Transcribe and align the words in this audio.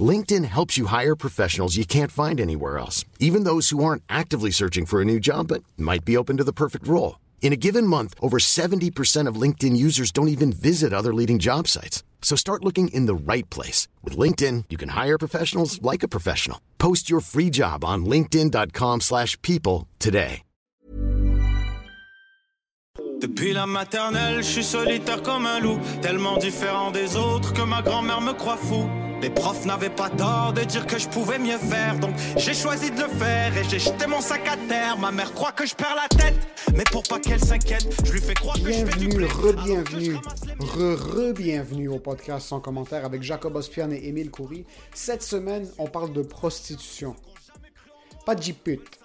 LinkedIn 0.00 0.44
helps 0.44 0.78
you 0.78 0.86
hire 0.86 1.16
professionals 1.16 1.76
you 1.76 1.84
can't 1.84 2.12
find 2.12 2.40
anywhere 2.40 2.78
else, 2.78 3.04
even 3.18 3.42
those 3.42 3.70
who 3.70 3.82
aren't 3.82 4.04
actively 4.08 4.52
searching 4.52 4.86
for 4.86 5.02
a 5.02 5.04
new 5.04 5.18
job 5.18 5.48
but 5.48 5.64
might 5.76 6.04
be 6.04 6.16
open 6.16 6.36
to 6.36 6.44
the 6.48 6.52
perfect 6.52 6.86
role. 6.86 7.18
In 7.42 7.52
a 7.52 7.56
given 7.66 7.84
month, 7.84 8.14
over 8.22 8.38
70% 8.38 9.26
of 9.26 9.40
LinkedIn 9.40 9.76
users 9.76 10.12
don't 10.12 10.28
even 10.28 10.52
visit 10.52 10.92
other 10.92 11.12
leading 11.12 11.40
job 11.40 11.66
sites. 11.66 12.04
So 12.22 12.36
start 12.36 12.64
looking 12.64 12.94
in 12.94 13.06
the 13.06 13.32
right 13.32 13.48
place. 13.50 13.88
With 14.04 14.16
LinkedIn, 14.16 14.66
you 14.70 14.78
can 14.78 14.90
hire 14.90 15.18
professionals 15.18 15.82
like 15.82 16.04
a 16.04 16.08
professional. 16.16 16.60
Post 16.78 17.10
your 17.10 17.20
free 17.20 17.50
job 17.50 17.84
on 17.84 18.04
linkedin.com 18.04 19.00
slash 19.00 19.36
people 19.42 19.88
today. 19.98 20.42
Depuis 23.20 23.52
la 23.52 23.66
maternelle, 23.66 24.42
je 24.42 24.48
suis 24.48 24.64
solitaire 24.64 25.22
comme 25.22 25.44
un 25.44 25.60
loup, 25.60 25.78
tellement 26.00 26.38
différent 26.38 26.90
des 26.90 27.16
autres 27.16 27.52
que 27.52 27.60
ma 27.60 27.82
grand-mère 27.82 28.22
me 28.22 28.32
croit 28.32 28.56
fou. 28.56 28.88
Les 29.22 29.28
profs 29.28 29.66
n'avaient 29.66 29.90
pas 29.90 30.08
tort 30.08 30.54
de 30.54 30.62
dire 30.62 30.86
que 30.86 30.98
je 30.98 31.06
pouvais 31.06 31.38
mieux 31.38 31.58
faire, 31.58 31.98
donc 31.98 32.14
j'ai 32.36 32.54
choisi 32.54 32.90
de 32.90 33.02
le 33.02 33.08
faire 33.08 33.54
et 33.54 33.64
j'ai 33.64 33.78
jeté 33.78 34.06
mon 34.06 34.22
sac 34.22 34.48
à 34.48 34.56
terre. 34.56 34.96
Ma 34.98 35.10
mère 35.10 35.34
croit 35.34 35.52
que 35.52 35.66
je 35.66 35.74
perds 35.74 35.94
la 35.94 36.08
tête, 36.08 36.36
mais 36.74 36.84
pour 36.90 37.02
pas 37.02 37.20
qu'elle 37.20 37.40
s'inquiète, 37.40 37.86
je 38.02 38.12
lui 38.12 38.20
fais 38.20 38.32
croire 38.32 38.56
que 38.56 38.72
je 38.72 38.86
fais 38.86 38.98
du 38.98 39.08
Bienvenue, 39.08 39.26
re-bienvenue, 39.26 40.16
re-re-bienvenue 40.58 41.88
au 41.88 41.98
podcast 41.98 42.46
sans 42.46 42.60
commentaire 42.60 43.04
avec 43.04 43.22
Jacob 43.22 43.56
Ospian 43.56 43.90
et 43.90 44.08
Émile 44.08 44.30
Coury. 44.30 44.64
Cette 44.94 45.22
semaine, 45.22 45.68
on 45.76 45.86
parle 45.86 46.14
de 46.14 46.22
prostitution. 46.22 47.14
Pas 48.24 48.34
de 48.34 48.42
J-pute. 48.42 48.98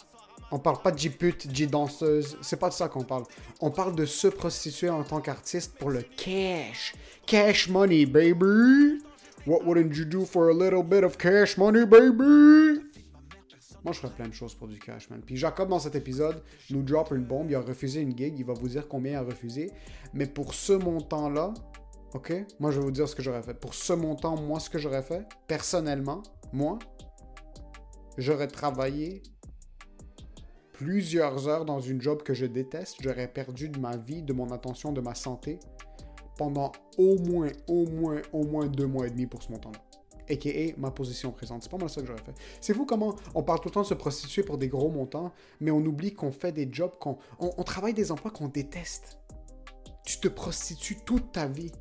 On 0.52 0.60
parle 0.60 0.82
pas 0.82 0.92
de 0.92 1.00
J-pute, 1.00 1.54
J-danseuse. 1.54 2.38
C'est 2.42 2.60
pas 2.60 2.70
de 2.70 2.74
ça 2.74 2.88
qu'on 2.88 3.04
parle. 3.04 3.24
On 3.60 3.72
parle 3.72 3.96
de 3.96 4.06
se 4.06 4.28
prostituer 4.28 4.90
en 4.90 5.04
tant 5.04 5.20
qu'artiste 5.20 5.74
pour 5.78 5.90
le 5.90 6.04
cash. 6.04 6.94
Cash 7.26 7.68
money, 7.68 8.06
baby. 8.06 9.02
What 9.48 9.64
wouldn't 9.64 9.96
you 9.96 10.06
do 10.06 10.26
for 10.26 10.50
a 10.50 10.54
little 10.54 10.82
bit 10.82 11.04
of 11.04 11.20
cash 11.20 11.56
money, 11.56 11.86
baby? 11.86 12.82
Moi, 13.84 13.94
je 13.94 14.00
ferais 14.00 14.12
plein 14.16 14.28
de 14.28 14.34
choses 14.34 14.56
pour 14.56 14.68
du 14.68 14.80
cash, 14.80 15.08
man. 15.12 15.22
Puis 15.24 15.38
Jacob, 15.38 15.70
dans 15.70 15.78
cet 15.78 15.94
épisode, 15.94 16.42
nous 16.72 16.82
drop 16.82 17.12
une 17.12 17.24
bombe. 17.24 17.52
Il 17.52 17.56
a 17.56 17.62
refusé 17.62 18.02
une 18.02 18.18
gig. 18.18 18.40
Il 18.40 18.46
va 18.46 18.54
vous 18.54 18.68
dire 18.68 18.88
combien 18.88 19.12
il 19.12 19.16
a 19.18 19.22
refusé. 19.22 19.72
Mais 20.16 20.26
pour 20.26 20.56
ce 20.56 20.74
montant-là, 20.74 21.54
OK? 22.16 22.34
Moi, 22.60 22.72
je 22.72 22.80
vais 22.80 22.86
vous 22.86 22.92
dire 22.92 23.08
ce 23.08 23.16
que 23.16 23.22
j'aurais 23.22 23.44
fait. 23.44 23.54
Pour 23.54 23.76
ce 23.76 23.94
montant, 23.94 24.36
moi, 24.42 24.60
ce 24.60 24.68
que 24.68 24.80
j'aurais 24.80 25.04
fait, 25.04 25.28
personnellement, 25.48 26.24
moi, 26.52 26.80
j'aurais 28.18 28.48
travaillé 28.48 29.22
plusieurs 30.74 31.48
heures 31.48 31.66
dans 31.66 31.80
une 31.80 32.02
job 32.02 32.24
que 32.24 32.34
je 32.34 32.48
déteste. 32.48 32.96
J'aurais 33.00 33.28
perdu 33.28 33.70
de 33.70 33.80
ma 33.80 33.96
vie, 33.96 34.24
de 34.24 34.34
mon 34.34 34.50
attention, 34.52 34.92
de 34.92 35.02
ma 35.02 35.14
santé 35.14 35.60
pendant 36.38 36.72
au 36.98 37.18
moins, 37.20 37.50
au 37.68 37.86
moins, 37.86 38.22
au 38.34 38.44
moins 38.44 38.68
deux 38.68 38.88
mois 38.88 39.08
et 39.08 39.10
demi 39.10 39.26
pour 39.26 39.44
ce 39.44 39.52
montant-là. 39.52 39.80
A.K.A. 40.30 40.78
ma 40.78 40.92
position 40.92 41.32
présente. 41.32 41.64
C'est 41.64 41.70
pas 41.70 41.78
mal 41.78 41.90
ça 41.90 42.02
que 42.02 42.08
j'aurais 42.08 42.24
fait. 42.24 42.34
C'est 42.60 42.74
vous 42.74 42.86
comment 42.86 43.16
on 43.36 43.44
parle 43.44 43.60
tout 43.60 43.68
le 43.68 43.74
temps 43.74 43.82
de 43.82 43.88
se 43.88 43.94
prostituer 43.94 44.44
pour 44.44 44.58
des 44.58 44.68
gros 44.68 44.90
montants, 44.90 45.32
mais 45.60 45.72
on 45.72 45.86
oublie 45.86 46.14
qu'on 46.14 46.32
fait 46.32 46.52
des 46.52 46.68
jobs, 46.72 46.96
qu'on 47.00 47.18
on, 47.40 47.52
on 47.58 47.64
travaille 47.64 47.94
des 47.94 48.12
emplois 48.12 48.32
qu'on 48.32 48.48
déteste. 48.48 49.20
Tu 50.04 50.20
te 50.20 50.28
prostitues 50.28 50.98
toute 51.06 51.32
ta 51.32 51.48
vie 51.48 51.72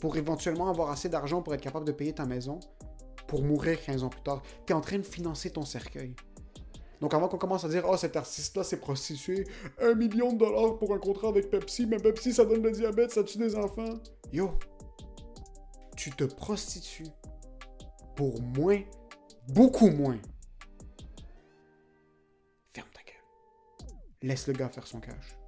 pour 0.00 0.16
éventuellement 0.16 0.68
avoir 0.68 0.90
assez 0.90 1.08
d'argent 1.08 1.42
pour 1.42 1.54
être 1.54 1.60
capable 1.60 1.86
de 1.86 1.92
payer 1.92 2.12
ta 2.12 2.26
maison, 2.26 2.60
pour 3.26 3.42
mourir 3.42 3.82
15 3.82 4.04
ans 4.04 4.08
plus 4.08 4.22
tard. 4.22 4.42
Tu 4.66 4.72
es 4.72 4.76
en 4.76 4.80
train 4.80 4.98
de 4.98 5.06
financer 5.06 5.50
ton 5.50 5.62
cercueil. 5.62 6.14
Donc 7.00 7.12
avant 7.12 7.28
qu'on 7.28 7.38
commence 7.38 7.64
à 7.64 7.68
dire, 7.68 7.84
oh 7.88 7.96
cet 7.96 8.16
artiste-là 8.16 8.64
s'est 8.64 8.80
prostitué, 8.80 9.46
un 9.80 9.94
million 9.94 10.32
de 10.32 10.38
dollars 10.38 10.78
pour 10.78 10.94
un 10.94 10.98
contrat 10.98 11.28
avec 11.28 11.50
Pepsi, 11.50 11.86
mais 11.86 11.98
Pepsi 11.98 12.32
ça 12.32 12.44
donne 12.44 12.62
le 12.62 12.70
diabète, 12.70 13.10
ça 13.10 13.22
tue 13.22 13.38
des 13.38 13.54
enfants. 13.54 13.94
Yo, 14.32 14.50
tu 15.96 16.10
te 16.10 16.24
prostitues 16.24 17.08
pour 18.14 18.40
moins, 18.40 18.80
beaucoup 19.48 19.90
moins. 19.90 20.18
Ferme 22.70 22.88
ta 22.94 23.02
gueule. 23.02 23.96
Laisse 24.22 24.46
le 24.46 24.54
gars 24.54 24.68
faire 24.68 24.86
son 24.86 25.00
cash. 25.00 25.38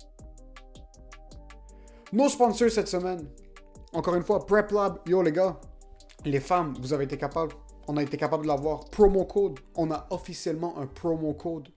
Nos 2.13 2.29
sponsors 2.29 2.71
cette 2.71 2.89
semaine. 2.89 3.29
Encore 3.93 4.15
une 4.15 4.23
fois, 4.23 4.45
Prep 4.45 4.71
Lab. 4.71 4.99
Yo 5.07 5.23
les 5.23 5.33
gars, 5.33 5.59
les 6.25 6.41
femmes, 6.41 6.75
vous 6.81 6.93
avez 6.93 7.05
été 7.05 7.17
capables. 7.17 7.55
On 7.91 7.97
a 7.97 8.03
été 8.03 8.19
capable 8.19 8.43
de 8.43 8.49
l'avoir. 8.49 8.85
Promo 8.91 9.25
code. 9.25 9.61
On 9.75 9.91
a 9.91 10.07
officiellement 10.11 10.79
un 10.79 10.87
promo 10.87 11.33
code. 11.33 11.71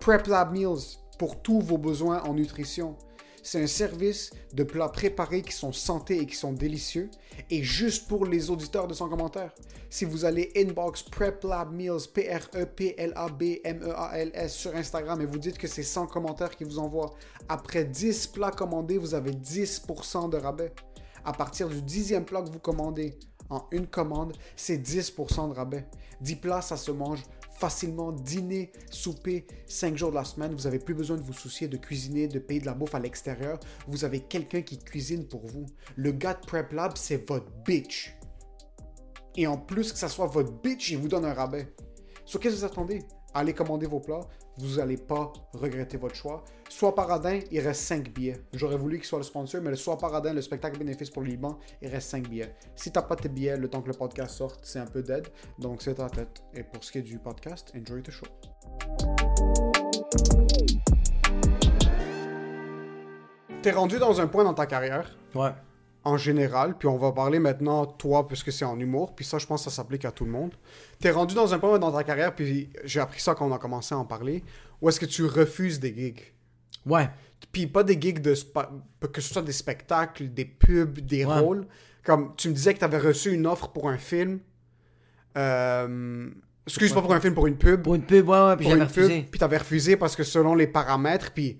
Prep 0.00 0.26
Lab 0.26 0.52
Meals 0.52 0.96
pour 1.18 1.42
tous 1.42 1.60
vos 1.60 1.76
besoins 1.76 2.22
en 2.22 2.32
nutrition. 2.32 2.96
C'est 3.42 3.62
un 3.62 3.66
service 3.66 4.30
de 4.54 4.62
plats 4.62 4.88
préparés 4.88 5.42
qui 5.42 5.52
sont 5.52 5.72
santé 5.72 6.22
et 6.22 6.26
qui 6.26 6.36
sont 6.36 6.54
délicieux. 6.54 7.10
Et 7.50 7.62
juste 7.62 8.08
pour 8.08 8.24
les 8.24 8.48
auditeurs 8.48 8.86
de 8.86 8.94
son 8.94 9.10
commentaire, 9.10 9.52
si 9.90 10.06
vous 10.06 10.24
allez 10.24 10.50
inbox 10.56 11.02
Prep 11.02 11.44
Lab 11.44 11.70
Meals, 11.70 12.08
P-R-E-P-L-A-B-M-E-A-L-S 12.14 14.54
sur 14.54 14.74
Instagram 14.74 15.20
et 15.20 15.26
vous 15.26 15.38
dites 15.38 15.58
que 15.58 15.68
c'est 15.68 15.82
100 15.82 16.06
commentaires 16.06 16.56
qui 16.56 16.64
vous 16.64 16.78
envoient, 16.78 17.10
après 17.48 17.84
10 17.84 18.28
plats 18.28 18.52
commandés, 18.52 18.96
vous 18.96 19.14
avez 19.14 19.32
10% 19.32 20.30
de 20.30 20.38
rabais. 20.38 20.72
À 21.24 21.32
partir 21.32 21.68
du 21.68 21.80
dixième 21.82 22.24
plat 22.24 22.42
que 22.42 22.50
vous 22.50 22.58
commandez 22.58 23.16
en 23.52 23.66
une 23.70 23.86
commande, 23.86 24.32
c'est 24.56 24.78
10% 24.78 25.50
de 25.50 25.54
rabais. 25.54 25.86
10 26.22 26.36
plats, 26.36 26.62
ça 26.62 26.76
se 26.76 26.90
mange 26.90 27.22
facilement. 27.58 28.12
Dîner, 28.12 28.72
souper, 28.90 29.46
5 29.66 29.96
jours 29.96 30.10
de 30.10 30.16
la 30.16 30.24
semaine. 30.24 30.54
Vous 30.54 30.64
n'avez 30.64 30.78
plus 30.78 30.94
besoin 30.94 31.16
de 31.16 31.22
vous 31.22 31.34
soucier 31.34 31.68
de 31.68 31.76
cuisiner, 31.76 32.28
de 32.28 32.38
payer 32.38 32.60
de 32.60 32.66
la 32.66 32.74
bouffe 32.74 32.94
à 32.94 32.98
l'extérieur. 32.98 33.60
Vous 33.86 34.04
avez 34.04 34.20
quelqu'un 34.20 34.62
qui 34.62 34.78
cuisine 34.78 35.28
pour 35.28 35.46
vous. 35.46 35.66
Le 35.96 36.12
gars 36.12 36.34
de 36.34 36.46
Prep 36.46 36.72
Lab, 36.72 36.96
c'est 36.96 37.28
votre 37.28 37.50
bitch. 37.64 38.16
Et 39.36 39.46
en 39.46 39.58
plus 39.58 39.92
que 39.92 39.98
ça 39.98 40.08
soit 40.08 40.26
votre 40.26 40.52
bitch, 40.52 40.90
il 40.90 40.98
vous 40.98 41.08
donne 41.08 41.24
un 41.24 41.34
rabais. 41.34 41.74
Sur 42.24 42.40
qu'est-ce 42.40 42.54
que 42.54 42.60
vous 42.60 42.66
attendez? 42.66 43.02
Allez 43.34 43.54
commander 43.54 43.86
vos 43.86 44.00
plats, 44.00 44.20
vous 44.58 44.76
n'allez 44.76 44.98
pas 44.98 45.32
regretter 45.54 45.96
votre 45.96 46.14
choix. 46.14 46.44
Soit 46.68 46.94
Paradin, 46.94 47.40
il 47.50 47.60
reste 47.60 47.80
5 47.82 48.12
billets. 48.12 48.36
J'aurais 48.52 48.76
voulu 48.76 48.98
qu'il 48.98 49.06
soit 49.06 49.18
le 49.18 49.24
sponsor, 49.24 49.62
mais 49.62 49.70
le 49.70 49.76
Soit 49.76 49.96
Paradin, 49.96 50.34
le 50.34 50.42
spectacle 50.42 50.78
bénéfice 50.78 51.08
pour 51.08 51.22
le 51.22 51.28
Liban, 51.28 51.58
il 51.80 51.88
reste 51.88 52.10
5 52.10 52.28
billets. 52.28 52.54
Si 52.76 52.92
t'as 52.92 53.02
pas 53.02 53.16
tes 53.16 53.30
billets, 53.30 53.56
le 53.56 53.68
temps 53.68 53.80
que 53.80 53.88
le 53.88 53.94
podcast 53.94 54.34
sorte, 54.34 54.60
c'est 54.62 54.78
un 54.80 54.86
peu 54.86 55.02
dead. 55.02 55.28
Donc 55.58 55.80
c'est 55.80 55.94
ta 55.94 56.10
tête. 56.10 56.42
Et 56.54 56.62
pour 56.62 56.84
ce 56.84 56.92
qui 56.92 56.98
est 56.98 57.02
du 57.02 57.18
podcast, 57.18 57.72
enjoy 57.74 58.02
the 58.02 58.10
show. 58.10 58.26
T'es 63.62 63.70
rendu 63.70 63.98
dans 63.98 64.20
un 64.20 64.26
point 64.26 64.44
dans 64.44 64.54
ta 64.54 64.66
carrière 64.66 65.16
Ouais. 65.34 65.52
En 66.04 66.16
général, 66.16 66.76
puis 66.76 66.88
on 66.88 66.96
va 66.98 67.12
parler 67.12 67.38
maintenant 67.38 67.86
toi, 67.86 68.26
puisque 68.26 68.50
c'est 68.52 68.64
en 68.64 68.78
humour, 68.78 69.14
puis 69.14 69.24
ça, 69.24 69.38
je 69.38 69.46
pense 69.46 69.64
que 69.64 69.70
ça 69.70 69.76
s'applique 69.76 70.04
à 70.04 70.10
tout 70.10 70.24
le 70.24 70.30
monde. 70.32 70.52
T'es 71.00 71.10
rendu 71.10 71.34
dans 71.34 71.54
un 71.54 71.58
point 71.58 71.78
dans 71.78 71.92
ta 71.92 72.02
carrière, 72.02 72.34
puis 72.34 72.70
j'ai 72.84 73.00
appris 73.00 73.20
ça 73.20 73.34
quand 73.34 73.48
on 73.48 73.52
a 73.54 73.58
commencé 73.58 73.94
à 73.94 73.98
en 73.98 74.04
parler, 74.04 74.42
où 74.80 74.88
est-ce 74.88 74.98
que 74.98 75.06
tu 75.06 75.24
refuses 75.24 75.78
des 75.78 75.94
gigs? 75.94 76.20
Ouais. 76.86 77.08
Puis 77.52 77.66
pas 77.66 77.84
des 77.84 78.00
gigs 78.00 78.20
de... 78.20 78.34
que 79.06 79.20
ce 79.20 79.32
soit 79.32 79.42
des 79.42 79.52
spectacles, 79.52 80.32
des 80.32 80.44
pubs, 80.44 80.98
des 81.00 81.24
Ouais. 81.24 81.38
rôles. 81.38 81.66
Comme 82.04 82.34
tu 82.36 82.48
me 82.48 82.54
disais 82.54 82.74
que 82.74 82.80
t'avais 82.80 82.98
reçu 82.98 83.32
une 83.32 83.46
offre 83.46 83.68
pour 83.68 83.88
un 83.88 83.98
film. 83.98 84.40
Euh... 85.38 86.28
Excuse, 86.66 86.92
pas 86.92 87.02
pour 87.02 87.12
un 87.12 87.20
film, 87.20 87.34
pour 87.34 87.46
une 87.46 87.56
pub. 87.56 87.82
Pour 87.82 87.94
une 87.94 88.02
pub, 88.04 88.28
ouais, 88.28 88.46
ouais, 88.46 88.56
puis 88.56 88.68
j'avais 88.68 88.84
refusé. 88.84 89.26
puis 89.30 89.38
t'avais 89.40 89.56
refusé 89.58 89.96
parce 89.96 90.14
que 90.16 90.22
selon 90.24 90.54
les 90.54 90.66
paramètres, 90.66 91.32
puis... 91.32 91.58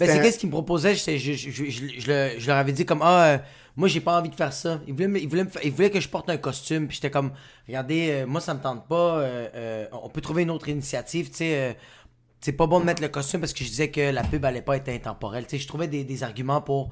Ben, 0.00 0.06
c'est 0.06 0.22
qu'est-ce 0.22 0.38
qu'ils 0.38 0.48
me 0.48 0.52
proposaient, 0.52 0.94
je, 0.94 1.16
je, 1.16 1.32
je, 1.32 1.50
je, 1.50 1.64
je 2.00 2.06
le- 2.10 2.38
je 2.38 2.46
leur 2.46 2.56
avais 2.56 2.72
dit 2.72 2.84
comme, 2.86 3.00
ah, 3.02 3.24
euh, 3.24 3.38
moi, 3.76 3.88
j'ai 3.88 4.00
pas 4.00 4.18
envie 4.18 4.28
de 4.30 4.34
faire 4.34 4.52
ça. 4.52 4.80
Ils 4.86 4.94
voulaient, 4.94 5.20
ils, 5.20 5.28
voulaient 5.28 5.46
ils 5.64 5.72
voulaient 5.72 5.90
que 5.90 6.00
je 6.00 6.08
porte 6.08 6.28
un 6.30 6.36
costume, 6.36 6.86
puis 6.88 6.96
j'étais 6.96 7.10
comme, 7.10 7.32
regardez, 7.66 8.10
euh, 8.10 8.26
moi, 8.26 8.40
ça 8.40 8.54
me 8.54 8.60
tente 8.60 8.86
pas, 8.88 9.18
euh, 9.20 9.86
on 9.92 10.08
peut 10.08 10.20
trouver 10.20 10.42
une 10.42 10.50
autre 10.50 10.68
initiative, 10.68 11.30
tu 11.30 11.36
sais, 11.38 11.76
c'est 12.40 12.52
pas 12.52 12.66
bon 12.66 12.80
de 12.80 12.84
mettre 12.84 13.02
le 13.02 13.08
costume 13.08 13.40
parce 13.40 13.52
que 13.52 13.62
je 13.64 13.68
disais 13.68 13.90
que 13.90 14.00
la 14.10 14.24
pub 14.24 14.44
allait 14.44 14.62
pas 14.62 14.76
être 14.76 14.88
intemporelle, 14.88 15.44
tu 15.46 15.50
sais, 15.50 15.58
je 15.58 15.68
trouvais 15.68 15.86
des, 15.88 16.04
des 16.04 16.22
arguments 16.24 16.60
pour 16.60 16.90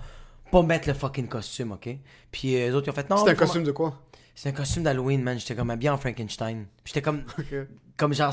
pas 0.53 0.62
mettre 0.62 0.88
le 0.88 0.94
fucking 0.94 1.26
costume, 1.29 1.73
ok? 1.73 1.88
Puis 2.31 2.53
les 2.53 2.73
autres, 2.75 2.87
ils 2.88 2.91
ont 2.91 2.94
fait, 2.94 3.08
non, 3.11 3.17
C'était 3.19 3.31
un 3.31 3.35
costume 3.35 3.64
de 3.64 3.73
quoi? 3.73 4.00
C'est 4.35 4.49
un 4.49 4.53
costume 4.53 4.85
d'Halloween, 4.85 5.23
man, 5.23 5.38
j'étais 5.38 5.55
comme 5.55 5.70
habillé 5.70 5.91
en 5.91 5.99
Frankenstein. 5.99 6.67
J'étais 6.85 7.03
comme, 7.03 7.25
comme 7.96 8.14
genre 8.14 8.32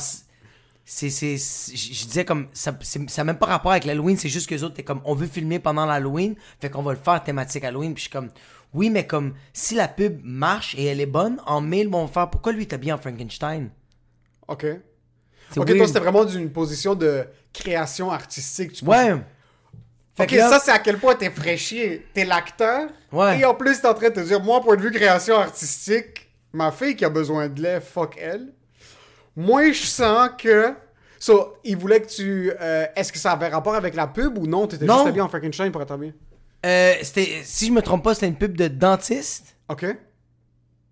c'est 0.89 1.09
c'est 1.09 1.35
je 1.35 2.05
disais 2.05 2.23
comme 2.23 2.47
ça 2.53 2.71
c'est- 2.81 3.09
ça 3.09 3.21
a 3.21 3.25
même 3.25 3.37
pas 3.37 3.45
rapport 3.47 3.71
avec 3.71 3.83
l'Halloween 3.83 4.15
c'est 4.17 4.29
juste 4.29 4.47
que 4.47 4.55
les 4.55 4.63
autres 4.63 4.75
t'es 4.75 4.83
comme 4.83 5.01
on 5.03 5.15
veut 5.15 5.27
filmer 5.27 5.59
pendant 5.59 5.85
l'Halloween 5.85 6.35
fait 6.61 6.69
qu'on 6.69 6.81
va 6.81 6.93
le 6.93 6.99
faire 6.99 7.21
thématique 7.21 7.65
Halloween 7.65 7.93
puis 7.93 8.03
je 8.03 8.09
suis 8.09 8.11
comme 8.11 8.29
oui 8.73 8.89
mais 8.89 9.05
comme 9.05 9.33
si 9.51 9.75
la 9.75 9.89
pub 9.89 10.21
marche 10.23 10.75
et 10.77 10.85
elle 10.85 11.01
est 11.01 11.05
bonne 11.05 11.41
en 11.45 11.59
mai 11.59 11.81
ils 11.81 11.89
vont 11.89 12.07
faire 12.07 12.29
pourquoi 12.29 12.53
lui 12.53 12.65
t'as 12.67 12.77
bien 12.77 12.95
en 12.95 12.97
Frankenstein? 12.97 13.69
OK. 14.47 14.65
Ok, 14.65 14.79
toi, 15.53 15.65
weird. 15.65 15.87
c'était 15.87 15.99
vraiment 15.99 16.23
d'une 16.25 16.49
position 16.51 16.95
de 16.95 17.25
création 17.53 18.09
artistique. 18.11 18.71
Tu 18.73 18.85
penses- 18.85 18.95
Ouais. 18.95 19.15
Fait 20.15 20.23
Ok, 20.23 20.31
là- 20.31 20.49
ça, 20.49 20.59
c'est 20.59 20.71
à 20.71 20.79
quel 20.79 20.97
point 20.97 21.15
t'es 21.15 21.29
fraîchier. 21.29 22.05
T'es 22.13 22.25
l'acteur. 22.25 22.89
Ouais. 23.11 23.39
Et 23.39 23.45
en 23.45 23.53
plus, 23.53 23.79
t'es 23.81 23.87
en 23.87 23.93
train 23.93 24.09
de 24.09 24.15
te 24.15 24.19
dire, 24.21 24.41
moi, 24.41 24.61
point 24.61 24.75
de 24.75 24.81
vue 24.81 24.91
création 24.91 25.37
artistique, 25.37 26.29
ma 26.53 26.71
fille 26.71 26.95
qui 26.95 27.05
a 27.05 27.09
besoin 27.09 27.47
de 27.49 27.61
lait, 27.61 27.79
fuck 27.81 28.17
elle. 28.19 28.53
Moi, 29.37 29.71
je 29.71 29.83
sens 29.85 30.29
que. 30.37 30.73
So, 31.19 31.55
il 31.63 31.77
voulait 31.77 32.01
que 32.01 32.07
tu. 32.07 32.51
euh, 32.59 32.85
Est-ce 32.95 33.13
que 33.13 33.19
ça 33.19 33.31
avait 33.31 33.47
rapport 33.47 33.75
avec 33.75 33.95
la 33.95 34.07
pub 34.07 34.37
ou 34.37 34.45
non? 34.47 34.67
T'étais 34.67 34.83
Non. 34.85 34.95
juste 34.95 35.07
habillé 35.07 35.21
en 35.21 35.29
Frankenstein 35.29 35.71
pour 35.71 35.81
être 35.81 35.91
habillé. 35.91 36.13
Euh, 36.65 36.93
c'était, 37.03 37.41
si 37.43 37.67
je 37.67 37.71
me 37.71 37.81
trompe 37.81 38.03
pas, 38.03 38.13
c'était 38.15 38.27
une 38.27 38.35
pub 38.35 38.57
de 38.57 38.67
dentiste. 38.67 39.55
Ok. 39.69 39.85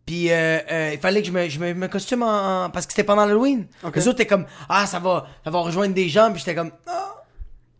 Puis 0.05 0.31
euh, 0.31 0.59
euh, 0.71 0.91
il 0.93 0.99
fallait 0.99 1.21
que 1.21 1.27
je 1.27 1.31
me, 1.33 1.49
je 1.49 1.59
me, 1.59 1.73
me 1.73 1.87
costume 1.87 2.21
en, 2.21 2.65
en- 2.65 2.69
parce 2.69 2.85
que 2.85 2.93
c'était 2.93 3.03
pendant 3.03 3.25
l'Halloween. 3.25 3.65
Ok. 3.83 3.95
Les 3.95 4.07
autres 4.07 4.21
étaient 4.21 4.27
comme 4.29 4.45
ah 4.69 4.85
ça 4.85 4.99
va 4.99 5.25
ça 5.43 5.49
va 5.49 5.59
rejoindre 5.59 5.95
des 5.95 6.07
gens 6.09 6.29
puis 6.31 6.39
j'étais 6.39 6.53
comme 6.53 6.71
ah. 6.85 7.23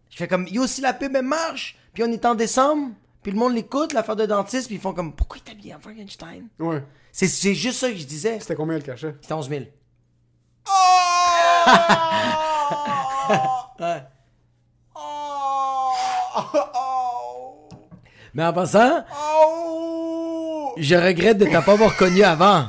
Je 0.10 0.18
fais 0.18 0.28
comme 0.28 0.48
yo 0.48 0.66
si 0.66 0.82
la 0.82 0.94
pub 0.94 1.16
elle 1.16 1.22
marche 1.26 1.78
puis 1.94 2.04
on 2.04 2.08
est 2.12 2.26
en 2.26 2.34
décembre 2.34 2.94
puis 3.22 3.32
le 3.32 3.38
monde 3.38 3.54
l'écoute 3.54 3.94
l'affaire 3.94 4.16
de 4.16 4.26
dentiste 4.26 4.66
puis 4.68 4.76
ils 4.78 4.82
font 4.82 4.94
comme 4.94 5.14
pourquoi 5.16 5.38
il 5.46 5.48
est 5.50 5.54
habillé 5.54 5.76
en 5.76 5.80
Frankenstein? 5.80 6.48
Ouais. 6.60 6.82
C'est, 7.12 7.28
c'est 7.28 7.54
juste 7.54 7.80
ça 7.80 7.92
que 7.92 7.98
je 7.98 8.06
disais. 8.06 8.40
C'était 8.40 8.56
combien 8.56 8.76
le 8.78 8.82
cachet? 8.84 9.16
C'était 9.22 9.34
11 9.36 9.48
000. 9.50 9.66
Ouais. 13.78 14.02
Mais 18.34 18.46
en 18.46 18.54
passant, 18.54 19.04
je 20.78 20.96
regrette 20.96 21.38
de 21.38 21.46
t'avoir 21.46 21.96
connu 21.98 22.24
avant. 22.24 22.68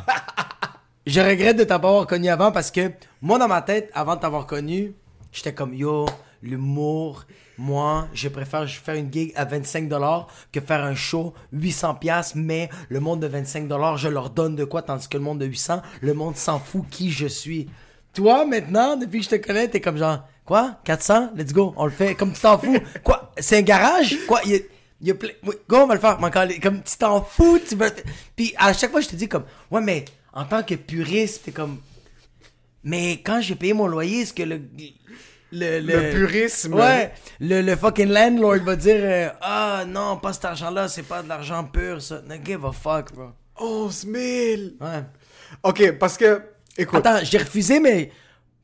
Je 1.07 1.21
regrette 1.21 1.57
de 1.57 1.65
t'avoir 1.65 1.81
pas 1.81 1.89
avoir 1.89 2.07
connu 2.07 2.29
avant 2.29 2.53
parce 2.53 2.71
que 2.71 2.93
moi, 3.23 3.39
dans 3.39 3.49
ma 3.49 3.63
tête, 3.63 3.91
avant 3.95 4.17
de 4.17 4.21
t'avoir 4.21 4.47
connu, 4.47 4.95
j'étais 5.33 5.55
comme 5.55 5.75
yo, 5.75 6.07
l'humour, 6.43 7.25
moi, 7.59 8.09
je 8.13 8.29
préfère 8.29 8.69
faire 8.69 8.97
une 8.97 9.13
gig 9.13 9.33
à 9.35 9.45
25$ 9.45 10.27
que 10.53 10.61
faire 10.61 10.85
un 10.85 10.95
show 10.95 11.35
800$, 11.55 12.33
mais 12.35 12.69
le 12.89 13.01
monde 13.01 13.21
de 13.21 13.29
25$, 13.29 13.97
je 13.97 14.09
leur 14.09 14.31
donne 14.31 14.57
de 14.57 14.65
quoi, 14.65 14.83
tandis 14.83 15.09
que 15.09 15.17
le 15.17 15.25
monde 15.25 15.39
de 15.39 15.47
800$, 15.47 15.83
le 16.01 16.15
monde 16.15 16.37
s'en 16.37 16.59
fout 16.59 16.85
qui 16.91 17.11
je 17.11 17.27
suis. 17.27 17.69
Toi, 18.17 18.47
maintenant, 18.47 18.97
depuis 18.97 19.19
que 19.19 19.25
je 19.27 19.31
te 19.31 19.47
connais, 19.47 19.69
t'es 19.69 19.81
comme 19.81 19.99
genre, 19.99 20.27
quoi? 20.45 20.81
400? 20.85 21.33
Let's 21.37 21.53
go, 21.53 21.75
on 21.77 21.85
le 21.85 21.91
fait. 21.93 22.15
Comme 22.15 22.33
tu 22.33 22.41
t'en 22.41 22.59
fous. 22.59 22.79
Quoi? 23.05 23.31
C'est 23.39 23.59
un 23.59 23.63
garage? 23.63 24.17
Quoi? 24.27 24.41
Il 24.47 24.53
y 24.53 24.55
a, 24.57 24.59
il 25.03 25.09
y 25.09 25.11
a 25.11 25.15
plein... 25.15 25.33
Oui, 25.45 25.55
go, 25.69 25.77
on 25.83 25.87
va 25.87 25.95
le 25.95 26.01
faire. 26.01 26.19
Mais 26.21 26.59
Comme 26.59 26.83
tu 26.83 26.97
t'en 26.97 27.21
fous, 27.23 27.59
tu 27.69 27.77
veux... 27.77 27.91
Puis 28.35 28.55
à 28.57 28.73
chaque 28.73 28.91
fois, 28.91 29.03
je 29.03 29.09
te 29.09 29.17
dis 29.17 29.29
comme, 29.29 29.45
ouais, 29.71 29.83
mais 29.83 30.07
en 30.33 30.45
tant 30.47 30.63
que 30.63 30.75
puriste, 30.75 31.45
t'es 31.45 31.53
comme, 31.53 31.79
mais 32.83 33.21
quand 33.25 33.41
j'ai 33.43 33.55
payé 33.55 33.75
mon 33.75 33.87
loyer, 33.87 34.23
est-ce 34.23 34.33
que 34.33 34.45
le... 34.45 34.63
Le, 35.53 35.79
Le 35.81 36.11
purisme. 36.11 36.75
Ouais, 36.75 37.13
le, 37.39 37.63
le 37.63 37.77
fucking 37.77 38.09
landlord 38.09 38.65
va 38.65 38.75
dire 38.77 38.97
euh, 38.99 39.29
Ah 39.41 39.85
non, 39.87 40.17
pas 40.17 40.33
cet 40.33 40.45
argent-là, 40.47 40.89
c'est 40.89 41.05
pas 41.05 41.23
de 41.23 41.29
l'argent 41.29 41.63
pur, 41.65 42.03
ça. 42.03 42.21
No 42.29 42.35
give 42.45 42.65
a 42.67 42.73
fuck, 42.73 43.13
bro. 43.15 43.29
11 43.59 44.07
000 44.13 44.15
Ouais. 44.81 45.05
Ok, 45.63 45.93
parce 45.99 46.17
que. 46.19 46.43
Écoute. 46.79 47.05
Attends, 47.07 47.25
j'ai 47.25 47.39
refusé, 47.39 47.81
mais 47.81 48.11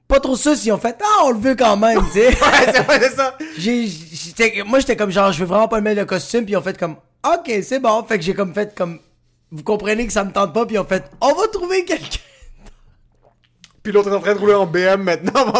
pas 0.08 0.20
trop 0.20 0.36
ça 0.36 0.54
s'ils 0.54 0.72
ont 0.72 0.78
fait 0.78 0.96
Ah, 1.02 1.22
on 1.24 1.30
le 1.32 1.38
veut 1.38 1.54
quand 1.54 1.76
même, 1.76 2.00
tu 2.12 2.20
sais. 2.20 2.28
Ouais, 2.88 3.00
c'est 3.00 3.14
ça. 3.16 3.36
J'ai- 3.56 4.62
moi, 4.64 4.80
j'étais 4.80 4.96
comme 4.96 5.10
genre, 5.10 5.32
je 5.32 5.38
veux 5.40 5.46
vraiment 5.46 5.68
pas 5.68 5.76
le 5.78 5.82
mettre 5.82 6.00
le 6.00 6.06
costume, 6.06 6.44
puis 6.44 6.56
ont 6.56 6.62
fait 6.62 6.78
comme 6.78 6.96
Ok, 7.24 7.50
c'est 7.62 7.78
bon. 7.80 8.02
Fait 8.04 8.18
que 8.18 8.24
j'ai 8.24 8.34
comme 8.34 8.52
fait 8.52 8.74
comme. 8.74 8.98
Vous 9.50 9.62
comprenez 9.62 10.06
que 10.06 10.12
ça 10.12 10.24
me 10.24 10.32
tente 10.32 10.52
pas, 10.52 10.66
puis 10.66 10.78
ont 10.78 10.84
fait 10.84 11.04
On 11.20 11.32
va 11.34 11.46
trouver 11.48 11.84
quelqu'un. 11.84 12.18
Puis 13.82 13.92
l'autre 13.92 14.10
est 14.10 14.14
en 14.16 14.20
train 14.20 14.34
de 14.34 14.38
rouler 14.38 14.54
en 14.54 14.66
BM 14.66 15.02
maintenant. 15.02 15.52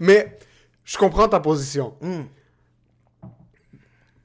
Mais 0.00 0.36
je 0.84 0.96
comprends 0.96 1.28
ta 1.28 1.40
position. 1.40 1.94
Hmm. 2.00 2.22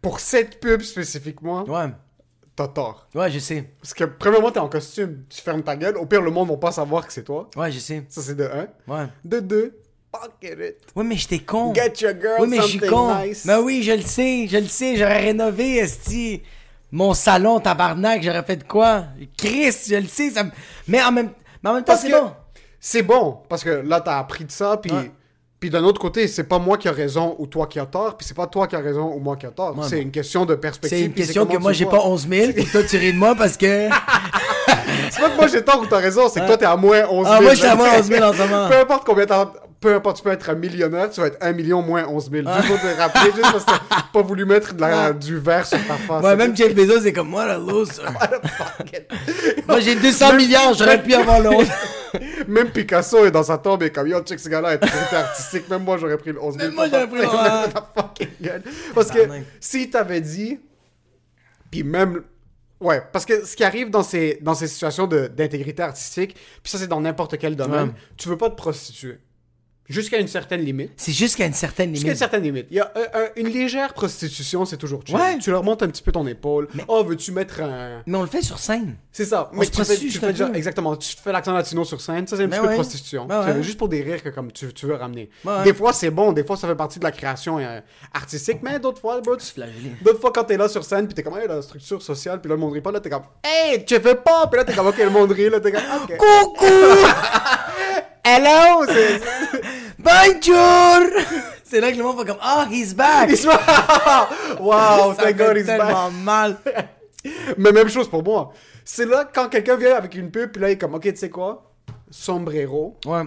Pour 0.02 0.20
cette 0.20 0.60
pub 0.60 0.82
spécifiquement, 0.82 1.64
Ouais, 1.64 1.88
t'as 2.56 2.68
tort. 2.68 3.08
ouais, 3.16 3.32
je 3.32 3.40
sais. 3.40 3.70
Parce 3.82 3.94
que, 3.94 4.04
premièrement, 4.04 4.52
t'es 4.52 4.60
en 4.60 4.70
costume, 4.70 5.24
tu 5.30 5.42
fermes 5.42 5.64
ta 5.64 5.76
gueule. 5.76 5.98
Au 5.98 6.06
pire, 6.06 6.22
le 6.22 6.32
monde 6.32 6.50
va 6.50 6.58
pas 6.58 6.72
savoir 6.72 7.06
que 7.08 7.14
c'est 7.14 7.24
toi. 7.24 7.50
Ouais, 7.56 7.72
je 7.72 7.80
sais. 7.80 8.06
Ça, 8.10 8.22
c'est 8.22 8.36
de 8.36 8.44
un. 8.46 8.68
Ouais. 8.88 9.08
De 9.26 9.40
deux, 9.40 9.80
pocket 10.12 10.52
it. 10.60 10.76
Ouais, 10.96 11.04
mais 11.04 11.16
j'étais 11.16 11.40
con. 11.40 11.74
Get 11.74 11.94
your 12.02 12.14
girl 12.20 12.36
Oui, 12.42 12.48
mais 12.48 12.58
something 12.62 12.90
con. 12.90 13.16
nice. 13.24 13.46
Mais 13.46 13.56
oui, 13.56 13.82
je 13.84 13.92
le 13.94 14.02
sais, 14.02 14.48
je 14.48 14.58
le 14.58 14.68
sais. 14.68 14.96
J'aurais 14.96 15.20
rénové, 15.22 15.78
esti. 15.78 16.44
Mon 16.92 17.14
salon, 17.16 17.60
tabarnak, 17.60 18.22
j'aurais 18.22 18.44
fait 18.44 18.58
de 18.58 18.64
quoi? 18.66 19.06
Chris, 19.38 19.76
je 19.90 19.96
le 19.96 20.08
sais. 20.08 20.30
Ça. 20.30 20.44
Mais 20.88 21.02
en 21.02 21.12
même, 21.12 21.32
mais 21.64 21.70
en 21.72 21.74
même 21.74 21.84
temps, 21.84 21.94
Parce 21.94 22.02
c'est 22.02 22.12
que 22.12 22.20
bon. 22.22 22.32
c'est 22.80 23.02
bon, 23.02 23.40
parce 23.50 23.64
que 23.64 23.70
là, 23.70 24.00
t'as 24.00 24.20
appris 24.20 24.46
de 24.46 24.52
ça, 24.52 24.78
puis... 24.78 24.92
Ouais. 24.92 25.12
Puis 25.64 25.70
d'un 25.70 25.86
autre 25.86 26.02
côté, 26.02 26.28
c'est 26.28 26.44
pas 26.44 26.60
moi 26.60 26.78
qui 26.78 26.90
a 26.90 26.92
raison 26.92 27.38
ou 27.40 27.48
toi 27.48 27.68
qui 27.68 27.80
as 27.80 27.86
tort, 27.86 28.18
puis 28.18 28.28
c'est 28.28 28.36
pas 28.36 28.48
toi 28.48 28.68
qui 28.68 28.76
as 28.76 28.80
raison 28.80 29.14
ou 29.16 29.20
moi 29.20 29.38
qui 29.38 29.46
a 29.46 29.50
tort. 29.50 29.78
Ouais, 29.78 29.86
c'est 29.88 30.02
une 30.02 30.12
question 30.12 30.46
de 30.46 30.56
perspective. 30.56 30.98
C'est 31.00 31.06
une 31.06 31.14
puis 31.14 31.24
question 31.24 31.46
que 31.46 31.56
moi, 31.56 31.72
j'ai 31.72 31.86
pas 31.86 32.02
11 32.04 32.28
000, 32.28 32.52
et 32.58 32.66
toi, 32.66 32.84
tu 32.84 32.98
ris 32.98 33.14
de 33.14 33.18
moi 33.18 33.34
parce 33.34 33.56
que... 33.56 33.88
C'est 35.12 35.22
pas 35.22 35.30
que 35.30 35.36
moi 35.38 35.48
j'ai 35.48 35.64
tort 35.64 35.80
ou 35.82 35.86
t'as 35.86 36.00
raison, 36.00 36.30
c'est 36.30 36.42
que 36.42 36.48
toi 36.48 36.58
t'es 36.58 36.66
à 36.66 36.76
moins 36.76 37.04
11 37.10 37.26
000. 37.26 37.26
Ah, 37.26 37.42
moi, 37.42 37.52
je 37.52 37.60
suis 37.60 37.68
à 37.68 37.76
moins 37.76 37.98
11 37.98 38.06
000 38.06 38.24
en 38.24 38.34
ce 38.34 38.38
moment. 38.50 38.70
Peu 38.70 38.78
importe 38.78 39.04
combien 39.06 39.26
t'as. 39.26 39.52
Peu 39.84 39.94
importe, 39.94 40.18
tu 40.18 40.24
peux 40.24 40.32
être 40.32 40.50
un 40.50 40.56
millionnaire, 40.56 41.10
tu 41.10 41.20
vas 41.20 41.28
être 41.28 41.38
1 41.42 41.52
million 41.52 41.82
moins 41.82 42.08
11 42.08 42.32
000. 42.32 42.44
Juste 42.56 42.68
pour 42.68 42.80
te 42.80 42.98
rappeler, 42.98 43.32
juste 43.36 43.42
parce 43.42 43.66
que 43.66 43.72
t'as 43.90 44.04
pas 44.14 44.22
voulu 44.22 44.46
mettre 44.46 44.74
de 44.74 44.80
la- 44.80 45.12
du 45.12 45.38
verre 45.38 45.66
sur 45.68 45.78
ta 45.86 45.96
face. 45.96 46.24
Ouais, 46.24 46.36
même 46.38 46.56
Jeff 46.56 46.74
Bezos, 46.74 47.02
c'est 47.02 47.12
comme 47.12 47.28
moi, 47.28 47.46
la 47.46 47.58
it. 47.58 48.02
Moi, 49.68 49.80
j'ai 49.82 49.96
200 49.96 50.36
milliards, 50.38 50.74
j'aurais 50.74 51.04
pu 51.04 51.14
avoir 51.14 51.42
l'autre. 51.42 51.70
Même 52.48 52.70
Picasso 52.70 53.26
est 53.26 53.32
dans 53.32 53.44
sa 53.44 53.58
tombe 53.58 53.84
et 53.84 53.90
comme 53.92 54.08
yo, 54.08 54.22
check 54.22 54.40
ce 54.40 54.48
gars-là 54.48 54.76
est 54.76 55.14
artistique. 55.14 55.68
Même 55.70 55.84
moi 55.84 55.98
j'aurais 55.98 56.18
pris 56.18 56.32
le 56.32 56.42
11 56.42 56.56
000. 56.56 56.66
Même 56.68 56.76
moi, 56.76 56.88
j'aurais 56.90 57.08
pris 57.08 57.20
le- 57.22 57.28
ouais. 57.28 58.62
Parce 58.96 59.10
que 59.12 59.20
si 59.60 59.90
t'avais 59.90 60.22
dit. 60.22 60.60
Puis 61.72 61.84
même. 61.84 62.22
Ouais, 62.80 63.02
parce 63.12 63.26
que 63.26 63.46
ce 63.46 63.56
qui 63.56 63.64
arrive 63.64 63.90
dans 63.90 64.04
ces, 64.04 64.38
dans 64.42 64.54
ces 64.56 64.68
situations 64.68 65.08
d'intégrité 65.08 65.82
artistique, 65.84 66.36
puis 66.36 66.72
ça 66.72 66.78
c'est 66.78 66.88
dans 66.88 67.02
n'importe 67.02 67.38
quel 67.38 67.56
domaine, 67.56 67.88
Ouais. 67.90 67.94
tu 68.18 68.30
veux 68.30 68.38
pas 68.38 68.50
te 68.50 68.56
prostituer. 68.56 69.18
Jusqu'à 69.90 70.18
une 70.18 70.28
certaine 70.30 70.62
limite. 70.62 70.92
C'est 70.96 71.12
juste 71.12 71.36
qu'à 71.36 71.46
une 71.46 71.54
certaine 71.54 71.90
Jusqu'à 71.90 72.04
une 72.04 72.08
limite. 72.12 72.20
certaine 72.20 72.44
limite. 72.44 72.68
Il 72.72 72.78
y 72.78 72.80
a 72.80 72.92
euh, 72.96 73.28
une 73.36 73.48
légère 73.50 73.94
prostitution, 73.94 74.64
c'est 74.64 74.78
toujours 74.78 75.02
chill. 75.06 75.16
Ouais. 75.16 75.38
Tu 75.40 75.52
leur 75.52 75.62
montes 75.64 75.84
un 75.84 75.88
petit 75.90 76.02
peu 76.02 76.12
ton 76.14 76.26
épaule. 76.26 76.70
Oh, 76.88 77.04
veux-tu 77.04 77.32
mettre 77.34 77.62
un. 77.62 78.02
Mais 78.08 78.18
on 78.18 78.22
le 78.22 78.28
fait 78.28 78.42
sur 78.42 78.60
scène. 78.60 78.96
C'est 79.12 79.26
ça. 79.26 79.50
On 79.54 79.58
Mais 79.58 79.66
se 79.66 79.72
tu 79.72 79.84
fais, 79.84 79.98
tu 79.98 80.20
déjà- 80.20 80.50
exactement. 80.54 80.96
Tu 80.96 81.16
fais 81.22 81.32
l'accent 81.34 81.52
latino 81.54 81.84
sur 81.84 82.00
scène. 82.00 82.26
Ça, 82.28 82.38
c'est 82.38 82.44
un 82.44 82.48
Ben 82.48 82.58
petit 82.60 82.66
peu 82.66 82.70
de 82.72 82.76
prostitution. 82.76 83.26
Ben 83.26 83.46
ouais. 83.46 83.62
Juste 83.62 83.78
pour 83.78 83.90
des 83.90 84.02
rires 84.02 84.24
que 84.24 84.30
comme 84.30 84.52
tu, 84.54 84.72
tu 84.74 84.86
veux 84.86 84.96
ramener. 84.96 85.30
Ben. 85.44 85.64
Des 85.64 85.74
fois, 85.74 85.92
c'est 85.92 86.10
bon. 86.12 86.32
Des 86.32 86.46
fois, 86.46 86.56
ça 86.56 86.68
fait 86.68 86.76
partie 86.76 87.00
de 87.00 87.04
la 87.04 87.12
création 87.12 87.60
euh, 87.60 87.82
artistique. 88.14 88.60
Mais 88.64 88.80
d'autres 88.80 89.02
fois, 89.02 89.20
bro, 89.20 89.36
tu-. 89.36 89.62
D'autres 90.02 90.20
fois, 90.22 90.32
quand 90.34 90.46
t'es 90.46 90.58
là 90.58 90.70
sur 90.70 90.84
scène, 90.86 91.08
puis 91.08 91.14
t'es 91.14 91.24
comme, 91.24 91.38
hey, 91.38 91.48
la 91.48 91.62
structure 91.62 92.02
sociale, 92.02 92.40
puis 92.40 92.48
là, 92.50 92.56
le 92.56 92.62
monde 92.62 92.74
rit 92.74 92.82
pas, 92.82 92.92
là, 92.92 93.00
t'es 93.02 93.10
comme, 93.10 93.24
hey, 93.44 93.84
tu 93.84 93.96
fais 94.00 94.16
pas, 94.16 94.48
puis 94.48 94.58
là, 94.58 94.64
t'es 94.64 94.74
comme, 94.74 94.88
ok, 94.88 94.98
le 94.98 95.10
monde 95.10 95.32
rit, 95.32 95.50
là, 95.50 95.60
t'es 95.60 95.72
comme, 95.74 95.82
ok. 96.04 96.18
Coucou! 96.18 96.66
Hello! 98.26 98.86
Bonjour! 100.00 101.22
C'est 101.64 101.82
là 101.82 101.92
que 101.92 101.98
le 101.98 102.04
monde 102.04 102.18
va 102.18 102.26
comme 102.26 102.38
Ah, 102.42 102.68
he's 102.72 102.94
back! 102.96 103.30
Il 103.30 103.38
se 103.38 103.48
Wow, 104.62 105.14
thank 105.14 105.36
God 105.38 105.58
he's 105.58 105.66
back. 105.66 105.80
tellement 105.82 106.12
mal. 106.12 106.58
Mais 107.58 107.72
même 107.72 107.90
chose 107.90 108.10
pour 108.10 108.24
moi. 108.24 108.54
C'est 108.86 109.06
là, 109.06 109.30
quand 109.34 109.50
quelqu'un 109.50 109.76
vient 109.76 109.96
avec 109.96 110.16
une 110.16 110.32
pub, 110.32 110.52
puis 110.52 110.62
là, 110.62 110.70
il 110.70 110.74
est 110.74 110.78
comme, 110.78 110.94
ok, 110.94 111.02
tu 111.04 111.16
sais 111.18 111.30
quoi? 111.30 111.74
Sombrero, 112.10 112.98
Ouais. 113.06 113.24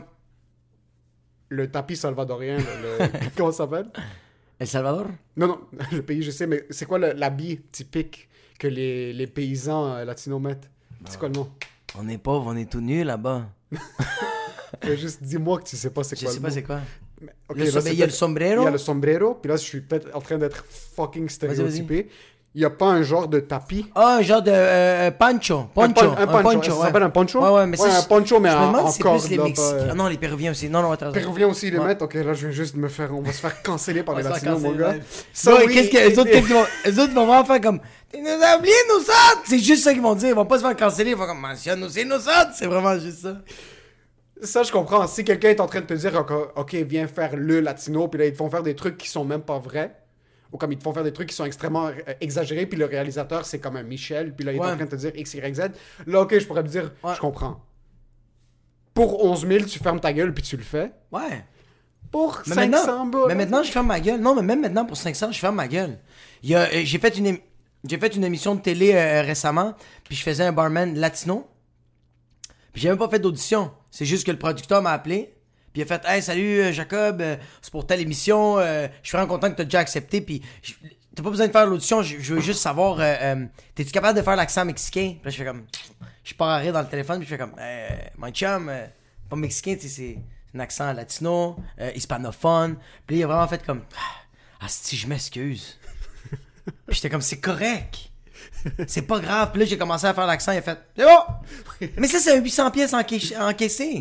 le 1.48 1.70
tapis 1.70 1.96
salvadorien, 1.96 2.56
le, 2.58 3.06
comment 3.36 3.52
ça 3.52 3.58
s'appelle? 3.64 3.88
El 4.58 4.66
Salvador? 4.66 5.06
Non, 5.36 5.48
non, 5.48 5.60
le 5.92 6.02
pays, 6.02 6.22
je 6.22 6.30
sais, 6.30 6.46
mais 6.46 6.64
c'est 6.70 6.86
quoi 6.86 6.98
l'habit 6.98 7.60
typique 7.72 8.28
que 8.58 8.66
les, 8.68 9.12
les 9.12 9.26
paysans 9.26 9.86
euh, 9.96 10.04
latinos 10.04 10.40
mettent? 10.40 10.70
C'est 11.06 11.18
quoi 11.18 11.28
le 11.28 11.34
nom? 11.34 11.50
On 11.98 12.08
est 12.08 12.16
pauvre, 12.18 12.46
on 12.48 12.56
est 12.56 12.70
tout 12.70 12.80
nus 12.80 13.04
là-bas. 13.04 13.42
Juste 14.96 15.22
dis-moi 15.22 15.58
que 15.60 15.64
tu 15.64 15.76
sais 15.76 15.90
pas 15.90 16.02
c'est 16.04 16.16
Je 16.16 16.24
quoi 16.24 16.30
sais 16.32 16.36
le 16.38 16.42
pas 16.42 16.50
c'est 16.50 16.62
quoi. 16.62 16.80
Le 17.54 17.64
là, 17.64 17.80
c'est 17.80 17.92
il 17.92 17.98
y 17.98 18.02
a 18.02 18.06
le 18.06 18.12
sombrero? 18.12 18.62
Il 18.62 18.64
y 18.64 18.68
a 18.68 18.70
le 18.70 18.78
sombrero, 18.78 19.34
puis 19.34 19.48
là, 19.48 19.56
je 19.56 19.62
suis 19.62 19.80
peut-être 19.80 20.08
en 20.14 20.20
train 20.20 20.36
d'être 20.38 20.64
fucking 20.96 21.28
stéréotypé. 21.28 22.08
Il 22.54 22.62
y 22.62 22.64
a 22.64 22.70
pas 22.70 22.86
un 22.86 23.02
genre 23.02 23.28
de 23.28 23.38
tapis? 23.40 23.84
Ah, 23.94 24.16
un 24.16 24.22
genre 24.22 24.40
de 24.40 24.50
euh, 24.50 25.08
euh, 25.08 25.10
pancho. 25.10 25.58
Un 25.58 25.64
Poncho. 25.74 25.92
pon- 25.94 26.16
un 26.18 26.26
poncho. 26.42 26.62
Ça 26.70 26.76
ouais. 26.78 26.86
s'appelle 26.86 27.02
un 27.02 27.10
poncho? 27.10 27.42
Ouais, 27.42 27.50
ouais, 27.50 27.66
mais 27.66 27.78
Ouais, 27.78 27.90
ça, 27.90 27.98
un 27.98 28.00
je- 28.02 28.06
poncho, 28.08 28.40
mais 28.40 28.48
je 28.50 28.54
me 28.56 28.66
demande 28.68 28.88
si 28.88 29.02
c'est 29.02 29.02
plus 29.02 29.28
les 29.28 29.38
Mexicains. 29.44 29.76
pas- 29.76 29.86
Ah 29.90 29.94
non, 29.94 30.06
les 30.08 30.16
Péruviens 30.16 30.52
aussi. 30.52 30.70
Non, 30.70 30.80
non, 30.80 30.90
attends. 30.92 31.12
Péruviens 31.12 31.48
aussi, 31.48 31.66
ils 31.68 31.74
les 31.74 31.78
Ouais. 31.78 31.84
mettent. 31.88 32.00
Ok, 32.00 32.14
là, 32.14 32.32
je 32.32 32.46
vais 32.46 32.52
juste 32.54 32.74
me 32.76 32.88
faire... 32.88 33.14
On 33.14 33.20
va 33.20 33.30
se 33.32 33.40
faire 33.40 33.62
canceller 33.62 34.02
par 34.02 34.14
les 34.16 34.22
latinos, 34.22 34.58
mon 34.62 34.72
gars. 34.72 34.94
Ça, 35.34 35.54
oui, 35.54 35.70
qu'est-ce 35.72 35.90
que, 35.90 35.98
les 35.98 36.18
autres, 36.18 36.30
vont, 36.54 36.64
les 36.86 36.98
autres 36.98 37.12
vont 37.12 37.26
vraiment 37.26 37.44
faire 37.44 37.60
comme, 37.60 37.78
nous 38.14 38.26
as 38.42 38.56
oublié, 38.58 38.74
nous 38.88 39.00
autres! 39.02 39.42
C'est 39.46 39.58
juste 39.58 39.84
ça 39.84 39.92
qu'ils 39.92 40.00
vont 40.00 40.14
dire. 40.14 40.30
Ils 40.30 40.34
vont 40.34 40.46
pas 40.46 40.56
se 40.56 40.62
faire 40.62 40.76
canceller. 40.76 41.10
Ils 41.10 41.16
vont 41.16 41.26
comme, 41.26 41.40
mentionne 41.40 41.84
aussi 41.84 42.06
nous 42.06 42.14
autres. 42.16 42.52
C'est 42.58 42.66
vraiment 42.66 42.98
juste 42.98 43.18
ça. 43.20 43.36
Ça, 44.42 44.62
je 44.62 44.70
comprends. 44.72 45.06
Si 45.06 45.24
quelqu'un 45.24 45.48
est 45.50 45.60
en 45.60 45.66
train 45.66 45.80
de 45.80 45.86
te 45.86 45.94
dire, 45.94 46.24
ok, 46.56 46.74
viens 46.74 47.06
faire 47.06 47.36
le 47.36 47.60
latino, 47.60 48.06
puis 48.08 48.18
là, 48.20 48.26
ils 48.26 48.32
te 48.32 48.36
font 48.36 48.50
faire 48.50 48.62
des 48.62 48.74
trucs 48.76 48.98
qui 48.98 49.08
sont 49.08 49.24
même 49.24 49.40
pas 49.42 49.58
vrais, 49.58 49.96
ou 50.52 50.58
comme 50.58 50.72
ils 50.72 50.78
te 50.78 50.82
font 50.82 50.92
faire 50.92 51.04
des 51.04 51.12
trucs 51.12 51.28
qui 51.30 51.34
sont 51.34 51.44
extrêmement 51.46 51.86
euh, 51.86 51.92
exagérés, 52.20 52.66
puis 52.66 52.78
le 52.78 52.84
réalisateur, 52.84 53.46
c'est 53.46 53.58
comme 53.58 53.76
un 53.76 53.82
Michel, 53.82 54.34
puis 54.34 54.44
là, 54.44 54.52
il 54.52 54.56
est 54.56 54.60
en 54.60 54.76
train 54.76 54.84
de 54.84 54.90
te 54.90 54.96
dire 54.96 55.12
X, 55.14 55.34
Y, 55.34 55.54
Z. 55.54 55.60
Là, 56.06 56.20
ok, 56.22 56.38
je 56.38 56.46
pourrais 56.46 56.62
me 56.62 56.68
dire, 56.68 56.92
Ouais. 57.02 57.14
je 57.14 57.20
comprends. 57.20 57.62
Pour 58.94 59.24
11 59.24 59.46
000, 59.46 59.64
tu 59.64 59.78
fermes 59.78 60.00
ta 60.00 60.12
gueule, 60.12 60.32
puis 60.32 60.42
tu 60.42 60.56
le 60.56 60.62
fais. 60.62 60.90
Ouais. 61.12 61.44
Pour 62.10 62.40
Mais 62.46 62.54
500 62.54 62.68
maintenant, 62.70 63.06
balles. 63.06 63.22
mais 63.28 63.34
maintenant, 63.34 63.62
je 63.62 63.70
ferme 63.72 63.88
ma 63.88 64.00
gueule. 64.00 64.20
Non, 64.20 64.34
mais 64.34 64.42
même 64.42 64.60
maintenant, 64.60 64.84
pour 64.86 64.96
500, 64.96 65.32
je 65.32 65.38
ferme 65.38 65.56
ma 65.56 65.68
gueule. 65.68 65.98
Euh, 66.50 66.66
j'ai 66.84 66.98
fait 66.98 67.18
une, 67.18 67.36
j'ai 67.86 67.98
fait 67.98 68.14
une 68.16 68.24
émission 68.24 68.54
de 68.54 68.60
télé 68.60 68.94
euh, 68.94 69.22
récemment, 69.22 69.74
puis 70.04 70.14
je 70.14 70.22
faisais 70.22 70.44
un 70.44 70.52
barman 70.52 70.94
latino. 70.94 71.46
Puis 72.76 72.82
j'ai 72.82 72.90
même 72.90 72.98
pas 72.98 73.08
fait 73.08 73.18
d'audition. 73.18 73.72
C'est 73.90 74.04
juste 74.04 74.26
que 74.26 74.30
le 74.30 74.38
producteur 74.38 74.82
m'a 74.82 74.92
appelé. 74.92 75.34
Puis 75.72 75.80
il 75.80 75.82
a 75.82 75.86
fait 75.86 76.02
Hey, 76.04 76.20
salut 76.20 76.60
euh, 76.60 76.72
Jacob, 76.72 77.22
euh, 77.22 77.36
c'est 77.62 77.70
pour 77.70 77.86
telle 77.86 78.02
émission. 78.02 78.58
euh, 78.58 78.86
je 79.02 79.08
suis 79.08 79.16
vraiment 79.16 79.32
content 79.32 79.50
que 79.50 79.56
tu 79.56 79.64
déjà 79.64 79.78
accepté. 79.78 80.20
Puis 80.20 80.42
t'as 81.14 81.22
pas 81.22 81.30
besoin 81.30 81.46
de 81.46 81.52
faire 81.52 81.64
l'audition. 81.64 82.02
Je, 82.02 82.34
veux 82.34 82.42
juste 82.42 82.60
savoir 82.60 82.98
T'es-tu 83.74 83.92
capable 83.92 84.18
de 84.18 84.22
faire 84.22 84.36
l'accent 84.36 84.66
mexicain 84.66 85.14
Puis 85.14 85.20
là, 85.24 85.30
je 85.30 85.36
fais 85.38 85.46
comme 85.46 85.64
Je 86.22 86.34
pars 86.34 86.50
à 86.50 86.58
rire 86.58 86.74
dans 86.74 86.82
le 86.82 86.88
téléphone. 86.88 87.18
Puis 87.20 87.26
je 87.26 87.34
fais 87.34 87.38
comme 87.38 87.54
My 88.18 88.30
chum, 88.30 88.70
pas 89.30 89.36
mexicain, 89.36 89.78
c'est 89.80 90.18
un 90.54 90.60
accent 90.60 90.92
latino, 90.92 91.56
hispanophone. 91.94 92.76
Puis 93.06 93.16
il 93.16 93.24
a 93.24 93.26
vraiment 93.26 93.48
fait 93.48 93.64
comme 93.64 93.84
Ah, 94.60 94.68
si 94.68 94.98
je 94.98 95.06
m'excuse. 95.06 95.78
Puis 96.86 96.96
j'étais 96.96 97.08
comme 97.08 97.22
C'est 97.22 97.40
correct. 97.40 98.10
C'est 98.86 99.02
pas 99.02 99.20
grave. 99.20 99.50
Puis 99.52 99.60
là, 99.60 99.66
j'ai 99.66 99.78
commencé 99.78 100.06
à 100.06 100.14
faire 100.14 100.26
l'accent. 100.26 100.52
Il 100.52 100.58
a 100.58 100.62
fait 100.62 100.78
C'est 100.96 101.04
bon. 101.04 101.88
Mais 101.98 102.08
ça, 102.08 102.18
c'est 102.18 102.36
un 102.36 102.40
800 102.42 102.70
pièces 102.70 102.92
enca- 102.92 103.40
encaissé. 103.50 104.00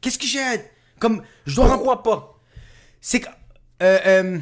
Qu'est-ce 0.00 0.18
que 0.18 0.26
j'ai 0.26 0.40
à- 0.40 0.56
Comme, 0.98 1.22
je 1.46 1.54
dois 1.56 1.68
Pourquoi 1.68 2.02
pas? 2.02 2.38
C'est 3.00 3.20
que. 3.20 3.28
euh, 3.82 3.98
euh, 4.06 4.38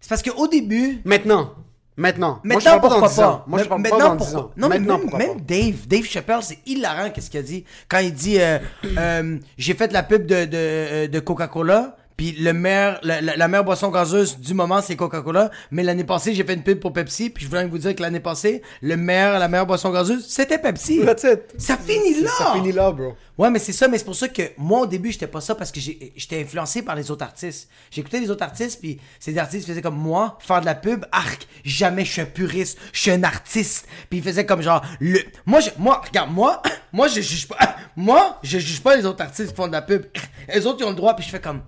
c'est 0.00 0.08
parce 0.08 0.22
qu'au 0.22 0.46
début. 0.48 1.00
Maintenant. 1.04 1.54
Maintenant. 1.98 2.40
Moi, 2.44 2.60
je 2.60 2.64
Maintenant, 2.66 2.80
pas 2.80 2.88
pourquoi 2.90 3.08
10 3.08 3.20
ans. 3.20 3.22
pas? 3.38 3.44
Moi, 3.46 3.58
je 3.62 3.68
pas 3.68 3.78
maintenant, 3.78 4.14
10 4.16 4.24
pourquoi? 4.24 4.52
Non, 4.56 4.68
mais 4.68 4.78
Maintenant, 4.78 4.94
même, 4.98 5.00
pourquoi 5.02 5.18
même 5.18 5.36
pas? 5.38 5.42
Dave, 5.46 5.86
Dave 5.88 6.04
Chappelle, 6.04 6.38
c'est 6.42 6.58
hilarant 6.66 7.10
qu'est-ce 7.10 7.30
qu'il 7.30 7.40
a 7.40 7.42
dit. 7.42 7.64
Quand 7.88 7.98
il 8.00 8.12
dit 8.12 8.36
euh, 8.38 9.38
J'ai 9.56 9.74
fait 9.74 9.90
la 9.92 10.02
pub 10.02 10.26
de, 10.26 10.44
de, 10.44 11.06
de 11.06 11.20
Coca-Cola, 11.20 11.96
puis 12.16 12.32
le 12.32 12.52
meilleur, 12.52 12.98
la, 13.02 13.20
la- 13.20 13.36
la 13.36 13.48
meilleure 13.48 13.64
boisson 13.64 13.90
gazeuse 13.90 14.38
du 14.38 14.54
moment, 14.54 14.80
c'est 14.80 14.96
Coca-Cola. 14.96 15.50
Mais 15.70 15.82
l'année 15.82 16.04
passée, 16.04 16.34
j'ai 16.34 16.44
fait 16.44 16.54
une 16.54 16.62
pub 16.62 16.78
pour 16.80 16.92
Pepsi, 16.92 17.30
puis 17.30 17.44
je 17.44 17.50
voulais 17.50 17.66
vous 17.66 17.78
dire 17.78 17.94
que 17.94 18.02
l'année 18.02 18.20
passée, 18.20 18.62
le 18.82 18.96
meilleur, 18.96 19.38
la 19.38 19.48
meilleure 19.48 19.66
boisson 19.66 19.90
gazeuse, 19.90 20.26
c'était 20.26 20.58
Pepsi. 20.58 21.00
That's 21.04 21.24
it. 21.24 21.40
Ça 21.60 21.76
finit 21.76 22.22
là! 22.22 22.30
Ça 22.38 22.52
finit 22.54 22.72
là, 22.72 22.90
bro. 22.90 23.14
Ouais, 23.38 23.50
mais 23.50 23.58
c'est 23.58 23.72
ça, 23.72 23.86
mais 23.86 23.98
c'est 23.98 24.04
pour 24.06 24.16
ça 24.16 24.28
que 24.28 24.42
moi, 24.56 24.80
au 24.80 24.86
début, 24.86 25.12
j'étais 25.12 25.26
pas 25.26 25.42
ça 25.42 25.54
parce 25.54 25.70
que 25.70 25.78
j'étais 25.78 26.40
influencé 26.40 26.80
par 26.82 26.94
les 26.96 27.10
autres 27.10 27.22
artistes. 27.24 27.68
J'écoutais 27.90 28.18
les 28.20 28.30
autres 28.30 28.42
artistes, 28.44 28.80
puis 28.80 28.98
ces 29.20 29.36
artistes 29.36 29.66
faisaient 29.66 29.82
comme 29.82 29.98
moi, 29.98 30.38
faire 30.40 30.60
de 30.62 30.66
la 30.66 30.74
pub, 30.74 31.04
arc, 31.12 31.46
jamais 31.64 32.06
je 32.06 32.12
suis 32.12 32.20
un 32.22 32.26
puriste, 32.26 32.78
je 32.94 33.00
suis 33.00 33.10
un 33.10 33.22
artiste. 33.24 33.86
Puis 34.08 34.20
ils 34.20 34.22
faisaient 34.24 34.46
comme 34.46 34.62
genre, 34.62 34.80
le. 35.00 35.18
Moi, 35.44 35.60
je... 35.60 35.68
moi, 35.76 36.00
regarde, 36.06 36.30
moi, 36.32 36.62
moi, 36.94 37.08
je 37.08 37.20
juge 37.20 37.46
pas. 37.46 37.58
Moi, 37.98 38.38
je 38.42 38.58
juge 38.58 38.82
pas 38.82 38.94
les 38.94 39.06
autres 39.06 39.22
artistes 39.22 39.48
qui 39.50 39.54
font 39.56 39.68
de 39.68 39.72
la 39.72 39.80
pub. 39.80 40.04
Les 40.54 40.66
autres, 40.66 40.76
ils 40.80 40.84
ont 40.84 40.90
le 40.90 40.96
droit, 40.96 41.16
puis 41.16 41.24
je 41.24 41.30
fais 41.30 41.40
comme. 41.40 41.62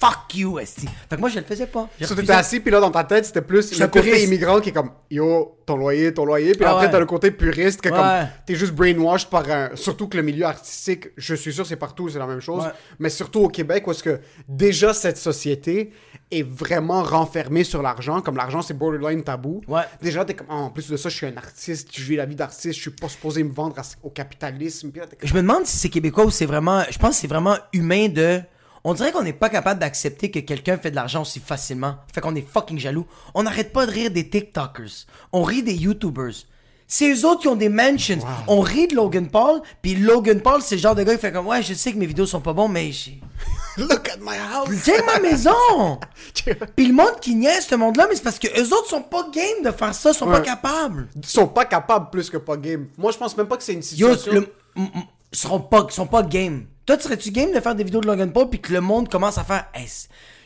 Fuck 0.00 0.34
you, 0.34 0.58
esti. 0.58 0.86
Fait 1.08 1.16
que 1.16 1.20
moi, 1.20 1.28
je 1.30 1.38
le 1.38 1.44
faisais 1.44 1.66
pas. 1.66 1.88
J'ai 1.98 2.06
So, 2.06 2.14
t'étais 2.14 2.32
assis, 2.32 2.60
puis 2.60 2.70
là, 2.70 2.80
dans 2.80 2.90
ta 2.90 3.04
tête, 3.04 3.24
c'était 3.24 3.40
plus 3.42 3.78
le 3.78 3.86
côté 3.86 4.24
immigrant 4.24 4.60
qui 4.60 4.68
est 4.68 4.72
comme 4.72 4.90
Yo, 5.10 5.56
ton 5.64 5.76
loyer, 5.76 6.12
ton 6.12 6.24
loyer. 6.26 6.52
Puis 6.52 6.64
Ah 6.64 6.72
après, 6.72 6.86
ouais. 6.86 6.92
t'as 6.92 6.98
le 6.98 7.06
côté 7.06 7.30
puriste 7.30 7.80
qui 7.80 7.88
est 7.88 7.92
Ouais. 7.92 7.96
comme 7.98 8.28
T'es 8.46 8.54
juste 8.54 8.72
brainwashed 8.72 9.28
par 9.30 9.48
un. 9.50 9.70
Surtout 9.74 10.06
que 10.08 10.16
le 10.16 10.22
milieu 10.22 10.44
artistique, 10.44 11.08
je 11.16 11.34
suis 11.34 11.52
sûr, 11.52 11.64
c'est 11.66 11.76
partout, 11.76 12.08
c'est 12.08 12.18
la 12.18 12.26
même 12.26 12.40
chose. 12.40 12.64
Ouais. 12.64 12.70
Mais 12.98 13.08
surtout 13.08 13.40
au 13.40 13.48
Québec, 13.48 13.86
où 13.86 13.90
est-ce 13.92 14.02
que 14.02 14.20
déjà 14.48 14.92
cette 14.92 15.16
société 15.18 15.92
est 16.30 16.42
vraiment 16.46 17.02
renfermée 17.02 17.64
sur 17.64 17.82
l'argent. 17.82 18.20
Comme 18.20 18.36
l'argent, 18.36 18.60
c'est 18.62 18.74
borderline 18.74 19.22
tabou. 19.22 19.62
Ouais. 19.68 19.82
Déjà, 20.02 20.24
t'es 20.24 20.34
comme 20.34 20.46
Ah, 20.50 20.54
En 20.56 20.70
plus 20.70 20.90
de 20.90 20.96
ça, 20.96 21.08
je 21.08 21.14
suis 21.16 21.26
un 21.26 21.36
artiste, 21.36 21.88
je 21.92 22.02
vis 22.02 22.16
la 22.16 22.26
vie 22.26 22.34
d'artiste, 22.36 22.74
je 22.76 22.80
suis 22.82 22.90
pas 22.90 23.08
supposé 23.08 23.42
me 23.44 23.52
vendre 23.52 23.78
à- 23.78 23.82
au 24.02 24.10
capitalisme. 24.10 24.90
Puis 24.90 25.00
là, 25.00 25.06
comme, 25.06 25.18
Je 25.28 25.34
me 25.34 25.40
demande 25.40 25.64
si 25.66 25.76
c'est 25.76 25.88
québécois 25.88 26.24
ou 26.26 26.30
c'est 26.30 26.46
vraiment. 26.46 26.82
Je 26.90 26.98
pense 26.98 27.10
que 27.10 27.16
c'est 27.22 27.26
vraiment 27.28 27.56
humain 27.72 28.08
de. 28.08 28.40
On 28.88 28.94
dirait 28.94 29.10
qu'on 29.10 29.24
n'est 29.24 29.32
pas 29.32 29.48
capable 29.48 29.80
d'accepter 29.80 30.30
que 30.30 30.38
quelqu'un 30.38 30.78
fait 30.78 30.92
de 30.92 30.94
l'argent 30.94 31.22
aussi 31.22 31.40
facilement. 31.40 31.96
Fait 32.14 32.20
qu'on 32.20 32.36
est 32.36 32.48
fucking 32.48 32.78
jaloux. 32.78 33.04
On 33.34 33.42
n'arrête 33.42 33.72
pas 33.72 33.84
de 33.84 33.90
rire 33.90 34.12
des 34.12 34.30
TikTokers. 34.30 35.06
On 35.32 35.42
rit 35.42 35.64
des 35.64 35.74
YouTubers. 35.74 36.46
C'est 36.86 37.12
eux 37.12 37.26
autres 37.26 37.40
qui 37.40 37.48
ont 37.48 37.56
des 37.56 37.68
mentions. 37.68 38.20
On 38.46 38.60
rit 38.60 38.86
de 38.86 38.94
Logan 38.94 39.26
Paul, 39.28 39.60
puis 39.82 39.96
Logan 39.96 40.40
Paul, 40.40 40.62
c'est 40.62 40.76
le 40.76 40.80
genre 40.82 40.94
de 40.94 41.02
gars 41.02 41.16
qui 41.16 41.20
fait 41.20 41.32
comme 41.32 41.48
Ouais, 41.48 41.64
je 41.64 41.74
sais 41.74 41.92
que 41.92 41.98
mes 41.98 42.06
vidéos 42.06 42.26
sont 42.26 42.40
pas 42.40 42.52
bons, 42.52 42.68
mais 42.68 42.92
j'ai. 42.92 43.20
Look 43.76 44.08
at 44.08 44.18
my 44.20 44.36
house! 44.52 44.68
Tiens 44.84 45.02
ma 45.04 45.18
maison! 45.18 45.98
puis 46.76 46.86
le 46.86 46.94
monde 46.94 47.18
qui 47.20 47.34
niaise 47.34 47.66
ce 47.66 47.74
monde-là, 47.74 48.06
mais 48.08 48.14
c'est 48.14 48.22
parce 48.22 48.38
que 48.38 48.46
eux 48.46 48.72
autres 48.72 48.88
sont 48.88 49.02
pas 49.02 49.28
game 49.34 49.64
de 49.64 49.72
faire 49.72 49.94
ça, 49.94 50.12
sont 50.12 50.26
pas 50.26 50.40
capables. 50.42 51.08
Ils 51.16 51.26
sont 51.26 51.48
pas 51.48 51.64
capables 51.64 52.08
plus 52.10 52.30
que 52.30 52.36
pas 52.36 52.56
game. 52.56 52.86
Moi, 52.96 53.10
je 53.10 53.18
pense 53.18 53.36
même 53.36 53.48
pas 53.48 53.56
que 53.56 53.64
c'est 53.64 53.72
une 53.72 53.80
Yo, 53.96 54.14
situation. 54.14 54.32
le, 54.32 54.48
m- 54.76 54.88
seront 55.32 55.58
pas, 55.58 55.84
sont 55.90 56.06
pas 56.06 56.22
game. 56.22 56.66
Toi, 56.86 57.00
serais-tu 57.00 57.32
game 57.32 57.52
de 57.52 57.58
faire 57.58 57.74
des 57.74 57.82
vidéos 57.82 58.00
de 58.00 58.06
Logan 58.06 58.32
Paul 58.32 58.48
puis 58.48 58.60
que 58.60 58.72
le 58.72 58.80
monde 58.80 59.08
commence 59.08 59.38
à 59.38 59.44
faire 59.44 59.66
Hey, 59.74 59.88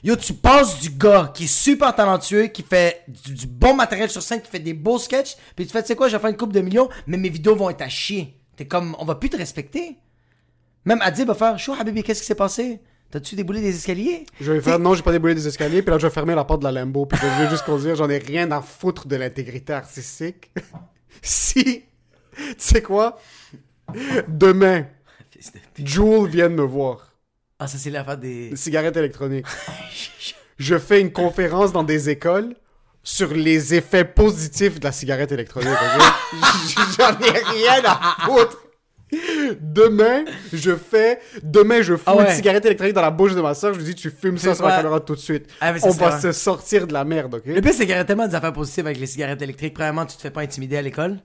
Yo, 0.03 0.17
tu 0.17 0.33
passes 0.33 0.81
du 0.81 0.89
gars 0.89 1.31
qui 1.35 1.45
est 1.45 1.47
super 1.47 1.95
talentueux, 1.95 2.47
qui 2.47 2.63
fait 2.63 3.05
du, 3.07 3.35
du 3.35 3.47
bon 3.47 3.75
matériel 3.75 4.09
sur 4.09 4.23
scène, 4.23 4.41
qui 4.41 4.51
fait 4.51 4.59
des 4.59 4.73
beaux 4.73 4.99
sketchs, 4.99 5.37
puis 5.55 5.67
tu 5.67 5.73
fais, 5.73 5.83
tu 5.83 5.89
sais 5.89 5.97
quoi, 5.97 6.09
je 6.09 6.17
vais 6.17 6.21
faire 6.21 6.31
une 6.31 6.39
coupe 6.39 6.55
de 6.55 6.61
millions, 6.61 6.89
mais 7.07 7.19
mes 7.19 7.29
vidéos 7.29 7.55
vont 7.55 7.69
être 7.69 7.83
à 7.83 7.91
chier. 7.91 8.41
T'es 8.57 8.67
comme, 8.67 8.97
on 8.99 9.05
va 9.05 9.17
plus 9.17 9.29
te 9.29 9.37
respecter. 9.37 9.99
Même 10.87 11.03
Adib 11.03 11.29
va 11.29 11.35
faire, 11.35 11.59
Chou, 11.59 11.75
Habibi, 11.79 12.03
qu'est-ce 12.03 12.23
qui 12.23 12.27
s'est 12.27 12.35
passé? 12.35 12.81
T'as-tu 13.11 13.35
déboulé 13.35 13.61
des 13.61 13.77
escaliers? 13.77 14.25
Je 14.41 14.53
vais 14.53 14.63
faire, 14.63 14.79
non, 14.79 14.95
j'ai 14.95 15.03
pas 15.03 15.13
déboulé 15.13 15.35
des 15.35 15.47
escaliers, 15.47 15.83
puis 15.83 15.91
là, 15.91 15.99
je 15.99 16.07
vais 16.07 16.13
fermer 16.13 16.35
la 16.35 16.45
porte 16.45 16.61
de 16.61 16.65
la 16.65 16.73
Lambo, 16.73 17.05
puis 17.05 17.21
je 17.21 17.43
vais 17.43 17.51
juste 17.51 17.67
conduire, 17.67 17.97
j'en 17.97 18.09
ai 18.09 18.19
rien 18.19 18.51
à 18.53 18.63
foutre 18.63 19.07
de 19.07 19.17
l'intégrité 19.17 19.75
artistique. 19.75 20.51
si, 21.21 21.65
tu 22.35 22.55
sais 22.57 22.81
quoi? 22.81 23.19
Demain, 24.29 24.87
Jules 25.79 26.29
vient 26.29 26.49
de 26.51 26.55
me 26.55 26.63
voir. 26.63 27.09
Ah, 27.59 27.67
ça, 27.67 27.79
c'est 27.79 27.91
l'affaire 27.91 28.17
des. 28.19 28.51
Des 28.51 28.57
cigarettes 28.57 28.97
électroniques. 28.97 29.47
Je 30.59 30.79
fais 30.79 31.01
une 31.01 31.13
conférence 31.13 31.73
dans 31.73 31.83
des 31.85 32.11
écoles 32.11 32.55
sur 33.03 33.33
les 33.33 33.75
effets 33.75 34.05
positifs 34.05 34.79
de 34.79 34.85
la 34.85 34.93
cigarette 34.93 35.33
électronique? 35.33 35.71
J'en 36.99 37.19
ai 37.19 37.31
rien 37.31 37.83
à 37.85 38.17
foutre. 38.27 38.59
Demain, 39.61 40.25
je 40.53 40.77
fais, 40.77 41.19
demain, 41.43 41.83
je 41.83 41.97
fous 41.97 42.03
Ah 42.07 42.15
ouais. 42.15 42.25
une 42.31 42.37
cigarette 42.37 42.65
électronique 42.65 42.95
dans 42.95 43.01
la 43.01 43.11
bouche 43.11 43.35
de 43.35 43.41
ma 43.41 43.55
soeur, 43.55 43.73
je 43.75 43.79
lui 43.79 43.87
dis, 43.87 43.95
tu 43.97 44.09
fumes 44.11 44.39
ça 44.39 44.55
sur 44.55 44.65
la 44.67 44.77
caméra 44.77 45.01
tout 45.01 45.15
de 45.17 45.21
suite. 45.21 45.47
Ah, 45.61 45.73
On 45.83 45.91
va 45.91 46.11
vrai. 46.11 46.21
se 46.21 46.31
sortir 46.33 46.87
de 46.87 46.93
la 46.93 47.05
merde, 47.05 47.35
ok? 47.35 47.43
Le 47.47 47.61
pire, 47.61 47.73
c'est 47.73 47.81
qu'il 47.81 47.91
y 47.91 47.95
aurait 47.95 48.05
tellement 48.05 48.29
des 48.29 48.37
affaires 48.37 48.53
positives 48.53 48.87
avec 48.87 49.01
les 49.01 49.07
cigarettes 49.07 49.43
électriques. 49.43 49.75
Premièrement, 49.75 50.07
tu 50.07 50.17
te 50.17 50.23
fais 50.23 50.31
pas 50.31 50.43
intimider 50.43 50.77
à 50.77 50.83
l'école. 50.83 51.19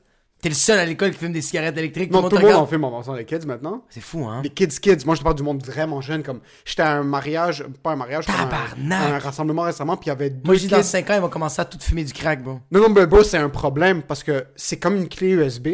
T'es 0.46 0.50
le 0.50 0.54
seul 0.54 0.78
à 0.78 0.86
l'école 0.86 1.10
qui 1.10 1.18
fume 1.18 1.32
des 1.32 1.42
cigarettes 1.42 1.76
électriques. 1.76 2.12
Non, 2.12 2.22
tout 2.22 2.30
tout 2.30 2.38
le 2.38 2.44
monde 2.44 2.58
en 2.58 2.68
fume 2.68 2.84
en 2.84 3.14
les 3.16 3.26
kids 3.26 3.48
maintenant. 3.48 3.84
C'est 3.90 4.00
fou, 4.00 4.28
hein? 4.28 4.42
Les 4.44 4.52
kids 4.52 4.68
kids, 4.80 5.04
moi 5.04 5.16
je 5.16 5.22
te 5.22 5.24
parle 5.24 5.36
du 5.36 5.42
monde 5.42 5.66
vraiment 5.66 6.02
jeune, 6.02 6.22
comme 6.22 6.40
j'étais 6.64 6.84
à 6.84 6.98
un 6.98 7.04
mariage, 7.04 7.66
pas 7.82 7.94
un 7.94 7.96
mariage, 7.96 8.28
un, 8.30 8.92
un 8.92 9.18
rassemblement 9.18 9.64
récemment, 9.64 9.98
puis 9.98 10.06
il 10.06 10.10
y 10.10 10.12
avait 10.12 10.30
deux 10.30 10.46
Moi, 10.46 10.56
dis 10.58 10.68
dans 10.68 10.78
kids. 10.78 10.84
5 10.84 11.10
ans, 11.10 11.14
ils 11.16 11.22
vont 11.22 11.30
commencer 11.30 11.62
à 11.62 11.66
tout 11.66 11.80
fumer 11.80 12.04
du 12.04 12.14
crack, 12.14 12.44
bro. 12.44 12.60
Non, 12.70 12.80
non, 12.80 12.90
mais 12.90 13.08
bro, 13.08 13.24
c'est 13.24 13.40
un 13.40 13.50
problème 13.50 14.04
parce 14.04 14.22
que 14.22 14.46
c'est 14.56 14.78
comme 14.78 14.96
une 14.96 15.10
clé 15.10 15.30
USB, 15.30 15.68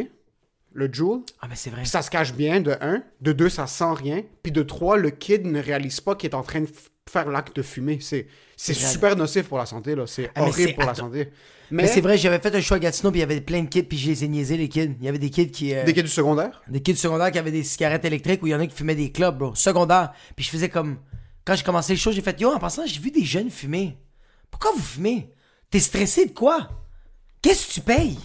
le 0.71 0.89
Joule. 0.89 1.19
Ah, 1.41 1.47
mais 1.49 1.57
c'est 1.57 1.69
vrai. 1.69 1.83
Ça 1.83 2.01
se 2.01 2.09
cache 2.09 2.33
bien, 2.33 2.61
de 2.61 2.73
un. 2.79 3.03
De 3.19 3.33
deux, 3.33 3.49
ça 3.49 3.67
sent 3.67 3.93
rien. 3.93 4.21
Puis 4.41 4.53
de 4.53 4.63
trois, 4.63 4.95
le 4.95 5.09
kid 5.09 5.45
ne 5.45 5.61
réalise 5.61 5.99
pas 5.99 6.15
qu'il 6.15 6.29
est 6.29 6.33
en 6.35 6.43
train 6.43 6.61
de 6.61 6.69
faire 7.11 7.29
l'acte 7.29 7.55
de 7.55 7.61
fumer. 7.61 7.99
C'est, 8.01 8.27
super 8.57 9.15
nocif 9.15 9.47
pour 9.47 9.57
la 9.57 9.65
santé, 9.65 9.95
là. 9.95 10.05
C'est 10.07 10.29
Ah, 10.35 10.43
horrible 10.43 10.73
pour 10.75 10.85
la 10.85 10.95
santé. 10.95 11.29
Mais, 11.69 11.83
Mais, 11.83 11.87
c'est 11.87 12.01
vrai, 12.01 12.17
j'avais 12.17 12.39
fait 12.39 12.53
un 12.53 12.59
show 12.61 12.75
à 12.75 12.79
Gatineau, 12.79 13.11
puis 13.11 13.19
il 13.19 13.21
y 13.21 13.23
avait 13.23 13.39
plein 13.39 13.61
de 13.63 13.67
kids, 13.69 13.83
puis 13.83 13.97
je 13.97 14.09
les 14.09 14.23
ai 14.25 14.27
niaisés, 14.27 14.57
les 14.57 14.67
kids. 14.67 14.95
Il 14.99 15.05
y 15.05 15.07
avait 15.07 15.19
des 15.19 15.29
kids 15.29 15.51
qui. 15.51 15.73
euh, 15.73 15.83
des 15.85 15.93
kids 15.93 16.03
du 16.03 16.09
secondaire? 16.09 16.61
des 16.67 16.81
kids 16.81 16.97
secondaires 16.97 17.31
qui 17.31 17.39
avaient 17.39 17.51
des 17.51 17.63
cigarettes 17.63 18.03
électriques, 18.03 18.43
ou 18.43 18.47
il 18.47 18.51
y 18.51 18.55
en 18.55 18.59
a 18.59 18.67
qui 18.67 18.75
fumaient 18.75 18.95
des 18.95 19.11
clubs, 19.11 19.37
bro. 19.37 19.55
Secondaire. 19.55 20.11
Puis 20.35 20.45
je 20.45 20.49
faisais 20.51 20.69
comme. 20.69 20.97
Quand 21.45 21.55
j'ai 21.55 21.63
commencé 21.63 21.93
le 21.93 21.99
show, 21.99 22.11
j'ai 22.11 22.21
fait 22.21 22.39
Yo, 22.39 22.51
en 22.51 22.59
passant, 22.59 22.85
j'ai 22.85 22.99
vu 22.99 23.09
des 23.09 23.23
jeunes 23.23 23.49
fumer. 23.49 23.97
Pourquoi 24.49 24.71
vous 24.73 24.81
fumez? 24.83 25.31
T'es 25.69 25.79
stressé 25.79 26.25
de 26.25 26.31
quoi? 26.33 26.69
Qu'est-ce 27.41 27.67
que 27.69 27.73
tu 27.73 27.81
payes? 27.81 28.17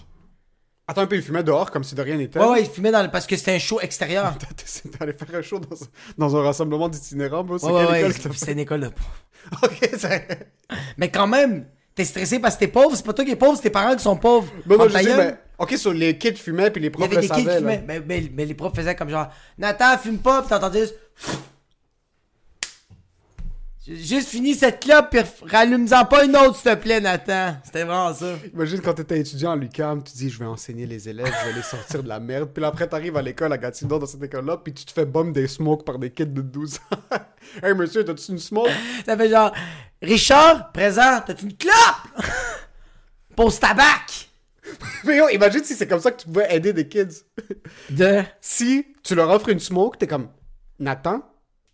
Attends 0.89 1.01
un 1.03 1.07
peu, 1.07 1.17
ils 1.17 1.23
fumaient 1.23 1.43
dehors 1.43 1.71
comme 1.73 1.83
si 1.83 1.95
de 1.97 2.03
rien 2.03 2.17
n'était. 2.17 2.39
Ouais, 2.39 2.47
ouais, 2.79 2.91
dans 2.93 3.03
le... 3.03 3.11
parce 3.11 3.27
que 3.27 3.37
c'était 3.37 3.55
un 3.55 3.59
show 3.59 3.81
extérieur. 3.81 4.37
T'essaies 4.57 4.89
d'aller 4.99 5.13
faire 5.13 5.35
un 5.35 5.43
show 5.43 5.59
dans, 5.59 5.75
un- 5.77 5.87
dans 6.17 6.37
un 6.37 6.43
rassemblement 6.43 6.89
d'itinérants, 6.89 7.43
bro. 7.43 7.59
C'est 7.59 7.67
Ouais, 7.67 7.73
ouais, 7.87 8.01
quelle 8.03 8.11
école 8.13 8.33
fait? 8.33 8.53
une 8.53 8.59
école 8.61 8.81
de. 8.81 8.87
Ok, 9.63 9.91
c'est... 9.99 10.49
Mais 10.97 11.11
quand 11.11 11.27
même, 11.27 11.67
t'es 11.95 12.05
stressé 12.05 12.39
parce 12.39 12.55
que 12.55 12.61
t'es 12.61 12.69
pauvre. 12.69 12.95
C'est 12.97 13.05
pas 13.05 13.13
toi 13.13 13.25
qui 13.25 13.33
es 13.33 13.37
pauvre, 13.37 13.57
c'est 13.57 13.63
tes 13.63 13.71
parents 13.71 13.97
qui 13.97 14.03
sont 14.03 14.17
pauvres. 14.17 14.49
Je 14.69 14.89
sais, 14.91 15.17
mais... 15.17 15.37
Ok, 15.59 15.73
sur 15.77 15.93
les 15.93 16.19
kids 16.19 16.35
fumaient, 16.37 16.71
puis 16.71 16.81
les 16.83 16.89
Il 16.89 16.91
y 16.91 16.93
profs 16.93 17.05
avait 17.07 17.17
le 17.17 17.21
des 17.23 17.29
kids 17.29 17.35
qui 17.35 17.45
savaient, 17.45 17.59
fumaient. 17.59 17.85
Mais, 17.87 18.01
mais- 18.07 18.31
mais 18.33 18.45
les 18.45 18.55
profs 18.55 18.75
faisaient 18.75 18.95
comme 18.95 19.09
genre 19.09 19.29
Nathan, 19.59 19.97
fume 19.99 20.19
pas, 20.19 20.43
pis 20.43 20.49
t'entendais 20.51 20.81
juste. 20.83 20.95
Juste 23.89 24.31
fini 24.31 24.55
cette 24.55 24.81
clope, 24.81 25.11
pis 25.11 25.19
rallume-en 25.49 26.05
pas 26.07 26.25
une 26.25 26.37
autre, 26.37 26.57
s'il 26.57 26.73
te 26.73 26.75
plaît, 26.75 27.01
Nathan. 27.01 27.57
C'était 27.63 27.85
vraiment 27.85 28.13
ça. 28.13 28.35
Imagine 28.53 28.81
quand 28.81 28.95
t'étais 28.95 29.21
étudiant 29.21 29.53
à 29.53 29.57
l'UQAM, 29.57 30.03
tu 30.03 30.13
dis 30.13 30.29
je 30.29 30.41
vais 30.41 30.45
enseigner 30.45 30.87
les 30.87 31.09
élèves, 31.09 31.33
je 31.43 31.49
vais 31.49 31.55
les 31.55 31.63
sortir 31.63 32.03
de 32.03 32.09
la 32.09 32.19
merde. 32.19 32.51
Puis 32.53 32.61
là, 32.61 32.69
après 32.69 32.89
t'arrives 32.89 33.17
à 33.17 33.23
l'école 33.23 33.53
à 33.53 33.59
Gatineau 33.59 34.01
dans 34.01 34.07
cette 34.07 34.25
école-là, 34.25 34.57
puis 34.57 34.75
tu 34.75 34.85
te 34.85 34.91
fais 34.91 35.05
bomber 35.05 35.41
des 35.41 35.47
smokes 35.47 35.85
par 35.85 36.01
des 36.01 36.11
kids 36.11 36.27
de 36.27 36.43
12 36.43 36.79
ans. 36.91 37.17
hey 37.63 37.75
monsieur, 37.75 38.05
t'as-tu 38.05 38.33
une 38.33 38.41
smoke? 38.41 38.71
Ça 39.05 39.17
fait 39.17 39.31
genre 39.31 39.53
Richard, 40.03 40.73
présent, 40.73 41.21
t'as-tu 41.25 41.45
une 41.45 41.57
clope? 41.57 42.25
Pose 43.37 43.61
tabac 43.61 44.27
Mais 45.05 45.19
yo, 45.19 45.29
imagine 45.29 45.63
si 45.63 45.77
c'est 45.77 45.87
comme 45.87 46.01
ça 46.01 46.11
que 46.11 46.23
tu 46.23 46.27
pouvais 46.27 46.53
aider 46.53 46.73
des 46.73 46.89
kids. 46.89 47.23
De? 47.91 48.23
si 48.41 48.85
tu 49.05 49.15
leur 49.15 49.31
offres 49.31 49.51
une 49.51 49.61
smoke, 49.61 49.97
t'es 49.97 50.09
comme 50.09 50.29
Nathan, 50.81 51.23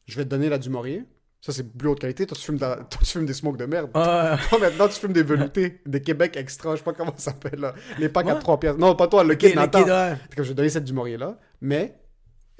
je 0.04 0.18
vais 0.18 0.24
te 0.24 0.28
donner 0.28 0.50
la 0.50 0.58
du 0.58 0.68
Maurier. 0.68 1.06
Ça, 1.44 1.50
c'est 1.52 1.64
plus 1.76 1.88
haute 1.88 1.98
qualité. 1.98 2.24
Toi, 2.24 2.36
tu 2.38 2.44
fumes, 2.44 2.58
la- 2.60 2.76
toi, 2.90 3.00
tu 3.02 3.06
fumes 3.10 3.26
des 3.26 3.32
smokes 3.32 3.56
de 3.56 3.66
merde. 3.66 3.90
Ah, 3.94 4.36
Toi, 4.48 4.60
maintenant, 4.60 4.86
tu 4.86 4.98
fumes 5.00 5.12
des 5.12 5.24
veloutés, 5.24 5.80
des 5.84 6.00
Québec 6.00 6.36
Extra, 6.36 6.72
je 6.72 6.76
sais 6.78 6.84
pas 6.84 6.92
comment 6.92 7.12
ça 7.16 7.32
s'appelle, 7.32 7.58
là. 7.58 7.74
Les 7.98 8.08
packs 8.08 8.28
à 8.28 8.34
Ouais. 8.34 8.40
3 8.40 8.60
pièces. 8.60 8.76
Non, 8.78 8.94
pas 8.94 9.08
toi, 9.08 9.24
le 9.24 9.34
kid, 9.34 9.56
Nathan. 9.56 9.82
ouais. 9.82 10.14
Je 10.36 10.42
vais 10.42 10.54
donner 10.54 10.68
cette 10.68 10.84
du 10.84 10.92
Maurier 10.92 11.16
là, 11.16 11.36
mais 11.60 11.96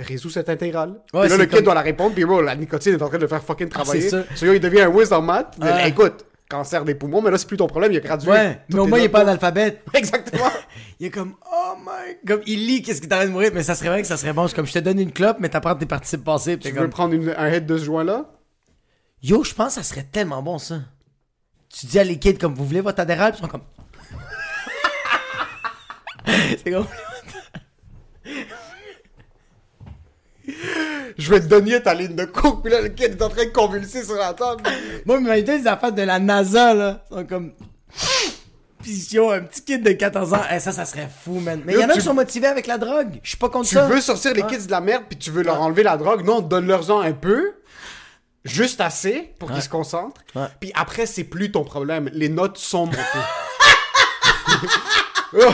résous 0.01 0.31
cette 0.31 0.49
intégrale. 0.49 1.01
Ouais, 1.15 1.21
Puis 1.23 1.31
là, 1.31 1.37
le 1.37 1.45
kid 1.47 1.55
comme- 1.57 1.65
doit 1.65 1.75
la 1.75 1.81
répondre, 1.83 2.13
puis 2.13 2.25
bro, 2.25 2.43
la 2.43 2.57
nicotine 2.57 2.95
est 2.95 3.03
en 3.03 3.09
train 3.09 3.19
de 3.19 3.23
le 3.23 3.29
faire 3.29 3.43
fucking 3.45 3.69
travailler. 3.69 4.01
c'est 4.01 4.11
ça. 4.11 4.25
So, 4.35 4.53
il 4.53 4.59
devient 4.59 4.81
un 4.81 4.89
whiz 4.89 5.13
en 5.13 5.23
maths. 5.23 5.57
Écoute, 5.87 6.25
cancer 6.51 6.85
des 6.85 6.97
poumons, 6.97 7.23
mais 7.23 7.31
là, 7.31 7.39
c'est 7.39 7.47
plus 7.47 7.57
ton 7.57 7.69
problème, 7.69 7.93
il 7.93 7.99
a 7.99 8.01
gradué. 8.01 8.33
Ouais, 8.33 8.59
mais 8.69 8.79
au 8.81 8.87
moins, 8.87 8.99
il 8.99 9.05
est 9.05 9.09
pas 9.09 9.21
analphabète. 9.21 9.83
Exactement. 9.95 10.51
Il 10.99 11.07
est 11.07 11.11
comme, 11.11 11.35
oh 11.51 11.75
my. 11.79 12.17
Comme, 12.27 12.41
il 12.47 12.67
lit 12.67 12.83
qu'est-ce 12.83 13.01
qui 13.01 13.07
t'arrête 13.09 13.29
de 13.29 13.33
mourir, 13.33 13.53
mais 13.55 13.63
ça 13.63 13.77
serait 13.77 13.91
vrai 13.91 14.03
que 14.03 14.09
ça 14.09 14.17
serait 14.17 14.33
bon. 14.33 14.49
C'est 14.49 14.57
comme, 14.57 14.67
je 14.67 14.73
te 14.73 14.79
donne 14.81 14.99
une 14.99 15.13
clope, 15.13 15.37
mais 15.39 15.49
t'apprends 15.49 15.77
tes 15.77 15.87
participes 15.87 16.25
passés. 16.25 16.59
tu 16.59 16.73
veux 16.73 16.91
prendre 16.91 17.15
un 17.39 17.47
head 17.47 17.65
de 17.65 17.79
ce 17.79 17.85
joint-là? 17.85 18.27
Yo, 19.23 19.45
je 19.45 19.55
pense 19.55 19.75
que 19.77 19.83
ça 19.83 19.83
serait 19.83 20.05
tellement 20.11 20.43
bon, 20.43 20.59
ça. 20.59 20.81
Tu 21.69 21.87
dis 21.87 21.99
à 21.99 22.05
les 22.05 22.19
kids, 22.19 22.37
comme, 22.37 22.55
vous 22.55 22.67
voulez 22.67 22.81
votre 22.81 23.01
adhéral, 23.01 23.33
puis 23.33 23.41
ils 23.41 23.45
sont 23.45 23.49
comme. 23.49 23.63
c'est 26.65 26.71
comme. 26.71 26.87
Je 31.19 31.31
vais 31.31 31.41
te 31.41 31.47
donner 31.47 31.81
ta 31.83 31.95
ligne 31.95 32.15
de 32.17 32.25
coke, 32.25 32.63
puis 32.63 32.73
là, 32.73 32.81
le 32.81 32.89
kid 32.89 33.13
est 33.13 33.23
en 33.23 33.29
train 33.29 33.45
de 33.45 33.51
convulser 33.51 34.03
sur 34.05 34.15
la 34.17 34.33
table. 34.35 34.63
Moi, 35.07 35.21
mais 35.21 35.43
des 35.43 35.67
affaires 35.67 35.93
de 35.93 36.03
la 36.03 36.19
NASA, 36.19 36.75
là, 36.75 37.05
sont 37.11 37.25
comme. 37.25 37.53
Pis 38.83 39.09
yo, 39.13 39.31
un 39.31 39.43
petit 39.43 39.63
kid 39.63 39.83
de 39.85 39.93
14 39.93 40.35
ans, 40.35 40.41
eh, 40.53 40.59
ça, 40.59 40.73
ça 40.73 40.85
serait 40.85 41.09
fou, 41.25 41.39
man. 41.39 41.63
Mais 41.65 41.75
il 41.75 41.79
y 41.81 41.85
en 41.85 41.89
a 41.89 41.93
tu- 41.93 41.99
qui 42.01 42.05
sont 42.05 42.15
motivés 42.15 42.49
avec 42.49 42.67
la 42.67 42.79
drogue. 42.79 43.21
Je 43.23 43.29
suis 43.29 43.39
pas 43.39 43.49
contre 43.49 43.69
tu 43.69 43.77
ça. 43.77 43.87
veux 43.87 44.01
sortir 44.01 44.35
les 44.35 44.43
kids 44.43 44.67
de 44.67 44.71
la 44.73 44.81
merde, 44.81 45.05
puis 45.09 45.17
tu 45.17 45.31
veux 45.31 45.43
leur 45.45 45.61
enlever 45.61 45.85
la 45.85 45.97
drogue? 45.97 46.25
Non, 46.25 46.41
donne-leur-en 46.41 47.01
un 47.01 47.13
peu. 47.13 47.53
Juste 48.45 48.81
assez 48.81 49.35
pour 49.39 49.51
qu'ils 49.53 49.63
se 49.63 49.69
concentrent. 49.69 50.21
Ouais. 50.35 50.47
Puis 50.61 50.73
après, 50.75 51.07
c'est 51.07 51.25
plus 51.25 51.53
ton 51.53 51.65
problème. 51.65 52.11
Les 52.13 52.29
notes 52.29 52.59
sont 52.59 52.87
montées. 52.87 52.99
Oh. 55.35 55.51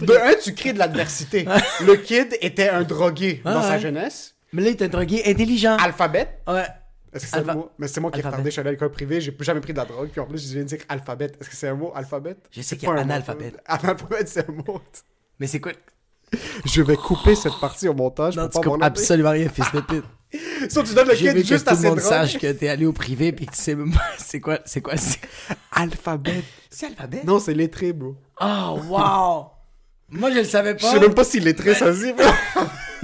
de 0.00 0.12
un, 0.14 0.34
tu 0.42 0.54
crées 0.54 0.74
de 0.74 0.78
l'adversité. 0.78 1.46
Le 1.80 1.94
kid 1.96 2.36
était 2.42 2.68
un 2.68 2.82
drogué 2.82 3.40
dans 3.42 3.62
sa 3.62 3.78
jeunesse. 3.78 4.34
Mais 4.52 4.60
là, 4.62 4.68
il 4.68 4.72
est 4.72 4.82
un 4.82 4.88
drogué 4.88 5.22
intelligent. 5.26 5.76
Alphabet. 5.78 6.40
Ouais. 6.46 6.66
Est-ce 7.12 7.24
que 7.24 7.30
c'est 7.30 7.36
Alpha- 7.38 7.50
un 7.52 7.54
mot? 7.54 7.70
Mais 7.78 7.88
c'est 7.88 8.00
moi 8.00 8.10
qui 8.10 8.20
ai 8.20 8.22
retardé, 8.22 8.44
je 8.44 8.50
suis 8.50 8.60
allé 8.60 8.68
à 8.68 8.72
l'école 8.72 8.90
privée, 8.90 9.22
j'ai 9.22 9.32
plus 9.32 9.46
jamais 9.46 9.60
pris 9.62 9.72
de 9.72 9.78
la 9.78 9.86
drogue, 9.86 10.10
puis 10.10 10.20
en 10.20 10.26
plus 10.26 10.46
je 10.46 10.52
viens 10.52 10.62
de 10.64 10.68
dire 10.68 10.80
alphabet. 10.90 11.32
Est-ce 11.40 11.48
que 11.48 11.56
c'est 11.56 11.68
un 11.68 11.74
mot, 11.74 11.92
alphabet? 11.94 12.36
Je 12.50 12.60
sais 12.60 12.76
qu'il 12.76 12.86
y 12.88 12.92
a 12.92 12.94
analphabet. 12.96 13.54
Analphabet, 13.64 14.26
c'est 14.26 14.46
un 14.46 14.52
mot. 14.52 14.82
Mais 15.40 15.46
c'est 15.46 15.60
quoi? 15.60 15.72
Je 16.64 16.82
vais 16.82 16.96
couper 16.96 17.34
cette 17.34 17.58
partie 17.60 17.88
au 17.88 17.94
montage 17.94 18.36
Non, 18.36 18.48
pour 18.48 18.62
tu 18.62 18.78
pas 18.78 18.86
absolument 18.86 19.30
rien, 19.30 19.48
fils 19.48 19.70
de 19.72 19.80
pute. 19.80 20.04
Tu 20.68 20.94
donnes 20.94 21.08
le 21.08 21.14
que 21.14 21.42
juste 21.42 21.66
tout 21.66 21.74
le 21.74 21.88
monde 21.88 21.98
drogue. 21.98 22.00
sache 22.00 22.38
que 22.38 22.52
t'es 22.52 22.68
allé 22.68 22.84
au 22.84 22.92
privé 22.92 23.32
pis 23.32 23.46
que 23.46 23.52
tu 23.52 23.62
sais 23.62 23.74
même 23.74 23.92
c'est 24.18 24.40
quoi, 24.40 24.58
c'est 24.66 24.82
quoi, 24.82 24.96
c'est... 24.98 25.20
Alphabet. 25.72 26.42
C'est 26.68 26.86
alphabet? 26.86 27.22
Non, 27.24 27.38
c'est 27.38 27.54
lettré, 27.54 27.94
bro. 27.94 28.14
Oh, 28.40 28.78
wow! 28.88 29.46
Moi, 30.10 30.30
je 30.30 30.38
le 30.38 30.44
savais 30.44 30.76
Je 30.76 30.82
pas. 30.84 30.92
sais 30.92 31.00
même 31.00 31.14
pas 31.14 31.24
si 31.24 31.40
lettré 31.40 31.74
ça 31.74 31.94
se 31.94 32.04
dit, 32.04 32.12
bro. 32.12 32.26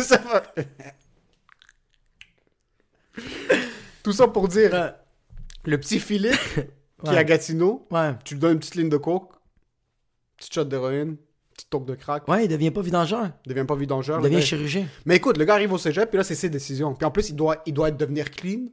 Ça 0.01 0.19
va. 0.19 0.43
Tout 4.03 4.13
ça 4.13 4.29
pour 4.29 4.49
dire, 4.49 4.73
Ouais. 4.73 4.93
le 5.65 5.79
petit 5.79 6.01
Philippe 6.01 6.35
qui 7.03 7.09
Ouais. 7.11 7.15
est 7.15 7.19
à 7.19 7.25
Gatineau, 7.25 7.87
Ouais. 7.91 8.13
tu 8.25 8.35
lui 8.35 8.41
donnes 8.41 8.53
une 8.55 8.59
petite 8.59 8.75
ligne 8.75 8.89
de 8.89 8.97
coke, 8.97 9.33
petite 10.37 10.53
shot 10.55 10.65
d'héroïne, 10.65 11.17
petite 11.55 11.71
toque 11.71 11.87
de 11.87 11.95
crack, 11.95 12.27
Ouais, 12.29 12.45
il 12.45 12.49
devient 12.49 12.71
pas 12.71 12.83
vidangeur. 12.83 13.31
il 13.47 13.49
devient 13.55 13.65
pas 13.67 13.77
vidangeur. 13.77 14.21
Il 14.21 14.25
devient 14.25 14.43
chirurgien. 14.43 14.87
Mais 15.07 15.17
écoute, 15.17 15.39
le 15.39 15.45
gars 15.45 15.55
arrive 15.55 15.73
au 15.73 15.79
cégep, 15.79 16.09
puis 16.11 16.19
là, 16.19 16.25
c'est 16.25 16.35
ses 16.35 16.49
décisions. 16.51 16.95
Puis 16.95 17.05
en 17.07 17.11
plus, 17.11 17.31
il 17.31 17.37
doit, 17.37 17.63
il 17.67 17.73
doit 17.75 17.91
devenir 17.91 18.31
clean. 18.31 18.67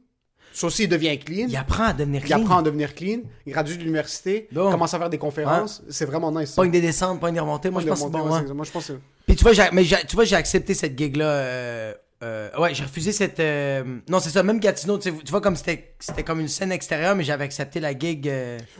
Sauf 0.54 0.74
s'il 0.74 0.88
devient 0.88 1.18
clean. 1.18 1.46
Il 1.48 1.56
apprend 1.56 1.84
à 1.84 1.92
devenir 1.94 2.20
Il 2.20 2.26
clean. 2.26 2.42
apprend 2.42 2.58
à 2.58 2.62
devenir 2.62 2.94
clean, 2.94 3.20
il 3.46 3.52
gradue 3.54 3.76
de 3.78 3.82
l'université, 3.82 4.48
Bon. 4.52 4.70
commence 4.70 4.92
à 4.92 4.98
faire 4.98 5.08
des 5.08 5.16
conférences, 5.16 5.82
c'est 5.88 6.04
vraiment 6.04 6.30
nice. 6.30 6.50
ça. 6.50 6.56
Pas 6.56 6.66
une 6.66 6.72
des 6.72 6.82
descentes, 6.82 7.20
pas 7.20 7.28
une 7.28 7.34
des 7.34 7.40
remontées. 7.40 7.70
Moi, 7.70 7.80
je 7.80 7.86
pense 7.88 8.10
bon. 8.10 8.20
ouais, 8.26 8.30
ouais. 8.32 8.40
c'est- 8.46 8.52
Moi, 8.52 8.66
je 8.66 8.70
pense 8.70 8.86
que 8.88 8.92
Puis 9.26 9.34
tu 9.36 9.44
vois, 9.44 9.54
j'ai, 9.54 9.62
mais 9.72 9.82
j'ai- 9.84 10.04
tu 10.06 10.14
vois, 10.14 10.24
j'ai 10.26 10.36
accepté 10.36 10.74
cette 10.74 10.98
gig-là. 10.98 11.24
euh, 11.24 11.94
euh, 12.22 12.50
ouais, 12.58 12.74
j'ai 12.74 12.84
refusé 12.84 13.12
cette. 13.12 13.40
euh, 13.40 13.82
non, 14.10 14.20
c'est 14.20 14.28
ça, 14.28 14.42
même 14.42 14.60
Gatineau. 14.60 14.98
Tu, 14.98 15.10
vois, 15.30 15.40
comme 15.40 15.56
c'était, 15.56 15.94
c'était 15.98 16.22
comme 16.22 16.38
une 16.40 16.48
scène 16.48 16.70
extérieure, 16.70 17.16
mais 17.16 17.24
j'avais 17.24 17.44
accepté 17.44 17.80
la 17.80 17.98
gig. 17.98 18.30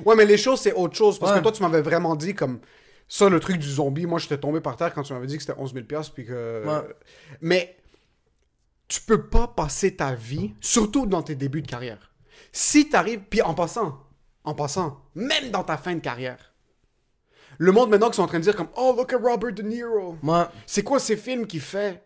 Ouais, 0.05 0.15
mais 0.15 0.27
les 0.27 0.37
choses, 0.37 0.61
c'est 0.61 0.75
autre 0.75 0.95
chose. 0.95 1.19
Parce 1.19 1.33
Ouais. 1.33 1.39
que 1.39 1.43
toi, 1.43 1.53
tu 1.53 1.63
m'avais 1.63 1.81
vraiment 1.81 2.15
dit 2.17 2.35
comme. 2.35 2.59
Ça, 3.15 3.29
le 3.29 3.41
truc 3.41 3.59
du 3.59 3.71
zombie, 3.71 4.07
moi, 4.07 4.19
j'étais 4.19 4.39
tombé 4.39 4.63
par 4.63 4.75
terre 4.77 4.95
quand 4.95 5.03
tu 5.03 5.13
m'avais 5.13 5.27
dit 5.27 5.37
que 5.37 5.43
c'était 5.43 5.59
11 5.59 5.75
000 5.75 5.85
piastres, 5.85 6.15
puis 6.15 6.25
que... 6.25 6.65
Ouais. 6.67 6.95
Mais 7.43 7.77
tu 8.89 9.03
peux 9.03 9.29
pas 9.29 9.49
passer 9.49 9.95
ta 9.95 10.15
vie, 10.15 10.55
surtout 10.63 11.05
dans 11.05 11.23
tes 11.23 11.35
débuts 11.35 11.61
de 11.61 11.67
carrière. 11.67 12.11
Si 12.53 12.89
t'arrives... 12.89 13.21
Puis 13.29 13.43
en 13.43 13.53
passant, 13.53 14.03
en 14.45 14.55
passant, 14.55 15.03
même 15.15 15.51
dans 15.51 15.63
ta 15.63 15.77
fin 15.77 15.95
de 15.95 16.01
carrière, 16.01 16.55
le 17.59 17.71
monde 17.71 17.91
maintenant 17.91 18.09
qui 18.09 18.17
sont 18.17 18.23
en 18.23 18.29
train 18.29 18.39
de 18.39 18.45
dire 18.45 18.57
comme 18.57 18.71
«Oh, 18.79 18.95
look 18.97 19.13
at 19.13 19.19
Robert 19.19 19.53
De 19.53 19.61
Niro! 19.61 20.17
C'est 20.65 20.83
quoi 20.83 20.99
ces 20.99 21.19
films 21.19 21.47
qu'il 21.47 21.61
fait?» 21.61 22.03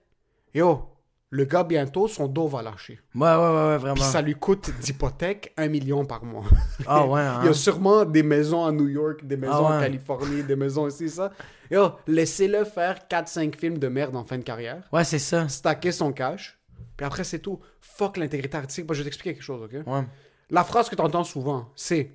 Yo, 0.54 0.88
le 1.36 1.44
gars, 1.44 1.64
bientôt, 1.64 2.08
son 2.08 2.26
dos 2.28 2.48
va 2.48 2.62
lâcher. 2.62 2.98
ouais, 3.14 3.20
ouais, 3.20 3.36
ouais, 3.36 3.66
ouais, 3.68 3.76
vraiment. 3.78 3.94
Puis 3.94 4.04
ça 4.04 4.22
lui 4.22 4.34
coûte 4.34 4.70
d'hypothèque 4.80 5.52
un 5.56 5.68
million 5.68 6.04
par 6.04 6.24
mois. 6.24 6.44
Ah 6.86 7.06
ouais, 7.06 7.20
hein. 7.22 7.40
Il 7.42 7.46
y 7.46 7.50
a 7.50 7.54
sûrement 7.54 8.04
des 8.04 8.22
maisons 8.22 8.64
à 8.64 8.72
New 8.72 8.88
York, 8.88 9.24
des 9.24 9.36
maisons 9.36 9.52
Ah 9.54 9.70
ouais. 9.70 9.76
en 9.76 9.80
Californie, 9.80 10.42
des 10.42 10.56
maisons 10.56 10.88
ici, 10.88 11.08
ça. 11.10 11.30
Yo, 11.70 11.90
laissez-le 12.06 12.64
faire 12.64 13.00
4-5 13.10 13.56
films 13.56 13.78
de 13.78 13.88
merde 13.88 14.16
en 14.16 14.24
fin 14.24 14.38
de 14.38 14.42
carrière, 14.44 14.82
Ouais, 14.92 15.04
c'est 15.04 15.18
ça. 15.18 15.48
stacker 15.48 15.92
son 15.92 16.12
cash, 16.12 16.58
puis 16.96 17.04
après 17.06 17.24
c'est 17.24 17.40
tout. 17.40 17.60
Fuck 17.80 18.16
l'intégrité 18.16 18.56
artistique. 18.56 18.86
Moi, 18.86 18.94
je 18.94 19.00
vais 19.00 19.04
t'expliquer 19.04 19.34
quelque 19.34 19.42
chose, 19.42 19.62
ok? 19.62 19.86
Ouais. 19.86 20.04
La 20.50 20.64
phrase 20.64 20.88
que 20.88 20.94
tu 20.96 21.02
entends 21.02 21.24
souvent, 21.24 21.70
c'est 21.76 22.12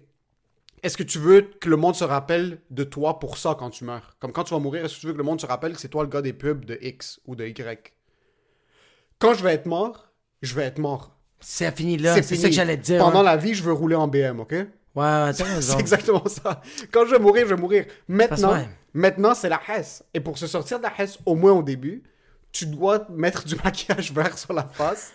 Est-ce 0.83 0.97
que 0.97 1.03
tu 1.03 1.19
veux 1.19 1.41
que 1.41 1.69
le 1.69 1.75
monde 1.75 1.93
se 1.95 2.03
rappelle 2.03 2.59
de 2.71 2.83
toi 2.83 3.19
pour 3.19 3.37
ça 3.37 3.55
quand 3.59 3.69
tu 3.69 3.83
meurs? 3.83 4.15
Comme 4.19 4.31
quand 4.31 4.45
tu 4.45 4.53
vas 4.55 4.59
mourir, 4.59 4.83
est-ce 4.85 4.95
que 4.95 4.99
tu 5.01 5.05
veux 5.07 5.13
que 5.13 5.17
le 5.19 5.23
monde 5.23 5.39
se 5.39 5.45
rappelle 5.45 5.73
que 5.73 5.79
c'est 5.79 5.89
toi 5.89 6.01
le 6.03 6.09
gars 6.09 6.21
des 6.23 6.33
pubs 6.33 6.65
de 6.65 6.77
X 6.81 7.19
ou 7.27 7.35
de 7.35 7.45
Y? 7.45 7.93
Quand 9.21 9.35
je 9.35 9.43
vais 9.43 9.53
être 9.53 9.67
mort, 9.67 10.11
je 10.41 10.55
vais 10.55 10.63
être 10.63 10.79
mort. 10.79 11.15
C'est 11.39 11.75
fini 11.77 11.97
là. 11.97 12.15
C'est 12.15 12.23
fini. 12.23 12.39
ça 12.39 12.49
que 12.49 12.55
j'allais 12.55 12.77
te 12.77 12.81
dire. 12.81 12.97
Pendant 12.99 13.19
ouais. 13.19 13.25
la 13.25 13.37
vie, 13.37 13.53
je 13.53 13.61
veux 13.61 13.71
rouler 13.71 13.95
en 13.95 14.07
BM, 14.07 14.39
ok? 14.39 14.53
Ouais. 14.95 15.31
C'est 15.61 15.79
exactement 15.79 16.27
ça. 16.27 16.61
Quand 16.91 17.05
je 17.05 17.11
vais 17.11 17.19
mourir, 17.19 17.47
je 17.47 17.53
vais 17.53 17.61
mourir. 17.61 17.85
Maintenant, 18.07 18.65
maintenant 18.93 19.33
c'est 19.33 19.47
la 19.47 19.61
hesse. 19.69 20.03
Et 20.13 20.19
pour 20.19 20.37
se 20.37 20.47
sortir 20.47 20.79
de 20.79 20.83
la 20.83 20.91
hesse, 20.97 21.17
au 21.25 21.35
moins 21.35 21.53
au 21.53 21.63
début, 21.63 22.03
tu 22.51 22.65
dois 22.65 23.05
mettre 23.09 23.45
du 23.45 23.55
maquillage 23.63 24.11
vert 24.11 24.37
sur 24.37 24.53
la 24.53 24.63
face, 24.63 25.11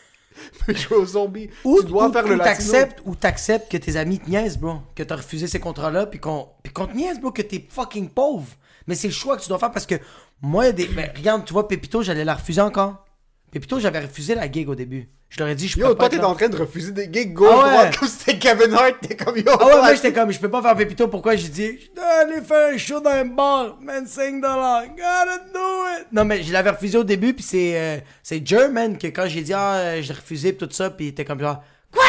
puis 0.61 0.77
jouer 0.77 0.97
aux 0.97 1.07
zombies. 1.07 1.51
Ou, 1.65 1.81
tu 1.81 1.89
dois 1.89 2.09
ou- 2.09 2.13
faire 2.13 2.27
le 2.27 2.35
ou 2.35 2.39
latino. 2.39 2.73
t'acceptes, 2.73 3.03
ou 3.05 3.15
t'acceptes 3.15 3.71
que 3.71 3.77
tes 3.77 3.97
amis 3.97 4.19
te 4.19 4.31
niaisent, 4.31 4.57
bro. 4.57 4.77
Que 4.95 5.03
t'as 5.03 5.17
refusé 5.17 5.47
ces 5.47 5.61
contrats-là, 5.61 6.07
puis 6.07 6.21
qu'on, 6.21 6.49
puis 6.63 6.73
qu'on 6.73 6.87
te 6.87 6.97
niaise, 6.97 7.21
bro, 7.21 7.33
que 7.33 7.43
t'es 7.43 7.67
fucking 7.69 8.09
pauvre. 8.09 8.49
Mais 8.87 8.95
c'est 8.95 9.09
le 9.09 9.15
choix 9.15 9.37
que 9.37 9.43
tu 9.43 9.49
dois 9.49 9.59
faire 9.59 9.73
parce 9.73 9.87
que 9.87 9.97
moi, 10.41 10.65
il 10.65 10.67
y 10.69 10.71
a 10.71 10.73
des. 10.73 10.87
Ben, 10.87 11.11
regarde, 11.15 11.45
tu 11.45 11.53
vois, 11.53 11.69
Pépito, 11.69 12.03
j'allais 12.03 12.25
la 12.25 12.35
refuser 12.35 12.61
encore. 12.61 13.06
Pépito, 13.53 13.79
j'avais 13.81 14.01
refusé 14.01 14.35
la 14.35 14.51
gig 14.51 14.69
au 14.69 14.75
début. 14.75 15.09
Je 15.29 15.39
leur 15.41 15.49
ai 15.49 15.55
dit, 15.55 15.67
je 15.67 15.75
peux 15.75 15.81
Yo, 15.81 15.95
pas. 15.95 16.09
toi, 16.09 16.19
t'es 16.19 16.25
en 16.25 16.35
train 16.35 16.49
de 16.49 16.57
refuser 16.57 16.93
des 16.93 17.11
gigs 17.13 17.33
gauche, 17.33 17.49
Ah 17.53 17.85
ouais. 17.85 17.91
comme 17.99 18.07
c'était 18.09 18.39
Kevin 18.39 18.75
Hart. 18.75 18.95
T'es 19.01 19.17
comme 19.17 19.37
yo. 19.37 19.45
Ah 19.49 19.67
ouais, 19.67 19.77
moi 19.77 19.95
j'étais 19.95 20.13
comme, 20.13 20.31
je 20.31 20.39
peux 20.39 20.51
pas 20.51 20.63
faire 20.63 20.77
Pépito, 20.77 21.09
pourquoi? 21.09 21.37
J'ai 21.37 21.49
dit, 21.49 21.79
je 21.81 21.95
dois 21.95 22.05
aller 22.23 22.41
faire 22.43 22.75
un 22.75 22.77
show 22.77 23.01
dans 23.01 23.11
un 23.11 23.25
bar, 23.25 23.79
man, 23.81 24.07
5 24.07 24.41
dollars, 24.41 24.85
gotta 24.89 25.39
do 25.53 25.99
it. 26.01 26.07
Non, 26.13 26.25
mais 26.25 26.43
je 26.43 26.53
l'avais 26.53 26.71
refusé 26.71 26.99
au 26.99 27.05
début, 27.05 27.33
puis 27.35 27.43
c'est, 27.45 27.79
euh, 27.79 27.99
c'est 28.23 28.47
German 28.47 28.99
que 28.99 29.07
quand 29.09 29.27
j'ai 29.27 29.43
dit, 29.43 29.53
ah, 29.55 29.75
euh, 29.77 30.03
je 30.03 30.09
l'ai 30.09 30.15
refusé, 30.15 30.53
pis 30.53 30.67
tout 30.67 30.73
ça, 30.75 30.91
puis 30.91 31.07
il 31.07 31.09
était 31.09 31.25
comme 31.25 31.41
genre, 31.41 31.63
quoi? 31.91 32.05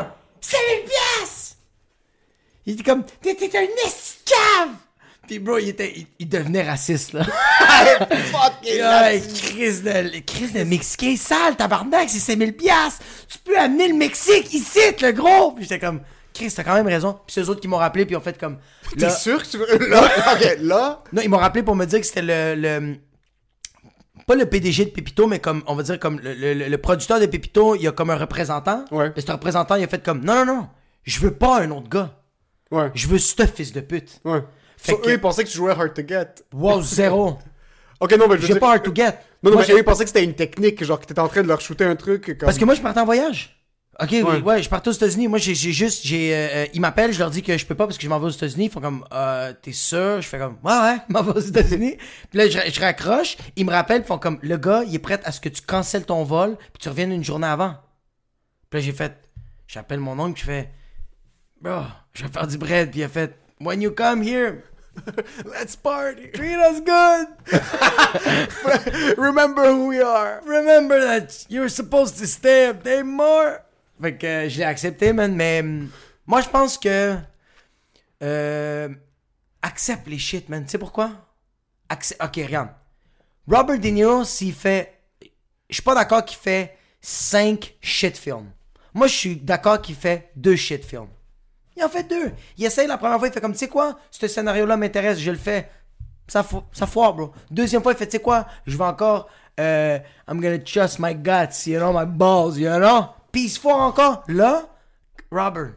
5000 0.40 0.84
piastres! 0.84 1.56
Il 2.66 2.74
était 2.74 2.82
comme, 2.84 3.04
t'es 3.22 3.34
t'es 3.34 3.50
un 3.58 3.62
esclave! 3.86 4.74
Pis 5.26 5.38
bro, 5.38 5.58
il 5.58 5.68
était, 5.70 5.92
il, 5.96 6.06
il 6.18 6.28
devenait 6.28 6.62
raciste, 6.68 7.12
là. 7.12 7.24
Fucking 7.98 8.78
Nazi. 8.80 9.40
crise 9.42 9.82
de, 9.82 10.18
crise 10.20 10.52
de 10.52 10.64
Mexicain 10.64 11.16
sale, 11.16 11.56
tabarnak, 11.56 12.08
c'est 12.08 12.18
5000 12.18 12.54
piastres. 12.56 13.02
Tu 13.28 13.38
peux 13.38 13.58
amener 13.58 13.88
le 13.88 13.94
Mexique 13.94 14.52
ici, 14.52 14.80
le 15.00 15.12
gros. 15.12 15.52
Puis 15.52 15.64
j'étais 15.64 15.78
comme, 15.78 16.00
Chris, 16.32 16.52
t'as 16.54 16.64
quand 16.64 16.74
même 16.74 16.86
raison. 16.86 17.12
Puis 17.26 17.34
c'est 17.34 17.40
eux 17.42 17.48
autres 17.50 17.60
qui 17.60 17.68
m'ont 17.68 17.76
rappelé, 17.78 18.04
puis 18.04 18.14
ils 18.14 18.18
ont 18.18 18.20
fait 18.20 18.38
comme. 18.38 18.58
T'es 18.98 19.10
sûr 19.10 19.42
que 19.42 19.48
tu 19.48 19.58
veux. 19.58 19.88
Là, 19.88 20.02
ok, 20.34 20.56
là? 20.60 21.02
Non, 21.12 21.22
ils 21.22 21.28
m'ont 21.30 21.38
rappelé 21.38 21.62
pour 21.62 21.76
me 21.76 21.84
dire 21.84 22.00
que 22.00 22.06
c'était 22.06 22.22
le, 22.22 22.54
le- 22.60 22.96
Pas 24.26 24.34
le 24.34 24.46
PDG 24.46 24.86
de 24.86 24.90
Pépito, 24.90 25.26
mais 25.26 25.38
comme, 25.38 25.62
on 25.66 25.74
va 25.74 25.82
dire, 25.82 25.98
comme 25.98 26.18
le, 26.20 26.34
le- 26.34 26.68
le 26.68 26.78
producteur 26.78 27.20
de 27.20 27.26
Pépito, 27.26 27.74
il 27.76 27.82
y 27.82 27.88
a 27.88 27.92
comme 27.92 28.10
un 28.10 28.16
représentant. 28.16 28.84
Ouais. 28.90 29.12
Et 29.16 29.20
ce 29.20 29.30
représentant, 29.30 29.76
il 29.76 29.84
a 29.84 29.88
fait 29.88 30.02
comme, 30.02 30.24
non, 30.24 30.44
non, 30.44 30.46
non, 30.46 30.68
je 31.04 31.20
veux 31.20 31.34
pas 31.34 31.60
un 31.60 31.70
autre 31.70 31.88
gars. 31.88 32.18
Ouais. 32.70 32.90
Je 32.94 33.06
veux 33.06 33.18
ce 33.18 33.46
fils 33.46 33.72
de 33.72 33.80
pute. 33.80 34.20
Ouais. 34.24 34.42
So, 34.86 34.98
que- 34.98 35.08
Eux, 35.08 35.12
ils 35.14 35.20
pensaient 35.20 35.44
que 35.44 35.48
tu 35.48 35.56
jouais 35.56 35.72
Hard 35.72 35.94
to 35.94 36.02
Get. 36.06 36.26
Wow, 36.52 36.82
zéro. 36.82 37.38
Ok, 38.00 38.12
non, 38.18 38.28
mais 38.28 38.36
je 38.38 38.46
J'ai 38.46 38.56
pas 38.58 38.72
hard 38.72 38.82
to 38.82 38.92
get. 38.94 39.12
Non, 39.42 39.50
non, 39.50 39.56
Moi, 39.56 39.64
mais 39.66 39.74
eux, 39.74 39.78
ils 39.78 39.84
pensaient 39.84 40.04
que 40.04 40.10
c'était 40.10 40.24
une 40.24 40.34
technique, 40.34 40.82
genre 40.84 41.00
que 41.00 41.06
t'étais 41.06 41.20
en 41.20 41.28
train 41.28 41.42
de 41.42 41.48
leur 41.48 41.60
shooter 41.60 41.84
un 41.84 41.96
truc. 41.96 42.26
Comme... 42.26 42.36
Parce 42.46 42.58
que 42.58 42.64
moi, 42.64 42.74
je 42.74 42.82
partais 42.82 43.00
en 43.00 43.04
voyage. 43.04 43.56
Ok, 44.00 44.10
ouais. 44.10 44.42
ouais, 44.42 44.62
je 44.62 44.68
pars 44.68 44.82
aux 44.84 44.90
États-Unis. 44.90 45.28
Moi, 45.28 45.38
j'ai 45.38 45.54
juste, 45.54 46.04
j'ai, 46.04 46.34
euh, 46.34 46.48
euh, 46.52 46.66
ils 46.74 46.80
m'appellent, 46.80 47.12
je 47.12 47.18
leur 47.20 47.30
dis 47.30 47.42
que 47.42 47.56
je 47.56 47.64
peux 47.64 47.76
pas 47.76 47.86
parce 47.86 47.96
que 47.96 48.02
je 48.02 48.08
m'en 48.08 48.18
vais 48.18 48.26
aux 48.26 48.30
États-Unis. 48.30 48.64
Ils 48.64 48.70
font 48.70 48.80
comme, 48.80 49.04
euh, 49.12 49.52
t'es 49.62 49.72
sûr? 49.72 50.20
Je 50.20 50.28
fais 50.28 50.38
comme, 50.38 50.58
ouais, 50.64 50.72
ouais, 50.72 50.96
je 51.08 51.12
m'en 51.12 51.22
vais 51.22 51.32
aux 51.32 51.40
États-Unis. 51.40 51.96
puis 52.30 52.38
là, 52.38 52.48
je, 52.48 52.58
je 52.72 52.80
raccroche. 52.80 53.36
Ils 53.54 53.64
me 53.64 53.70
rappellent, 53.70 54.02
ils 54.02 54.06
font 54.06 54.18
comme, 54.18 54.38
le 54.42 54.56
gars, 54.56 54.82
il 54.86 54.94
est 54.94 54.98
prêt 54.98 55.20
à 55.24 55.30
ce 55.30 55.40
que 55.40 55.48
tu 55.48 55.62
cancelles 55.62 56.04
ton 56.04 56.24
vol, 56.24 56.56
puis 56.56 56.80
tu 56.80 56.88
reviennes 56.88 57.12
une 57.12 57.24
journée 57.24 57.46
avant. 57.46 57.76
Puis 58.68 58.80
là, 58.80 58.84
j'ai 58.86 58.92
fait, 58.92 59.14
j'appelle 59.68 60.00
mon 60.00 60.18
oncle, 60.18 60.40
je 60.40 60.44
fais, 60.44 60.70
bro, 61.60 61.82
je 62.12 62.24
vais 62.24 62.28
faire 62.32 62.46
du 62.48 62.58
bread. 62.58 62.90
Puis 62.90 63.00
il 63.00 63.04
a 63.04 63.08
fait, 63.08 63.36
when 63.60 63.80
you 63.80 63.92
come 63.92 64.22
here, 64.24 64.56
Let's 65.44 65.76
party! 65.76 66.28
treat 66.32 66.56
us 66.56 66.80
good. 66.80 67.26
Remember 69.18 69.66
who 69.66 69.88
we 69.88 70.00
are! 70.00 70.40
Remember 70.44 71.00
that 71.00 71.46
you're 71.48 71.68
supposed 71.68 72.18
to 72.18 72.26
stay 72.26 72.66
a 72.66 72.72
day 72.72 73.02
more. 73.02 73.60
Fait 74.00 74.16
que 74.16 74.48
je 74.48 74.58
l'ai 74.58 74.64
accepté, 74.64 75.12
man. 75.12 75.34
Mais 75.34 75.60
hum, 75.60 75.90
moi, 76.26 76.40
je 76.40 76.48
pense 76.48 76.78
que. 76.78 77.16
Euh, 78.22 78.88
accepte 79.62 80.06
les 80.08 80.18
shit, 80.18 80.48
man. 80.48 80.64
Tu 80.64 80.70
sais 80.70 80.78
pourquoi? 80.78 81.10
Accep- 81.90 82.22
ok, 82.24 82.36
regarde. 82.46 82.70
Robert 83.46 83.78
De 83.78 83.88
Niro, 83.88 84.24
s'il 84.24 84.54
fait. 84.54 84.92
Je 85.68 85.74
suis 85.74 85.82
pas 85.82 85.94
d'accord 85.94 86.24
qu'il 86.24 86.38
fait 86.38 86.76
5 87.00 87.76
shit 87.80 88.16
films. 88.16 88.50
Moi, 88.92 89.06
je 89.06 89.14
suis 89.14 89.36
d'accord 89.36 89.80
qu'il 89.82 89.96
fait 89.96 90.30
2 90.36 90.56
shit 90.56 90.84
films. 90.84 91.08
Il 91.76 91.84
en 91.84 91.88
fait 91.88 92.04
deux. 92.04 92.32
Il 92.56 92.64
essaye 92.64 92.86
la 92.86 92.98
première 92.98 93.18
fois, 93.18 93.28
il 93.28 93.32
fait 93.34 93.40
comme, 93.40 93.52
tu 93.52 93.58
sais 93.58 93.68
quoi, 93.68 93.98
ce 94.10 94.26
scénario-là 94.28 94.76
m'intéresse, 94.76 95.18
je 95.18 95.30
le 95.30 95.36
fais. 95.36 95.68
Ça, 96.28 96.42
fo- 96.42 96.64
ça 96.72 96.86
foire, 96.86 97.12
bro. 97.14 97.32
Deuxième 97.50 97.82
fois, 97.82 97.92
il 97.92 97.98
fait, 97.98 98.06
tu 98.06 98.12
sais 98.12 98.22
quoi, 98.22 98.46
je 98.66 98.76
vais 98.78 98.84
encore, 98.84 99.28
euh, 99.60 99.98
I'm 100.28 100.40
gonna 100.40 100.58
trust 100.58 100.98
my 100.98 101.14
guts, 101.14 101.66
you 101.66 101.78
know, 101.78 101.92
my 101.92 102.06
balls, 102.06 102.56
you 102.58 102.68
know? 102.78 103.06
Puis 103.32 103.42
il 103.44 103.48
se 103.48 103.58
foire 103.60 103.80
encore. 103.80 104.22
Là, 104.28 104.62
Robert, 105.30 105.72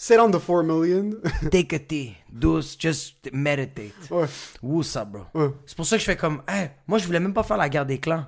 Sit 0.00 0.20
on 0.20 0.30
the 0.30 0.38
4 0.38 0.62
million. 0.62 1.14
take 1.50 1.74
a 1.74 1.78
tea, 1.80 2.14
douce, 2.32 2.76
just 2.78 3.16
meditate. 3.32 3.92
ouais. 4.10 4.26
Up, 4.96 5.08
bro? 5.08 5.22
Ouais. 5.34 5.50
C'est 5.66 5.76
pour 5.76 5.86
ça 5.86 5.96
que 5.96 6.00
je 6.00 6.04
fais 6.06 6.16
comme, 6.16 6.42
hey, 6.46 6.70
moi, 6.86 6.98
je 6.98 7.06
voulais 7.06 7.18
même 7.18 7.34
pas 7.34 7.42
faire 7.42 7.56
la 7.56 7.68
guerre 7.68 7.84
des 7.86 7.98
clans. 7.98 8.24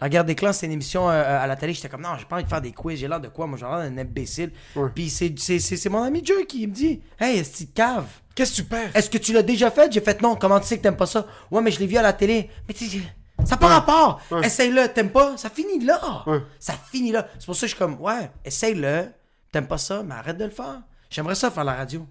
La 0.00 0.08
guerre 0.08 0.24
des 0.24 0.36
clans, 0.36 0.52
c'est 0.52 0.66
une 0.66 0.72
émission 0.72 1.10
euh, 1.10 1.42
à 1.42 1.46
la 1.46 1.56
télé. 1.56 1.72
J'étais 1.72 1.88
comme, 1.88 2.02
non, 2.02 2.10
j'ai 2.18 2.24
pas 2.24 2.36
envie 2.36 2.44
de 2.44 2.48
faire 2.48 2.60
des 2.60 2.72
quiz. 2.72 3.00
J'ai 3.00 3.08
l'air 3.08 3.20
de 3.20 3.28
quoi? 3.28 3.46
Moi, 3.48 3.58
j'ai 3.58 3.66
l'air 3.66 3.78
d'un 3.78 3.98
imbécile. 3.98 4.52
Ouais. 4.76 4.90
Puis 4.94 5.10
c'est, 5.10 5.88
mon 5.88 6.02
ami 6.02 6.24
Joe 6.24 6.46
qui 6.46 6.66
me 6.66 6.72
dit, 6.72 7.02
hey, 7.18 7.38
est-ce 7.38 7.64
que 7.64 7.70
cave? 7.72 8.06
Qu'est-ce 8.34 8.52
que 8.52 8.56
tu 8.56 8.64
perds? 8.64 8.90
Est-ce 8.94 9.10
que 9.10 9.18
tu 9.18 9.32
l'as 9.32 9.42
déjà 9.42 9.72
fait? 9.72 9.92
J'ai 9.92 10.00
fait 10.00 10.22
non. 10.22 10.36
Comment 10.36 10.60
tu 10.60 10.66
sais 10.66 10.78
que 10.78 10.82
t'aimes 10.82 10.96
pas 10.96 11.06
ça? 11.06 11.26
Ouais, 11.50 11.60
mais 11.60 11.72
je 11.72 11.80
l'ai 11.80 11.86
vu 11.88 11.96
à 11.96 12.02
la 12.02 12.12
télé. 12.12 12.48
Mais 12.68 12.74
tu 12.74 12.86
sais, 12.86 13.00
ça 13.44 13.50
n'a 13.50 13.56
pas 13.56 13.66
rapport. 13.66 14.20
Ouais. 14.30 14.46
Essaye-le. 14.46 14.86
T'aimes 14.92 15.10
pas? 15.10 15.36
Ça 15.36 15.50
finit 15.50 15.84
là. 15.84 16.24
Ça 16.60 16.74
finit 16.92 17.10
là. 17.10 17.26
C'est 17.38 17.46
pour 17.46 17.56
ça 17.56 17.62
que 17.62 17.70
je 17.70 17.74
suis 17.74 17.78
comme, 17.78 18.00
ouais, 18.00 18.30
essaye-le. 18.44 19.06
T'aimes 19.50 19.66
pas 19.66 19.78
ça, 19.78 20.04
mais 20.04 20.14
arrête 20.14 20.38
de 20.38 20.44
le 20.44 20.50
faire. 20.50 20.80
J'aimerais 21.10 21.34
ça 21.34 21.50
faire 21.50 21.64
la 21.64 21.74
radio. 21.74 22.06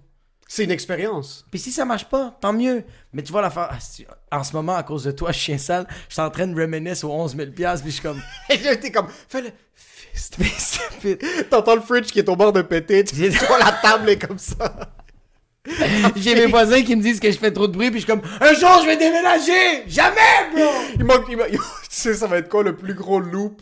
C'est 0.50 0.64
une 0.64 0.70
expérience. 0.70 1.44
Puis 1.50 1.60
si 1.60 1.70
ça 1.70 1.84
marche 1.84 2.06
pas, 2.06 2.34
tant 2.40 2.54
mieux. 2.54 2.82
Mais 3.12 3.22
tu 3.22 3.30
vois 3.32 3.42
l'affaire. 3.42 3.68
ah, 3.70 3.76
si- 3.80 4.06
En 4.32 4.42
ce 4.42 4.54
moment, 4.54 4.74
à 4.74 4.82
cause 4.82 5.04
de 5.04 5.10
toi, 5.10 5.30
chien 5.32 5.58
sale, 5.58 5.86
je 6.08 6.14
suis 6.14 6.22
en 6.22 6.30
train 6.30 6.46
de 6.46 6.58
reminisce 6.58 7.04
aux 7.04 7.12
11 7.12 7.36
000 7.36 7.50
piastres, 7.52 7.82
puis 7.84 7.90
je 7.92 7.96
suis 8.00 8.02
comme. 8.02 8.20
Été 8.48 8.90
comme, 8.90 9.08
fais-le. 9.28 9.50
Fist. 9.74 10.36
Mais 10.38 10.46
c'est 10.56 10.98
pire. 11.00 11.18
T'entends 11.50 11.74
le 11.74 11.82
fridge 11.82 12.06
qui 12.10 12.18
est 12.18 12.28
au 12.30 12.34
bord 12.34 12.52
de 12.54 12.62
péter, 12.62 13.04
tu 13.04 13.14
vois 13.46 13.58
la 13.58 13.72
table 13.72 14.08
est 14.08 14.18
comme 14.26 14.38
ça. 14.38 14.90
J'ai 16.16 16.34
mes 16.34 16.46
voisins 16.46 16.82
qui 16.82 16.96
me 16.96 17.02
disent 17.02 17.20
que 17.20 17.30
je 17.30 17.36
fais 17.38 17.52
trop 17.52 17.66
de 17.68 17.72
bruit, 17.72 17.90
puis 17.90 18.00
je 18.00 18.06
suis 18.06 18.12
comme. 18.12 18.22
Un 18.40 18.54
jour, 18.54 18.80
je 18.82 18.86
vais 18.86 18.96
déménager! 18.96 19.84
Jamais, 19.86 20.50
bro! 20.54 20.64
Il 20.98 21.04
manque, 21.04 21.24
il 21.28 21.36
manque- 21.36 21.50
tu 21.50 21.58
sais, 21.90 22.14
ça 22.14 22.26
va 22.26 22.38
être 22.38 22.48
quoi 22.48 22.62
le 22.62 22.74
plus 22.74 22.94
gros 22.94 23.20
loop? 23.20 23.60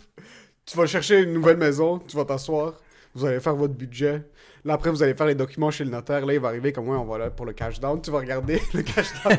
Tu 0.65 0.77
vas 0.77 0.87
chercher 0.87 1.23
une 1.23 1.33
nouvelle 1.33 1.57
maison, 1.57 1.99
tu 1.99 2.17
vas 2.17 2.25
t'asseoir, 2.25 2.75
vous 3.15 3.25
allez 3.27 3.41
faire 3.41 3.57
votre 3.57 3.75
budget. 3.75 4.23
Là, 4.67 4.75
après, 4.75 4.91
vous 4.91 5.01
allez 5.01 5.15
faire 5.15 5.29
les 5.29 5.37
documents 5.37 5.71
chez 5.71 5.85
le 5.85 5.91
notaire. 5.91 6.27
Là, 6.27 6.35
il 6.35 6.41
va 6.41 6.49
arriver 6.49 6.73
comme, 6.73 6.89
ouais, 6.89 6.97
on 6.97 7.05
va 7.05 7.19
là 7.19 7.31
pour 7.31 7.47
le 7.47 7.53
cash 7.53 7.79
down. 7.79 8.03
Tu 8.03 8.11
vas 8.11 8.19
regarder, 8.19 8.61
le 8.75 8.83
cash 8.83 9.07
down, 9.23 9.39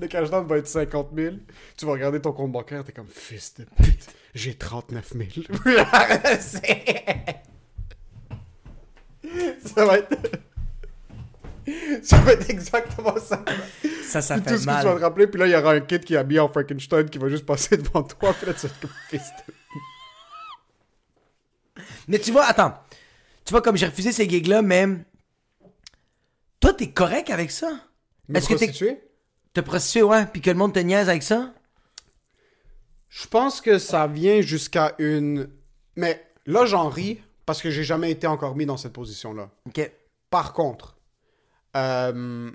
le 0.00 0.06
cash 0.06 0.30
down 0.30 0.46
va 0.46 0.58
être 0.58 0.68
50 0.68 1.08
000. 1.12 1.34
Tu 1.76 1.84
vas 1.84 1.90
regarder 1.90 2.20
ton 2.20 2.32
compte 2.32 2.52
bancaire, 2.52 2.84
t'es 2.84 2.92
comme, 2.92 3.08
fils 3.08 3.54
de 3.54 3.64
pute, 3.64 4.06
j'ai 4.36 4.54
39 4.54 5.14
000. 5.14 5.30
ça 9.64 9.84
va 9.84 9.98
être... 9.98 10.16
ça 12.04 12.18
va 12.18 12.34
être 12.34 12.48
exactement 12.48 13.18
ça. 13.18 13.44
Ça, 14.04 14.22
ça 14.22 14.36
fait 14.36 14.42
tout 14.42 14.50
ce 14.50 14.54
que 14.54 14.60
tu 14.60 14.66
vas 14.66 14.84
mal. 14.84 14.96
te 14.96 15.00
rappeler, 15.00 15.26
puis 15.26 15.40
là, 15.40 15.48
il 15.48 15.52
y 15.52 15.56
aura 15.56 15.72
un 15.72 15.80
kid 15.80 16.04
qui 16.04 16.14
est 16.14 16.18
habillé 16.18 16.38
en 16.38 16.46
Frankenstein 16.46 17.10
qui 17.10 17.18
va 17.18 17.28
juste 17.28 17.46
passer 17.46 17.78
devant 17.78 18.04
toi, 18.04 18.32
puis 18.32 18.46
là, 18.46 18.54
tu 18.54 18.68
vas 18.68 18.72
être 18.72 18.80
comme 18.80 18.90
fils 19.08 19.28
de... 19.48 19.54
Mais 22.06 22.20
tu 22.20 22.30
vois, 22.30 22.44
attends. 22.44 22.78
Tu 23.44 23.50
vois, 23.50 23.62
comme 23.62 23.76
j'ai 23.76 23.86
refusé 23.86 24.12
ces 24.12 24.28
gigs-là, 24.28 24.62
mais. 24.62 24.86
Toi, 26.60 26.74
t'es 26.74 26.90
correct 26.90 27.30
avec 27.30 27.50
ça? 27.50 27.80
Est-ce 28.32 28.48
que 28.48 28.54
t'es. 28.54 29.02
Te 29.52 29.60
prostituer, 29.60 30.02
ouais, 30.02 30.24
puis 30.26 30.40
que 30.40 30.50
le 30.50 30.56
monde 30.56 30.72
te 30.72 30.78
niaise 30.78 31.08
avec 31.08 31.22
ça? 31.22 31.52
Je 33.10 33.26
pense 33.26 33.60
que 33.60 33.78
ça 33.78 34.06
vient 34.06 34.40
jusqu'à 34.40 34.94
une... 34.98 35.50
Mais 35.96 36.24
là, 36.46 36.64
j'en 36.64 36.88
ris 36.88 37.20
parce 37.44 37.60
que 37.60 37.70
j'ai 37.70 37.84
jamais 37.84 38.10
été 38.10 38.26
encore 38.26 38.56
mis 38.56 38.64
dans 38.64 38.78
cette 38.78 38.94
position-là. 38.94 39.50
Ok. 39.66 39.92
Par 40.30 40.54
contre, 40.54 40.96
euh, 41.76 42.50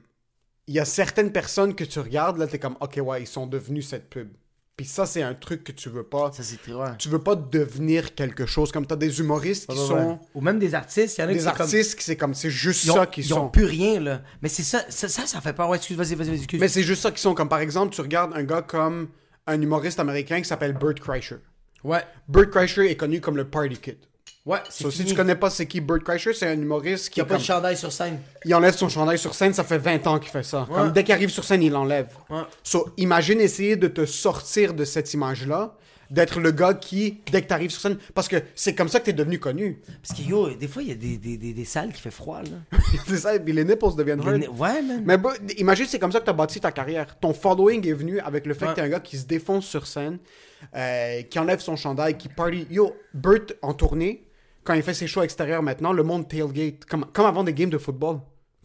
il 0.65 0.73
y 0.73 0.79
a 0.79 0.85
certaines 0.85 1.31
personnes 1.31 1.75
que 1.75 1.83
tu 1.83 1.99
regardes, 1.99 2.37
là, 2.37 2.47
t'es 2.47 2.57
comme, 2.57 2.77
OK, 2.81 2.99
ouais, 3.03 3.21
ils 3.21 3.27
sont 3.27 3.45
devenus 3.45 3.87
cette 3.87 4.09
pub. 4.09 4.29
Puis 4.77 4.85
ça, 4.85 5.07
c'est 5.07 5.23
un 5.23 5.33
truc 5.33 5.63
que 5.63 5.71
tu 5.71 5.89
veux 5.89 6.03
pas. 6.03 6.31
Ça, 6.31 6.43
c'est 6.43 6.61
très 6.61 6.73
ouais. 6.73 6.89
Tu 6.99 7.09
veux 7.09 7.17
pas 7.17 7.35
devenir 7.35 8.13
quelque 8.13 8.45
chose. 8.45 8.71
Comme 8.71 8.85
t'as 8.85 8.95
des 8.95 9.19
humoristes 9.19 9.65
qui 9.67 9.75
Ouais, 9.75 9.81
ouais, 9.81 9.87
sont... 9.87 10.19
Ou 10.35 10.41
même 10.41 10.59
des 10.59 10.75
artistes, 10.75 11.17
il 11.17 11.21
y 11.21 11.23
en 11.23 11.27
a 11.27 11.31
qui 11.31 11.39
Des 11.39 11.43
comme- 11.45 11.61
artistes 11.61 11.95
qui 11.97 12.03
c'est 12.03 12.15
comme, 12.15 12.35
c'est 12.35 12.51
juste 12.51 12.83
Ils 12.85 12.91
ont, 12.91 12.95
ça 12.95 13.07
qu'ils 13.07 13.25
ils 13.25 13.33
ont 13.33 13.37
sont. 13.37 13.49
plus 13.49 13.65
rien, 13.65 13.99
là. 13.99 14.21
Mais 14.43 14.49
c'est 14.49 14.61
ça, 14.61 14.85
ça, 14.89 15.07
ça, 15.09 15.25
ça 15.25 15.41
fait 15.41 15.53
peur. 15.53 15.67
Ouais, 15.69 15.77
excuse, 15.77 15.97
vas-y, 15.97 16.13
vas-y, 16.13 16.27
vas-y, 16.29 16.37
excuse. 16.37 16.59
Mais 16.59 16.67
c'est 16.67 16.83
juste 16.83 17.01
ça 17.01 17.09
qu'ils 17.09 17.19
sont. 17.21 17.33
Comme 17.33 17.49
par 17.49 17.59
exemple, 17.59 17.91
tu 17.93 18.01
regardes 18.01 18.33
un 18.35 18.43
gars 18.43 18.61
comme 18.61 19.07
un 19.47 19.59
humoriste 19.59 19.99
américain 19.99 20.37
qui 20.41 20.47
s'appelle 20.47 20.73
Bert 20.73 20.93
Kreischer. 20.95 21.37
Ouais, 21.83 22.03
Bert 22.27 22.51
Kreischer 22.51 22.87
est 22.91 22.97
connu 22.97 23.19
comme 23.19 23.35
le 23.37 23.45
Party 23.49 23.77
Kid. 23.77 23.97
Ouais, 24.47 24.59
c'est 24.69 24.83
So, 24.83 24.91
si 24.91 25.05
tu 25.05 25.13
connais 25.13 25.35
pas 25.35 25.49
c'est 25.49 25.65
qui? 25.67 25.79
Bert 25.81 25.99
Kreischer, 26.03 26.33
c'est 26.33 26.47
un 26.47 26.53
humoriste 26.59 27.09
qui 27.09 27.19
Il 27.19 27.21
y 27.21 27.21
a 27.21 27.25
pas 27.25 27.35
comme- 27.35 27.41
de 27.41 27.45
chandail 27.45 27.77
sur 27.77 27.91
scène. 27.91 28.19
il 28.45 28.55
enlève 28.55 28.75
son 28.75 28.89
chandail 28.89 29.17
sur 29.19 29.35
scène, 29.35 29.53
ça 29.53 29.63
fait 29.63 29.77
20 29.77 30.05
ans 30.07 30.17
qu'il 30.19 30.31
fait 30.31 30.43
ça. 30.43 30.65
Comme 30.73 30.91
dès 30.91 31.03
qu'il 31.03 31.13
arrive 31.13 31.29
sur 31.29 31.43
scène, 31.43 31.61
il 31.61 31.71
l'enlève. 31.71 32.09
Ouais. 32.29 32.41
So, 32.63 32.89
imagine 32.97 33.39
essayer 33.41 33.75
de 33.75 33.87
te 33.87 34.05
sortir 34.05 34.73
de 34.73 34.85
cette 34.85 35.13
image-là, 35.13 35.75
d'être 36.09 36.39
le 36.39 36.51
gars 36.51 36.73
qui, 36.73 37.19
dès 37.33 37.41
que 37.41 37.47
tu 37.47 37.53
arrives 37.53 37.69
sur 37.69 37.81
scène, 37.81 37.97
parce 38.13 38.29
que 38.29 38.37
c'est 38.55 38.73
comme 38.73 38.87
ça 38.87 38.99
que 39.01 39.03
tu 39.05 39.09
es 39.09 39.13
devenu 39.13 39.39
connu. 39.39 39.81
Parce 40.01 40.17
que 40.17 40.25
yo, 40.25 40.49
des 40.51 40.69
fois, 40.69 40.81
il 40.81 40.87
y 40.87 40.91
a 40.93 40.95
des, 40.95 41.17
des, 41.17 41.35
des, 41.35 41.51
des 41.53 41.65
salles 41.65 41.91
qui 41.91 41.99
fait 42.01 42.11
froid, 42.11 42.41
là. 42.43 42.77
c'est 43.07 43.17
ça, 43.17 43.35
et 43.35 43.41
puis 43.41 43.51
les 43.51 43.65
nipples 43.65 43.93
deviennent 43.97 44.21
hard. 44.21 44.47
Ouais, 44.57 44.81
man. 44.81 45.03
Mais 45.05 45.17
imagine, 45.57 45.85
c'est 45.85 45.99
comme 45.99 46.13
ça 46.13 46.19
que 46.21 46.23
tu 46.23 46.29
as 46.29 46.33
bâti 46.33 46.61
ta 46.61 46.71
carrière. 46.71 47.19
Ton 47.19 47.33
following 47.33 47.85
est 47.85 47.91
venu 47.93 48.21
avec 48.21 48.45
le 48.45 48.53
fait 48.53 48.63
Ouais. 48.67 48.71
que 48.71 48.75
tu 48.75 48.81
es 48.81 48.85
un 48.85 48.89
gars 48.89 49.01
qui 49.01 49.17
se 49.17 49.25
défonce 49.25 49.65
sur 49.65 49.85
scène, 49.85 50.17
euh, 50.77 51.23
qui 51.23 51.39
enlève 51.39 51.59
son 51.59 51.75
chandail, 51.75 52.17
qui 52.17 52.29
party. 52.29 52.67
Yo, 52.71 52.95
Bert, 53.13 53.41
en 53.61 53.73
tournée, 53.73 54.23
quand 54.67 54.73
il 54.73 54.83
fait 54.83 54.93
ses 54.93 55.07
shows 55.07 55.23
extérieurs 55.23 55.63
maintenant, 55.63 55.93
le 55.93 56.03
monde 56.03 56.27
tailgate, 56.27 56.83
comme, 56.83 57.05
comme 57.13 57.25
avant 57.25 57.45
des 57.45 57.53
games 57.53 57.69
de 57.69 57.77
football. 57.77 58.19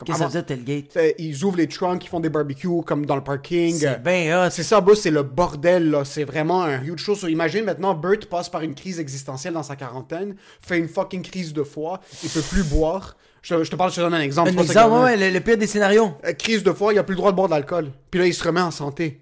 Qu'est-ce 0.05 0.19
que 0.19 0.25
ça 0.25 0.31
dire, 0.31 0.45
tailgate? 0.45 0.97
Euh, 0.97 1.13
Ils 1.19 1.45
ouvrent 1.45 1.59
les 1.59 1.69
trunks, 1.69 2.05
ils 2.05 2.09
font 2.09 2.19
des 2.19 2.29
barbecues 2.29 2.83
comme 2.85 3.07
dans 3.07 3.15
le 3.15 3.23
parking. 3.23 3.77
C'est 3.79 4.03
bien 4.03 4.47
hot. 4.47 4.51
C'est 4.51 4.65
ça, 4.65 4.81
bro, 4.81 4.97
c'est 4.97 5.13
le 5.13 5.23
bordel, 5.23 5.91
là. 5.91 6.05
C'est 6.05 6.25
vraiment 6.25 6.65
un 6.65 6.83
huge 6.83 6.99
show. 6.99 7.15
So, 7.15 7.29
imagine 7.29 7.65
maintenant, 7.65 7.95
Bert 7.95 8.19
passe 8.29 8.49
par 8.49 8.63
une 8.63 8.75
crise 8.75 8.99
existentielle 8.99 9.55
dans 9.55 9.63
sa 9.63 9.77
quarantaine, 9.77 10.35
fait 10.61 10.79
une 10.79 10.89
fucking 10.89 11.23
crise 11.23 11.53
de 11.53 11.63
foie, 11.63 12.01
il 12.25 12.31
peut 12.31 12.41
plus 12.43 12.65
boire. 12.65 13.17
Je, 13.43 13.63
je 13.63 13.71
te 13.71 13.77
parle, 13.77 13.91
je 13.91 13.97
te 13.97 14.01
donne 14.01 14.15
un 14.15 14.21
exemple. 14.21 14.51
Un 14.51 14.63
exemple, 14.63 14.95
ouais, 14.97 15.03
ouais, 15.03 15.17
le, 15.17 15.31
le 15.31 15.41
pire 15.41 15.57
des 15.57 15.69
scénarios. 15.69 16.13
Euh, 16.25 16.33
crise 16.33 16.65
de 16.65 16.73
foie, 16.73 16.93
il 16.93 16.99
a 16.99 17.05
plus 17.05 17.15
le 17.15 17.19
droit 17.19 17.31
de 17.31 17.37
boire 17.37 17.49
de 17.49 17.55
l'alcool. 17.55 17.91
Puis 18.11 18.19
là, 18.21 18.27
il 18.27 18.35
se 18.35 18.43
remet 18.43 18.61
en 18.61 18.73
santé. 18.73 19.21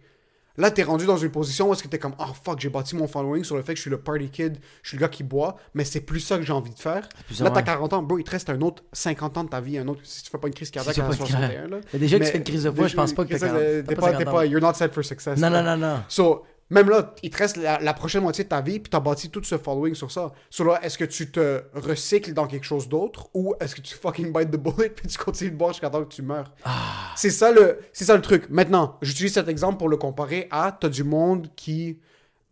Là, 0.56 0.70
t'es 0.70 0.82
rendu 0.82 1.06
dans 1.06 1.16
une 1.16 1.30
position 1.30 1.68
où 1.70 1.72
est-ce 1.72 1.82
que 1.82 1.88
t'es 1.88 1.98
comme, 1.98 2.14
oh 2.18 2.24
fuck, 2.44 2.58
j'ai 2.60 2.68
bâti 2.68 2.96
mon 2.96 3.06
following 3.06 3.44
sur 3.44 3.56
le 3.56 3.62
fait 3.62 3.72
que 3.72 3.76
je 3.76 3.82
suis 3.82 3.90
le 3.90 4.00
party 4.00 4.28
kid, 4.30 4.58
je 4.82 4.88
suis 4.88 4.96
le 4.98 5.00
gars 5.00 5.08
qui 5.08 5.22
boit, 5.22 5.56
mais 5.74 5.84
c'est 5.84 6.00
plus 6.00 6.20
ça 6.20 6.36
que 6.36 6.42
j'ai 6.42 6.52
envie 6.52 6.72
de 6.74 6.78
faire. 6.78 7.08
plus 7.26 7.40
Là, 7.40 7.50
t'as 7.50 7.56
ouais. 7.60 7.64
40 7.64 7.92
ans, 7.92 8.02
bro, 8.02 8.18
il 8.18 8.24
te 8.24 8.30
reste 8.32 8.50
un 8.50 8.60
autre 8.60 8.82
50 8.92 9.36
ans 9.38 9.44
de 9.44 9.48
ta 9.48 9.60
vie, 9.60 9.78
un 9.78 9.86
autre, 9.88 10.00
si 10.04 10.22
tu 10.24 10.30
fais 10.30 10.38
pas 10.38 10.48
une 10.48 10.54
crise 10.54 10.70
cardiaque 10.70 10.94
tu 10.94 11.00
à 11.00 11.04
fais 11.10 11.16
pas 11.18 11.24
une 11.24 11.26
61, 11.30 11.68
là. 11.68 11.76
Mais 11.92 11.98
déjà 11.98 12.18
que 12.18 12.24
tu 12.24 12.26
Mais- 12.26 12.32
fais 12.32 12.38
une 12.38 12.44
crise 12.44 12.64
de 12.64 12.70
foie, 12.70 12.88
je 12.88 12.96
pense 12.96 13.12
pas 13.12 13.24
que 13.24 13.28
T'es 13.32 13.38
40 13.38 13.58
t'es 13.58 13.82
pas 13.82 13.94
pas, 13.94 14.02
50 14.08 14.18
t'es 14.22 14.28
ans. 14.28 14.32
pas, 14.32 14.46
you're 14.46 14.60
not 14.60 14.74
set 14.74 14.92
for 14.92 15.04
success. 15.04 15.38
Non, 15.38 15.50
là. 15.50 15.62
non, 15.62 15.76
non, 15.76 15.88
non. 15.94 16.02
So, 16.08 16.44
même 16.70 16.88
là, 16.88 17.14
il 17.22 17.30
te 17.30 17.36
reste 17.36 17.56
la, 17.56 17.78
la 17.80 17.92
prochaine 17.94 18.22
moitié 18.22 18.44
de 18.44 18.48
ta 18.48 18.60
vie, 18.60 18.78
puis 18.78 18.88
t'as 18.90 19.00
bâti 19.00 19.28
tout 19.30 19.42
ce 19.42 19.58
following 19.58 19.94
sur 19.94 20.10
ça. 20.10 20.32
So 20.50 20.64
là, 20.64 20.78
est-ce 20.82 20.96
que 20.96 21.04
tu 21.04 21.30
te 21.30 21.62
recycles 21.74 22.32
dans 22.32 22.46
quelque 22.46 22.64
chose 22.64 22.88
d'autre, 22.88 23.28
ou 23.34 23.54
est-ce 23.60 23.74
que 23.74 23.80
tu 23.80 23.94
fucking 23.94 24.32
bite 24.32 24.50
the 24.50 24.56
bullet, 24.56 24.90
puis 24.96 25.08
tu 25.08 25.18
continues 25.18 25.50
de 25.50 25.56
boire 25.56 25.72
jusqu'à 25.72 25.90
temps 25.90 26.04
que 26.04 26.14
tu 26.14 26.22
meurs? 26.22 26.52
Ah. 26.64 27.12
C'est 27.16 27.30
ça, 27.30 27.50
le, 27.52 27.78
c'est 27.92 28.04
ça 28.04 28.14
le 28.16 28.22
truc. 28.22 28.48
Maintenant, 28.50 28.98
j'utilise 29.02 29.34
cet 29.34 29.48
exemple 29.48 29.78
pour 29.78 29.88
le 29.88 29.96
comparer 29.96 30.46
à, 30.50 30.70
t'as 30.78 30.88
du 30.88 31.04
monde 31.04 31.48
qui 31.56 31.98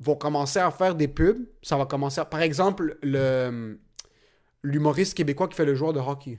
vont 0.01 0.15
commencer 0.17 0.59
à 0.61 0.71
faire 0.71 0.95
des 0.95 1.09
pubs, 1.09 1.39
ça 1.63 1.77
va 1.77 1.87
commencer 1.87 2.21
à... 2.21 2.25
Par 2.25 2.41
exemple, 2.43 2.99
le 3.03 3.79
l'humoriste 4.65 5.15
québécois 5.17 5.47
qui 5.49 5.55
fait 5.55 5.65
le 5.65 5.75
joueur 5.77 5.93
de 5.93 6.01
hockey. 6.01 6.39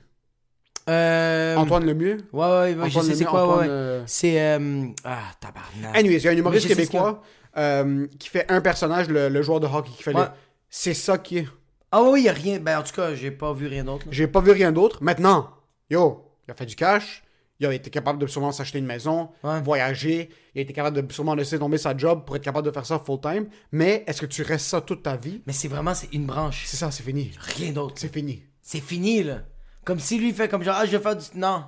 Euh... 0.89 1.55
Antoine 1.55 1.85
Lemieux? 1.85 2.17
Ouais, 2.33 2.45
ouais, 2.45 2.49
ouais, 2.49 2.75
je 2.75 2.81
Antoine 2.97 3.05
sais 3.05 3.15
c'est 3.15 3.25
quoi, 3.25 3.43
Antoine, 3.43 3.59
ouais. 3.59 3.67
euh, 3.69 4.03
C'est. 4.07 4.39
euh, 4.41 4.85
Ah, 5.03 5.19
tabarnak. 5.39 5.95
Anyways, 5.97 6.17
il 6.17 6.23
y 6.23 6.27
a 6.27 6.31
un 6.31 6.35
humoriste 6.37 6.67
québécois 6.67 7.21
euh, 7.57 8.07
qui 8.19 8.29
fait 8.29 8.49
un 8.51 8.61
personnage, 8.61 9.07
le, 9.09 9.29
le 9.29 9.41
joueur 9.41 9.59
de 9.59 9.67
hockey, 9.67 9.91
qui 9.95 10.03
fait 10.03 10.13
Ouais. 10.15 10.23
le... 10.23 10.27
C'est 10.69 10.93
ça 10.93 11.17
qui 11.17 11.39
est. 11.39 11.47
Ah 11.91 12.03
oui, 12.03 12.23
y 12.23 12.29
a 12.29 12.33
rien. 12.33 12.59
Ben, 12.59 12.79
en 12.79 12.83
tout 12.83 12.93
cas, 12.93 13.15
j'ai 13.15 13.31
pas 13.31 13.51
vu 13.53 13.67
rien 13.67 13.83
d'autre. 13.83 14.05
J'ai 14.11 14.27
pas 14.27 14.41
vu 14.41 14.51
rien 14.51 14.71
d'autre. 14.71 15.01
Maintenant, 15.01 15.49
yo, 15.89 16.31
il 16.47 16.51
a 16.51 16.53
fait 16.53 16.65
du 16.67 16.75
cash. 16.75 17.23
Il 17.61 17.65
a 17.65 17.73
été 17.73 17.89
capable 17.89 18.19
de 18.19 18.27
sûrement 18.27 18.53
s'acheter 18.53 18.79
une 18.79 18.85
maison, 18.85 19.31
Ouais. 19.43 19.59
voyager. 19.61 20.29
Il 20.55 20.59
a 20.59 20.61
été 20.61 20.71
capable 20.71 21.01
de 21.05 21.11
sûrement 21.11 21.35
laisser 21.35 21.59
tomber 21.59 21.77
sa 21.77 21.97
job 21.97 22.23
pour 22.25 22.35
être 22.37 22.43
capable 22.43 22.65
de 22.65 22.71
faire 22.71 22.85
ça 22.85 22.99
full 22.99 23.19
time. 23.19 23.47
Mais 23.73 24.05
est-ce 24.07 24.21
que 24.21 24.25
tu 24.27 24.43
restes 24.43 24.67
ça 24.67 24.79
toute 24.79 25.03
ta 25.03 25.17
vie? 25.17 25.41
Mais 25.45 25.51
c'est 25.51 25.67
vraiment, 25.67 25.93
c'est 25.93 26.07
une 26.13 26.25
branche. 26.25 26.63
C'est 26.67 26.77
ça, 26.77 26.89
c'est 26.91 27.03
fini. 27.03 27.31
Rien 27.57 27.73
d'autre. 27.73 27.95
C'est 27.97 28.13
fini. 28.13 28.43
C'est 28.61 28.79
fini, 28.79 29.23
là. 29.23 29.39
Comme 29.83 29.99
si 29.99 30.19
lui 30.19 30.31
fait 30.31 30.47
comme 30.47 30.63
genre, 30.63 30.75
ah, 30.77 30.85
je 30.85 30.91
vais 30.95 31.03
faire 31.03 31.17
du. 31.17 31.25
Non. 31.35 31.65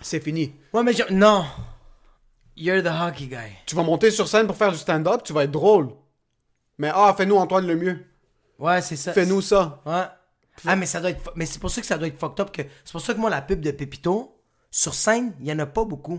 C'est 0.00 0.20
fini. 0.20 0.54
Ouais, 0.72 0.82
mais 0.82 0.92
non. 1.10 1.44
You're 2.56 2.82
the 2.82 2.86
hockey 2.88 3.26
guy. 3.26 3.52
Tu 3.66 3.74
vas 3.76 3.82
monter 3.82 4.10
sur 4.10 4.28
scène 4.28 4.46
pour 4.46 4.56
faire 4.56 4.72
du 4.72 4.78
stand-up, 4.78 5.22
tu 5.24 5.32
vas 5.32 5.44
être 5.44 5.50
drôle. 5.50 5.90
Mais 6.78 6.90
ah, 6.94 7.14
fais-nous 7.16 7.36
Antoine 7.36 7.66
le 7.66 7.76
mieux. 7.76 8.04
Ouais, 8.58 8.80
c'est 8.80 8.96
ça. 8.96 9.12
Fais-nous 9.12 9.42
ça. 9.42 9.82
Ouais. 9.84 10.04
Ah, 10.66 10.76
mais 10.76 10.86
ça 10.86 11.00
doit 11.00 11.10
être. 11.10 11.32
Mais 11.34 11.44
c'est 11.44 11.58
pour 11.58 11.70
ça 11.70 11.80
que 11.82 11.86
ça 11.86 11.98
doit 11.98 12.08
être 12.08 12.18
fucked 12.18 12.40
up. 12.40 12.50
que 12.50 12.62
C'est 12.84 12.92
pour 12.92 13.00
ça 13.02 13.12
que 13.12 13.18
moi, 13.18 13.28
la 13.28 13.42
pub 13.42 13.60
de 13.60 13.70
Pépito, 13.70 14.34
sur 14.70 14.94
scène, 14.94 15.34
il 15.40 15.46
y 15.46 15.52
en 15.52 15.58
a 15.58 15.66
pas 15.66 15.84
beaucoup. 15.84 16.18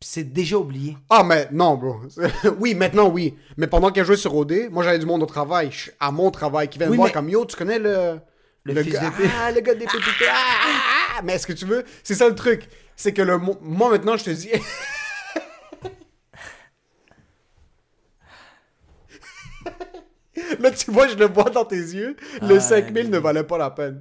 Puis 0.00 0.08
c'est 0.10 0.24
déjà 0.24 0.56
oublié. 0.56 0.96
Ah, 1.10 1.22
mais 1.24 1.48
non, 1.52 1.76
bro. 1.76 2.00
oui, 2.58 2.74
maintenant, 2.74 3.08
oui. 3.08 3.36
Mais 3.56 3.66
pendant 3.68 3.90
qu'elle 3.92 4.04
jouait 4.04 4.16
sur 4.16 4.34
OD, 4.34 4.68
moi, 4.70 4.82
j'avais 4.84 4.98
du 4.98 5.06
monde 5.06 5.22
au 5.22 5.26
travail, 5.26 5.70
à 6.00 6.10
mon 6.10 6.30
travail, 6.30 6.68
qui 6.68 6.78
vient 6.78 6.86
me 6.88 6.92
Oui, 6.92 6.96
voir 6.96 7.08
mais- 7.08 7.12
comme 7.12 7.28
yo, 7.28 7.44
tu 7.44 7.56
connais 7.56 7.78
le. 7.78 8.18
Le 8.64 8.82
fils 8.82 8.92
gars, 8.94 9.10
de. 9.10 9.24
Ah, 9.40 9.50
le 9.52 9.60
gars 9.60 9.74
des 9.74 9.86
pépités. 9.86 10.26
Ah, 10.28 10.34
ah, 10.36 10.80
ah. 11.18 11.22
Mais 11.22 11.34
est-ce 11.34 11.46
que 11.46 11.52
tu 11.52 11.64
veux? 11.64 11.84
C'est 12.02 12.14
ça 12.16 12.28
le 12.28 12.34
truc. 12.34 12.68
C'est 12.96 13.12
que 13.14 13.22
le. 13.22 13.38
mo- 13.38 13.56
Moi, 13.62 13.90
maintenant, 13.90 14.16
je 14.16 14.24
te 14.24 14.30
dis. 14.30 14.50
Là, 20.60 20.70
tu 20.70 20.90
vois, 20.90 21.08
je 21.08 21.14
le 21.16 21.26
vois 21.26 21.50
dans 21.50 21.64
tes 21.64 21.76
yeux. 21.76 22.16
Le 22.42 22.58
5000 22.60 23.10
ne 23.10 23.18
valait 23.18 23.44
pas 23.44 23.58
la 23.58 23.70
peine. 23.70 24.00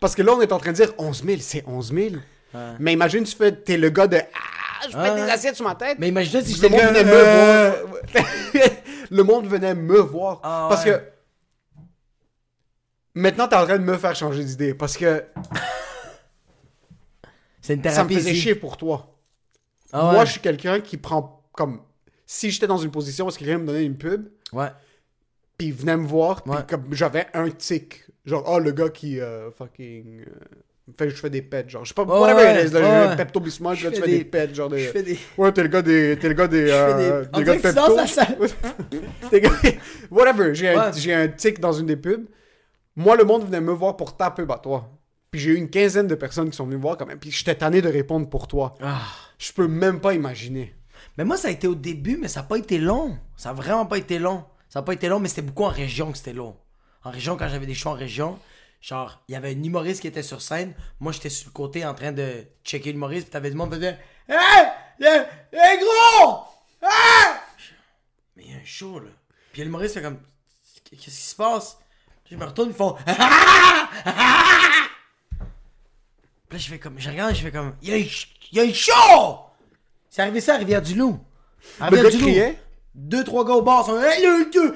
Parce 0.00 0.14
que 0.14 0.22
là, 0.22 0.32
on 0.34 0.40
est 0.40 0.52
en 0.52 0.58
train 0.58 0.70
de 0.72 0.76
dire 0.76 0.92
11 0.98 1.24
000, 1.24 1.38
c'est 1.40 1.64
11 1.66 1.92
000. 1.92 2.14
Mais 2.78 2.92
imagine, 2.92 3.24
tu 3.24 3.34
fais, 3.36 3.52
t'es 3.52 3.76
le 3.76 3.90
gars 3.90 4.06
de 4.06 4.16
Ah, 4.18 4.86
je 4.90 4.96
mets 4.96 5.14
des 5.14 5.30
assiettes 5.30 5.56
sur 5.56 5.64
ma 5.66 5.74
tête. 5.74 5.98
Mais 5.98 6.08
imagine 6.08 6.40
si 6.42 6.54
le 6.54 6.56
j'étais 6.56 6.68
monde 6.70 6.80
le 6.94 7.00
venait 7.00 7.04
gars, 7.04 7.10
me 7.10 7.82
voir. 7.82 8.70
le 9.10 9.22
monde 9.22 9.46
venait 9.46 9.74
me 9.74 9.98
voir. 9.98 10.40
Ah, 10.42 10.66
parce 10.70 10.84
ouais. 10.84 10.92
que. 10.92 11.00
Maintenant, 13.14 13.48
t'es 13.48 13.56
en 13.56 13.64
train 13.64 13.78
de 13.78 13.84
me 13.84 13.96
faire 13.96 14.14
changer 14.14 14.44
d'idée. 14.44 14.74
Parce 14.74 14.96
que 14.96 15.24
C'est 17.60 17.74
une 17.74 17.82
ça 17.82 17.88
me 17.90 17.94
thérapie. 17.94 18.14
faisait 18.14 18.32
ici. 18.32 18.40
chier 18.40 18.54
pour 18.54 18.76
toi. 18.76 19.14
Ah 19.92 20.06
ouais. 20.08 20.12
Moi, 20.14 20.24
je 20.24 20.32
suis 20.32 20.40
quelqu'un 20.40 20.80
qui 20.80 20.96
prend 20.96 21.42
comme. 21.52 21.80
Si 22.26 22.50
j'étais 22.50 22.66
dans 22.66 22.78
une 22.78 22.90
position 22.90 23.26
où 23.26 23.28
est-ce 23.28 23.38
que 23.38 23.44
quelqu'un 23.44 23.58
me 23.60 23.66
donnait 23.66 23.84
une 23.84 23.96
pub, 23.96 24.28
Ouais. 24.52 24.68
Puis 25.58 25.68
il 25.68 25.74
venait 25.74 25.96
me 25.96 26.06
voir, 26.06 26.42
puis 26.42 26.52
Ouais. 26.52 26.58
comme 26.68 26.84
j'avais 26.92 27.26
un 27.34 27.48
tic. 27.50 28.04
Genre, 28.24 28.42
oh, 28.46 28.58
le 28.58 28.72
gars 28.72 28.88
qui 28.88 29.20
euh, 29.20 29.50
fucking. 29.52 30.20
euh, 30.20 30.92
fait, 30.98 31.10
je 31.10 31.16
fais 31.16 31.30
des 31.30 31.42
pets, 31.42 31.68
genre. 31.70 31.84
Je 31.84 31.88
sais 31.88 31.94
pas, 31.94 32.04
whatever 32.04 32.42
ouais, 32.44 32.64
it 32.64 32.70
is, 32.70 32.72
là, 32.74 32.80
ouais, 32.80 32.86
j'ai 32.86 32.90
ouais. 32.92 33.12
un 33.12 33.16
Pepto 33.16 33.40
Bismol, 33.40 33.76
Je 33.76 33.84
là, 33.86 33.90
tu 33.94 34.00
fais 34.00 34.06
des, 34.06 34.18
des- 34.18 34.24
pets, 34.24 34.54
genre 34.54 34.68
des. 34.68 34.80
Je 34.80 34.90
fais 34.90 35.02
des. 35.02 35.18
Ouais, 35.38 35.50
t'es 35.52 35.62
le 35.62 35.68
gars 35.68 35.82
des. 35.82 36.16
T'es 36.20 36.28
le 36.28 36.34
gars 36.34 36.46
des. 36.48 36.66
euh, 36.70 37.24
des- 37.24 37.38
des 37.38 37.44
gars 37.44 37.56
de 37.56 37.60
Pepto. 37.60 38.06
ça. 38.06 38.26
Whatever, 40.10 40.54
j'ai 40.54 40.68
un, 41.14 41.22
un 41.22 41.28
tic 41.28 41.60
dans 41.60 41.72
une 41.72 41.86
des 41.86 41.96
pubs. 41.96 42.26
Moi, 42.94 43.16
le 43.16 43.24
monde 43.24 43.44
venait 43.44 43.60
me 43.60 43.72
voir 43.72 43.96
pour 43.96 44.16
ta 44.16 44.30
pub 44.30 44.50
à 44.50 44.58
toi. 44.58 44.90
Puis 45.30 45.40
j'ai 45.40 45.50
eu 45.50 45.56
une 45.56 45.68
quinzaine 45.68 46.06
de 46.06 46.14
personnes 46.14 46.50
qui 46.50 46.56
sont 46.56 46.64
venues 46.64 46.76
me 46.76 46.82
voir 46.82 46.96
quand 46.96 47.06
même. 47.06 47.18
Puis 47.18 47.30
j'étais 47.30 47.54
tanné 47.54 47.82
de 47.82 47.88
répondre 47.88 48.28
pour 48.28 48.48
toi. 48.48 48.74
Ah. 48.80 49.02
Je 49.38 49.52
peux 49.52 49.66
même 49.68 50.00
pas 50.00 50.14
imaginer. 50.14 50.74
Mais 51.18 51.24
moi, 51.24 51.36
ça 51.36 51.48
a 51.48 51.50
été 51.50 51.66
au 51.66 51.74
début, 51.74 52.16
mais 52.16 52.28
ça 52.28 52.40
n'a 52.40 52.46
pas 52.46 52.56
été 52.58 52.78
long. 52.78 53.18
Ça 53.36 53.50
a 53.50 53.52
vraiment 53.52 53.84
pas 53.86 53.98
été 53.98 54.18
long. 54.18 54.44
Ça 54.76 54.80
n'a 54.80 54.84
pas 54.84 54.92
été 54.92 55.08
long, 55.08 55.20
mais 55.20 55.30
c'était 55.30 55.40
beaucoup 55.40 55.64
en 55.64 55.70
région 55.70 56.12
que 56.12 56.18
c'était 56.18 56.34
long. 56.34 56.54
En 57.02 57.10
région, 57.10 57.38
quand 57.38 57.48
j'avais 57.48 57.64
des 57.64 57.72
shows 57.72 57.88
en 57.88 57.94
région, 57.94 58.38
genre, 58.82 59.22
il 59.26 59.32
y 59.32 59.34
avait 59.34 59.48
un 59.54 59.62
humoriste 59.62 60.02
qui 60.02 60.06
était 60.06 60.22
sur 60.22 60.42
scène. 60.42 60.74
Moi, 61.00 61.12
j'étais 61.12 61.30
sur 61.30 61.48
le 61.48 61.52
côté 61.52 61.86
en 61.86 61.94
train 61.94 62.12
de 62.12 62.44
checker 62.62 62.92
l'humoriste, 62.92 63.28
puis 63.28 63.32
t'avais 63.32 63.48
du 63.48 63.56
monde 63.56 63.70
qui 63.70 63.76
faisait 63.76 63.98
Hey! 64.28 64.66
Hey, 65.00 65.26
hey, 65.50 65.78
gros! 65.78 66.42
Hey! 66.82 67.36
Mais 68.36 68.42
il 68.44 68.52
y 68.52 68.54
a 68.54 68.58
un 68.58 68.64
show, 68.66 68.98
là. 68.98 69.08
Puis 69.50 69.62
l'humoriste 69.62 69.94
fait 69.94 70.02
comme 70.02 70.18
Qu'est-ce 70.90 71.04
qui 71.04 71.10
se 71.10 71.36
passe? 71.36 71.78
Je 72.30 72.36
me 72.36 72.44
retourne, 72.44 72.68
ils 72.68 72.74
font 72.74 72.96
Ah! 73.06 73.88
Ah! 74.04 74.88
Puis 76.50 76.58
là, 76.58 76.58
je 76.58 76.68
fais 76.68 76.78
comme, 76.78 76.98
je 76.98 77.08
regarde, 77.08 77.34
je 77.34 77.40
fais 77.40 77.50
comme, 77.50 77.76
il 77.80 77.88
y 77.88 77.92
a 77.94 77.96
il 77.96 78.08
y 78.52 78.60
a 78.60 78.64
un 78.64 78.74
show! 78.74 79.38
C'est 80.10 80.20
arrivé 80.20 80.42
ça 80.42 80.56
à 80.56 80.58
Rivière-du-Loup. 80.58 81.18
À 81.80 81.86
Rivière-du-Loup. 81.86 82.56
Deux, 82.96 83.24
trois 83.24 83.44
gars 83.44 83.52
au 83.52 83.62
bar 83.62 83.84
sont, 83.84 83.92
euh, 83.92 84.44
deux. 84.54 84.72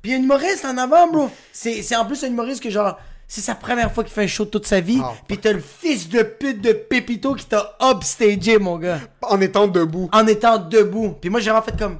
Puis 0.00 0.10
il 0.10 0.10
y 0.10 0.14
a 0.14 0.16
un 0.16 0.22
humoriste 0.22 0.64
en 0.64 0.78
avant, 0.78 1.06
bro. 1.08 1.30
C'est, 1.52 1.94
en 1.94 2.06
plus 2.06 2.24
un 2.24 2.28
humoriste 2.28 2.62
que 2.62 2.70
genre, 2.70 2.98
c'est 3.28 3.42
sa 3.42 3.54
première 3.54 3.92
fois 3.92 4.04
qu'il 4.04 4.12
fait 4.14 4.22
un 4.22 4.26
show 4.26 4.46
toute 4.46 4.66
sa 4.66 4.80
vie. 4.80 5.00
Ah, 5.02 5.12
Puis 5.28 5.36
t'as 5.36 5.52
le 5.52 5.60
fils 5.60 6.08
de 6.08 6.22
pute 6.22 6.62
de 6.62 6.72
Pépito 6.72 7.34
qui 7.34 7.44
t'a 7.44 7.76
upstagé, 7.82 8.58
mon 8.58 8.78
gars. 8.78 9.00
En 9.20 9.38
étant 9.40 9.66
debout. 9.68 10.08
En 10.12 10.26
étant 10.26 10.58
debout. 10.58 11.14
Puis 11.20 11.28
moi, 11.28 11.40
j'ai 11.40 11.50
vraiment 11.50 11.64
fait 11.64 11.78
comme, 11.78 11.98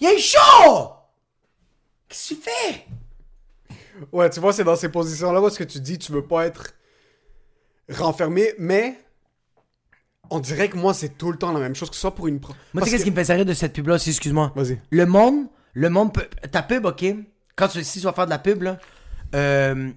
il 0.00 0.08
y 0.08 0.10
a 0.10 0.14
un 0.14 0.18
show! 0.18 0.88
Qu'est-ce 2.08 2.30
que 2.30 2.34
tu 2.34 2.40
fais? 2.40 2.86
Ouais, 4.10 4.28
tu 4.30 4.40
vois, 4.40 4.52
c'est 4.52 4.64
dans 4.64 4.74
ces 4.74 4.88
positions-là 4.88 5.40
où 5.40 5.46
est-ce 5.46 5.58
que 5.60 5.64
tu 5.64 5.78
dis 5.78 5.96
tu 5.96 6.10
veux 6.10 6.26
pas 6.26 6.46
être 6.46 6.72
renfermé, 7.88 8.52
mais 8.58 8.98
on 10.34 10.40
dirait 10.40 10.68
que 10.68 10.76
moi, 10.76 10.94
c'est 10.94 11.16
tout 11.18 11.30
le 11.32 11.38
temps 11.38 11.52
la 11.52 11.60
même 11.60 11.74
chose, 11.74 11.88
que 11.90 11.94
ce 11.94 12.00
soit 12.00 12.14
pour 12.14 12.26
une... 12.28 12.40
pro- 12.40 12.54
Moi, 12.74 12.82
tu 12.82 12.88
sais 12.88 12.90
qu'est-ce 12.96 13.04
que- 13.04 13.10
qui 13.10 13.16
me 13.18 13.24
fait 13.24 13.32
rire 13.34 13.44
de 13.46 13.54
cette 13.54 13.72
pub-là 13.72 13.94
aussi, 13.94 14.10
excuse-moi. 14.10 14.52
Vas-y. 14.56 14.80
Le 14.90 15.06
monde, 15.06 15.46
le 15.74 15.88
monde 15.90 16.12
peut. 16.14 16.26
Ta 16.50 16.62
pub, 16.62 16.84
ok? 16.86 17.04
Quand 17.56 17.68
tu, 17.68 17.82
si 17.84 17.98
tu 18.00 18.04
vas 18.04 18.12
faire 18.12 18.26
de 18.26 18.30
la 18.30 18.38
pub, 18.38 18.62
là, 18.62 18.78
euh, 19.34 19.90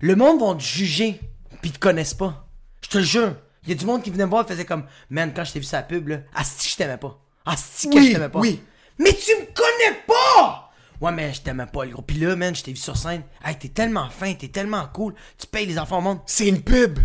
le 0.00 0.16
monde 0.16 0.40
va 0.40 0.54
te 0.54 0.62
juger, 0.62 1.20
pis 1.62 1.68
ils 1.68 1.72
te 1.72 1.78
connaissent 1.78 2.14
pas. 2.14 2.46
Je 2.82 2.88
te 2.88 2.98
le 2.98 3.04
jure. 3.04 3.34
Il 3.64 3.68
y 3.68 3.72
a 3.72 3.74
du 3.74 3.84
monde 3.84 4.02
qui 4.02 4.10
venait 4.10 4.24
me 4.24 4.30
voir 4.30 4.44
et 4.44 4.48
faisait 4.48 4.64
comme, 4.64 4.84
man, 5.10 5.32
quand 5.34 5.44
je 5.44 5.52
t'ai 5.52 5.58
vu 5.60 5.64
sa 5.66 5.82
pub, 5.82 6.08
là, 6.08 6.18
asti, 6.34 6.68
je 6.70 6.76
t'aimais 6.76 6.96
pas. 6.96 7.20
Asti, 7.44 7.90
que 7.90 7.94
Oui, 7.96 8.06
je 8.08 8.12
t'aimais 8.12 8.28
pas. 8.28 8.40
oui. 8.40 8.62
Mais 8.98 9.12
tu 9.14 9.32
me 9.34 9.46
connais 9.54 9.98
pas! 10.06 10.70
Ouais, 11.00 11.10
mais 11.12 11.32
je 11.32 11.40
t'aimais 11.40 11.64
pas, 11.66 11.84
le 11.86 11.90
gros. 11.92 12.02
Pis 12.02 12.18
là, 12.18 12.36
man, 12.36 12.54
je 12.54 12.62
t'ai 12.62 12.72
vu 12.72 12.76
sur 12.76 12.96
scène. 12.96 13.22
Hey, 13.44 13.56
t'es 13.58 13.68
tellement 13.68 14.08
fin, 14.10 14.34
t'es 14.34 14.48
tellement 14.48 14.86
cool. 14.92 15.14
Tu 15.38 15.46
payes 15.46 15.64
les 15.66 15.78
enfants 15.78 15.98
au 15.98 16.02
monde. 16.02 16.18
C'est 16.26 16.46
une 16.48 16.60
pub! 16.62 16.98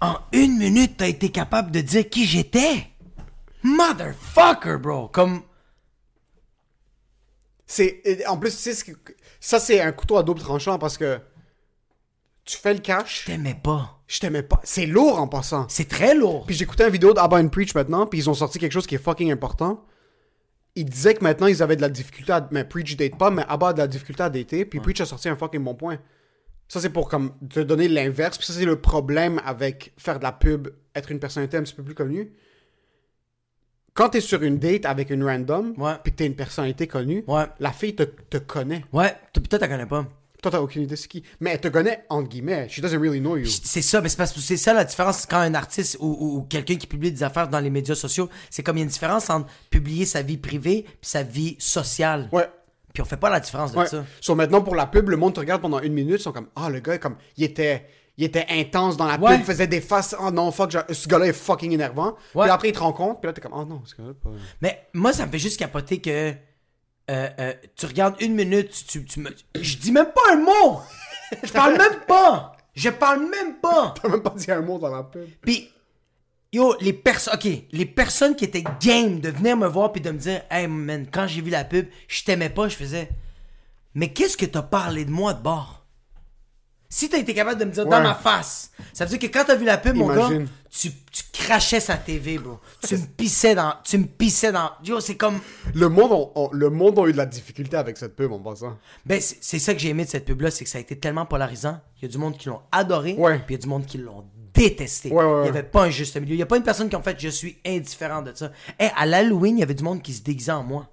En 0.00 0.16
une 0.32 0.56
minute, 0.58 0.96
t'as 0.96 1.08
été 1.08 1.30
capable 1.30 1.70
de 1.70 1.80
dire 1.80 2.08
qui 2.08 2.24
j'étais? 2.26 2.86
Motherfucker, 3.62 4.78
bro. 4.78 5.08
Comme. 5.08 5.42
C'est... 7.66 8.02
En 8.26 8.36
plus, 8.38 8.50
tu 8.50 8.56
sais, 8.56 8.74
ce 8.74 8.84
que- 8.84 8.92
ça, 9.38 9.60
c'est 9.60 9.80
un 9.80 9.92
couteau 9.92 10.16
à 10.16 10.22
double 10.22 10.40
tranchant 10.40 10.78
parce 10.78 10.98
que 10.98 11.20
tu 12.44 12.56
fais 12.56 12.74
le 12.74 12.80
cash, 12.80 13.24
T'aimais 13.26 13.54
pas. 13.54 14.00
je 14.08 14.18
t'aimais 14.18 14.42
pas. 14.42 14.60
C'est 14.64 14.86
lourd 14.86 15.20
en 15.20 15.28
passant. 15.28 15.66
C'est 15.68 15.88
très 15.88 16.14
lourd. 16.14 16.46
Puis 16.46 16.56
j'écoutais 16.56 16.84
une 16.86 16.92
vidéo 16.92 17.12
d'Abba 17.14 17.36
and 17.38 17.48
Preach 17.48 17.74
maintenant, 17.74 18.06
puis 18.06 18.18
ils 18.20 18.30
ont 18.30 18.34
sorti 18.34 18.58
quelque 18.58 18.72
chose 18.72 18.86
qui 18.86 18.96
est 18.96 19.02
fucking 19.02 19.30
important. 19.30 19.84
Ils 20.74 20.84
disaient 20.84 21.14
que 21.14 21.22
maintenant 21.22 21.46
ils 21.46 21.62
avaient 21.62 21.76
de 21.76 21.80
la 21.82 21.88
difficulté 21.88 22.32
à. 22.32 22.48
Mais 22.50 22.64
Preach 22.64 22.96
date 22.96 23.16
pas, 23.18 23.30
mais 23.30 23.44
Abba 23.48 23.68
a 23.68 23.72
de 23.72 23.78
la 23.78 23.86
difficulté 23.86 24.22
à 24.22 24.30
dater, 24.30 24.64
puis 24.64 24.80
Preach 24.80 25.00
a 25.00 25.06
sorti 25.06 25.28
un 25.28 25.36
fucking 25.36 25.62
bon 25.62 25.74
point. 25.74 25.98
Ça, 26.72 26.80
c'est 26.80 26.90
pour 26.90 27.08
comme 27.08 27.32
te 27.48 27.58
donner 27.58 27.88
l'inverse, 27.88 28.38
puis 28.38 28.46
ça, 28.46 28.52
c'est 28.52 28.64
le 28.64 28.80
problème 28.80 29.40
avec 29.44 29.92
faire 29.98 30.18
de 30.20 30.22
la 30.22 30.30
pub, 30.30 30.68
être 30.94 31.10
une 31.10 31.18
personnalité 31.18 31.56
un 31.56 31.62
petit 31.64 31.74
peu 31.74 31.82
plus 31.82 31.96
connue. 31.96 32.30
Quand 33.92 34.10
t'es 34.10 34.20
sur 34.20 34.40
une 34.44 34.58
date 34.58 34.86
avec 34.86 35.10
une 35.10 35.24
random, 35.24 35.74
Ouais. 35.76 35.94
puis 36.04 36.12
que 36.12 36.18
t'es 36.18 36.26
une 36.26 36.36
personnalité 36.36 36.86
connue, 36.86 37.24
Ouais. 37.26 37.46
la 37.58 37.72
fille 37.72 37.96
te, 37.96 38.04
te 38.04 38.36
connaît. 38.38 38.84
Ouais, 38.92 39.12
peut-être 39.34 39.64
elle 39.64 39.68
connaît 39.68 39.86
pas. 39.86 40.06
Toi, 40.42 40.52
t'as 40.52 40.60
aucune 40.60 40.82
idée 40.82 40.94
c'est 40.96 41.08
qui. 41.08 41.22
Mais 41.40 41.50
elle 41.50 41.60
te 41.60 41.66
connaît, 41.68 42.04
entre 42.08 42.28
guillemets. 42.28 42.68
She 42.68 42.80
doesn't 42.80 42.98
really 42.98 43.18
know 43.20 43.36
you. 43.36 43.46
C'est 43.46 43.82
ça, 43.82 44.00
mais 44.00 44.08
c'est 44.08 44.16
parce 44.16 44.32
que 44.32 44.38
c'est 44.40 44.56
ça 44.56 44.72
la 44.72 44.84
différence 44.84 45.26
quand 45.26 45.38
un 45.40 45.54
artiste 45.54 45.98
ou, 46.00 46.06
ou- 46.06 46.36
ou 46.38 46.42
quelqu'un 46.42 46.76
qui 46.76 46.86
publie 46.86 47.10
des 47.12 47.22
affaires 47.24 47.48
dans 47.48 47.58
les 47.60 47.68
médias 47.68 47.96
sociaux, 47.96 48.30
c'est 48.48 48.62
comme 48.62 48.76
il 48.76 48.80
y 48.80 48.82
a 48.82 48.84
une 48.84 48.90
différence 48.90 49.28
entre 49.28 49.48
publier 49.70 50.06
sa 50.06 50.22
vie 50.22 50.38
privée 50.38 50.84
puis 50.84 51.10
sa 51.10 51.24
vie 51.24 51.56
sociale. 51.58 52.28
Ouais. 52.32 52.48
Puis 52.92 53.02
on 53.02 53.06
fait 53.06 53.16
pas 53.16 53.30
la 53.30 53.40
différence 53.40 53.72
de 53.72 53.78
Ouais. 53.78 53.86
ça. 53.86 54.04
So, 54.20 54.34
maintenant, 54.34 54.60
pour 54.62 54.74
la 54.74 54.86
pub, 54.86 55.08
le 55.08 55.16
monde 55.16 55.34
te 55.34 55.40
regarde 55.40 55.62
pendant 55.62 55.80
une 55.80 55.92
minute, 55.92 56.20
ils 56.20 56.22
sont 56.22 56.32
comme, 56.32 56.48
ah, 56.56 56.68
le 56.70 56.80
gars, 56.80 56.98
comme, 56.98 57.16
il 57.36 57.44
était, 57.44 57.86
il 58.16 58.24
était 58.24 58.46
intense 58.50 58.96
dans 58.96 59.06
la 59.06 59.18
Ouais. 59.18 59.30
pub, 59.32 59.40
il 59.40 59.44
faisait 59.46 59.66
des 59.66 59.80
faces, 59.80 60.16
oh 60.20 60.30
non, 60.30 60.50
fuck, 60.50 60.70
genre, 60.70 60.82
ce 60.90 61.08
gars-là 61.08 61.26
est 61.26 61.32
fucking 61.32 61.72
énervant. 61.72 62.16
Ouais. 62.34 62.44
Puis 62.44 62.50
après, 62.50 62.68
il 62.70 62.72
te 62.72 62.80
rend 62.80 62.92
compte, 62.92 63.20
puis 63.20 63.26
là, 63.28 63.32
t'es 63.32 63.40
comme, 63.40 63.54
oh 63.54 63.64
non, 63.64 63.82
ce 63.84 63.94
gars-là, 63.96 64.14
pas. 64.22 64.30
Mais 64.60 64.86
moi, 64.92 65.12
ça 65.12 65.26
me 65.26 65.30
fait 65.30 65.38
juste 65.38 65.58
capoter 65.58 66.00
que 66.00 66.10
euh, 67.10 67.28
euh, 67.40 67.52
tu 67.76 67.86
regardes 67.86 68.20
une 68.20 68.34
minute, 68.34 68.70
tu, 68.70 68.84
tu, 68.84 69.04
tu 69.04 69.20
me... 69.20 69.30
Je 69.60 69.76
dis 69.78 69.90
même 69.92 70.06
pas 70.14 70.32
un 70.32 70.36
mot! 70.36 70.80
Je 71.42 71.52
parle 71.52 71.76
même 71.76 72.00
pas! 72.06 72.56
Je 72.74 72.88
parle 72.90 73.20
même 73.28 73.56
pas! 73.60 73.94
T'as 74.00 74.08
même 74.08 74.22
pas 74.22 74.30
dit 74.36 74.50
un 74.50 74.60
mot 74.60 74.78
dans 74.78 74.94
la 74.94 75.02
pub. 75.02 75.26
Puis, 75.42 75.70
yo, 76.52 76.74
les 76.80 76.92
personnes, 76.92 77.34
ok, 77.34 77.48
les 77.70 77.86
personnes 77.86 78.34
qui 78.36 78.44
étaient 78.44 78.64
game 78.82 79.20
de 79.20 79.30
venir 79.30 79.56
me 79.56 79.66
voir 79.68 79.92
puis 79.92 80.00
de 80.00 80.10
me 80.10 80.18
dire, 80.18 80.42
hey 80.50 80.66
man, 80.66 81.06
quand 81.10 81.26
j'ai 81.26 81.40
vu 81.42 81.50
la 81.50 81.64
pub, 81.64 81.86
je 82.08 82.24
t'aimais 82.24 82.50
pas, 82.50 82.68
je 82.68 82.76
faisais, 82.76 83.08
mais 83.94 84.12
qu'est-ce 84.12 84.36
que 84.36 84.46
t'as 84.46 84.62
parlé 84.62 85.04
de 85.04 85.10
moi 85.10 85.34
de 85.34 85.42
bord? 85.42 85.76
Si 86.92 87.08
t'as 87.08 87.18
été 87.18 87.34
capable 87.34 87.60
de 87.60 87.64
me 87.66 87.70
dire 87.70 87.86
dans 87.86 88.00
ma 88.02 88.16
face, 88.16 88.72
ça 88.92 89.04
veut 89.04 89.16
dire 89.16 89.20
que 89.30 89.32
quand 89.32 89.44
t'as 89.46 89.54
vu 89.54 89.64
la 89.64 89.78
pub, 89.78 89.94
mon 89.94 90.08
gars, 90.12 90.28
tu, 90.70 90.90
tu 91.12 91.22
crachais 91.32 91.78
sa 91.78 91.96
TV, 91.96 92.36
bro. 92.38 92.58
Tu 92.84 92.96
me 92.96 93.06
pissais 93.06 93.54
dans. 93.54 93.74
Tu 93.84 93.96
me 93.96 94.06
pissais 94.06 94.50
dans. 94.50 94.72
Yo, 94.84 94.98
c'est 94.98 95.14
comme. 95.16 95.38
Le 95.72 95.88
monde, 95.88 96.10
ont- 96.34 96.50
le 96.52 96.68
monde 96.68 96.98
a 96.98 97.06
eu 97.06 97.12
de 97.12 97.16
la 97.16 97.26
difficulté 97.26 97.76
avec 97.76 97.96
cette 97.96 98.16
pub 98.16 98.32
en 98.32 98.40
passant. 98.40 98.76
Ben, 99.06 99.20
c'est 99.20 99.38
c'est 99.40 99.60
ça 99.60 99.72
que 99.72 99.78
j'ai 99.78 99.90
aimé 99.90 100.04
de 100.04 100.10
cette 100.10 100.24
pub-là, 100.24 100.50
c'est 100.50 100.64
que 100.64 100.70
ça 100.70 100.78
a 100.78 100.80
été 100.80 100.98
tellement 100.98 101.26
polarisant. 101.26 101.80
Il 101.98 102.02
y 102.02 102.04
a 102.06 102.08
du 102.08 102.18
monde 102.18 102.36
qui 102.36 102.48
l'ont 102.48 102.60
adoré, 102.72 103.14
Ouais. 103.16 103.36
puis 103.38 103.54
il 103.54 103.58
y 103.58 103.60
a 103.60 103.62
du 103.62 103.68
monde 103.68 103.86
qui 103.86 103.98
l'ont 103.98 104.24
détesté. 104.54 105.10
Ouais, 105.10 105.24
ouais, 105.24 105.38
Il 105.40 105.42
n'y 105.42 105.48
avait 105.48 105.62
pas 105.62 105.84
un 105.84 105.90
juste 105.90 106.16
milieu. 106.16 106.34
Il 106.34 106.36
n'y 106.36 106.42
a 106.42 106.46
pas 106.46 106.56
une 106.56 106.62
personne 106.62 106.88
qui 106.88 106.96
en 106.96 107.02
fait 107.02 107.18
je 107.20 107.28
suis 107.28 107.58
indifférent 107.66 108.22
de 108.22 108.32
ça. 108.34 108.52
Hey, 108.78 108.90
à 108.96 109.06
l'Halloween, 109.06 109.56
il 109.56 109.60
y 109.60 109.62
avait 109.62 109.74
du 109.74 109.84
monde 109.84 110.02
qui 110.02 110.12
se 110.12 110.22
déguisait 110.22 110.52
en 110.52 110.62
moi. 110.62 110.88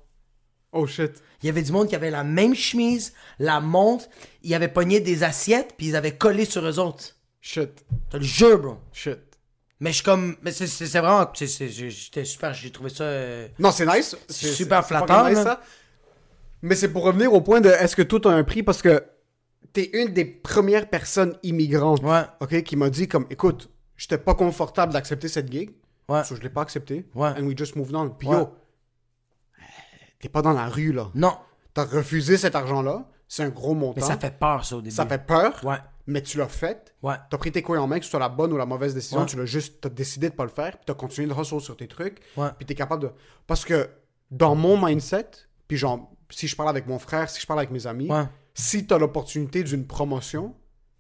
Oh 0.72 0.86
shit. 0.86 1.12
Il 1.42 1.46
y 1.46 1.50
avait 1.50 1.62
du 1.62 1.72
monde 1.72 1.88
qui 1.88 1.96
avait 1.96 2.12
la 2.12 2.24
même 2.24 2.54
chemise, 2.56 3.14
la 3.40 3.60
montre, 3.60 4.06
ils 4.44 4.54
avaient 4.54 4.68
pogné 4.68 5.00
des 5.00 5.24
assiettes, 5.24 5.76
puis 5.78 5.88
ils 5.88 5.96
avaient 5.96 6.18
collé 6.18 6.46
sur 6.46 6.66
eux 6.68 6.80
autres. 6.80 7.16
Shit. 7.42 7.86
T'as 8.10 8.18
le 8.18 8.24
jeu, 8.24 8.58
bro. 8.58 8.78
Shit. 8.92 9.20
Mais 9.80 9.92
je 9.92 9.96
suis 9.98 10.04
comme. 10.04 10.36
Mais 10.42 10.52
c'est- 10.52 10.66
c'est 10.68 10.88
c'est 10.88 11.00
vraiment. 11.00 11.30
c'est- 11.36 11.70
J'étais 11.70 12.26
super, 12.26 12.54
j'ai 12.54 12.72
trouvé 12.72 12.90
ça. 12.90 13.04
euh, 13.04 13.48
Non, 13.60 13.72
c'est 13.72 13.86
nice. 13.86 14.18
C'est 14.28 14.48
super 14.52 14.86
flatteur, 14.86 15.30
nice. 15.30 15.46
Mais 16.64 16.76
c'est 16.76 16.90
pour 16.92 17.04
revenir 17.04 17.32
au 17.32 17.42
point 17.42 17.62
de 17.62 17.70
est-ce 17.70 17.96
que 17.96 18.02
tout 18.02 18.28
a 18.28 18.32
un 18.32 18.44
prix? 18.44 18.64
Parce 18.64 18.82
que 18.82 19.04
t'es 19.74 19.90
une 19.94 20.14
des 20.14 20.26
premières 20.26 20.90
personnes 20.90 21.38
immigrantes, 21.44 22.02
Ouais. 22.04 22.24
ok, 22.40 22.64
qui 22.64 22.76
m'a 22.76 22.90
dit 22.90 23.08
comme, 23.08 23.26
écoute, 23.30 23.70
j'étais 23.96 24.18
pas 24.18 24.34
confortable 24.36 24.94
d'accepter 24.94 25.28
cette 25.28 25.52
gig, 25.52 25.72
Ouais. 26.10 26.24
so 26.24 26.36
je 26.36 26.42
l'ai 26.42 26.50
pas 26.50 26.62
accepté, 26.62 27.06
Ouais. 27.16 27.30
and 27.38 27.44
we 27.46 27.56
just 27.58 27.76
moved 27.76 27.94
on. 27.96 28.10
Puis 28.10 28.28
Ouais. 28.28 28.36
yo, 28.38 28.50
t'es 30.20 30.30
pas 30.30 30.42
dans 30.42 30.54
la 30.54 30.68
rue 30.68 30.92
là, 30.92 31.10
Non. 31.16 31.38
t'as 31.74 31.86
refusé 31.86 32.38
cet 32.38 32.56
argent-là, 32.56 33.08
c'est 33.28 33.44
un 33.44 33.50
gros 33.50 33.74
montant, 33.76 34.00
Mais 34.02 34.08
ça 34.08 34.18
fait 34.18 34.38
peur, 34.38 34.66
ça, 34.66 34.78
au 34.78 34.82
début. 34.82 34.96
Ça 34.96 35.06
fait 35.06 35.26
peur, 35.26 35.60
Ouais. 35.64 35.78
mais 36.08 36.22
tu 36.22 36.38
l'as 36.38 36.48
fait. 36.48 36.96
Ouais. 37.04 37.16
T'as 37.30 37.38
pris 37.38 37.52
tes 37.52 37.62
couilles 37.62 37.78
en 37.78 37.88
main, 37.88 38.00
que 38.00 38.06
ce 38.06 38.12
soit 38.12 38.20
la 38.20 38.30
bonne 38.30 38.54
ou 38.54 38.58
la 38.58 38.66
mauvaise 38.66 38.94
décision, 38.94 39.20
Ouais. 39.22 39.26
tu 39.26 39.38
l'as 39.38 39.46
juste, 39.46 39.82
t'as 39.82 39.90
décidé 39.90 40.30
de 40.30 40.36
pas 40.36 40.44
le 40.46 40.50
faire, 40.50 40.72
puis 40.78 40.86
t'as 40.86 40.94
continué 40.94 41.28
de 41.28 41.40
hustle 41.40 41.60
sur 41.62 41.76
tes 41.78 41.88
trucs, 41.88 42.20
Ouais. 42.38 42.50
puis 42.58 42.66
t'es 42.66 42.76
capable 42.76 43.04
de... 43.04 43.12
Parce 43.46 43.66
que 43.66 43.90
dans 44.32 44.56
mon 44.56 44.84
mindset, 44.84 45.28
puis 45.68 45.78
genre, 45.78 46.10
si 46.30 46.48
je 46.48 46.56
parle 46.56 46.70
avec 46.70 46.88
mon 46.88 47.00
frère, 47.00 47.30
si 47.30 47.40
je 47.42 47.46
parle 47.46 47.60
avec 47.60 47.72
mes 47.72 47.86
amis, 47.86 48.10
Ouais. 48.10 48.26
Si 48.60 48.88
t'as 48.88 48.98
l'opportunité 48.98 49.64
d'une 49.64 49.86
promotion, 49.86 50.56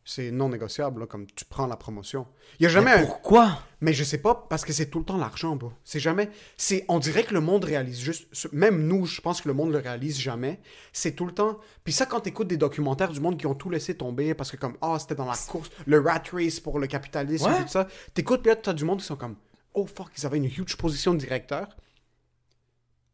c'est 0.05 0.29
non 0.31 0.47
négociable, 0.47 1.01
là, 1.01 1.07
comme 1.07 1.25
tu 1.25 1.43
prends 1.43 1.65
la 1.65 1.75
promotion. 1.75 2.27
Il 2.59 2.63
y 2.63 2.65
a 2.67 2.69
jamais. 2.69 3.03
Pourquoi? 3.03 3.59
Mais 3.81 3.93
je 3.93 4.03
sais 4.03 4.19
pas, 4.19 4.45
parce 4.47 4.63
que 4.63 4.71
c'est 4.71 4.85
tout 4.91 4.99
le 4.99 5.05
temps 5.05 5.17
l'argent, 5.17 5.55
bro. 5.55 5.73
C'est 5.83 5.99
jamais... 5.99 6.29
c'est 6.55 6.85
On 6.87 6.99
dirait 6.99 7.23
que 7.23 7.33
le 7.33 7.41
monde 7.41 7.65
réalise 7.65 7.99
juste... 7.99 8.47
Même 8.53 8.87
nous, 8.87 9.07
je 9.07 9.19
pense 9.21 9.41
que 9.41 9.47
le 9.47 9.55
monde 9.55 9.71
le 9.71 9.79
réalise 9.79 10.19
jamais. 10.19 10.61
C'est 10.93 11.13
tout 11.13 11.25
le 11.25 11.33
temps... 11.33 11.59
Puis 11.83 11.93
ça, 11.93 12.05
quand 12.05 12.21
t'écoutes 12.21 12.47
des 12.47 12.57
documentaires 12.57 13.11
du 13.11 13.19
monde 13.19 13.37
qui 13.37 13.47
ont 13.47 13.55
tout 13.55 13.71
laissé 13.71 13.97
tomber, 13.97 14.33
parce 14.35 14.51
que 14.51 14.57
comme, 14.57 14.77
ah, 14.81 14.97
c'était 14.99 15.15
dans 15.15 15.25
la 15.25 15.35
course, 15.35 15.69
le 15.87 15.99
rat 15.99 16.23
race 16.31 16.59
pour 16.59 16.79
le 16.79 16.85
capitalisme, 16.87 17.49
Ouais. 17.49 17.63
tout 17.63 17.67
ça, 17.69 17.87
t'écoutes, 18.13 18.41
puis 18.43 18.49
là, 18.49 18.55
t'as 18.55 18.73
du 18.73 18.85
monde 18.85 18.99
qui 18.99 19.05
sont 19.05 19.17
comme, 19.17 19.35
oh 19.73 19.87
fuck, 19.87 20.11
ils 20.15 20.25
avaient 20.27 20.37
une 20.37 20.45
huge 20.45 20.77
position 20.77 21.13
de 21.15 21.19
directeur. 21.19 21.67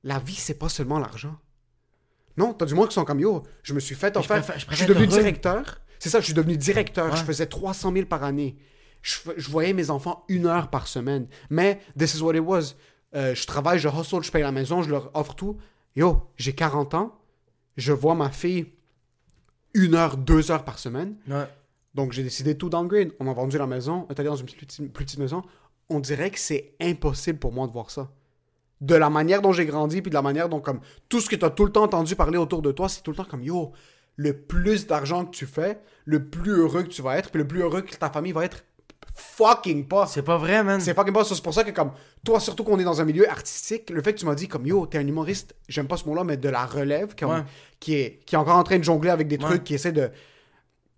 La 0.03 0.19
vie, 0.19 0.36
c'est 0.36 0.60
pas 0.60 0.69
seulement 0.69 0.99
l'argent. 0.99 1.38
Non, 2.37 2.53
t'as 2.53 2.65
du 2.65 2.73
monde 2.73 2.87
qui 2.87 2.95
sont 2.95 3.05
comme, 3.05 3.19
yo, 3.19 3.43
je 3.61 3.73
me 3.73 3.79
suis 3.79 3.95
fait 3.95 4.11
préfère- 4.13 4.59
je 4.69 4.75
suis 4.75 4.85
devenu 4.85 5.07
directeur. 5.07 5.81
C'est 5.99 6.09
ça, 6.09 6.19
je 6.19 6.25
suis 6.25 6.33
devenu 6.33 6.57
directeur. 6.57 7.11
Ouais. 7.11 7.17
Je 7.17 7.23
faisais 7.23 7.45
300 7.45 7.93
000 7.93 8.05
par 8.07 8.23
année. 8.23 8.57
Je, 9.01 9.19
voyais 9.49 9.73
mes 9.73 9.89
enfants 9.89 10.25
une 10.29 10.45
heure 10.47 10.69
par 10.69 10.87
semaine. 10.87 11.27
Mais 11.49 11.79
this 11.97 12.15
is 12.15 12.21
what 12.21 12.33
it 12.35 12.41
was. 12.41 12.73
Euh, 13.15 13.35
je 13.35 13.45
travaille, 13.45 13.79
je 13.79 13.87
hustle, 13.89 14.23
je 14.23 14.31
paye 14.31 14.41
la 14.41 14.51
maison, 14.51 14.81
je 14.81 14.89
leur 14.89 15.11
offre 15.13 15.35
tout. 15.35 15.57
Yo, 15.95 16.29
j'ai 16.37 16.53
40 16.53 16.93
ans. 16.93 17.19
Je 17.77 17.91
vois 17.93 18.15
ma 18.15 18.29
fille 18.29 18.67
une 19.73 19.95
heure, 19.95 20.17
deux 20.17 20.51
heures 20.51 20.63
par 20.63 20.79
semaine. 20.79 21.15
Ouais. 21.27 21.47
Donc 21.93 22.11
j'ai 22.13 22.23
décidé 22.23 22.53
de 22.53 22.59
tout 22.59 22.69
downgrade. 22.69 23.11
On 23.19 23.27
a 23.27 23.33
vendu 23.33 23.57
la 23.57 23.67
maison, 23.67 24.05
on 24.09 24.13
est 24.13 24.19
allé 24.19 24.29
dans 24.29 24.35
une 24.35 24.45
petite, 24.45 24.77
plus 24.93 25.05
petite 25.05 25.19
maison. 25.19 25.43
On 25.89 25.99
dirait 25.99 26.31
que 26.31 26.39
c'est 26.39 26.73
impossible 26.81 27.39
pour 27.39 27.51
moi 27.51 27.67
de 27.67 27.71
voir 27.73 27.91
ça. 27.91 28.11
De 28.83 28.95
la 28.95 29.09
manière 29.09 29.41
dont 29.41 29.53
j'ai 29.53 29.65
grandi, 29.65 30.01
puis 30.01 30.09
de 30.09 30.15
la 30.15 30.21
manière 30.21 30.49
dont 30.49 30.59
comme 30.59 30.81
tout 31.07 31.21
ce 31.21 31.29
que 31.29 31.35
tu 31.37 31.45
as 31.45 31.49
tout 31.49 31.65
le 31.65 31.71
temps 31.71 31.83
entendu 31.83 32.15
parler 32.17 32.37
autour 32.37 32.61
de 32.61 32.71
toi, 32.71 32.89
c'est 32.89 33.01
tout 33.01 33.11
le 33.11 33.17
temps 33.17 33.23
comme 33.23 33.41
yo, 33.41 33.71
le 34.17 34.33
plus 34.37 34.87
d'argent 34.87 35.23
que 35.25 35.31
tu 35.31 35.45
fais, 35.45 35.79
le 36.05 36.25
plus 36.25 36.51
heureux 36.51 36.83
que 36.83 36.89
tu 36.89 37.01
vas 37.01 37.17
être, 37.17 37.29
puis 37.31 37.39
le 37.39 37.47
plus 37.47 37.61
heureux 37.61 37.81
que 37.81 37.95
ta 37.95 38.09
famille 38.09 38.33
va 38.33 38.43
être. 38.43 38.63
Fucking 39.15 39.87
pas. 39.87 40.05
C'est 40.07 40.23
pas 40.23 40.37
vrai, 40.37 40.63
man. 40.63 40.79
C'est 40.81 40.93
fucking 40.95 41.13
pas. 41.13 41.23
C'est 41.23 41.41
pour 41.41 41.53
ça 41.53 41.63
que, 41.63 41.71
comme, 41.71 41.91
toi, 42.25 42.39
surtout 42.39 42.63
qu'on 42.63 42.79
est 42.79 42.83
dans 42.83 42.99
un 42.99 43.05
milieu 43.05 43.29
artistique, 43.29 43.89
le 43.89 44.01
fait 44.01 44.13
que 44.13 44.19
tu 44.19 44.25
m'as 44.25 44.35
dit, 44.35 44.47
comme, 44.47 44.65
yo, 44.65 44.85
t'es 44.87 44.97
un 44.97 45.07
humoriste, 45.07 45.55
j'aime 45.69 45.87
pas 45.87 45.97
ce 45.97 46.05
mot-là, 46.05 46.23
mais 46.23 46.35
de 46.37 46.49
la 46.49 46.65
relève, 46.65 47.15
comme, 47.17 47.29
Ouais. 47.31 47.43
qui, 47.79 47.95
est, 47.95 48.19
qui 48.25 48.35
est 48.35 48.37
encore 48.37 48.57
en 48.57 48.63
train 48.63 48.79
de 48.79 48.83
jongler 48.83 49.11
avec 49.11 49.27
des 49.27 49.37
Ouais. 49.37 49.43
trucs, 49.43 49.63
qui 49.63 49.75
essaie 49.75 49.91
de. 49.91 50.09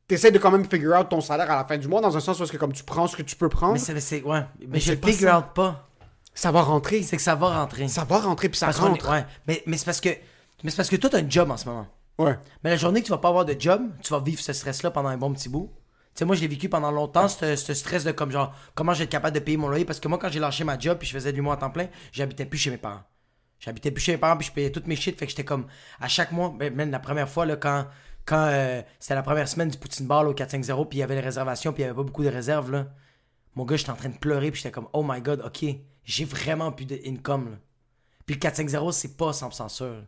T'essaies 0.07 0.31
de 0.31 0.37
quand 0.37 0.51
même 0.51 0.65
figure 0.65 0.95
out 0.99 1.09
ton 1.09 1.19
salaire 1.19 1.49
à 1.51 1.55
la 1.55 1.65
fin 1.65 1.77
du 1.77 1.87
mois, 1.87 1.99
dans 1.99 2.15
un 2.15 2.19
sens 2.19 2.39
où 2.39 2.43
est-ce 2.43 2.51
que, 2.51 2.57
comme, 2.57 2.73
tu 2.73 2.83
prends 2.83 3.07
ce 3.07 3.15
que 3.17 3.23
tu 3.23 3.35
peux 3.35 3.49
prendre, 3.49 3.73
Mais 3.73 3.99
c'est. 3.99 4.21
Ouais. 4.23 4.41
Mais, 4.59 4.67
Mais 4.69 4.79
je 4.79 4.93
le 4.93 4.97
figure 5.03 5.35
out 5.35 5.53
pas. 5.53 5.89
Ça 6.35 6.51
va 6.51 6.61
rentrer. 6.61 7.01
C'est 7.01 7.15
que 7.17 7.23
ça 7.23 7.33
va 7.35 7.59
rentrer. 7.59 7.87
Ça 7.87 8.03
va 8.03 8.19
rentrer, 8.19 8.49
puis 8.49 8.59
ça 8.59 8.67
Parce 8.67 8.77
rentre. 8.79 9.05
est- 9.07 9.09
ouais. 9.11 9.25
Mais, 9.47 9.63
mais 9.65 9.77
c'est 9.77 9.85
parce 9.85 10.01
que. 10.01 10.09
Mais 10.63 10.69
c'est 10.69 10.77
parce 10.77 10.89
que 10.89 10.95
toi, 10.97 11.09
t'as 11.09 11.19
un 11.21 11.29
job 11.29 11.49
en 11.49 11.57
ce 11.57 11.67
moment. 11.67 11.87
Ouais. 12.19 12.37
Mais 12.63 12.69
la 12.69 12.77
journée 12.77 13.01
que 13.01 13.05
tu 13.07 13.11
vas 13.11 13.17
pas 13.17 13.29
avoir 13.29 13.45
de 13.45 13.55
job, 13.59 13.81
tu 14.01 14.13
vas 14.13 14.19
vivre 14.19 14.39
ce 14.41 14.53
stress-là 14.53 14.91
pendant 14.91 15.09
un 15.09 15.17
bon 15.17 15.33
petit 15.33 15.49
bout. 15.49 15.71
Tu 16.13 16.19
sais, 16.19 16.25
moi, 16.25 16.35
je 16.35 16.41
l'ai 16.41 16.47
vécu 16.47 16.69
pendant 16.69 16.91
longtemps, 16.91 17.27
ce 17.27 17.55
ce 17.57 17.73
stress 17.73 18.05
de 18.05 18.11
comme 18.11 18.31
genre, 18.31 18.53
comment 18.73 18.93
je 18.93 18.99
vais 18.99 19.03
être 19.03 19.09
capable 19.11 19.35
de 19.35 19.39
payer 19.41 19.57
mon 19.57 19.67
loyer? 19.67 19.83
Parce 19.83 19.99
que 19.99 20.07
moi, 20.07 20.17
quand 20.17 20.29
j'ai 20.29 20.39
lâché 20.39 20.63
ma 20.63 20.79
job 20.79 20.97
puis 20.97 21.07
je 21.07 21.13
faisais 21.13 21.33
du 21.33 21.41
mois 21.41 21.55
à 21.55 21.57
temps 21.57 21.69
plein, 21.71 21.87
j'habitais 22.13 22.45
plus 22.45 22.57
chez 22.57 22.69
mes 22.71 22.77
parents. 22.77 23.01
J'habitais 23.59 23.91
plus 23.91 24.01
chez 24.01 24.13
mes 24.13 24.17
parents 24.17 24.37
puis 24.37 24.47
je 24.47 24.53
payais 24.53 24.71
toutes 24.71 24.87
mes 24.87 24.95
shit. 24.95 25.17
Fait 25.19 25.25
que 25.25 25.29
j'étais 25.31 25.43
comme, 25.43 25.65
à 25.99 26.07
chaque 26.07 26.31
mois, 26.31 26.53
ben, 26.57 26.73
même 26.73 26.89
la 26.91 26.99
première 26.99 27.27
fois, 27.27 27.45
là, 27.45 27.57
quand, 27.57 27.85
quand 28.25 28.47
euh, 28.49 28.81
c'était 28.99 29.15
la 29.15 29.23
première 29.23 29.47
semaine 29.49 29.67
du 29.69 29.77
Poutine 29.77 30.07
Bar 30.07 30.23
là, 30.23 30.29
au 30.29 30.33
450 30.33 30.89
puis 30.89 30.99
il 30.99 31.01
y 31.01 31.03
avait 31.03 31.15
les 31.15 31.21
réservations 31.21 31.73
puis 31.73 31.83
il 31.83 31.85
y 31.85 31.89
avait 31.89 31.95
pas 31.97 32.03
beaucoup 32.03 32.23
de 32.23 32.29
réserves, 32.29 32.71
là. 32.71 32.87
Mon 33.55 33.65
gars, 33.65 33.75
j'étais 33.75 33.89
en 33.91 33.95
train 33.95 34.09
de 34.09 34.17
pleurer 34.17 34.51
puis 34.51 34.61
j'étais 34.61 34.71
comme, 34.71 34.87
oh 34.93 35.03
my 35.05 35.19
god, 35.21 35.41
ok, 35.45 35.65
j'ai 36.05 36.25
vraiment 36.25 36.71
plus 36.71 36.85
d'income, 36.85 37.51
là. 37.51 37.57
Puis 38.25 38.35
le 38.35 38.39
450, 38.39 38.93
c'est 38.93 39.17
pas 39.17 39.31
100% 39.31 39.69
sûr. 39.69 40.03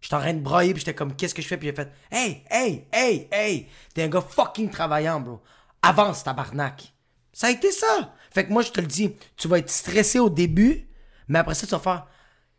J'étais 0.00 0.14
en 0.14 0.20
train 0.20 0.34
de 0.34 0.40
brailler, 0.40 0.74
puis 0.74 0.80
j'étais 0.80 0.94
comme, 0.94 1.14
qu'est-ce 1.16 1.34
que 1.34 1.42
je 1.42 1.46
fais? 1.48 1.56
Puis 1.56 1.68
j'ai 1.68 1.74
fait, 1.74 1.90
hey, 2.10 2.42
hey, 2.50 2.86
hey, 2.92 3.28
hey, 3.32 3.66
t'es 3.94 4.02
un 4.02 4.08
gars 4.08 4.20
fucking 4.20 4.68
travaillant, 4.70 5.20
bro. 5.20 5.40
Avance, 5.80 6.22
tabarnak. 6.24 6.92
Ça 7.32 7.46
a 7.48 7.50
été 7.50 7.70
ça. 7.72 8.14
Fait 8.30 8.46
que 8.46 8.52
moi, 8.52 8.62
je 8.62 8.70
te 8.70 8.80
le 8.80 8.86
dis, 8.86 9.14
tu 9.36 9.48
vas 9.48 9.58
être 9.58 9.70
stressé 9.70 10.18
au 10.18 10.28
début, 10.30 10.88
mais 11.28 11.38
après 11.38 11.54
ça, 11.54 11.66
tu 11.66 11.72
vas 11.72 11.78
faire, 11.80 12.06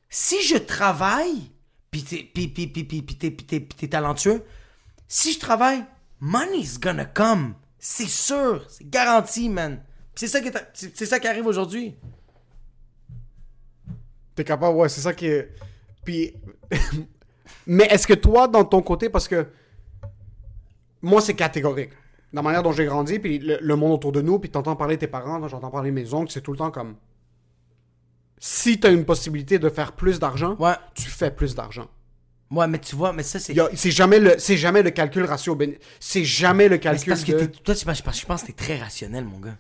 si 0.10 0.42
je 0.44 0.58
travaille, 0.58 1.52
puis 1.92 2.04
t'es, 2.04 2.24
puis, 2.34 2.48
puis, 2.48 2.68
puis, 2.68 2.84
puis, 2.84 3.16
t'es, 3.16 3.88
talentueux, 3.88 4.44
si 5.08 5.34
je 5.34 5.40
travaille, 5.40 5.84
money's 6.20 6.80
gonna 6.80 7.06
come. 7.06 7.56
C'est 7.78 8.08
sûr, 8.08 8.66
c'est 8.70 8.90
garanti, 8.90 9.50
man. 9.50 9.84
C'est 10.16 10.28
ça 10.28 10.40
qui, 10.42 10.48
est- 10.48 10.92
c'est 10.96 11.06
ça 11.06 11.20
qui 11.20 11.28
arrive 11.28 11.46
aujourd'hui. 11.48 11.96
T'es 14.36 14.44
capable, 14.44 14.76
ouais, 14.78 14.90
c'est 14.90 15.02
ça 15.02 15.14
qui 15.14 15.28
est. 15.28 15.50
Puis. 16.04 16.34
Mais 17.68 17.86
est-ce 17.86 18.08
que 18.08 18.14
toi, 18.14 18.48
dans 18.48 18.66
ton 18.66 18.82
côté, 18.82 19.10
parce 19.10 19.28
que. 19.28 19.48
Moi, 21.02 21.22
c'est 21.22 21.34
catégorique. 21.34 21.92
La 22.32 22.42
manière 22.42 22.64
dont 22.64 22.72
j'ai 22.72 22.86
grandi, 22.86 23.20
puis 23.20 23.38
le, 23.40 23.60
le 23.62 23.76
monde 23.76 23.92
autour 23.92 24.12
de 24.12 24.22
nous, 24.22 24.40
puis 24.40 24.50
t'entends 24.50 24.76
parler 24.76 24.98
tes 24.98 25.08
parents, 25.08 25.48
j'entends 25.48 25.70
parler 25.70 25.92
mes 25.92 26.14
oncles, 26.14 26.32
c'est 26.32 26.42
tout 26.42 26.52
le 26.52 26.58
temps 26.58 26.72
comme. 26.72 26.96
Si 28.40 28.80
t'as 28.80 28.92
une 28.92 29.06
possibilité 29.06 29.60
de 29.60 29.70
faire 29.70 29.94
plus 29.94 30.20
d'argent, 30.20 30.56
Ouais. 30.60 30.74
tu 30.96 31.04
fais 31.10 31.32
plus 31.32 31.56
d'argent. 31.56 31.88
Ouais, 32.52 32.68
mais 32.68 32.80
tu 32.80 32.96
vois, 32.96 33.14
mais 33.14 33.24
ça, 33.24 33.40
c'est. 33.40 33.56
C'est 33.76 33.92
jamais, 33.92 34.20
le- 34.20 34.36
c'est 34.38 34.58
jamais 34.58 34.84
le 34.84 34.90
calcul 34.92 35.24
ratio. 35.26 35.58
C'est 36.00 36.24
jamais 36.26 36.68
le 36.70 36.78
calcul 36.78 37.10
parce 37.10 37.24
que 37.24 37.32
de... 37.32 37.46
toi, 37.46 37.76
parce 37.86 38.02
que 38.02 38.12
je 38.14 38.26
pense 38.26 38.42
que 38.42 38.48
t'es 38.48 38.54
très 38.54 38.78
rationnel, 38.78 39.24
mon 39.26 39.40
gars. 39.40 39.58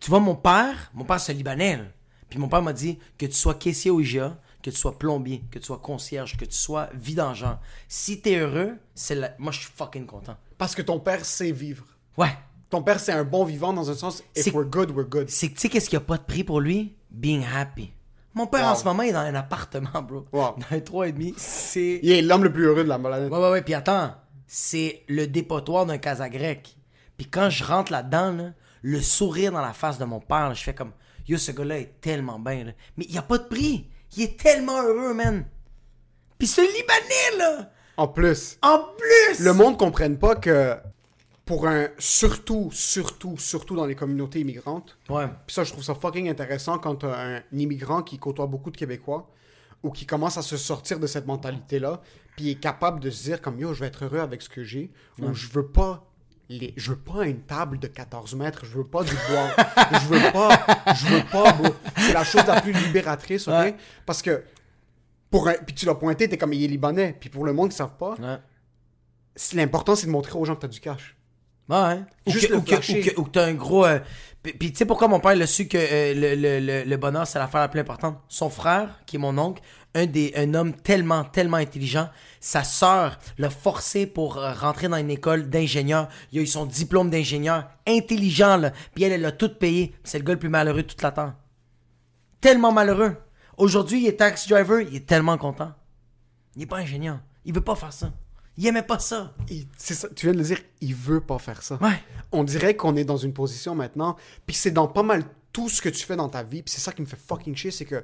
Tu 0.00 0.10
vois, 0.10 0.20
mon 0.20 0.34
père, 0.34 0.90
mon 0.94 1.04
père, 1.04 1.20
c'est 1.20 1.32
Libanais, 1.32 1.76
là. 1.76 1.84
Puis 2.32 2.40
mon 2.40 2.48
père 2.48 2.62
m'a 2.62 2.72
dit 2.72 2.98
que 3.18 3.26
tu 3.26 3.34
sois 3.34 3.52
caissier 3.52 3.90
au 3.90 4.00
IGA, 4.00 4.38
que 4.62 4.70
tu 4.70 4.76
sois 4.76 4.98
plombier, 4.98 5.42
que 5.50 5.58
tu 5.58 5.66
sois 5.66 5.76
concierge, 5.76 6.38
que 6.38 6.46
tu 6.46 6.56
sois 6.56 6.88
vidangeant. 6.94 7.58
Si 7.88 8.22
t'es 8.22 8.36
heureux, 8.36 8.78
c'est 8.94 9.14
la... 9.14 9.34
moi, 9.38 9.52
je 9.52 9.60
suis 9.60 9.70
fucking 9.74 10.06
content. 10.06 10.34
Parce 10.56 10.74
que 10.74 10.80
ton 10.80 10.98
père 10.98 11.26
sait 11.26 11.52
vivre. 11.52 11.84
Ouais. 12.16 12.34
Ton 12.70 12.82
père, 12.82 13.00
c'est 13.00 13.12
un 13.12 13.24
bon 13.24 13.44
vivant 13.44 13.74
dans 13.74 13.90
un 13.90 13.94
sens. 13.94 14.24
If 14.34 14.54
we're 14.54 14.64
good, 14.64 14.92
we're 14.92 15.06
good. 15.06 15.28
C'est 15.28 15.48
que 15.48 15.54
tu 15.56 15.60
sais, 15.60 15.68
qu'est-ce 15.68 15.90
qu'il 15.90 15.98
n'y 15.98 16.04
a 16.04 16.06
pas 16.06 16.16
de 16.16 16.22
prix 16.22 16.42
pour 16.42 16.62
lui? 16.62 16.96
Being 17.10 17.44
happy. 17.44 17.92
Mon 18.32 18.46
père, 18.46 18.66
en 18.66 18.74
ce 18.74 18.84
moment, 18.84 19.02
il 19.02 19.10
est 19.10 19.12
dans 19.12 19.18
un 19.18 19.34
appartement, 19.34 20.00
bro. 20.00 20.24
Wow. 20.32 20.56
Dans 20.70 20.76
un 20.76 20.78
3,5. 20.78 21.34
C'est. 21.36 22.00
Il 22.02 22.10
est 22.10 22.22
l'homme 22.22 22.44
le 22.44 22.52
plus 22.52 22.64
heureux 22.64 22.82
de 22.82 22.88
la 22.88 22.98
planète. 22.98 23.30
Ouais, 23.30 23.38
ouais, 23.38 23.50
ouais. 23.50 23.60
Puis 23.60 23.74
attends, 23.74 24.14
c'est 24.46 25.02
le 25.08 25.26
dépotoir 25.26 25.84
d'un 25.84 25.98
casa 25.98 26.30
grec. 26.30 26.78
Puis 27.18 27.26
quand 27.26 27.50
je 27.50 27.62
rentre 27.62 27.92
là-dedans, 27.92 28.32
là, 28.32 28.52
le 28.80 29.02
sourire 29.02 29.52
dans 29.52 29.60
la 29.60 29.74
face 29.74 29.98
de 29.98 30.06
mon 30.06 30.20
père, 30.20 30.48
là, 30.48 30.54
je 30.54 30.62
fais 30.62 30.74
comme 30.74 30.92
Yo, 31.28 31.38
ce 31.38 31.52
gars-là 31.52 31.78
est 31.78 32.00
tellement 32.00 32.38
bien. 32.38 32.64
là. 32.64 32.72
Mais 32.96 33.04
il 33.06 33.12
n'y 33.12 33.18
a 33.18 33.22
pas 33.22 33.38
de 33.38 33.44
prix. 33.44 33.88
Il 34.16 34.22
est 34.24 34.38
tellement 34.38 34.82
heureux, 34.82 35.14
man. 35.14 35.44
Puis 36.38 36.48
ce 36.48 36.60
Libanais, 36.60 37.38
là, 37.38 37.70
En 37.96 38.08
plus. 38.08 38.58
en 38.62 38.78
plus. 38.96 39.44
le 39.44 39.52
monde 39.52 39.74
ne 39.74 39.78
comprenne 39.78 40.18
pas 40.18 40.34
que 40.34 40.76
pour 41.44 41.66
un 41.66 41.88
surtout 41.98 42.70
surtout 42.72 43.36
surtout 43.36 43.74
dans 43.76 43.84
les 43.86 43.94
communautés 43.96 44.40
immigrantes 44.40 44.96
Ouais. 45.08 45.26
puis 45.46 45.54
ça 45.54 45.64
je 45.64 45.72
trouve 45.72 45.82
ça 45.82 45.94
fucking 45.94 46.28
intéressant 46.28 46.78
quand 46.78 46.94
t'as 46.96 47.36
un 47.36 47.42
immigrant 47.52 48.02
qui 48.02 48.16
côtoie 48.18 48.46
beaucoup 48.46 48.70
de 48.70 48.76
québécois 48.76 49.28
ou 49.82 49.90
qui 49.90 50.06
commence 50.06 50.36
à 50.38 50.42
se 50.42 50.56
sortir 50.56 51.00
de 51.00 51.06
cette 51.08 51.26
mentalité 51.26 51.80
là 51.80 52.00
puis 52.36 52.50
est 52.50 52.60
capable 52.60 53.00
de 53.00 53.10
se 53.10 53.24
dire 53.24 53.42
comme 53.42 53.58
yo 53.58 53.74
je 53.74 53.80
vais 53.80 53.86
être 53.88 54.04
heureux 54.04 54.20
avec 54.20 54.40
ce 54.40 54.48
que 54.48 54.62
j'ai 54.62 54.92
ou 55.20 55.34
je 55.34 55.48
veux 55.48 55.66
pas 55.66 56.11
les... 56.48 56.74
je 56.76 56.90
veux 56.90 56.98
pas 56.98 57.24
une 57.26 57.40
table 57.42 57.78
de 57.78 57.86
14 57.86 58.34
mètres, 58.34 58.64
je 58.66 58.76
veux 58.78 58.86
pas 58.86 59.02
du 59.04 59.12
bois, 59.12 59.64
je 60.00 60.06
veux 60.08 60.32
pas, 60.32 60.66
je 60.94 61.06
veux 61.06 61.24
pas, 61.24 61.52
bro. 61.52 61.74
C'est 61.96 62.12
la 62.12 62.24
chose 62.24 62.46
la 62.46 62.60
plus 62.60 62.72
libératrice, 62.72 63.48
ok? 63.48 63.54
Ouais. 63.54 63.76
Parce 64.06 64.22
que, 64.22 64.44
pour 65.30 65.48
un... 65.48 65.54
puis 65.54 65.74
tu 65.74 65.86
l'as 65.86 65.94
pointé, 65.94 66.28
t'es 66.28 66.36
comme, 66.38 66.52
il 66.52 66.62
est 66.64 66.68
libanais, 66.68 67.16
puis 67.18 67.30
pour 67.30 67.44
le 67.44 67.52
monde 67.52 67.70
qui 67.70 67.76
savent 67.76 67.96
pas, 67.96 68.14
Ouais. 68.20 68.38
l'important 69.54 69.94
c'est 69.94 70.06
de 70.06 70.12
montrer 70.12 70.38
aux 70.38 70.44
gens 70.44 70.54
que 70.54 70.60
t'as 70.62 70.68
du 70.68 70.80
cash. 70.80 71.16
Ouais, 71.68 71.76
ouais. 71.76 72.00
Ou 72.26 72.30
Juste 72.32 72.50
ou 72.52 72.60
que, 72.62 72.74
que- 72.74 73.30
t'as 73.30 73.46
un 73.46 73.54
gros. 73.54 73.86
euh, 73.86 74.00
Puis 74.42 74.52
puis 74.52 74.72
tu 74.72 74.78
sais 74.78 74.84
pourquoi 74.84 75.06
mon 75.08 75.20
père 75.20 75.32
il 75.32 75.40
a 75.42 75.46
su 75.46 75.68
que 75.68 75.78
euh, 75.78 76.12
le, 76.12 76.34
le, 76.34 76.58
le, 76.60 76.82
le 76.84 76.96
bonheur 76.96 77.26
c'est 77.26 77.38
l'affaire 77.38 77.60
la 77.60 77.68
plus 77.68 77.80
importante? 77.80 78.18
Son 78.28 78.50
frère, 78.50 79.00
qui 79.06 79.16
est 79.16 79.18
mon 79.18 79.38
oncle, 79.38 79.62
un, 79.94 80.06
des, 80.06 80.32
un 80.36 80.54
homme 80.54 80.72
tellement, 80.74 81.24
tellement 81.24 81.58
intelligent, 81.58 82.08
sa 82.40 82.64
sœur 82.64 83.18
l'a 83.38 83.50
forcé 83.50 84.06
pour 84.06 84.38
euh, 84.38 84.52
rentrer 84.52 84.88
dans 84.88 84.96
une 84.96 85.10
école 85.10 85.50
d'ingénieur. 85.50 86.08
Il 86.32 86.38
a 86.38 86.42
eu 86.42 86.46
son 86.46 86.64
diplôme 86.66 87.10
d'ingénieur. 87.10 87.68
Intelligent, 87.86 88.56
là. 88.56 88.72
Puis 88.94 89.04
elle, 89.04 89.12
elle 89.12 89.24
a 89.26 89.32
tout 89.32 89.50
payé. 89.54 89.94
C'est 90.04 90.18
le 90.18 90.24
gars 90.24 90.32
le 90.32 90.38
plus 90.38 90.48
malheureux 90.48 90.82
de 90.82 90.88
toute 90.88 91.02
la 91.02 91.12
terre. 91.12 91.34
Tellement 92.40 92.72
malheureux. 92.72 93.16
Aujourd'hui, 93.58 94.02
il 94.02 94.06
est 94.08 94.16
taxi 94.16 94.48
driver, 94.48 94.80
il 94.80 94.96
est 94.96 95.06
tellement 95.06 95.36
content. 95.38 95.72
Il 96.56 96.62
est 96.62 96.66
pas 96.66 96.78
ingénieur. 96.78 97.20
Il 97.44 97.54
veut 97.54 97.60
pas 97.60 97.76
faire 97.76 97.92
ça. 97.92 98.12
Il 98.56 98.66
aimait 98.66 98.82
pas 98.82 98.98
ça. 98.98 99.34
Il- 99.48 99.66
c'est 99.76 99.94
ça, 99.94 100.08
tu 100.14 100.26
viens 100.26 100.32
de 100.32 100.38
le 100.38 100.44
dire, 100.44 100.58
il 100.80 100.94
veut 100.94 101.20
pas 101.20 101.38
faire 101.38 101.62
ça. 101.62 101.76
Ouais. 101.82 102.02
On 102.32 102.44
dirait 102.44 102.74
qu'on 102.76 102.96
est 102.96 103.04
dans 103.04 103.16
une 103.16 103.32
position 103.32 103.74
maintenant, 103.74 104.16
puis 104.46 104.56
c'est 104.56 104.70
dans 104.70 104.88
pas 104.88 105.02
mal 105.02 105.22
tout 105.52 105.68
ce 105.68 105.80
que 105.82 105.88
tu 105.88 106.04
fais 106.04 106.16
dans 106.16 106.28
ta 106.28 106.42
vie, 106.42 106.62
puis 106.62 106.72
c'est 106.74 106.80
ça 106.80 106.92
qui 106.92 107.02
me 107.02 107.06
fait 107.06 107.16
fucking 107.18 107.54
chier, 107.54 107.70
c'est 107.70 107.84
que 107.84 108.02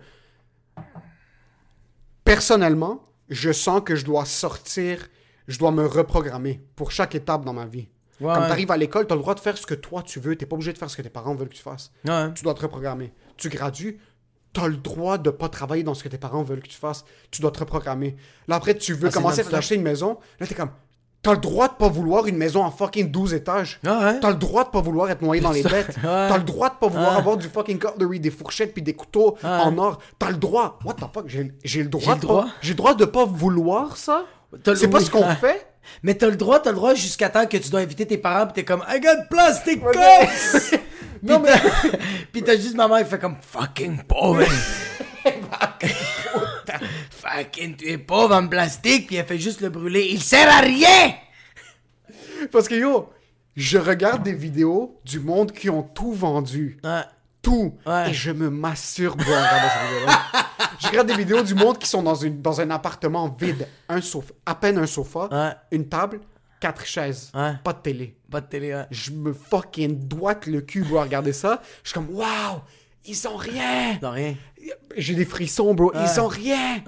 personnellement, 2.28 3.02
je 3.30 3.52
sens 3.52 3.80
que 3.84 3.96
je 3.96 4.04
dois 4.04 4.24
sortir, 4.26 5.08
je 5.48 5.58
dois 5.58 5.70
me 5.70 5.86
reprogrammer 5.86 6.60
pour 6.76 6.90
chaque 6.90 7.14
étape 7.14 7.44
dans 7.44 7.54
ma 7.54 7.66
vie. 7.66 7.88
Ouais, 8.20 8.26
ouais. 8.26 8.34
tu 8.34 8.52
arrives 8.52 8.70
à 8.70 8.76
l'école, 8.76 9.06
tu 9.06 9.12
as 9.12 9.16
le 9.16 9.22
droit 9.22 9.34
de 9.34 9.40
faire 9.40 9.56
ce 9.56 9.64
que 9.64 9.74
toi 9.74 10.02
tu 10.02 10.20
veux, 10.20 10.36
t'es 10.36 10.44
pas 10.44 10.54
obligé 10.54 10.72
de 10.72 10.78
faire 10.78 10.90
ce 10.90 10.96
que 10.96 11.02
tes 11.02 11.08
parents 11.08 11.34
veulent 11.34 11.48
que 11.48 11.54
tu 11.54 11.62
fasses. 11.62 11.90
Ouais. 12.04 12.32
Tu 12.34 12.42
dois 12.42 12.54
te 12.54 12.60
reprogrammer. 12.62 13.12
Tu 13.36 13.48
gradues, 13.48 13.98
tu 14.52 14.60
as 14.60 14.68
le 14.68 14.76
droit 14.76 15.18
de 15.18 15.30
pas 15.30 15.48
travailler 15.48 15.84
dans 15.84 15.94
ce 15.94 16.02
que 16.02 16.08
tes 16.08 16.18
parents 16.18 16.42
veulent 16.42 16.60
que 16.62 16.68
tu 16.68 16.76
fasses. 16.76 17.04
Tu 17.30 17.40
dois 17.40 17.50
te 17.50 17.60
reprogrammer. 17.60 18.16
Là, 18.48 18.56
après, 18.56 18.74
tu 18.74 18.92
veux 18.92 19.08
Ah, 19.08 19.12
commencer 19.12 19.40
à 19.40 19.44
t'acheter 19.44 19.76
une 19.76 19.82
maison. 19.82 20.18
Là, 20.40 20.46
t'es 20.46 20.54
comme. 20.54 20.70
T'as 21.20 21.32
le 21.32 21.38
droit 21.38 21.66
de 21.68 21.74
pas 21.74 21.88
vouloir 21.88 22.26
une 22.26 22.36
maison 22.36 22.62
en 22.64 22.70
fucking 22.70 23.10
12 23.10 23.34
étages. 23.34 23.80
Ah 23.84 23.98
ouais? 24.12 24.20
T'as 24.20 24.28
le 24.30 24.36
droit 24.36 24.64
de 24.64 24.68
pas 24.70 24.80
vouloir 24.80 25.10
être 25.10 25.20
noyé 25.20 25.40
dans 25.42 25.50
les 25.50 25.62
bêtes. 25.64 25.96
T'as 26.00 26.36
le 26.38 26.44
droit 26.44 26.70
de 26.70 26.74
pas 26.76 26.86
vouloir 26.86 27.12
Ah. 27.14 27.18
avoir 27.18 27.36
du 27.36 27.48
fucking 27.48 27.78
cutlery, 27.78 28.20
des 28.20 28.30
fourchettes 28.30 28.72
puis 28.72 28.82
des 28.82 28.94
couteaux 28.94 29.36
Ah. 29.42 29.62
en 29.64 29.76
or. 29.78 29.98
T'as 30.18 30.30
le 30.30 30.36
droit. 30.36 30.78
What 30.84 30.94
the 30.94 31.04
fuck? 31.12 31.24
J'ai 31.26 31.82
le 31.82 31.88
droit 31.88 32.04
J'ai 32.04 32.10
le 32.14 32.16
de 32.16 32.20
droit? 32.22 32.42
pas. 32.44 32.48
J'ai 32.62 32.70
le 32.70 32.76
droit 32.76 32.94
de 32.94 33.04
pas 33.04 33.24
vouloir 33.24 33.96
ça? 33.96 34.24
C'est 34.76 34.88
pas 34.88 34.98
oui. 34.98 35.04
ce 35.04 35.10
qu'on 35.10 35.26
fait? 35.34 35.66
Mais 36.02 36.14
t'as 36.14 36.28
le 36.28 36.36
droit, 36.36 36.60
t'as 36.60 36.70
le 36.70 36.76
droit 36.76 36.94
jusqu'à 36.94 37.28
temps 37.30 37.46
que 37.46 37.56
tu 37.56 37.68
dois 37.70 37.80
inviter 37.80 38.06
tes 38.06 38.18
parents 38.18 38.46
pis 38.46 38.52
t'es 38.54 38.64
comme 38.64 38.84
I 38.88 39.00
got 39.00 39.24
plastic 39.30 39.84
Ouais, 39.84 39.92
cups! 39.92 40.74
Non, 41.22 41.40
t'as- 41.40 41.58
Pis 42.32 42.42
t'as 42.44 42.56
juste 42.56 42.76
maman, 42.76 42.98
elle 42.98 43.06
fait 43.06 43.18
comme 43.18 43.36
fucking 43.40 44.02
pauvre! 44.04 44.42
Fucking, 47.38 47.76
tu 47.76 47.88
es 47.90 47.98
pauvre 47.98 48.34
en 48.34 48.46
plastique, 48.48 49.08
pis 49.08 49.16
elle 49.16 49.26
fait 49.26 49.38
juste 49.38 49.60
le 49.60 49.68
brûler. 49.70 50.08
Il 50.10 50.22
sert 50.22 50.48
à 50.48 50.60
rien! 50.60 51.14
Parce 52.52 52.68
que 52.68 52.74
yo, 52.74 53.10
je 53.56 53.78
regarde 53.78 54.22
des 54.22 54.32
vidéos 54.32 55.00
du 55.04 55.20
monde 55.20 55.52
qui 55.52 55.68
ont 55.70 55.82
tout 55.82 56.12
vendu. 56.12 56.78
Ouais. 56.84 57.02
tout. 57.42 57.76
Ouais. 57.86 58.10
Et 58.10 58.14
je 58.14 58.30
me 58.30 58.50
masturbe 58.50 59.20
en 59.20 59.24
regardant 59.24 59.68
ces 59.68 59.94
vidéos-là. 59.94 60.20
je 60.80 60.86
regarde 60.88 61.06
des 61.08 61.16
vidéos 61.16 61.42
du 61.42 61.54
monde 61.54 61.78
qui 61.78 61.88
sont 61.88 62.02
dans, 62.02 62.14
une, 62.14 62.40
dans 62.42 62.60
un 62.60 62.70
appartement 62.70 63.28
vide. 63.28 63.66
Un 63.88 64.00
sofa, 64.00 64.32
à 64.46 64.54
peine 64.54 64.78
un 64.78 64.86
sofa, 64.86 65.28
Ouais. 65.30 65.52
une 65.72 65.88
table, 65.88 66.20
quatre 66.60 66.84
chaises. 66.84 67.30
Pas 67.32 67.72
de 67.72 67.78
télé. 67.82 68.16
Pas 68.30 68.40
de 68.40 68.46
télé, 68.46 68.74
ouais. 68.74 68.86
Je 68.90 69.10
me 69.12 69.32
fucking 69.32 70.06
doite 70.06 70.46
le 70.46 70.60
cul 70.60 70.82
pour 70.84 71.00
regarder 71.00 71.32
ça. 71.32 71.62
Je 71.82 71.90
suis 71.90 71.94
comme, 71.94 72.10
waouh, 72.10 72.60
ils 73.04 73.26
ont 73.28 73.36
rien. 73.36 73.98
Non, 74.02 74.10
rien. 74.10 74.34
J'ai 74.96 75.14
des 75.14 75.24
frissons, 75.24 75.74
bro. 75.74 75.92
Ils 75.94 76.20
ont 76.20 76.26
rien. 76.28 76.82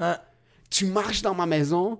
Tu 0.70 0.86
marches 0.86 1.22
dans 1.22 1.34
ma 1.34 1.46
maison. 1.46 1.98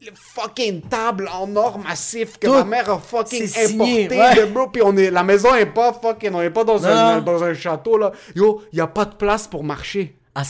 Le 0.00 0.12
fucking 0.14 0.82
table 0.82 1.28
en 1.32 1.54
or 1.56 1.78
massif 1.80 2.38
que 2.38 2.46
Tout. 2.46 2.52
ma 2.52 2.64
mère 2.64 2.88
a 2.88 2.98
fucking 3.00 3.48
signé, 3.48 4.04
importé, 4.04 4.20
ouais. 4.20 4.34
de 4.36 4.44
bro. 4.52 4.68
Puis 4.68 4.80
on 4.84 4.96
est, 4.96 5.10
la 5.10 5.24
maison 5.24 5.52
est 5.56 5.66
pas 5.66 5.92
fucking, 5.92 6.32
on 6.32 6.40
est 6.40 6.50
pas 6.50 6.62
dans, 6.62 6.86
un, 6.86 7.20
dans 7.20 7.42
un 7.42 7.52
château 7.52 7.98
là. 7.98 8.12
Yo, 8.36 8.62
y 8.72 8.80
a 8.80 8.86
pas 8.86 9.04
de 9.04 9.16
place 9.16 9.48
pour 9.48 9.64
marcher. 9.64 10.17
Ah, 10.34 10.42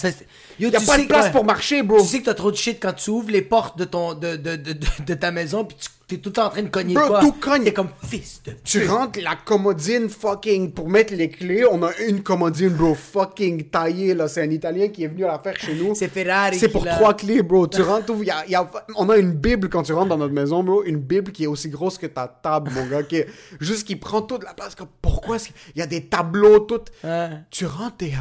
Yo, 0.61 0.69
Y 0.71 0.77
a 0.77 0.81
tu 0.81 0.87
pas 0.87 0.97
sais 0.97 1.03
de 1.05 1.09
place 1.09 1.27
que- 1.29 1.33
pour 1.33 1.45
marcher, 1.45 1.83
bro. 1.83 2.01
Tu 2.01 2.07
sais 2.09 2.19
que 2.21 2.25
t'as 2.27 2.35
trop 2.35 2.51
de 2.51 2.57
shit 2.57 2.79
quand 2.83 2.93
tu 2.93 3.11
ouvres 3.11 3.31
les 3.31 3.43
portes 3.43 3.79
de 3.79 3.85
ton 3.85 4.13
de, 4.15 4.37
de, 4.37 4.57
de, 4.57 5.15
ta 5.15 5.31
maison 5.31 5.65
pis 5.65 5.77
tu 5.77 5.89
t'es 6.09 6.17
tout 6.19 6.31
le 6.31 6.33
temps 6.35 6.47
en 6.47 6.51
train 6.51 6.63
de 6.63 6.69
cogner 6.69 6.95
Bro, 6.95 7.07
quoi? 7.07 7.21
tout 7.21 7.33
cogne. 7.33 7.65
T'es 7.65 7.73
comme 7.73 7.89
fils 8.07 8.43
de 8.45 8.53
Tu 8.65 8.87
rentres 8.87 9.19
la 9.23 9.37
commodine 9.37 10.09
fucking 10.09 10.73
pour 10.73 10.89
mettre 10.91 11.15
les 11.15 11.29
clés. 11.31 11.65
On 11.71 11.83
a 11.83 11.91
une 12.07 12.23
commodine, 12.23 12.71
bro, 12.71 12.95
fucking 12.95 13.65
taillée 13.71 14.15
là. 14.15 14.27
C'est 14.29 14.43
un 14.43 14.51
Italien 14.51 14.89
qui 14.89 15.05
est 15.05 15.09
venu 15.09 15.23
la 15.23 15.39
faire 15.39 15.57
chez 15.59 15.75
nous. 15.75 15.95
C'est 15.95 16.09
Ferrari 16.09 16.59
C'est 16.59 16.69
pour 16.69 16.85
trois 16.87 17.15
clés, 17.15 17.43
bro. 17.43 17.67
Tu 17.67 17.81
rentres, 17.83 18.13
y 18.25 18.31
a- 18.31 18.47
y 18.47 18.55
a- 18.57 18.69
on 18.97 19.09
a 19.09 19.17
une 19.17 19.33
Bible 19.33 19.69
quand 19.71 19.85
tu 19.85 19.93
rentres 19.93 20.09
dans 20.09 20.19
notre 20.19 20.35
maison, 20.35 20.63
bro. 20.63 20.83
Une 20.85 20.99
Bible 20.99 21.31
qui 21.33 21.45
est 21.45 21.49
aussi 21.49 21.69
grosse 21.71 21.97
que 21.99 22.07
ta 22.07 22.27
table, 22.27 22.71
mon 22.75 22.85
gars. 22.87 23.03
Qui 23.05 23.17
est, 23.17 23.29
juste 23.61 23.87
qui 23.87 23.97
prend 23.97 24.23
toute 24.23 24.45
la 24.45 24.55
place. 24.55 24.75
Comme, 24.75 24.89
pourquoi 25.01 25.37
est-ce 25.37 25.49
qu'il 25.49 25.55
y 25.77 25.83
a 25.83 25.87
des 25.87 26.05
tableaux, 26.07 26.59
tout? 26.61 26.81
Ouais. 27.05 27.29
Tu 27.51 27.65
rentres, 27.65 27.97
t'es. 27.99 28.13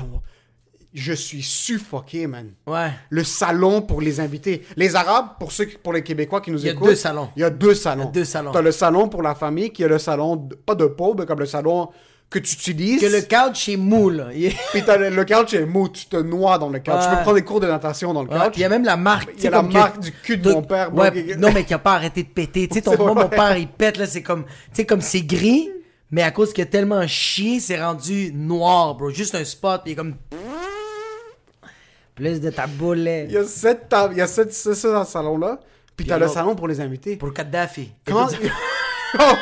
Je 1.00 1.14
suis 1.14 1.44
suffoqué, 1.44 2.26
man. 2.26 2.48
Ouais. 2.66 2.90
Le 3.12 3.24
salon 3.24 3.82
pour 3.84 4.02
les 4.02 4.20
invités. 4.20 4.64
Les 4.76 4.96
Arabes, 4.96 5.28
pour 5.40 5.52
ceux, 5.52 5.68
pour 5.84 5.94
les 5.94 6.02
Québécois 6.02 6.42
qui 6.42 6.50
nous 6.50 6.60
Il 6.60 6.66
y 6.66 6.70
a 6.70 6.74
écoutent. 6.74 6.88
deux 6.90 6.96
salons. 6.96 7.30
Il 7.36 7.42
y 7.42 7.46
a 7.46 7.50
deux 7.52 7.76
salons. 7.76 8.04
Il 8.04 8.06
y 8.06 8.10
a 8.10 8.12
deux 8.12 8.26
salons. 8.26 8.52
T'as 8.52 8.62
le 8.62 8.72
salon 8.72 9.08
pour 9.08 9.22
la 9.22 9.36
famille, 9.36 9.70
qui 9.72 9.84
est 9.84 9.88
le 9.88 10.00
salon, 10.00 10.50
pas 10.66 10.74
de 10.74 10.86
pauvre, 10.86 11.18
mais 11.20 11.26
comme 11.28 11.40
le 11.40 11.46
salon 11.46 11.90
que 12.32 12.40
tu 12.40 12.56
utilises. 12.56 13.00
Que 13.00 13.06
le 13.06 13.22
couch 13.22 13.70
est 13.70 13.78
mou, 13.78 14.10
là. 14.10 14.30
Puis 14.74 14.84
t'as 14.84 14.98
le, 14.98 15.10
le 15.10 15.24
couch 15.24 15.54
est 15.54 15.66
mou, 15.66 15.88
tu 15.88 16.08
te 16.08 16.18
noies 16.18 16.58
dans 16.58 16.70
le 16.70 16.80
couch. 16.80 16.96
Tu 17.02 17.10
peux 17.16 17.22
prendre 17.22 17.36
des 17.36 17.44
cours 17.44 17.60
de 17.60 17.68
natation 17.68 18.12
dans 18.14 18.24
le 18.24 18.28
couch. 18.30 18.54
il 18.56 18.62
y 18.62 18.66
a 18.66 18.70
même 18.70 18.84
la 18.84 18.98
marque. 18.98 19.30
Il 19.38 19.44
y 19.44 19.48
a 19.48 19.52
la 19.52 19.62
que- 19.62 19.72
marque 19.72 20.00
du 20.00 20.12
cul 20.12 20.38
de 20.38 20.50
de- 20.50 20.54
mon 20.56 20.62
père, 20.64 20.92
Ouais, 20.96 21.36
non, 21.38 21.52
mais 21.54 21.64
qui 21.64 21.74
a 21.76 21.80
pas 21.80 21.94
arrêté 21.94 22.24
de 22.24 22.28
péter. 22.30 22.68
Tu 22.68 22.74
sais, 22.74 22.82
ton, 22.82 22.98
moi, 22.98 23.14
mon 23.14 23.30
père, 23.30 23.56
il 23.56 23.68
pète, 23.68 23.98
là, 23.98 24.08
c'est 24.08 24.24
comme, 24.24 24.44
tu 24.46 24.52
sais, 24.74 24.86
comme 24.86 25.02
c'est 25.02 25.22
gris, 25.22 25.70
mais 26.12 26.22
à 26.24 26.32
cause 26.32 26.54
qu'il 26.54 26.64
a 26.64 26.68
tellement 26.68 27.06
chié, 27.08 27.60
c'est 27.60 27.82
rendu 27.82 28.32
noir, 28.34 28.96
bro. 28.96 29.10
Juste 29.12 29.36
un 29.36 29.44
spot, 29.46 29.82
puis 29.84 29.92
il 29.92 29.94
est 29.94 29.96
comme. 29.96 30.16
Plus 32.18 32.42
de 32.42 32.50
ta 32.50 32.66
Il 32.68 33.32
y 33.32 33.38
a 33.38 33.44
sept 33.46 33.88
tables, 33.88 34.16
il 34.16 34.18
y 34.18 34.22
a 34.22 34.28
sept, 34.28 34.52
c'est 34.52 34.76
ça 34.76 34.92
dans 34.92 35.06
ce 35.06 35.12
salon-là. 35.14 35.60
Puis 35.96 36.04
Puis 36.04 36.08
t'as 36.08 36.16
le 36.18 36.22
l'autre- 36.26 36.34
salon 36.34 36.56
pour 36.56 36.68
les 36.68 36.82
invités. 36.82 37.16
Pour 37.16 37.32
Kadhafi. 37.34 37.92
Comment- 38.06 38.28
Oh, 39.20 39.34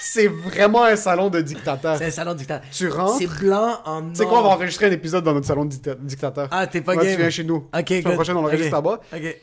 c'est 0.00 0.26
vraiment 0.26 0.82
un 0.84 0.96
salon 0.96 1.30
de 1.30 1.40
dictateur. 1.40 1.96
C'est 1.96 2.06
un 2.06 2.10
salon 2.10 2.34
dictateur. 2.34 2.68
Tu 2.72 2.88
rentres. 2.88 3.18
C'est 3.18 3.28
blanc 3.28 3.78
en. 3.84 4.08
Tu 4.10 4.16
sais 4.16 4.24
quoi, 4.26 4.40
on 4.40 4.42
va 4.42 4.48
enregistrer 4.48 4.86
un 4.86 4.90
épisode 4.90 5.22
dans 5.22 5.32
notre 5.32 5.46
salon 5.46 5.64
de 5.64 5.70
dicta- 5.70 5.94
dictateur. 5.94 6.48
Ah, 6.50 6.66
t'es 6.66 6.80
pas 6.80 6.96
game. 6.96 7.06
Tu 7.06 7.16
viens 7.16 7.30
chez 7.30 7.44
nous. 7.44 7.68
Ok, 7.72 7.88
La 7.90 8.00
good. 8.02 8.14
prochaine, 8.14 8.36
on 8.36 8.42
l'enregistre 8.42 8.76
Ok. 8.76 8.84
là-bas. 8.84 9.00
Ok. 9.14 9.36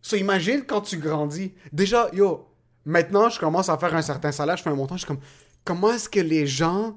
So, 0.00 0.16
imagine 0.16 0.62
quand 0.66 0.80
tu 0.80 0.96
grandis. 0.96 1.52
Déjà, 1.72 2.08
yo, 2.14 2.46
maintenant, 2.86 3.28
je 3.28 3.38
commence 3.38 3.68
à 3.68 3.76
faire 3.76 3.94
un 3.94 4.00
certain 4.02 4.32
salaire, 4.32 4.56
je 4.56 4.62
fais 4.62 4.70
un 4.70 4.74
montant, 4.74 4.94
je 4.94 5.00
suis 5.00 5.06
comme, 5.08 5.18
comment 5.64 5.90
est-ce 5.92 6.08
que 6.08 6.20
les 6.20 6.46
gens 6.46 6.96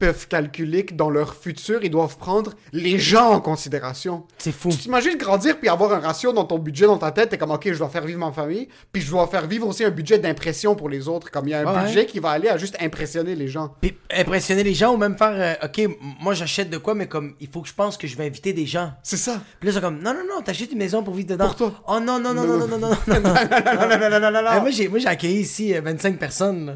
peuvent 0.00 0.26
calculer 0.26 0.84
que 0.84 0.94
dans 0.94 1.10
leur 1.10 1.34
futur, 1.36 1.78
ils 1.84 1.90
doivent 1.90 2.16
prendre 2.16 2.54
les 2.72 2.98
gens 2.98 3.30
en 3.34 3.40
considération? 3.40 4.24
C'est 4.38 4.50
fou. 4.50 4.70
Tu 4.70 4.78
t'imagines 4.78 5.16
grandir 5.16 5.58
puis 5.60 5.68
avoir 5.68 5.92
un 5.92 6.00
ratio 6.00 6.32
dans 6.32 6.44
ton 6.44 6.58
budget, 6.58 6.86
dans 6.86 6.98
ta 6.98 7.12
tête, 7.12 7.28
t'es 7.28 7.38
comme, 7.38 7.52
ok, 7.52 7.72
je 7.72 7.78
dois 7.78 7.88
faire 7.90 8.04
vivre 8.04 8.18
ma 8.18 8.32
famille, 8.32 8.66
puis 8.90 9.02
je 9.02 9.10
dois 9.10 9.26
faire 9.28 9.46
vivre 9.46 9.68
aussi 9.68 9.84
un 9.84 9.90
budget 9.90 10.18
d'impression 10.18 10.74
pour 10.74 10.88
les 10.88 11.06
autres, 11.06 11.30
comme 11.30 11.46
il 11.46 11.50
y 11.50 11.54
a 11.54 11.60
un 11.60 11.72
Ouais. 11.76 11.84
budget 11.84 12.06
qui 12.06 12.18
va 12.18 12.30
aller 12.30 12.48
à 12.48 12.56
juste 12.56 12.76
impressionner 12.80 13.36
les 13.36 13.46
gens. 13.46 13.74
Puis 13.80 13.94
impressionner 14.10 14.64
les 14.64 14.74
gens 14.74 14.92
ou 14.94 14.96
même 14.96 15.16
faire, 15.16 15.58
euh, 15.62 15.66
ok, 15.66 15.88
moi 16.20 16.34
j'achète 16.34 16.70
de 16.70 16.78
quoi, 16.78 16.94
mais 16.94 17.06
comme, 17.06 17.34
il 17.38 17.48
faut 17.48 17.60
que 17.60 17.68
je 17.68 17.74
pense 17.74 17.96
que 17.96 18.06
je 18.08 18.16
vais 18.16 18.26
inviter 18.26 18.52
des 18.52 18.66
gens. 18.66 18.92
C'est 19.02 19.18
ça. 19.18 19.40
Puis 19.60 19.68
là, 19.68 19.74
sont 19.74 19.80
comme, 19.82 20.02
non, 20.02 20.14
non, 20.14 20.20
non, 20.28 20.42
t'achètes 20.42 20.72
une 20.72 20.78
maison 20.78 21.02
pour 21.04 21.14
vivre 21.14 21.28
dedans. 21.28 21.44
Pour 21.46 21.56
toi. 21.56 21.74
Oh 21.86 22.00
non, 22.00 22.18
non, 22.18 22.32
non, 22.34 22.46
non, 22.46 22.58
non, 22.58 22.66
non, 22.66 22.78
non, 22.78 22.88
non. 22.88 22.96
non, 23.06 23.20
non, 23.20 23.98
non, 23.98 24.10
non, 24.10 24.20
non, 24.20 24.30
non, 24.30 24.42
non. 24.42 24.50
Eh, 24.56 24.60
moi, 24.60 24.70
j'ai, 24.70 24.88
moi, 24.88 24.98
j'ai 24.98 25.08
accueilli 25.08 25.40
ici 25.40 25.74
euh, 25.76 25.80
25 25.82 26.18
personnes. 26.18 26.66
là. 26.66 26.72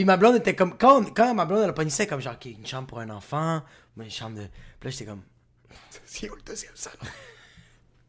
Puis 0.00 0.06
ma 0.06 0.16
blonde 0.16 0.36
était 0.36 0.54
comme, 0.56 0.78
quand, 0.78 1.04
quand 1.14 1.34
ma 1.34 1.44
blonde 1.44 1.60
elle 1.64 1.68
a 1.68 1.72
pogné 1.74 1.90
ça, 1.90 2.06
comme 2.06 2.22
genre, 2.22 2.32
ok, 2.32 2.46
une 2.46 2.64
chambre 2.66 2.86
pour 2.86 3.00
un 3.00 3.10
enfant, 3.10 3.60
une 3.98 4.10
chambre 4.10 4.36
de. 4.38 4.44
Puis 4.80 4.88
là, 4.88 4.90
j'étais 4.90 5.04
comme, 5.04 5.20
C'est 6.06 6.30
où 6.30 6.34
le 6.36 6.40
deuxième 6.40 6.72
salon? 6.74 6.96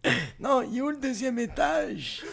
non, 0.39 0.61
il 0.61 0.77
est 0.77 0.81
où 0.81 0.89
le 0.89 0.95
deuxième 0.95 1.37
étage? 1.39 2.23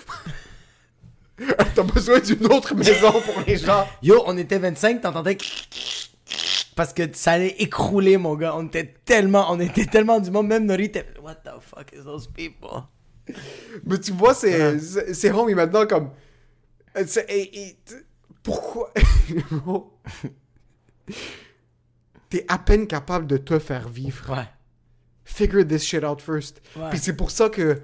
T'as 1.75 1.83
besoin 1.83 2.21
d'une 2.21 2.47
autre 2.47 2.73
maison 2.77 3.11
pour 3.11 3.43
les 3.45 3.57
gens. 3.57 3.85
Yo, 4.01 4.23
on 4.27 4.39
était 4.39 4.61
25, 4.61 5.01
t'entendais. 5.01 5.37
Parce 6.77 6.93
que 6.93 7.03
ça 7.13 7.33
allait 7.33 7.57
écrouler, 7.59 8.17
mon 8.17 8.37
gars. 8.37 8.55
On 8.55 8.65
était 8.69 8.95
tellement, 9.05 9.51
on 9.51 9.59
était 9.59 9.87
tellement 9.87 10.21
du 10.21 10.31
monde. 10.31 10.47
Même 10.47 10.67
Nori 10.67 10.85
était. 10.85 11.05
What 11.21 11.35
the 11.45 11.61
fuck 11.61 11.91
is 11.93 12.05
those 12.05 12.29
people? 12.29 12.85
Mais 13.85 13.99
tu 13.99 14.13
vois, 14.13 14.35
c'est 14.35 14.79
c'est- 14.79 15.15
c'est 15.15 15.33
homie 15.33 15.55
maintenant 15.55 15.85
comme. 15.85 16.11
c'est- 17.09 17.27
et- 17.29 17.67
et- 17.71 17.75
t- 17.85 17.95
pourquoi? 18.49 18.93
T'es 22.31 22.45
à 22.49 22.59
peine 22.59 22.87
capable 22.87 23.27
de 23.27 23.37
te 23.39 23.59
faire 23.59 23.89
vivre. 23.89 24.31
Ouais. 24.31 24.49
Figure 25.25 25.67
this 25.67 25.83
shit 25.83 26.05
out 26.05 26.21
first. 26.21 26.61
Ouais. 26.77 26.91
Puis 26.91 26.99
c'est 26.99 27.15
pour 27.17 27.31
ça 27.31 27.49
que 27.49 27.81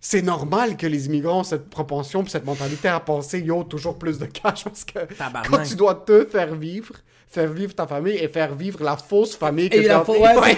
C'est 0.00 0.22
normal 0.22 0.76
que 0.76 0.86
les 0.86 1.06
immigrants 1.06 1.40
ont 1.40 1.44
cette 1.44 1.68
propension 1.70 2.24
cette 2.26 2.44
mentalité 2.46 2.86
à 2.86 3.00
penser 3.00 3.40
yo 3.40 3.64
toujours 3.64 3.98
plus 3.98 4.18
de 4.18 4.26
cash 4.26 4.62
parce 4.62 4.84
que 4.84 5.00
Tabarnak. 5.12 5.50
quand 5.50 5.62
tu 5.64 5.74
dois 5.74 5.96
te 5.96 6.24
faire 6.24 6.54
vivre, 6.54 6.94
faire 7.26 7.50
vivre 7.52 7.74
ta 7.74 7.84
famille 7.86 8.14
et 8.16 8.28
faire 8.28 8.54
vivre 8.54 8.84
la 8.84 8.96
fausse 8.96 9.34
famille 9.36 9.68
que 9.68 9.76
t'es 9.80 9.92
en... 9.92 10.04
ouais, 10.04 10.56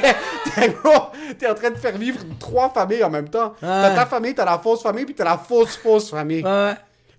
t'es 1.39 1.49
en 1.49 1.55
train 1.55 1.71
de 1.71 1.77
faire 1.77 1.97
vivre 1.97 2.21
trois 2.39 2.69
familles 2.71 3.03
en 3.03 3.09
même 3.11 3.31
temps. 3.31 3.55
T'as 3.61 3.95
ta 3.95 4.05
famille, 4.07 4.35
t'as 4.35 4.45
la 4.45 4.59
fausse 4.59 4.83
famille 4.83 5.07
puis 5.07 5.15
t'as 5.15 5.25
la 5.25 5.39
fausse 5.39 5.77
fausse 5.77 6.11
famille. 6.11 6.45
Ouais. 6.45 6.75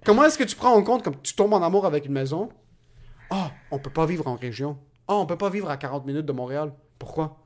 Comment 0.06 0.24
est-ce 0.24 0.38
que 0.38 0.44
tu 0.44 0.56
prends 0.56 0.74
en 0.74 0.84
compte 0.84 1.04
comme 1.04 1.22
tu 1.22 1.34
tombes 1.36 1.54
en 1.54 1.62
amour 1.62 1.86
avec 1.86 2.06
une 2.06 2.14
maison? 2.14 2.50
Ah, 3.30 3.52
on 3.70 3.80
peut 3.80 3.92
pas 3.92 4.06
vivre 4.06 4.28
en 4.28 4.36
région. 4.36 4.78
Ah, 5.08 5.16
on 5.16 5.26
peut 5.26 5.38
pas 5.38 5.50
vivre 5.50 5.70
à 5.70 5.78
40 5.78 6.06
minutes 6.06 6.26
de 6.26 6.32
Montréal. 6.34 6.74
Pourquoi? 6.98 7.38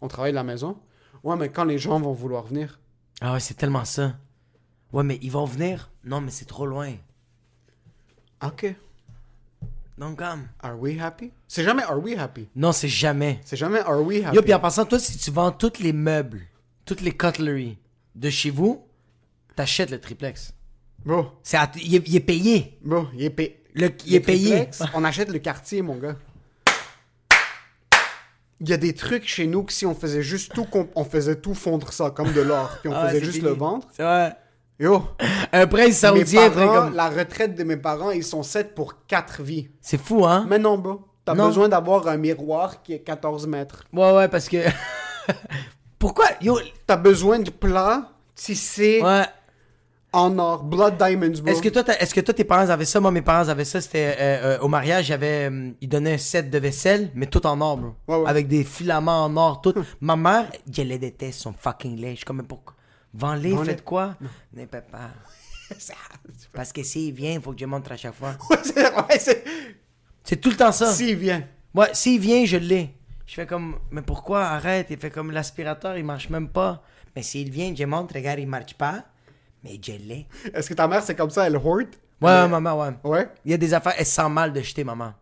On 0.00 0.08
travaille 0.08 0.32
de 0.32 0.36
la 0.36 0.44
maison? 0.44 0.78
Ouais, 1.24 1.36
mais 1.36 1.48
quand 1.48 1.64
les 1.64 1.78
gens 1.78 1.98
vont 2.00 2.12
vouloir 2.12 2.44
venir 2.44 2.80
Ah 3.20 3.32
ouais, 3.34 3.40
c'est 3.40 3.54
tellement 3.54 3.84
ça. 3.84 4.14
Ouais, 4.92 5.04
mais 5.04 5.18
ils 5.22 5.30
vont 5.30 5.44
venir? 5.44 5.90
Non, 6.04 6.20
mais 6.20 6.30
c'est 6.30 6.44
trop 6.44 6.66
loin. 6.66 6.92
OK. 8.44 8.74
Donc, 9.96 10.18
comme. 10.18 10.48
Are 10.60 10.78
we 10.78 11.00
happy? 11.00 11.32
C'est 11.48 11.64
jamais 11.64 11.82
are 11.84 11.98
we 11.98 12.18
happy. 12.18 12.48
Non, 12.56 12.72
c'est 12.72 12.88
jamais. 12.88 13.40
C'est 13.44 13.56
jamais 13.56 13.80
are 13.80 14.02
we 14.02 14.24
happy. 14.24 14.36
Yo, 14.36 14.42
puis 14.42 14.52
en 14.52 14.60
passant, 14.60 14.84
toi, 14.84 14.98
si 14.98 15.16
tu 15.16 15.30
vends 15.30 15.52
tous 15.52 15.78
les 15.78 15.92
meubles, 15.92 16.42
toutes 16.84 17.00
les 17.00 17.12
cutlery 17.16 17.78
de 18.14 18.28
chez 18.30 18.50
vous, 18.50 18.84
t'achètes 19.54 19.90
le 19.90 20.00
triplex. 20.00 20.54
C'est 21.42 21.56
à- 21.56 21.70
il, 21.76 21.94
est, 21.96 22.02
il 22.08 22.16
est 22.16 22.20
payé. 22.20 22.78
il 23.14 23.24
est, 23.24 23.30
payé. 23.30 23.62
Le- 23.74 23.90
il 24.06 24.14
est 24.14 24.20
payé. 24.20 24.68
On 24.94 25.04
achète 25.04 25.28
le 25.30 25.38
quartier, 25.38 25.82
mon 25.82 25.96
gars. 25.96 26.16
Il 28.60 28.68
y 28.68 28.72
a 28.72 28.76
des 28.76 28.94
trucs 28.94 29.26
chez 29.26 29.46
nous 29.48 29.64
que 29.64 29.72
si 29.72 29.86
on 29.86 29.94
faisait 29.94 30.22
juste 30.22 30.52
tout, 30.54 30.66
on 30.94 31.04
faisait 31.04 31.36
tout 31.36 31.54
fondre 31.54 31.92
ça 31.92 32.10
comme 32.10 32.32
de 32.32 32.40
l'or, 32.40 32.70
puis 32.80 32.88
on 32.90 32.94
Ah, 32.94 33.08
faisait 33.08 33.20
juste 33.24 33.38
fini. 33.38 33.48
le 33.48 33.54
vendre. 33.54 33.88
C'est 33.92 34.04
vrai. 34.04 34.36
Yo, 34.78 35.02
Un 35.52 35.66
prince 35.66 35.96
saoudien, 35.98 36.48
comme... 36.50 36.94
la 36.94 37.08
retraite 37.10 37.54
de 37.56 37.64
mes 37.64 37.76
parents, 37.76 38.10
ils 38.10 38.24
sont 38.24 38.42
7 38.42 38.74
pour 38.74 39.04
4 39.06 39.42
vies. 39.42 39.68
C'est 39.80 40.00
fou, 40.00 40.24
hein? 40.24 40.46
Mais 40.48 40.58
non, 40.58 40.78
bro. 40.78 41.02
T'as 41.24 41.34
besoin 41.34 41.68
d'avoir 41.68 42.06
un 42.08 42.16
miroir 42.16 42.82
qui 42.82 42.94
est 42.94 43.00
14 43.00 43.46
mètres. 43.46 43.84
Ouais, 43.92 44.12
ouais, 44.12 44.28
parce 44.28 44.48
que... 44.48 44.58
Pourquoi? 45.98 46.26
Yo, 46.40 46.58
T'as 46.86 46.96
besoin 46.96 47.38
de 47.38 47.50
plats 47.50 48.10
tissés 48.34 49.00
ouais. 49.02 49.24
En 50.12 50.38
or. 50.38 50.62
Blood 50.64 50.96
diamonds, 50.98 51.40
bro. 51.42 51.52
Est-ce 51.52 51.62
que, 51.62 51.68
toi, 51.68 51.82
est-ce 51.98 52.14
que 52.14 52.20
toi, 52.20 52.34
tes 52.34 52.44
parents 52.44 52.68
avaient 52.68 52.84
ça? 52.84 53.00
Moi, 53.00 53.10
mes 53.10 53.22
parents 53.22 53.48
avaient 53.48 53.64
ça. 53.64 53.80
C'était 53.80 54.14
euh, 54.18 54.56
euh, 54.56 54.58
au 54.60 54.68
mariage, 54.68 55.06
j'avais, 55.06 55.48
euh, 55.50 55.70
ils 55.80 55.88
donnaient 55.88 56.14
un 56.14 56.18
set 56.18 56.50
de 56.50 56.58
vaisselle, 56.58 57.10
mais 57.14 57.26
tout 57.26 57.46
en 57.46 57.60
or, 57.60 57.76
bro. 57.78 57.94
Ouais, 58.08 58.16
ouais. 58.22 58.28
Avec 58.28 58.48
des 58.48 58.64
filaments 58.64 59.24
en 59.24 59.36
or, 59.36 59.60
tout. 59.60 59.74
Ma 60.00 60.16
mère, 60.16 60.50
elle 60.76 60.88
les 60.88 60.98
déteste, 60.98 61.40
son 61.40 61.52
fucking 61.52 61.96
lait. 61.98 62.10
Je 62.12 62.16
suis 62.16 62.24
comme, 62.24 62.42
pourquoi? 62.42 62.74
Vends-les, 63.14 63.56
faites 63.64 63.84
quoi? 63.84 64.14
Ne 64.54 64.64
pas. 64.66 64.80
Parce 66.52 66.72
que 66.72 66.82
s'il 66.82 67.14
vient, 67.14 67.32
il 67.32 67.40
faut 67.40 67.52
que 67.52 67.60
je 67.60 67.66
montre 67.66 67.92
à 67.92 67.96
chaque 67.96 68.14
fois. 68.14 68.34
Ouais, 68.50 68.56
c'est- 68.62 68.94
ouais, 68.94 69.18
c'est- 69.18 69.44
C'est 70.24 70.36
tout 70.40 70.50
le 70.50 70.56
temps 70.56 70.72
ça. 70.72 70.92
S'il 70.92 71.16
vient. 71.16 71.42
Ouais, 71.74 71.88
s'il 71.94 72.20
vient, 72.20 72.44
je 72.44 72.56
l'ai. 72.58 72.94
Je 73.26 73.34
fais 73.34 73.46
comme, 73.46 73.76
mais 73.90 74.02
pourquoi? 74.02 74.44
Arrête. 74.44 74.88
Il 74.90 74.98
fait 74.98 75.10
comme 75.10 75.30
l'aspirateur, 75.30 75.96
il 75.96 76.04
marche 76.04 76.28
même 76.28 76.48
pas. 76.48 76.82
Mais 77.16 77.22
s'il 77.22 77.50
vient, 77.50 77.74
je 77.76 77.84
montre, 77.84 78.14
regarde, 78.14 78.38
il 78.38 78.46
marche 78.46 78.74
pas. 78.74 79.04
Mais 79.64 79.78
je 79.80 79.92
l'ai. 79.92 80.26
Est-ce 80.52 80.68
que 80.68 80.74
ta 80.74 80.88
mère, 80.88 81.02
c'est 81.02 81.14
comme 81.14 81.30
ça, 81.30 81.46
elle 81.46 81.56
hoard? 81.56 81.88
Ouais, 82.20 82.48
maman, 82.48 82.80
ouais. 82.80 82.94
Ouais? 83.04 83.28
Il 83.44 83.50
y 83.50 83.54
a 83.54 83.56
des 83.56 83.74
affaires, 83.74 83.94
elle 83.96 84.06
sent 84.06 84.28
mal 84.28 84.52
de 84.52 84.60
jeter, 84.60 84.84
maman. 84.84 85.12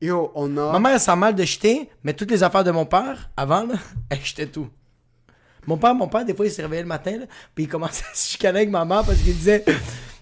Yo, 0.00 0.32
on 0.34 0.56
a... 0.56 0.72
Ma 0.72 0.78
mère, 0.78 0.92
elle 0.92 1.00
sent 1.00 1.16
mal 1.16 1.34
de 1.34 1.44
jeter, 1.44 1.88
mais 2.02 2.14
toutes 2.14 2.30
les 2.30 2.42
affaires 2.42 2.64
de 2.64 2.70
mon 2.70 2.86
père, 2.86 3.30
avant, 3.36 3.64
là, 3.66 3.74
elle 4.10 4.24
jetait 4.24 4.46
tout. 4.46 4.68
Mon 5.66 5.76
père, 5.76 5.94
mon 5.94 6.08
père, 6.08 6.24
des 6.24 6.34
fois, 6.34 6.46
il 6.46 6.50
se 6.50 6.60
réveillait 6.60 6.82
le 6.82 6.88
matin, 6.88 7.18
là, 7.18 7.26
puis 7.54 7.64
il 7.64 7.68
commençait 7.68 8.04
à 8.10 8.14
se 8.14 8.30
chicaner 8.30 8.60
avec 8.60 8.70
maman 8.70 9.04
parce 9.04 9.18
qu'il 9.18 9.34
disait 9.34 9.64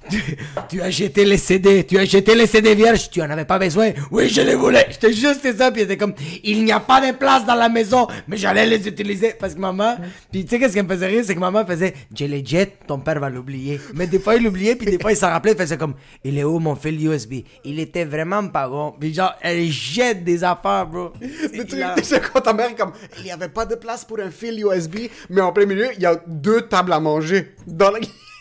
tu, 0.08 0.36
tu 0.68 0.80
as 0.80 0.90
jeté 0.90 1.24
les 1.24 1.36
CD, 1.36 1.84
tu 1.84 1.98
as 1.98 2.04
jeté 2.04 2.34
les 2.34 2.46
CD 2.46 2.74
vierges, 2.74 3.10
tu 3.10 3.20
en 3.22 3.30
avais 3.30 3.44
pas 3.44 3.58
besoin. 3.58 3.90
Oui, 4.10 4.28
je 4.28 4.40
les 4.40 4.54
voulais. 4.54 4.86
J'étais 4.90 5.12
juste 5.12 5.56
ça, 5.56 5.70
puis 5.70 5.82
était 5.82 5.96
comme 5.96 6.14
il 6.42 6.64
n'y 6.64 6.72
a 6.72 6.80
pas 6.80 7.00
de 7.00 7.16
place 7.16 7.44
dans 7.44 7.54
la 7.54 7.68
maison, 7.68 8.06
mais 8.26 8.36
j'allais 8.36 8.66
les 8.66 8.86
utiliser 8.88 9.34
parce 9.38 9.54
que 9.54 9.60
maman. 9.60 9.96
Puis 10.32 10.44
tu 10.44 10.50
sais, 10.50 10.58
qu'est-ce 10.58 10.74
qui 10.74 10.82
me 10.82 10.88
faisait 10.88 11.06
rire, 11.06 11.22
c'est 11.26 11.34
que 11.34 11.40
maman 11.40 11.64
faisait 11.66 11.94
je 12.16 12.24
les 12.24 12.44
jette, 12.44 12.80
ton 12.86 12.98
père 12.98 13.20
va 13.20 13.30
l'oublier. 13.30 13.80
Mais 13.94 14.06
des 14.06 14.18
fois, 14.18 14.36
il 14.36 14.44
l'oubliait, 14.44 14.74
puis 14.76 14.86
des 14.86 14.98
fois, 14.98 15.12
il 15.12 15.16
s'en 15.16 15.28
rappelait, 15.28 15.52
il 15.52 15.58
faisait 15.58 15.76
comme 15.76 15.94
il 16.24 16.38
est 16.38 16.44
où 16.44 16.58
mon 16.58 16.74
fil 16.76 17.02
USB 17.04 17.44
Il 17.64 17.78
était 17.78 18.04
vraiment 18.04 18.46
pas 18.48 18.68
bon. 18.68 18.94
Puis 18.98 19.14
genre, 19.14 19.34
elle 19.40 19.66
jette 19.70 20.24
des 20.24 20.44
affaires, 20.44 20.86
bro. 20.86 21.12
Le 21.20 21.64
truc, 21.64 21.80
c'est 22.02 22.20
quand 22.20 22.40
ta 22.40 22.52
mère 22.52 22.74
comme, 22.76 22.92
il 23.18 23.24
n'y 23.24 23.32
avait 23.32 23.48
pas 23.48 23.66
de 23.66 23.74
place 23.74 24.04
pour 24.04 24.18
un 24.20 24.30
fil 24.30 24.60
USB, 24.60 25.08
mais 25.28 25.40
en 25.40 25.52
plein 25.52 25.66
milieu, 25.66 25.88
il 25.96 26.02
y 26.02 26.06
a 26.06 26.20
deux 26.26 26.62
tables 26.62 26.92
à 26.92 27.00
manger. 27.00 27.54
Dans 27.66 27.90
la... 27.90 28.00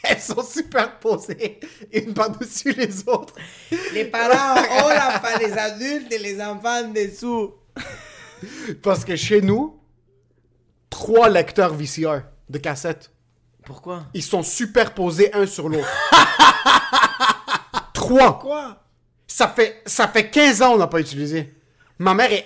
Elles 0.10 0.22
sont 0.22 0.43
superposées, 0.43 1.60
une 1.93 2.14
par-dessus 2.14 2.72
les 2.74 3.07
autres. 3.07 3.36
Les 3.93 4.05
parents 4.05 4.60
ont 4.60 4.89
la 4.89 5.38
les 5.39 5.53
adultes 5.53 6.12
et 6.12 6.18
les 6.18 6.41
enfants 6.41 6.84
en 6.84 6.89
dessous. 6.89 7.53
Parce 8.82 9.05
que 9.05 9.16
chez 9.16 9.41
nous, 9.41 9.80
trois 10.89 11.30
lecteurs 11.30 11.74
VCR 11.74 12.22
de 12.49 12.57
cassettes, 12.57 13.12
Pourquoi? 13.66 14.05
Ils 14.14 14.24
sont 14.24 14.41
superposés 14.41 15.34
un 15.34 15.45
sur 15.45 15.70
l'autre. 15.70 15.88
trois. 17.93 18.39
Quoi 18.39 18.84
Ça 19.28 19.47
fait, 19.47 19.84
ça 19.86 20.07
fait 20.07 20.30
15 20.30 20.62
ans 20.62 20.72
qu'on 20.72 20.80
n'a 20.80 20.88
pas 20.88 20.99
utilisé. 20.99 21.53
Ma 21.99 22.14
mère 22.14 22.32
est... 22.32 22.45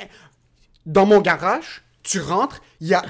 Dans 0.86 1.06
mon 1.06 1.22
garage, 1.22 1.84
tu 2.02 2.20
rentres, 2.20 2.62
il 2.82 2.88
y 2.88 2.94
a... 2.94 3.04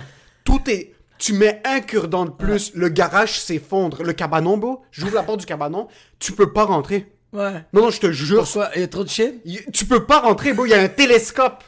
Tout 0.43 0.61
est... 0.69 0.92
Tu 1.23 1.31
mets 1.31 1.61
un 1.63 1.79
cure-dent 1.79 2.25
de 2.25 2.31
plus, 2.31 2.73
le 2.75 2.89
garage 2.89 3.39
s'effondre. 3.39 4.03
Le 4.03 4.11
cabanon, 4.11 4.57
bro, 4.57 4.81
j'ouvre 4.91 5.15
la 5.15 5.23
porte 5.23 5.39
du 5.39 5.45
cabanon, 5.45 5.87
tu 6.19 6.33
peux 6.33 6.51
pas 6.51 6.65
rentrer. 6.65 7.15
Ouais. 7.31 7.63
Non, 7.71 7.83
non, 7.83 7.89
je 7.91 8.01
te 8.01 8.11
jure. 8.11 8.43
Pourquoi 8.43 8.71
Il 8.75 8.81
y 8.81 8.83
a 8.83 8.89
trop 8.89 9.05
de 9.05 9.09
shit? 9.09 9.35
Y- 9.45 9.71
Tu 9.71 9.85
peux 9.85 10.05
pas 10.05 10.19
rentrer, 10.19 10.51
bro, 10.51 10.65
il 10.65 10.71
y 10.71 10.73
a 10.73 10.81
un 10.81 10.89
télescope. 10.89 11.63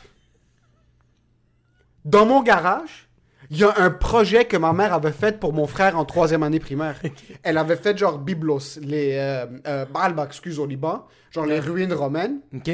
Dans 2.03 2.25
mon 2.25 2.43
garage, 2.43 3.07
il 3.49 3.57
y 3.59 3.63
a 3.63 3.73
un 3.77 3.91
projet 3.91 4.43
que 4.43 4.57
ma 4.57 4.73
mère 4.73 4.93
avait 4.93 5.13
fait 5.13 5.39
pour 5.39 5.53
mon 5.53 5.67
frère 5.67 5.97
en 5.97 6.03
troisième 6.03 6.43
année 6.43 6.59
primaire. 6.59 7.01
Elle 7.41 7.57
avait 7.57 7.77
fait 7.77 7.97
genre 7.97 8.19
Byblos, 8.19 8.79
les... 8.81 9.13
Euh, 9.13 9.45
euh, 9.67 10.25
excuse, 10.27 10.59
au 10.59 10.65
Liban, 10.65 11.07
genre 11.31 11.45
les 11.45 11.61
ruines 11.61 11.93
romaines. 11.93 12.41
Ok. 12.53 12.71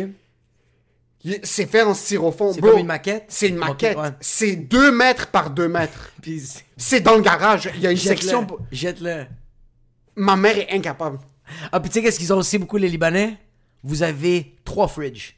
C'est 1.43 1.65
fait 1.67 1.83
en 1.83 1.93
styrofoam. 1.93 2.53
C'est 2.53 2.61
comme 2.61 2.79
une 2.79 2.85
maquette? 2.87 3.25
C'est 3.27 3.49
une 3.49 3.57
maquette. 3.57 3.97
ouais. 3.97 4.09
C'est 4.19 4.55
2 4.55 4.91
mètres 4.91 5.27
par 5.27 5.49
2 5.51 5.67
mètres. 5.67 6.11
C'est 6.77 7.01
dans 7.01 7.15
le 7.15 7.21
garage. 7.21 7.69
Il 7.75 7.81
y 7.81 7.87
a 7.87 7.91
une 7.91 7.97
section. 7.97 8.45
pour- 8.45 8.59
Jette-le. 8.71 9.25
Ma 10.15 10.35
mère 10.35 10.57
est 10.57 10.71
incapable. 10.71 11.19
Ah, 11.71 11.79
puis 11.79 11.89
tu 11.89 11.95
sais 11.95 12.01
qu'est-ce 12.03 12.17
qu'ils 12.19 12.33
ont 12.33 12.37
aussi 12.37 12.57
beaucoup 12.57 12.77
les 12.77 12.89
Libanais? 12.89 13.37
Vous 13.83 14.03
avez 14.03 14.55
trois 14.65 14.87
fridges. 14.87 15.35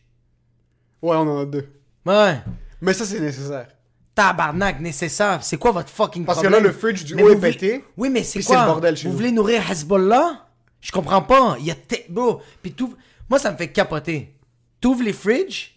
Ouais, 1.02 1.16
on 1.16 1.22
en 1.28 1.40
a 1.42 1.46
deux. 1.46 1.68
Ouais. 2.06 2.38
Mais 2.82 2.94
ça, 2.94 3.06
c'est 3.06 3.20
nécessaire. 3.20 3.68
Tabarnak, 4.16 4.80
nécessaire. 4.80 5.44
C'est 5.44 5.58
quoi 5.58 5.72
votre 5.72 5.90
fucking 5.90 6.24
Parce 6.26 6.38
que 6.40 6.44
problème? 6.48 6.64
là, 6.64 6.70
le 6.70 6.74
fridge 6.74 7.04
du 7.04 7.16
Mais 7.16 7.24
haut 7.24 7.30
est 7.30 7.34
vous 7.34 7.40
voulez- 7.40 7.52
pété, 7.54 7.84
Oui, 7.98 8.10
mais 8.10 8.24
c'est 8.24 8.44
quoi? 8.44 8.62
le 8.62 8.66
bordel 8.68 8.96
chez 8.96 9.04
Vous 9.08 9.10
nous. 9.12 9.18
voulez 9.18 9.32
nourrir 9.32 9.70
Hezbollah? 9.70 10.48
Je 10.82 10.92
comprends 10.92 11.22
pas. 11.22 11.56
Il 11.60 11.66
y 11.66 11.72
a 11.72 11.76
bro. 12.10 12.42
Puis 12.62 12.74
tout. 12.74 12.96
Moi, 13.30 13.40
ça 13.40 13.52
me 13.52 13.58
fait 13.58 13.70
capoter. 13.72 14.36
T'ouvres 14.82 15.04
les 15.04 15.14
fridges, 15.14 15.73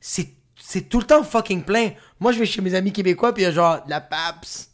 c'est 0.00 0.28
c'est 0.60 0.88
tout 0.88 0.98
le 0.98 1.06
temps 1.06 1.22
fucking 1.22 1.62
plein. 1.62 1.90
Moi, 2.20 2.32
je 2.32 2.38
vais 2.40 2.46
chez 2.46 2.60
mes 2.60 2.74
amis 2.74 2.92
québécois, 2.92 3.32
puis 3.32 3.42
il 3.42 3.46
y 3.46 3.48
a 3.48 3.52
genre 3.52 3.84
de 3.84 3.90
la 3.90 4.00
PAPS, 4.00 4.70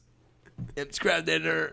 un 0.78 0.84
petit 0.84 0.98
crab 1.00 1.24
dinner. 1.24 1.66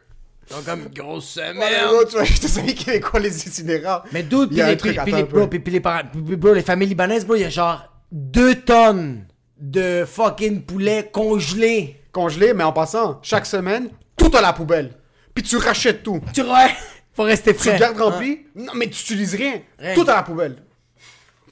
Ont 0.54 0.62
comme 0.66 0.82
une 0.82 0.90
grosse 0.90 1.38
Ouais, 1.38 1.48
semaine. 1.48 1.88
bro, 1.88 2.04
tu 2.04 2.12
vois, 2.12 2.26
je 2.26 2.38
te 2.42 2.48
savais 2.48 2.74
qu'il 2.74 2.88
y 2.88 2.90
avait 2.92 3.00
quoi 3.00 3.20
les 3.22 3.48
itinérants. 3.48 4.02
Mais 4.12 4.22
d'où 4.22 4.48
puis 4.48 4.58
les, 4.58 4.76
puis- 4.76 4.92
les- 5.14 5.24
bro, 5.24 5.48
puis- 5.48 5.60
puis 5.60 5.72
les 5.72 5.80
parents, 5.80 6.02
bro, 6.14 6.54
les 6.54 6.62
familles 6.62 6.90
libanaises, 6.90 7.26
bro, 7.26 7.36
il 7.36 7.42
y 7.42 7.46
a 7.46 7.50
genre 7.50 7.86
deux 8.12 8.56
tonnes 8.56 9.26
de 9.58 10.04
fucking 10.06 10.64
poulet 10.64 11.10
congelé. 11.12 12.02
Congelé, 12.12 12.54
mais 12.54 12.66
en 12.66 12.74
passant, 12.74 13.20
chaque 13.24 13.46
semaine, 13.46 13.90
tout 14.18 14.32
à 14.36 14.42
la 14.42 14.52
poubelle. 14.52 14.92
Puis 15.34 15.44
tu 15.46 15.56
rachètes 15.56 16.04
tout. 16.04 16.20
Tu 16.34 16.42
vois, 16.42 16.68
faut 17.14 17.24
rester 17.24 17.54
Tu 17.54 17.60
frais. 17.60 17.74
le 17.74 17.80
gardes 17.80 18.02
Hein? 18.02 18.04
rempli. 18.10 18.46
Non, 18.56 18.74
mais 18.76 18.88
tu 18.88 19.02
utilises 19.04 19.36
rien. 19.36 19.62
Rien. 19.80 19.96
Tout 19.96 20.02
à 20.10 20.16
la 20.16 20.24
poubelle. 20.24 20.58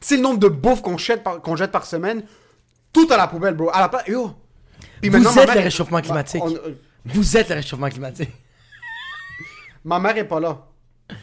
C'est 0.02 0.16
le 0.18 0.22
nombre 0.24 0.40
de 0.40 0.48
bouffe 0.48 0.82
qu'on 0.82 0.98
jette, 0.98 1.24
par, 1.24 1.42
qu'on 1.42 1.56
jette 1.56 1.72
par 1.72 1.86
semaine. 1.86 2.24
Tout 2.94 3.08
à 3.12 3.18
la 3.18 3.28
poubelle, 3.28 3.54
bro. 3.56 3.70
À 3.74 3.82
la 3.82 3.90
place. 3.90 4.08
Yo. 4.08 4.32
Puis 5.02 5.10
Vous 5.10 5.18
êtes 5.28 5.36
mère 5.48 5.56
le 5.56 5.62
réchauffement 5.62 6.02
climatique. 6.02 6.42
on- 6.44 6.54
euh, 6.54 6.76
Vous 7.06 7.38
êtes 7.38 7.50
le 7.50 7.56
réchauffement 7.56 7.90
climatique. 7.90 8.30
ma 9.84 10.00
mère 10.00 10.18
est 10.18 10.28
pas 10.28 10.40
là. 10.40 10.66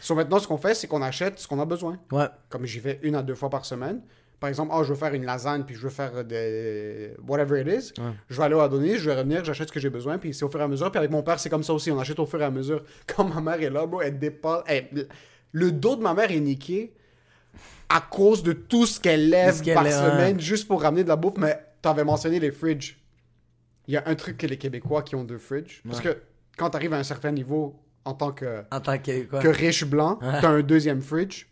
So 0.00 0.14
maintenant, 0.14 0.38
ce 0.38 0.48
qu'on 0.48 0.56
fait, 0.58 0.74
c'est 0.74 0.86
qu'on 0.88 1.02
achète 1.02 1.38
ce 1.38 1.46
qu'on 1.46 1.60
a 1.60 1.64
besoin. 1.64 1.98
Ouais. 2.10 2.26
Comme 2.48 2.64
j'y 2.66 2.80
vais 2.80 2.98
une 3.02 3.14
à 3.14 3.22
deux 3.22 3.34
fois 3.34 3.50
par 3.50 3.64
semaine. 3.64 4.00
Par 4.40 4.48
exemple, 4.50 4.72
ah, 4.74 4.82
je 4.82 4.90
veux 4.92 4.98
faire 4.98 5.14
une 5.14 5.24
lasagne, 5.24 5.62
puis 5.64 5.74
je 5.74 5.80
veux 5.80 5.88
faire 5.90 6.22
des... 6.24 7.12
whatever 7.26 7.60
it 7.62 7.68
is. 7.68 7.92
Je 8.28 8.36
vais 8.36 8.42
aller 8.42 8.54
au 8.54 8.60
Adonis, 8.60 8.96
je 8.98 9.08
vais 9.08 9.16
revenir, 9.16 9.42
j'achète 9.44 9.68
ce 9.68 9.72
que 9.72 9.80
j'ai 9.80 9.88
besoin, 9.88 10.18
puis 10.18 10.34
c'est 10.34 10.44
au 10.44 10.50
fur 10.50 10.60
et 10.60 10.64
à 10.64 10.68
mesure. 10.68 10.90
Puis 10.90 10.98
avec 10.98 11.10
mon 11.10 11.22
père, 11.22 11.40
c'est 11.40 11.48
comme 11.48 11.62
ça 11.62 11.72
aussi, 11.72 11.90
on 11.90 11.98
achète 11.98 12.18
au 12.18 12.26
fur 12.26 12.40
et 12.42 12.44
à 12.44 12.50
mesure. 12.50 12.82
Quand 13.06 13.24
ma 13.24 13.40
mère 13.40 13.62
est 13.62 13.70
là, 13.70 13.86
bro, 13.86 14.02
elle 14.02 14.18
dépasse... 14.18 14.62
elle- 14.66 15.08
Le 15.52 15.72
dos 15.72 15.96
de 15.96 16.02
ma 16.02 16.12
mère 16.12 16.30
est 16.30 16.40
niqué 16.40 16.92
à 17.88 18.00
cause 18.00 18.42
de 18.42 18.52
tout 18.52 18.86
ce 18.86 18.98
qu'elle 19.00 19.30
lève 19.30 19.62
par 19.74 19.86
semaine 19.86 20.40
juste 20.40 20.66
pour 20.66 20.82
ramener 20.82 21.04
de 21.04 21.08
la 21.08 21.16
bouffe. 21.16 21.34
Mais 21.38 21.58
t'avais 21.82 22.04
mentionné 22.04 22.40
les 22.40 22.50
fridges. 22.50 22.96
Il 23.88 23.94
y 23.94 23.96
a 23.96 24.02
un 24.06 24.14
truc 24.16 24.36
que 24.38 24.46
les 24.46 24.58
Québécois 24.58 25.02
qui 25.02 25.14
ont 25.14 25.24
deux 25.24 25.38
fridges. 25.38 25.82
Parce 25.84 26.00
que 26.00 26.20
quand 26.56 26.70
t'arrives 26.70 26.92
à 26.94 26.98
un 26.98 27.04
certain 27.04 27.30
niveau 27.30 27.78
en 28.04 28.14
tant 28.14 28.32
que, 28.32 28.64
En 28.70 28.80
tant 28.80 28.98
que 28.98 29.24
quoi? 29.24 29.40
que 29.40 29.48
riche 29.48 29.84
blanc, 29.84 30.18
t'as 30.20 30.48
un 30.48 30.62
deuxième 30.62 31.00
fridge, 31.02 31.46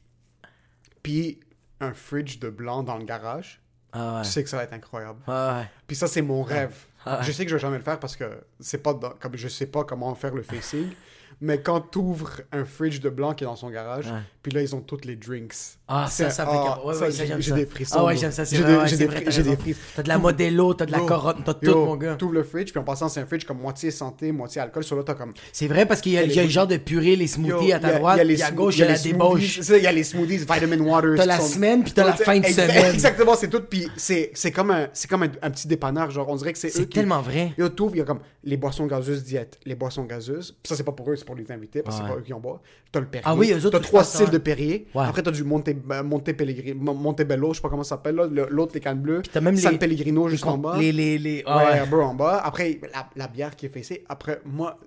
puis 1.02 1.40
un 1.80 1.92
fridge 1.92 2.38
de 2.38 2.48
blanc 2.50 2.82
dans 2.82 2.96
le 2.96 3.04
garage. 3.04 3.60
Ah 3.92 4.18
Tu 4.22 4.26
ouais. 4.28 4.32
sais 4.32 4.42
que 4.42 4.48
ça 4.48 4.56
va 4.56 4.64
être 4.64 4.72
incroyable. 4.72 5.20
Ah 5.26 5.58
ouais. 5.60 5.68
Puis 5.86 5.96
ça, 5.96 6.08
c'est 6.08 6.22
mon 6.22 6.42
rêve. 6.42 6.74
Ah 7.06 7.18
ouais. 7.18 7.24
Je 7.24 7.32
sais 7.32 7.44
que 7.44 7.50
je 7.50 7.56
vais 7.56 7.60
jamais 7.60 7.76
le 7.76 7.82
faire 7.84 8.00
parce 8.00 8.16
que 8.16 8.24
c'est 8.58 8.78
pas 8.82 8.94
dans- 8.94 9.10
comme 9.10 9.36
je 9.36 9.46
sais 9.48 9.66
pas 9.66 9.84
comment 9.84 10.14
faire 10.14 10.34
le 10.34 10.42
facing. 10.42 10.88
Mais 11.40 11.60
quand 11.60 11.80
tu 11.80 11.98
ouvres 11.98 12.40
un 12.52 12.64
fridge 12.64 13.00
de 13.00 13.10
blanc 13.10 13.34
qui 13.34 13.44
est 13.44 13.46
dans 13.46 13.56
son 13.56 13.70
garage, 13.70 14.06
Ouais. 14.06 14.18
Puis 14.44 14.52
là, 14.52 14.60
ils 14.60 14.74
ont 14.76 14.80
toutes 14.82 15.06
les 15.06 15.16
drinks. 15.16 15.54
Ah, 15.88 16.06
ça, 16.08 16.28
ça 16.28 16.44
fait 16.46 16.52
ah. 16.54 16.80
Ouais, 16.84 16.94
ça, 16.94 17.06
ouais, 17.06 17.36
j'ai- 17.40 17.52
des 17.52 17.64
frissons, 17.66 17.96
Ah 17.98 18.04
ouais, 18.04 18.16
j'aime 18.16 18.30
ça, 18.30 18.44
c'est 18.44 18.56
vrai, 18.58 18.86
j'ai 18.86 18.96
des 18.98 19.06
des 19.06 19.56
frissons. 19.56 19.80
T'as 19.96 20.02
de 20.02 20.08
la 20.08 20.18
Modelo, 20.18 20.74
t'as 20.74 20.84
de 20.86 20.92
la 20.92 21.00
corotte, 21.00 21.38
t'as 21.44 21.54
tout, 21.54 21.74
mon 21.74 21.96
gars. 21.96 22.14
T'ouvres 22.16 22.34
le 22.34 22.42
fridge, 22.44 22.70
puis 22.70 22.78
en 22.78 22.84
passant, 22.84 23.08
c'est 23.08 23.20
un 23.20 23.26
fridge 23.26 23.44
comme 23.46 23.58
moitié 23.58 23.90
santé, 23.90 24.32
moitié 24.32 24.60
alcool. 24.60 24.84
Sur 24.84 24.96
là, 24.96 25.02
t'as 25.02 25.14
comme. 25.14 25.32
C'est 25.50 25.66
vrai 25.66 25.86
parce 25.86 26.00
qu'il 26.02 26.12
y 26.12 26.18
a, 26.18 26.22
il 26.24 26.32
y 26.32 26.38
a 26.38 26.42
le 26.42 26.48
genre 26.50 26.66
de 26.66 26.76
purée, 26.76 27.16
les 27.16 27.26
smoothies 27.26 27.72
à 27.72 27.76
il 27.76 27.78
y 27.78 27.80
ta 27.82 27.88
a- 27.88 27.98
droite, 27.98 28.20
il 28.22 28.30
y 28.30 28.32
a 28.32 28.34
puis 28.34 28.42
à 28.42 28.50
gauche, 28.50 28.74
il 28.76 28.78
y 28.78 28.80
il 28.82 28.86
y 28.86 28.88
a 28.90 28.92
la 28.92 28.98
débauche. 28.98 29.58
Il 29.58 29.82
y 29.82 29.86
a 29.86 29.92
les 29.92 30.04
smoothies, 30.04 30.36
vitamin 30.38 30.78
water. 30.80 31.14
T'as 31.16 31.24
la 31.26 31.40
semaine, 31.40 31.82
puis 31.82 31.92
t'as 31.92 32.04
la 32.04 32.12
fin 32.14 32.38
de 32.38 32.46
semaine. 32.46 32.92
Exactement, 32.94 33.34
c'est 33.34 33.48
tout. 33.48 33.62
Puis 33.62 33.88
c'est 33.96 34.30
c'est 34.34 34.52
comme, 34.52 34.70
un, 34.70 34.88
c'est 34.92 35.08
comme 35.08 35.22
un, 35.22 35.30
un 35.42 35.50
petit 35.50 35.66
dépanneur. 35.68 36.10
Genre, 36.10 36.28
on 36.28 36.36
dirait 36.36 36.52
que 36.52 36.58
c'est 36.58 36.68
C'est 36.70 36.86
tellement 36.86 37.22
vrai. 37.22 37.52
Yo, 37.56 37.70
t'ouvres, 37.70 37.94
il 37.96 37.98
y 38.00 38.02
a 38.02 38.04
comme 38.04 38.20
les 38.42 38.58
boissons 38.58 38.86
gazeuses 38.86 39.24
diète, 39.24 39.58
les 39.64 39.74
boissons 39.74 40.04
gazeuses. 40.04 40.54
Ça, 40.64 40.76
c'est 40.76 40.84
pas 40.84 40.92
pour 40.92 41.10
eux, 41.10 41.16
c'est 41.16 41.24
pour 41.24 41.34
les 41.36 41.50
invités, 41.50 41.82
parce 41.82 41.96
que 41.98 42.02
c'est 42.04 42.08
pas 42.12 42.18
eux 42.18 42.22
qui 42.22 42.32
en 42.32 42.40
boivent. 42.40 42.58
T'as 42.92 43.00
le 43.00 43.06
Perrier. 43.06 43.24
Ah 43.26 43.34
oui, 43.34 43.52
eux 43.52 43.66
autres, 43.66 43.78
trois 43.80 44.04
styles. 44.04 44.30
De 44.34 44.38
Perrier. 44.38 44.86
Ouais. 44.94 45.04
Après, 45.06 45.22
t'as 45.22 45.30
du 45.30 45.44
Monte, 45.44 45.68
euh, 45.68 46.02
Monte 46.02 46.32
Pellegrino, 46.32 46.92
Montebello, 46.94 47.52
je 47.52 47.56
sais 47.56 47.62
pas 47.62 47.68
comment 47.70 47.82
ça 47.84 47.96
s'appelle, 47.96 48.16
L'autre, 48.50 48.72
les 48.74 48.80
cannes 48.80 49.00
bleues. 49.00 49.22
t'as 49.32 49.40
même 49.40 49.56
San 49.56 49.72
les- 49.72 49.78
Pellegrino, 49.78 50.28
juste 50.28 50.46
en 50.46 50.58
bas. 50.58 50.76
Les, 50.78 50.92
les, 50.92 51.18
les... 51.18 51.42
ah 51.46 51.64
ouais, 51.64 51.86
bro, 51.86 52.02
en 52.02 52.14
bas. 52.14 52.40
Après, 52.44 52.78
la, 52.92 53.08
la 53.16 53.28
bière 53.28 53.56
qui 53.56 53.66
est 53.66 53.70
fessée. 53.70 54.04
Après, 54.08 54.40
moi, 54.44 54.78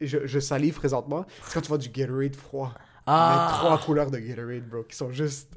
je, 0.00 0.18
je 0.26 0.38
salive 0.40 0.74
présentement. 0.74 1.24
C'est 1.44 1.54
quand 1.54 1.60
tu 1.62 1.68
vois 1.68 1.78
du 1.78 1.88
Gatorade 1.88 2.36
froid. 2.36 2.72
Ah. 3.06 3.56
Trois 3.58 3.78
couleurs 3.78 4.10
de 4.10 4.18
Gatorade, 4.18 4.68
bro, 4.68 4.82
qui 4.84 4.96
sont 4.96 5.10
juste. 5.10 5.48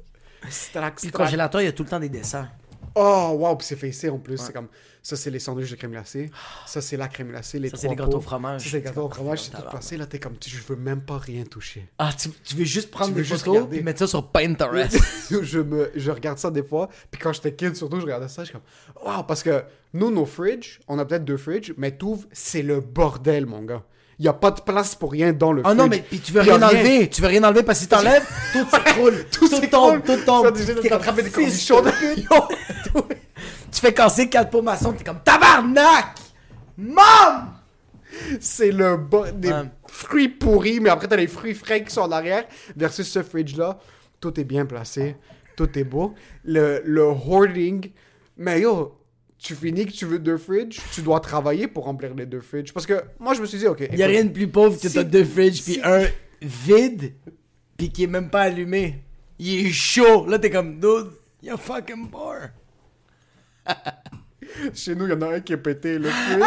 Strack, 0.48 0.96
Puis 0.96 1.06
le 1.06 1.12
congélateur, 1.12 1.62
il 1.62 1.64
y 1.64 1.68
a 1.68 1.72
tout 1.72 1.84
le 1.84 1.88
temps 1.88 2.00
des 2.00 2.10
desserts. 2.10 2.50
Oh, 2.94 3.34
wow, 3.38 3.56
puis 3.56 3.66
c'est 3.66 3.76
fessé 3.76 4.08
en 4.08 4.18
plus. 4.18 4.38
C'est 4.38 4.52
comme. 4.52 4.68
Ça, 5.02 5.16
c'est 5.16 5.30
les 5.30 5.38
sandwichs 5.38 5.70
de 5.70 5.76
crème 5.76 5.90
glacée. 5.90 6.30
Ça, 6.64 6.80
c'est 6.80 6.96
la 6.96 7.08
crème 7.08 7.28
glacée. 7.28 7.58
Les 7.58 7.68
Ça, 7.68 7.76
c'est 7.76 7.88
les 7.88 7.96
gâteaux 7.96 8.18
au 8.18 8.20
fromage. 8.20 8.62
Ça, 8.62 8.70
c'est 8.70 8.76
les 8.78 8.82
gâteaux 8.82 9.04
au 9.04 9.10
fromage. 9.10 9.42
C'est 9.42 9.50
tout 9.50 9.62
passé. 9.70 9.96
Là, 9.96 10.06
t'es 10.06 10.18
comme. 10.18 10.36
Je 10.44 10.62
veux 10.66 10.76
même 10.76 11.02
pas 11.02 11.18
rien 11.18 11.44
toucher. 11.44 11.86
Ah, 11.98 12.10
tu, 12.18 12.30
tu 12.30 12.56
veux 12.56 12.64
juste 12.64 12.90
prendre 12.90 13.10
Tu 13.10 13.16
des 13.16 13.24
juste 13.24 13.44
photos 13.44 13.68
puis 13.68 13.82
mettre 13.82 13.98
ça 13.98 14.06
sur 14.06 14.26
Pinterest. 14.30 14.96
je, 15.42 15.58
me, 15.58 15.90
je 15.94 16.10
regarde 16.10 16.38
ça 16.38 16.50
des 16.50 16.62
fois. 16.62 16.88
Puis 17.10 17.20
quand 17.20 17.32
j'étais 17.32 17.54
kid, 17.54 17.76
surtout, 17.76 17.98
je 17.98 18.04
regardais 18.04 18.28
ça. 18.28 18.44
Je 18.44 18.50
suis 18.50 18.52
comme. 18.54 19.04
Wow, 19.04 19.24
parce 19.24 19.42
que 19.42 19.64
nous, 19.92 20.10
nos 20.10 20.24
fridges, 20.24 20.80
on 20.88 20.98
a 20.98 21.04
peut-être 21.04 21.24
deux 21.24 21.36
fridges, 21.36 21.74
mais 21.76 21.90
t'ouvres, 21.96 22.26
c'est 22.32 22.62
le 22.62 22.80
bordel, 22.80 23.46
mon 23.46 23.62
gars. 23.62 23.84
Il 24.18 24.22
n'y 24.22 24.28
a 24.28 24.32
pas 24.32 24.50
de 24.52 24.60
place 24.60 24.94
pour 24.94 25.10
rien 25.12 25.32
dans 25.32 25.52
le 25.52 25.62
Ah 25.64 25.74
non, 25.74 25.88
mais 25.88 25.98
puis 26.08 26.20
tu 26.20 26.32
veux 26.32 26.40
rien 26.42 26.62
enlever. 26.62 27.08
Tu 27.10 27.20
veux 27.20 27.26
rien 27.28 27.42
enlever 27.42 27.62
parce 27.64 27.78
que 27.80 27.82
si 27.84 27.88
t'enlèves, 27.88 28.24
tout 28.52 28.66
s'écroule. 28.70 29.24
tout, 29.30 29.48
tombe, 29.48 29.60
s'écroule. 29.60 30.02
tout 30.02 30.24
tombe. 30.24 30.44
Ça, 30.44 30.50
déjà, 30.52 30.74
T'es 30.74 30.80
t'as 30.82 30.88
comme, 30.88 30.98
attrapé 31.00 31.22
des 31.22 31.30
cornichons 31.30 31.82
Tu 33.72 33.80
fais 33.80 33.92
casser 33.92 34.28
quatre 34.28 34.50
pots 34.50 34.62
maçons, 34.62 34.92
t'es 34.92 35.02
comme 35.04 35.20
tabarnak! 35.24 36.14
Mom! 36.78 37.50
C'est 38.40 38.70
le 38.70 38.96
bas 38.96 39.32
des 39.32 39.48
Ouais. 39.50 39.62
fruits 39.88 40.28
pourris, 40.28 40.78
mais 40.78 40.90
après, 40.90 41.08
t'as 41.08 41.16
les 41.16 41.26
fruits 41.26 41.54
frais 41.54 41.82
qui 41.82 41.92
sont 41.92 42.02
en 42.02 42.12
arrière, 42.12 42.44
versus 42.76 43.08
ce 43.10 43.22
fridge-là. 43.24 43.78
Tout 44.20 44.38
est 44.38 44.44
bien 44.44 44.64
placé, 44.66 45.16
tout 45.56 45.76
est 45.76 45.82
beau. 45.84 46.14
Le, 46.44 46.80
le 46.84 47.02
hoarding, 47.02 47.90
mais 48.36 48.60
yo, 48.60 48.96
tu 49.44 49.54
finis 49.54 49.84
que 49.84 49.92
tu 49.92 50.06
veux 50.06 50.18
deux 50.18 50.38
fridges, 50.38 50.78
tu 50.92 51.02
dois 51.02 51.20
travailler 51.20 51.68
pour 51.68 51.84
remplir 51.84 52.14
les 52.14 52.24
deux 52.24 52.40
fridges. 52.40 52.72
Parce 52.72 52.86
que 52.86 53.02
moi, 53.18 53.34
je 53.34 53.42
me 53.42 53.46
suis 53.46 53.58
dit, 53.58 53.66
ok. 53.66 53.86
Il 53.92 53.98
y 53.98 54.02
a 54.02 54.06
rien 54.06 54.24
de 54.24 54.30
plus 54.30 54.48
pauvre 54.48 54.80
que 54.80 54.88
Si- 54.88 54.94
t'as 54.94 55.04
deux 55.04 55.22
fridges 55.24 55.62
puis 55.62 55.74
si- 55.74 55.80
un 55.84 56.04
vide 56.40 57.12
puis 57.76 57.90
qui 57.90 58.04
est 58.04 58.08
même 58.08 58.30
pas 58.30 58.42
allumé. 58.42 59.02
Il 59.38 59.66
est 59.66 59.70
chaud. 59.70 60.26
Là, 60.26 60.38
t'es 60.38 60.48
comme, 60.48 60.80
dude, 60.80 61.10
you're 61.42 61.60
fucking 61.60 62.08
poor. 62.08 62.36
Chez 64.74 64.94
nous, 64.94 65.06
il 65.06 65.10
y 65.10 65.12
en 65.14 65.22
a 65.22 65.34
un 65.34 65.40
qui 65.40 65.52
est 65.52 65.56
pété, 65.58 65.98
le 65.98 66.08
fridge. 66.10 66.42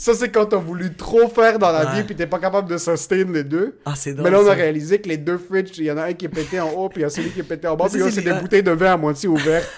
Ça, 0.00 0.14
c'est 0.14 0.28
quand 0.30 0.46
t'as 0.46 0.56
voulu 0.58 0.94
trop 0.94 1.28
faire 1.28 1.58
dans 1.58 1.72
la 1.72 1.84
Ouais. 1.86 1.96
vie, 1.96 2.02
puis 2.04 2.14
t'es 2.14 2.28
pas 2.28 2.38
capable 2.38 2.68
de 2.70 2.78
sustain 2.78 3.24
les 3.32 3.42
deux. 3.42 3.78
Ah, 3.84 3.94
c'est 3.96 4.10
Mais 4.10 4.16
drôle. 4.30 4.30
là, 4.30 4.38
on 4.38 4.42
a 4.42 4.50
ça. 4.50 4.52
réalisé 4.54 5.00
que 5.00 5.08
les 5.08 5.16
deux 5.16 5.38
fridges, 5.38 5.76
il 5.78 5.86
y 5.86 5.90
en 5.90 5.96
a 5.98 6.04
un 6.04 6.12
qui 6.12 6.26
est 6.26 6.28
pété 6.28 6.60
en 6.60 6.70
haut, 6.70 6.88
puis 6.88 7.00
il 7.00 7.02
y 7.02 7.06
a 7.06 7.10
celui 7.10 7.30
qui 7.30 7.40
est 7.40 7.42
pété 7.42 7.66
en 7.66 7.74
bas, 7.76 7.86
Mais 7.86 7.90
puis 7.90 8.00
là, 8.00 8.10
c'est 8.12 8.22
des 8.22 8.32
les- 8.32 8.40
bouteilles 8.40 8.62
de 8.62 8.70
vin 8.70 8.92
à 8.92 8.96
moitié 8.96 9.28
ouvertes. 9.28 9.68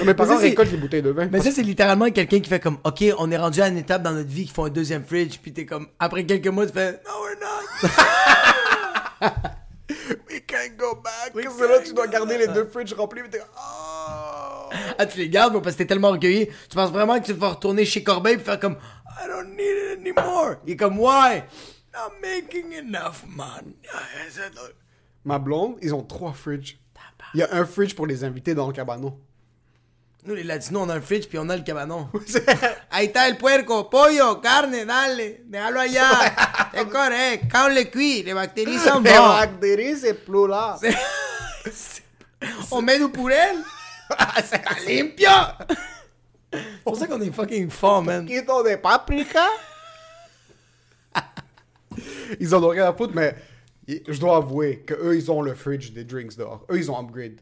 Non, 0.00 0.04
mes 0.04 0.14
parents 0.14 0.34
ça, 0.34 0.40
c'est- 0.40 0.48
récoltent 0.48 0.72
les 0.72 0.76
bouteilles 0.78 1.02
de 1.02 1.10
vin. 1.10 1.28
Mais 1.30 1.40
ça, 1.40 1.52
c'est 1.52 1.62
littéralement 1.62 2.10
quelqu'un 2.10 2.40
qui 2.40 2.48
fait 2.50 2.58
comme, 2.58 2.78
OK, 2.82 3.04
on 3.18 3.30
est 3.30 3.36
rendu 3.36 3.62
à 3.62 3.68
une 3.68 3.78
étape 3.78 4.02
dans 4.02 4.10
notre 4.10 4.28
vie 4.28 4.46
qui 4.46 4.52
font 4.52 4.64
un 4.64 4.68
deuxième 4.70 5.04
fridge, 5.04 5.38
puis 5.40 5.52
t'es 5.52 5.64
comme, 5.64 5.86
après 6.00 6.24
quelques 6.26 6.48
mois, 6.48 6.66
tu 6.66 6.72
fais, 6.72 7.00
No, 7.06 7.12
we're 7.22 7.38
not. 7.40 7.88
We 10.28 10.40
can't 10.46 10.76
go 10.76 10.96
back. 11.02 11.32
Parce 11.32 11.56
que 11.56 11.64
là, 11.64 11.78
tu 11.84 11.92
dois 11.94 12.06
garder 12.08 12.36
les 12.38 12.48
deux 12.48 12.64
fridges 12.66 12.92
remplis, 12.94 13.22
mais 13.22 13.28
t'es 13.28 13.40
oh. 13.40 14.70
ah, 14.98 15.06
tu 15.06 15.18
les 15.18 15.28
gardes, 15.28 15.52
moi, 15.52 15.62
parce 15.62 15.74
que 15.76 15.78
t'es 15.82 15.86
tellement 15.86 16.08
orgueilleux. 16.08 16.46
Tu 16.68 16.74
penses 16.74 16.90
vraiment 16.90 17.18
que 17.20 17.24
tu 17.26 17.32
vas 17.32 17.50
retourner 17.50 17.84
chez 17.84 18.02
Corbeil 18.02 18.34
et 18.34 18.38
faire 18.38 18.58
comme, 18.60 18.76
I 19.18 19.26
don't 19.28 19.54
need 19.56 19.60
it 19.60 19.98
anymore. 20.00 20.56
Il 20.66 20.72
est 20.72 20.76
comme, 20.76 20.98
Why? 20.98 21.42
I'm 21.94 22.12
making 22.20 22.72
enough 22.72 23.24
money. 23.26 23.74
Ma 25.24 25.38
blonde, 25.38 25.76
ils 25.82 25.94
ont 25.94 26.02
trois 26.04 26.32
fridges. 26.32 26.78
Il 27.34 27.40
y 27.40 27.42
a 27.42 27.48
un 27.54 27.64
fridge 27.64 27.94
pour 27.94 28.06
les 28.06 28.22
invités 28.24 28.54
dans 28.54 28.66
le 28.66 28.72
cabanon. 28.72 29.18
Nous, 30.24 30.34
les 30.34 30.42
Latinos, 30.42 30.82
on 30.84 30.88
a 30.90 30.94
un 30.96 31.00
fridge 31.00 31.26
puis 31.28 31.38
on 31.38 31.48
a 31.48 31.56
le 31.56 31.62
cabanon. 31.62 32.08
Ahí 32.90 33.06
está 33.06 33.28
el 33.28 33.36
puerco, 33.36 33.84
pollo, 33.84 34.40
carne, 34.40 34.84
dale, 34.84 35.40
déjalo 35.46 35.80
allá. 35.80 36.10
C'est 36.74 36.88
correct. 36.90 37.44
Quand 37.50 37.70
on 37.70 37.74
le 37.74 37.84
cuit, 37.84 38.22
les 38.24 38.34
bactéries 38.34 38.78
s'en 38.78 39.00
Les 39.00 39.12
vont. 39.12 39.28
bactéries, 39.28 39.96
c'est 39.98 40.14
plus 40.14 40.46
là. 40.48 40.78
On 42.70 42.82
met 42.82 42.98
du 42.98 43.08
purel. 43.08 43.56
C'est 44.44 44.62
limpio. 44.86 45.30
C'est 46.52 46.60
pour 46.84 46.96
ça 46.96 47.06
qu'on 47.06 47.20
est 47.20 47.30
fucking 47.32 47.68
fort, 47.70 48.02
man. 48.02 48.24
poquito 48.26 48.62
de 48.62 48.76
paprika? 48.76 49.46
ils 52.40 52.54
en 52.54 52.62
ont 52.62 52.68
rien 52.68 52.86
à 52.88 52.92
foutre, 52.92 53.14
mais 53.14 53.34
je 53.88 54.18
dois 54.18 54.36
avouer 54.36 54.80
que 54.80 54.94
eux 54.94 55.16
ils 55.16 55.30
ont 55.30 55.42
le 55.42 55.54
fridge 55.54 55.92
des 55.92 56.04
drinks 56.04 56.36
dehors. 56.36 56.64
Eux, 56.70 56.78
ils 56.78 56.90
ont 56.90 56.98
upgrade. 56.98 57.40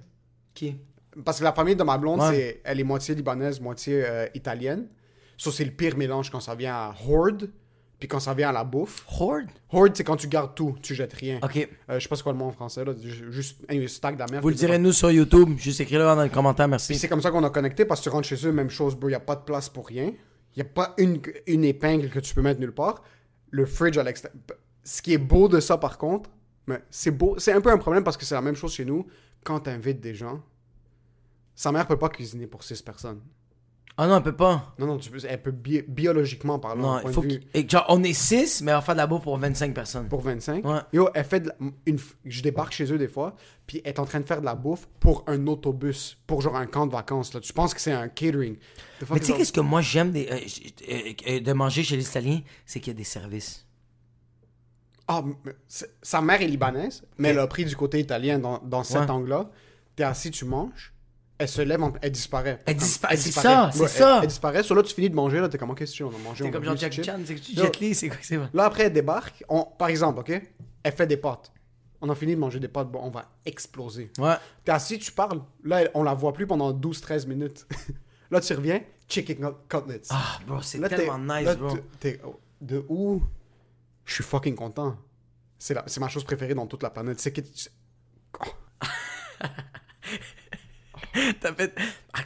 Qui? 0.55 0.77
Parce 1.25 1.39
que 1.39 1.45
la 1.45 1.53
famille 1.53 1.77
de 1.77 1.83
ma 1.85 1.97
blonde, 1.99 2.21
Ouais. 2.21 2.31
c'est, 2.35 2.61
elle 2.65 2.81
est 2.81 2.85
moitié 2.85 3.15
libanaise, 3.15 3.61
moitié 3.61 4.05
euh, 4.05 4.27
italienne. 4.35 4.89
Ça, 5.39 5.51
c'est 5.53 5.65
le 5.65 5.71
pire 5.71 5.97
mélange 5.97 6.31
quand 6.31 6.41
ça 6.41 6.55
vient 6.55 6.75
à 6.75 6.95
hoard, 7.07 7.51
puis 8.05 8.09
quand 8.09 8.21
ça 8.21 8.35
vient 8.35 8.51
à 8.51 8.53
la 8.53 8.65
bouffe. 8.65 9.03
Horde? 9.19 9.47
Hoard, 9.73 9.97
c'est 9.97 10.05
quand 10.05 10.17
tu 10.17 10.29
gardes 10.29 10.55
tout, 10.55 10.77
tu 10.83 10.95
jettes 10.95 11.15
rien. 11.15 11.39
Ok. 11.43 11.57
Euh, 11.89 11.95
je 11.99 12.01
sais 12.03 12.09
pas 12.09 12.17
c'est 12.17 12.23
quoi 12.23 12.33
le 12.33 12.39
mot 12.39 12.45
en 12.45 12.53
français, 12.53 12.85
là. 12.85 12.93
ju- 13.03 13.33
Juste, 13.33 13.61
anyway, 13.67 13.89
stack 13.89 14.15
de 14.17 14.19
la 14.21 14.27
merde. 14.27 14.43
Vous 14.43 14.51
le 14.51 14.55
direz 14.55 14.79
nous 14.79 14.93
sur 14.93 15.11
YouTube. 15.11 15.57
Juste 15.57 15.81
écrivez-le 15.81 16.05
dans 16.05 16.23
les 16.23 16.29
commentaires, 16.29 16.67
Puis 16.67 16.71
merci. 16.73 16.95
c'est 16.97 17.09
comme 17.09 17.23
ça 17.23 17.31
qu'on 17.31 17.43
a 17.45 17.49
connecté 17.49 17.87
parce 17.87 18.01
que 18.01 18.05
tu 18.05 18.11
rentres 18.11 18.29
chez 18.29 18.47
eux, 18.47 18.53
même 18.53 18.69
chose, 18.69 18.95
bro. 18.95 19.09
Il 19.09 19.13
n'y 19.13 19.17
a 19.17 19.21
pas 19.21 19.37
de 19.37 19.43
place 19.43 19.71
pour 19.71 19.87
rien. 19.87 20.09
Il 20.55 20.63
n'y 20.63 20.63
a 20.63 20.67
pas 20.67 20.93
une, 20.99 21.19
une 21.47 21.65
épingle 21.65 22.11
que 22.11 22.21
tu 22.21 22.35
peux 22.35 22.43
mettre 22.43 22.61
nulle 22.61 22.75
part. 22.75 23.03
Le 23.51 23.65
fridge 23.65 23.97
à 23.97 24.03
l'extérieur. 24.03 24.39
Ce 24.85 25.01
qui 25.01 25.15
est 25.15 25.19
beau 25.19 25.49
de 25.49 25.61
ça, 25.61 25.79
par 25.79 25.97
contre, 25.97 26.29
mais 26.67 26.83
c'est 26.91 27.11
beau. 27.11 27.37
C'est 27.39 27.53
un 27.53 27.61
peu 27.63 27.71
un 27.71 27.79
problème 27.79 28.05
parce 28.05 28.19
que 28.19 28.27
c'est 28.27 28.35
la 28.35 28.43
même 28.43 28.55
chose 28.55 28.75
chez 28.75 28.85
nous. 28.85 29.07
Quand 29.45 29.61
tu 29.61 29.71
invites 29.71 30.01
des 30.01 30.15
gens, 30.15 30.43
sa 31.55 31.73
mère 31.73 31.87
peut 31.87 31.99
pas 31.99 32.11
cuisiner 32.11 32.47
pour 32.47 32.63
6 32.65 32.83
personnes. 32.83 33.21
Ah 33.97 34.09
non, 34.09 34.17
elle 34.17 34.25
peut 34.25 34.35
pas. 34.35 34.75
Non, 34.81 34.87
non, 34.89 34.97
tu 34.99 35.09
peux, 35.09 35.19
elle 35.29 35.41
peut 35.41 35.53
bi- 35.53 35.85
biologiquement 35.87 36.59
parler. 36.59 36.83
Non, 36.83 36.99
il 37.07 37.13
faut 37.13 37.21
de 37.23 37.29
vue 37.29 37.39
que... 37.41 37.47
et 37.59 37.69
genre, 37.69 37.87
on 37.89 38.03
est 38.03 38.13
6, 38.13 38.63
mais 38.63 38.73
on 38.73 38.77
va 38.77 38.81
faire 38.83 38.97
de 38.97 38.99
la 38.99 39.07
bouffe 39.07 39.23
pour 39.23 39.39
25 39.39 39.73
personnes. 39.73 40.09
pour 40.09 40.21
25. 40.21 40.65
Ouais. 40.67 40.81
Yo, 40.93 41.09
elle 41.15 41.25
fait 41.25 41.39
de 41.41 41.49
la- 41.51 41.55
une, 41.87 41.99
je 42.25 42.43
débarque 42.43 42.73
chez 42.73 42.93
eux 42.93 42.99
des 42.99 43.07
fois, 43.07 43.37
puis 43.69 43.81
elle 43.85 43.91
est 43.93 43.99
en 44.01 44.05
train 44.05 44.19
de 44.19 44.27
faire 44.27 44.41
de 44.41 44.47
la 44.47 44.57
bouffe 44.57 44.89
pour 44.99 45.23
un 45.29 45.47
autobus, 45.47 46.19
pour 46.27 46.41
genre 46.41 46.57
un 46.57 46.67
camp 46.67 46.89
de 46.89 46.93
vacances. 46.93 47.33
Là. 47.35 47.39
Tu 47.41 47.53
penses 47.53 47.73
que 47.73 47.81
c'est 47.81 47.93
un 47.93 48.09
catering? 48.09 48.57
Mais 49.11 49.21
tu 49.21 49.27
is 49.27 49.27
sais, 49.27 49.33
qu'est-ce 49.37 49.53
que 49.53 49.61
moi 49.61 49.81
j'aime 49.81 50.11
des- 50.11 50.27
euh, 50.29 50.39
euh, 50.93 51.13
euh, 51.37 51.41
de 51.41 51.53
manger 51.53 51.85
chez 51.85 51.97
les 51.97 52.05
Italiens? 52.09 52.41
C'est 52.67 52.81
qu'il 52.81 52.93
y 52.93 52.97
a 52.97 52.99
des 52.99 53.05
services. 53.05 53.65
Ah, 55.07 55.23
sa 56.03 56.21
mère 56.23 56.41
est 56.41 56.47
libanaise, 56.49 57.05
mais 57.19 57.29
elle 57.29 57.39
a 57.39 57.47
pris 57.47 57.65
du 57.67 57.77
côté 57.77 58.01
italien 58.01 58.39
dans, 58.39 58.59
dans 58.65 58.83
cet 58.83 59.03
Ouais. 59.03 59.11
angle-là. 59.11 59.51
T'es 59.97 60.03
assis, 60.03 60.31
tu 60.31 60.47
manges. 60.47 60.94
Elle 61.37 61.49
se 61.49 61.63
lève, 61.63 61.81
elle 62.01 62.13
disparaît. 62.13 62.61
Elle 62.65 62.77
Comme- 62.77 62.85
dispa- 62.87 63.17
c'est 63.17 63.33
ça, 63.33 63.71
c'est 63.73 63.89
ça. 63.89 64.21
Elle, 64.23 64.29
disparaît. 64.29 64.63
Sur 64.63 64.75
là, 64.77 64.83
tu 64.83 64.95
finis 64.95 65.11
de 65.11 65.17
manger. 65.17 65.41
Là, 65.41 65.49
t'es 65.49 65.59
comme, 65.59 65.75
que 65.75 65.85
tu 65.85 66.03
on 66.05 66.09
a 66.15 66.19
mangé. 66.19 66.45
On 66.45 66.51
comme 66.51 66.77
c'est 66.77 66.93
Chan, 67.05 67.19
c'est 67.25 67.35
que 67.35 67.41
tu 67.41 67.53
Yo. 67.53 67.65
Jet 67.65 67.81
Li, 67.81 67.95
c'est 67.95 68.09
quoi, 68.09 68.19
c'est? 68.23 68.39
Là, 68.53 68.65
après, 68.67 68.85
elle 68.85 68.93
débarque. 68.93 69.43
On, 69.49 69.65
par 69.65 69.89
exemple, 69.89 70.21
OK? 70.21 70.31
Elle 70.83 70.93
fait 70.93 71.07
des 71.07 71.17
pâtes. 71.17 71.51
On 72.01 72.09
a 72.11 72.15
fini 72.15 72.35
de 72.35 72.41
manger 72.41 72.61
des 72.61 72.69
pâtes. 72.69 72.89
Bon, 72.91 73.01
on 73.03 73.11
va 73.11 73.29
exploser. 73.45 74.13
Ouais. 74.19 74.35
T'es 74.65 74.71
assis, 74.73 74.99
tu 74.99 75.11
parles. 75.11 75.41
Là, 75.65 75.85
on 75.95 76.03
la 76.05 76.15
voit 76.15 76.33
plus 76.33 76.47
pendant 76.47 76.73
12-13 76.73 77.27
minutes. 77.27 77.67
là, 78.31 78.41
tu 78.41 78.53
reviens. 78.55 78.81
Chicken 79.09 79.37
cut- 79.39 79.57
cutlets. 79.69 80.03
Ah, 80.11 80.39
bro, 80.47 80.61
c'est 80.63 80.79
t'es- 80.81 80.89
tellement 80.89 81.19
nice, 81.19 81.47
là, 81.47 81.55
bro. 81.57 81.77
t'es- 81.99 82.21
oh, 82.25 82.39
de 82.61 82.85
où? 82.89 83.23
Je 84.05 84.15
suis 84.15 84.25
fucking 84.25 84.55
content. 84.55 84.97
C'est 85.59 85.75
la- 85.75 85.85
c'est 85.87 85.99
ma 86.01 86.09
chose 86.09 86.25
préférée 86.25 86.55
dans 86.55 86.67
toute 86.67 86.83
la 86.83 86.91
planète. 86.91 87.19
C'est 87.21 87.33
que 87.33 87.41
tu- 87.41 87.69
T'as 91.41 91.53
fait. 91.55 91.75
Ah, 92.13 92.21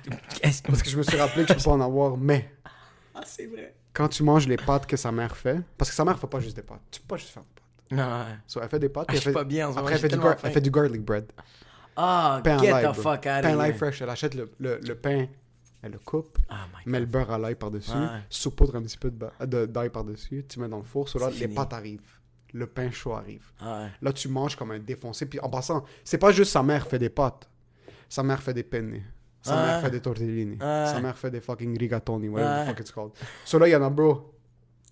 parce 0.67 0.83
que 0.83 0.91
je 0.91 0.97
me 0.97 1.03
suis 1.03 1.17
rappelé 1.17 1.45
que 1.45 1.53
je 1.53 1.59
peux 1.59 1.65
pas 1.65 1.71
en 1.73 1.81
avoir, 1.81 2.17
mais 2.17 2.51
c'est 3.25 3.47
vrai. 3.47 3.75
Quand 3.93 4.09
tu 4.09 4.23
manges 4.23 4.47
les 4.47 4.57
pâtes 4.57 4.87
que 4.87 4.97
sa 4.97 5.11
mère 5.13 5.37
fait, 5.37 5.61
parce 5.77 5.91
que 5.91 5.97
sa 5.97 6.05
mère 6.05 6.19
fait 6.19 6.27
pas 6.27 6.41
juste 6.41 6.57
des 6.57 6.63
pâtes. 6.63 6.81
Tu 6.91 7.01
peux 7.01 7.09
pas 7.09 7.17
juste 7.17 7.31
faire 7.33 7.43
des 7.43 7.49
pâtes. 7.55 7.99
Non, 7.99 8.05
ouais. 8.25 8.37
So, 8.47 8.61
elle 8.63 8.69
fait 8.69 8.79
des 8.79 8.89
pâtes. 8.89 9.07
Ah, 9.09 9.13
je 9.15 9.19
suis 9.19 9.27
fait- 9.31 9.33
pas 9.33 9.45
bien 9.45 9.69
en 9.69 9.77
Après, 9.77 9.95
elle 9.95 9.99
fait, 9.99 10.09
du 10.09 10.11
tellement 10.13 10.27
gar- 10.27 10.39
faim. 10.39 10.49
elle 10.49 10.53
fait 10.55 10.61
du 10.61 10.71
garlic 10.71 11.03
bread. 11.03 11.27
Ah, 11.97 12.41
Pain 12.45 12.59
get 12.59 12.69
à 12.69 12.81
l'ail, 12.83 12.93
the 12.93 12.93
bro. 12.95 13.03
fuck 13.03 13.19
out 13.19 13.23
Pain 13.23 13.45
à 13.45 13.55
l'ail 13.57 13.75
fresh. 13.75 14.01
Elle 14.03 14.11
achète 14.11 14.35
le, 14.35 14.51
le, 14.61 14.79
le 14.79 14.95
pain, 14.95 15.27
elle 15.83 15.93
le 15.93 15.99
coupe, 15.99 16.39
Oh 16.51 16.55
met 16.87 17.01
le 17.01 17.07
beurre 17.07 17.33
à 17.33 17.39
l'ail 17.39 17.57
par-dessus, 17.57 17.91
Ouais. 17.91 18.23
saupoudre 18.31 18.77
un 18.77 18.83
petit 18.83 18.99
peu 18.99 19.11
de 19.11 19.17
ba- 19.17 19.33
de- 19.45 19.67
d'ail 19.67 19.91
par-dessus, 19.91 20.45
tu 20.49 20.61
mets 20.61 20.69
dans 20.69 20.79
le 20.79 20.85
four. 20.85 21.09
So 21.09 21.19
là, 21.19 21.27
les 21.31 21.33
fini. 21.37 21.55
pâtes 21.55 21.73
arrivent. 21.73 22.01
Le 22.55 22.67
pain 22.69 22.91
chaud 22.93 23.15
arrive. 23.15 23.51
Ah 23.61 23.81
ouais. 23.83 23.89
Là, 24.01 24.13
tu 24.13 24.29
manges 24.29 24.55
comme 24.57 24.71
un 24.71 24.79
défoncé. 24.79 25.27
Puis 25.27 25.41
en 25.41 25.51
passant, 25.51 25.85
c'est 26.05 26.19
pas 26.19 26.31
juste 26.31 26.53
sa 26.53 26.63
mère 26.63 26.87
fait 26.87 26.99
des 27.01 27.11
pâtes. 27.11 27.49
Sa 28.09 28.23
mère 28.23 28.43
fait 28.43 28.55
des 28.55 28.63
penne. 28.63 29.03
Sa 29.43 29.55
mère 29.57 29.81
fait 29.83 29.91
des 29.91 30.01
tortellini. 30.01 30.53
Ouais. 30.55 30.87
Sa 30.87 31.01
mère 31.01 31.17
fait 31.17 31.31
des 31.31 31.41
fucking 31.41 31.79
rigatoni, 31.79 32.29
whatever 32.29 32.65
the 32.65 32.69
fuck 32.69 32.81
it's 32.81 32.91
called. 32.91 33.13
So 33.45 33.59
là, 33.59 33.69
il 33.69 33.71
y 33.73 33.77
en 33.77 33.83
a, 33.83 33.91
bro, 33.91 34.35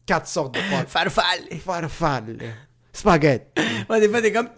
quatre 0.06 0.26
sortes 0.28 0.54
de 0.54 0.60
pâtes. 0.70 0.88
Farfalle. 0.88 1.58
Farfalle. 1.58 2.38
Spaghetti. 2.92 3.62
Ouais, 3.88 4.00
des 4.00 4.08
fois, 4.08 4.20
t'es 4.20 4.32
comme. 4.32 4.48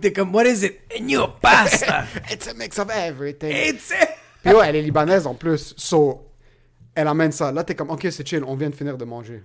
T'es 0.00 0.12
comme, 0.12 0.34
what 0.34 0.44
is 0.44 0.64
it? 0.64 0.80
A 0.94 1.00
new 1.00 1.26
pasta. 1.40 2.04
It's 2.30 2.46
a 2.48 2.54
mix 2.54 2.78
of 2.78 2.90
everything. 2.90 3.52
It's 3.52 3.90
it. 3.90 4.08
Puis 4.42 4.52
ouais, 4.52 4.68
elle 4.68 4.76
est 4.76 4.82
libanaise 4.82 5.26
en 5.26 5.34
plus. 5.34 5.72
So, 5.78 6.30
elle 6.94 7.06
amène 7.08 7.32
ça. 7.32 7.52
Là, 7.52 7.64
t'es 7.64 7.74
comme, 7.74 7.90
ok, 7.90 8.06
c'est 8.10 8.26
chill, 8.26 8.42
on 8.44 8.54
vient 8.54 8.68
de 8.70 8.74
finir 8.74 8.98
de 8.98 9.04
manger. 9.04 9.42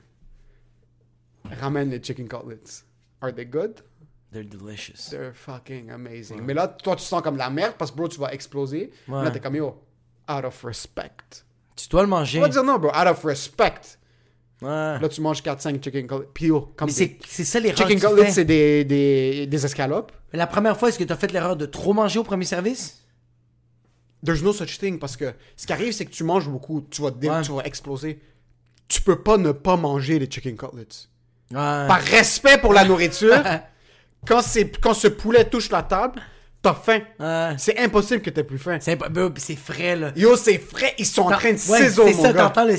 Ramène 1.61 1.91
les 1.91 2.01
chicken 2.01 2.27
cutlets. 2.27 2.83
Are 3.21 3.33
they 3.33 3.45
good? 3.45 3.81
They're 4.36 4.43
delicious. 4.43 5.09
They're 5.11 5.33
fucking 5.33 5.89
amazing. 5.91 6.41
Mais 6.41 6.53
là, 6.53 6.67
toi, 6.67 6.97
tu 6.97 7.03
sens 7.05 7.21
comme 7.21 7.38
la 7.38 7.49
merde 7.49 7.75
parce 7.77 7.89
que, 7.89 7.95
bro, 7.95 8.09
tu 8.09 8.19
vas 8.19 8.33
exploser. 8.33 8.91
Ouais. 9.07 9.23
Là, 9.23 9.31
t'es 9.31 9.39
comme, 9.39 9.55
yo, 9.55 9.81
out 10.29 10.43
of 10.43 10.61
respect. 10.65 11.43
Tu 11.77 11.88
dois 11.88 12.01
le 12.01 12.09
manger. 12.09 12.39
On 12.39 12.41
va 12.41 12.49
dire 12.49 12.63
non, 12.65 12.77
bro, 12.77 12.89
out 12.89 13.07
of 13.07 13.23
respect. 13.23 13.79
Ouais. 14.61 14.99
Là, 14.99 15.07
tu 15.09 15.21
manges 15.21 15.41
4-5 15.41 15.81
chicken 15.81 16.05
cutlets. 16.05 16.27
Puis 16.33 16.49
comme 16.75 16.89
c'est 16.89 17.17
c'est 17.25 17.45
ça 17.45 17.61
l'erreur 17.61 17.77
Chicken 17.77 17.97
tu 17.97 18.05
cutlets, 18.07 18.31
c'est 18.31 18.43
des, 18.43 18.83
des, 18.83 19.47
des 19.47 19.65
escalopes. 19.65 20.11
Mais 20.33 20.39
La 20.39 20.47
première 20.47 20.77
fois, 20.77 20.89
est-ce 20.89 20.99
que 20.99 21.05
t'as 21.05 21.15
fait 21.15 21.31
l'erreur 21.31 21.55
de 21.55 21.65
trop 21.65 21.93
manger 21.93 22.19
au 22.19 22.23
premier 22.25 22.43
service? 22.45 23.05
There's 24.25 24.43
no 24.43 24.51
such 24.51 24.79
thing 24.79 24.99
parce 24.99 25.15
que 25.15 25.33
ce 25.55 25.65
qui 25.65 25.71
arrive, 25.71 25.93
c'est 25.93 26.05
que 26.05 26.11
tu 26.11 26.25
manges 26.25 26.49
beaucoup, 26.49 26.86
tu 26.89 27.01
vas, 27.01 27.11
dé- 27.11 27.29
Ouais. 27.29 27.41
tu 27.41 27.53
vas 27.53 27.61
exploser. 27.63 28.19
Tu 28.89 29.01
peux 29.01 29.21
pas 29.21 29.38
ne 29.38 29.53
pas 29.53 29.77
manger 29.77 30.19
les 30.19 30.29
chicken 30.29 30.57
cutlets. 30.57 31.07
Ouais. 31.51 31.57
Par 31.88 32.01
respect 32.01 32.57
pour 32.57 32.73
la 32.73 32.83
nourriture, 32.83 33.41
quand, 34.28 34.41
c'est, 34.41 34.69
quand 34.82 34.93
ce 34.93 35.07
poulet 35.07 35.45
touche 35.45 35.69
la 35.69 35.84
table, 35.84 36.21
t'as 36.61 36.73
faim. 36.73 36.99
C'est 37.57 37.78
impossible 37.80 38.21
que 38.21 38.30
t'aies 38.30 38.43
plus 38.43 38.57
faim. 38.57 38.78
C'est 38.82 38.97
c'est 39.38 39.55
frais, 39.55 39.95
là. 39.95 40.11
Yo, 40.15 40.36
c'est 40.36 40.57
frais, 40.57 40.93
ils 40.97 41.05
sont 41.05 41.23
en 41.23 41.32
train 41.32 41.51
de 41.53 41.69
Ouais, 41.69 41.84
ciseaux, 41.89 42.03
c'est 42.07 42.13
ça, 42.13 42.34
t'entends 42.34 42.65
le... 42.65 42.76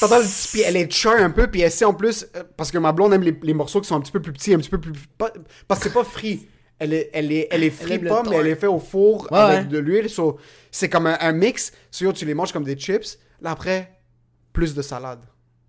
T'entends 0.00 0.18
le 0.18 0.24
petit- 0.24 0.48
puis 0.52 0.60
elle 0.62 0.76
est 0.76 0.90
char 0.90 1.16
un 1.20 1.28
peu, 1.30 1.46
puis 1.50 1.60
elle 1.60 1.70
sait 1.70 1.84
en 1.84 1.92
plus, 1.92 2.26
euh, 2.34 2.42
parce 2.56 2.70
que 2.70 2.78
ma 2.78 2.90
blonde 2.92 3.12
aime 3.12 3.22
les, 3.22 3.38
les 3.42 3.52
morceaux 3.52 3.82
qui 3.82 3.88
sont 3.88 3.96
un 3.96 4.00
petit 4.00 4.12
peu 4.12 4.22
plus 4.22 4.32
petits, 4.32 4.54
un 4.54 4.58
petit 4.58 4.70
peu 4.70 4.80
plus... 4.80 4.92
pas- 5.18 5.30
parce 5.68 5.80
que 5.82 5.88
c'est 5.88 5.94
pas 5.94 6.04
frit. 6.04 6.48
Elle 6.78 6.94
est, 6.94 7.10
elle 7.12 7.30
est, 7.30 7.48
elle 7.50 7.62
est 7.62 7.68
frite 7.68 7.92
aime 7.96 8.04
le 8.04 8.08
pas, 8.08 8.22
mais 8.30 8.36
elle 8.36 8.46
est 8.46 8.54
fait 8.56 8.66
au 8.66 8.78
four 8.78 9.28
Ouais, 9.30 9.38
avec 9.38 9.58
ouais. 9.58 9.64
de 9.66 9.78
l'huile. 9.78 10.08
so, 10.08 10.38
c'est 10.70 10.88
comme 10.88 11.06
un, 11.06 11.18
un 11.20 11.32
mix. 11.32 11.72
So, 11.90 12.06
yo, 12.06 12.12
tu 12.14 12.24
les 12.24 12.32
manges 12.32 12.52
comme 12.52 12.64
des 12.64 12.74
chips. 12.76 13.18
Là, 13.42 13.50
après, 13.50 13.92
plus 14.54 14.74
de 14.74 14.80
salade. 14.80 15.20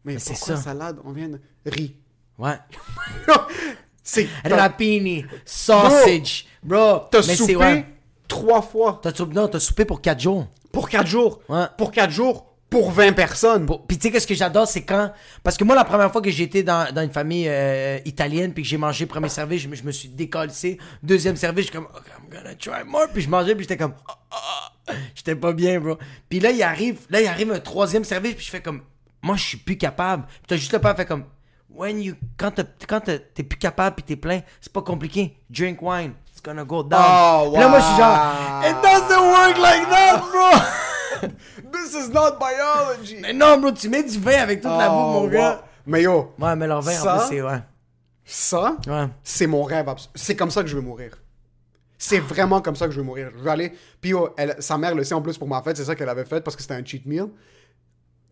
Mais, 0.06 0.18
c'est 0.20 0.32
pourquoi 0.36 0.56
ça. 0.56 0.62
salade? 0.62 1.00
On 1.04 1.12
vient 1.12 1.28
de... 1.28 1.42
Riz. 1.66 1.98
Ouais. 2.38 2.56
c'est... 4.04 4.28
Rapini, 4.46 5.26
sausage, 5.46 6.46
bro. 6.64 7.02
T'as 7.12 7.22
soupé 7.22 7.36
c'est 7.36 7.56
ouais. 7.56 7.86
trois 8.28 8.62
fois. 8.62 9.00
T'as 9.02 9.14
soupé, 9.14 9.34
non, 9.36 9.48
t'as 9.48 9.60
soupé 9.60 9.86
pour 9.86 10.02
4 10.02 10.20
jours. 10.20 10.48
Pour 10.72 10.88
quatre 10.90 11.08
jours. 11.08 11.42
Ouais. 11.50 11.66
Pour 11.78 11.92
quatre 11.92 12.12
jours. 12.12 12.48
Pour 12.70 12.92
20 12.92 13.12
personnes. 13.12 13.66
Pour- 13.66 13.86
Puis 13.86 13.98
tu 13.98 14.04
sais, 14.08 14.12
qu'est-ce 14.14 14.26
que 14.26 14.34
j'adore, 14.34 14.66
c'est 14.66 14.84
quand. 14.84 15.12
Parce 15.44 15.58
que 15.58 15.66
moi, 15.66 15.76
la 15.76 15.84
première 15.84 16.10
fois 16.10 16.22
que 16.22 16.32
j'ai 16.32 16.44
été 16.44 16.64
dans, 16.64 16.90
dans 16.94 17.02
une 17.02 17.12
famille 17.12 17.46
euh, 17.50 18.00
italienne, 18.06 18.54
puis 18.54 18.64
que 18.64 18.70
j'ai 18.70 18.78
mangé 18.78 19.06
premier 19.06 19.28
service, 19.28 19.62
je 19.64 19.68
me, 19.68 19.76
je 19.76 19.84
me 19.84 19.92
suis 19.92 20.08
décalcé. 20.08 20.78
Deuxième 21.04 21.36
service, 21.36 21.66
je 21.66 21.72
suis 21.72 21.78
comme, 21.78 21.88
OK, 21.94 22.06
I'm 22.18 22.30
gonna 22.34 22.56
try 22.56 22.86
more. 22.88 23.08
Puis 23.14 23.24
je 23.24 23.30
mangeais, 23.30 23.54
puis 23.56 23.64
j'étais 23.66 23.76
comme, 23.76 23.94
Ah, 24.08 24.18
ah, 24.32 24.72
ah. 24.88 24.92
j'étais 25.14 25.36
pas 25.36 25.52
bien, 25.52 25.82
bro. 25.82 25.98
Puis 26.30 26.40
là, 26.40 26.52
il 26.52 26.64
arrive, 26.64 27.00
là, 27.10 27.20
il 27.20 27.28
arrive 27.28 27.52
un 27.52 27.60
troisième 27.60 28.06
service, 28.06 28.36
puis 28.36 28.46
je 28.46 28.52
fais 28.52 28.62
comme, 28.62 28.84
moi, 29.22 29.36
je 29.36 29.44
suis 29.44 29.58
plus 29.58 29.78
capable. 29.78 30.24
Puis 30.28 30.42
t'as 30.48 30.56
juste 30.56 30.72
le 30.72 30.80
pas 30.80 30.96
fait 30.96 31.06
comme, 31.06 31.26
when 31.74 32.02
you, 32.02 32.16
quand 32.38 32.52
t'as- 32.52 32.64
quand 32.88 33.02
t'es 33.02 33.44
plus 33.44 33.58
capable, 33.60 33.96
puis 33.98 34.04
t'es 34.04 34.16
plein, 34.16 34.42
c'est 34.60 34.72
pas 34.72 34.82
compliqué. 34.82 35.38
Drink 35.50 35.82
wine. 35.82 36.14
It's 36.32 36.42
gonna 36.42 36.64
go 36.64 36.84
down. 36.84 37.02
Oh, 37.04 37.50
Puis 37.52 37.62
là, 37.62 37.68
moi, 37.70 37.80
je 37.80 37.86
suis 37.86 37.96
genre, 37.98 38.62
wow. 38.62 38.70
it 38.70 38.76
doesn't 38.82 39.32
work 39.32 39.58
like 39.58 39.90
that, 39.90 40.24
bro. 40.32 40.60
This 41.72 41.94
is 41.94 42.10
not 42.10 42.40
biology. 42.40 43.18
Mais 43.22 43.34
non, 43.34 43.60
bro, 43.60 43.72
tu 43.72 43.90
mets 43.90 44.04
du 44.04 44.18
vin 44.20 44.42
avec 44.42 44.62
toute 44.62 44.72
la 44.72 44.90
bouffe, 44.90 44.98
mon 45.14 45.24
Oh, 45.26 45.28
gars. 45.30 45.52
wow. 45.56 45.58
Mais 45.86 46.02
yo, 46.04 46.34
Ouais, 46.40 46.56
mais 46.56 46.68
leur 46.68 46.82
vin, 46.82 46.92
Ça? 46.94 47.16
en 47.16 47.18
plus, 47.20 47.28
c'est. 47.30 47.42
Ouais. 47.42 47.60
ça, 48.26 48.78
Ouais. 48.88 49.08
c'est 49.24 49.48
mon 49.48 49.64
rêve. 49.64 49.88
C'est 50.16 50.36
comme 50.36 50.52
ça 50.52 50.62
que 50.64 50.68
je 50.70 50.76
veux 50.76 50.82
mourir. 50.82 51.18
C'est 51.98 52.20
vraiment 52.20 52.62
comme 52.62 52.76
ça 52.76 52.86
que 52.88 52.92
je 52.94 52.98
veux 52.98 53.06
mourir. 53.06 53.30
Je 53.38 53.44
veux 53.44 53.50
aller. 53.50 53.74
Puis 54.00 54.14
elle- 54.38 54.56
sa 54.60 54.78
mère 54.78 54.96
le 54.96 55.04
sait 55.04 55.14
en 55.14 55.22
plus 55.22 55.38
pour 55.38 55.48
ma 55.48 55.62
fête, 55.62 55.78
c'est 55.78 55.86
ça 55.86 55.94
qu'elle 55.96 56.10
avait 56.10 56.26
fait 56.26 56.42
parce 56.42 56.56
que 56.56 56.62
c'était 56.64 56.74
un 56.74 56.84
cheat 56.84 57.06
meal. 57.06 57.28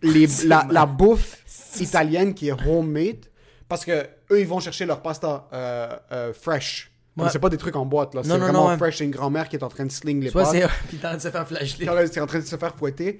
Les, 0.02 0.26
la, 0.46 0.66
la 0.72 0.86
bouffe 0.88 1.38
italienne 1.80 2.34
qui 2.34 2.48
est 2.50 2.68
homemade, 2.68 3.26
parce 3.70 3.86
que 3.86 4.06
eux 4.32 4.40
ils 4.42 4.48
vont 4.48 4.60
chercher 4.60 4.86
leur 4.86 5.02
pasta 5.02 5.48
euh, 5.54 5.96
euh, 6.12 6.34
fresh. 6.34 6.92
Ouais. 7.16 7.30
C'est 7.30 7.40
pas 7.40 7.50
des 7.50 7.58
trucs 7.58 7.76
en 7.76 7.86
boîte 7.86 8.14
là, 8.16 8.22
c'est 8.24 8.30
vraiment 8.38 8.64
non, 8.64 8.68
ouais. 8.70 8.78
fresh. 8.78 8.98
C'est 8.98 9.06
une 9.06 9.12
grand-mère 9.12 9.48
qui 9.48 9.56
est 9.56 9.64
en 9.64 9.68
train 9.70 9.86
de 9.86 9.92
sling 9.92 10.22
les 10.22 10.30
Soit 10.30 10.44
pâtes. 10.44 10.52
c'est. 10.52 10.68
Puis 10.90 10.98
t'es 10.98 11.06
en 11.06 11.10
train 11.10 11.18
de 11.18 11.22
se 11.22 11.30
faire 11.30 11.48
flageller. 11.48 11.86
quand 11.86 11.98
elle 11.98 12.06
est 12.06 12.20
en 12.20 12.28
train 12.28 12.40
de 12.40 12.46
se 12.46 12.56
faire 12.58 12.76
fouetter, 12.76 13.20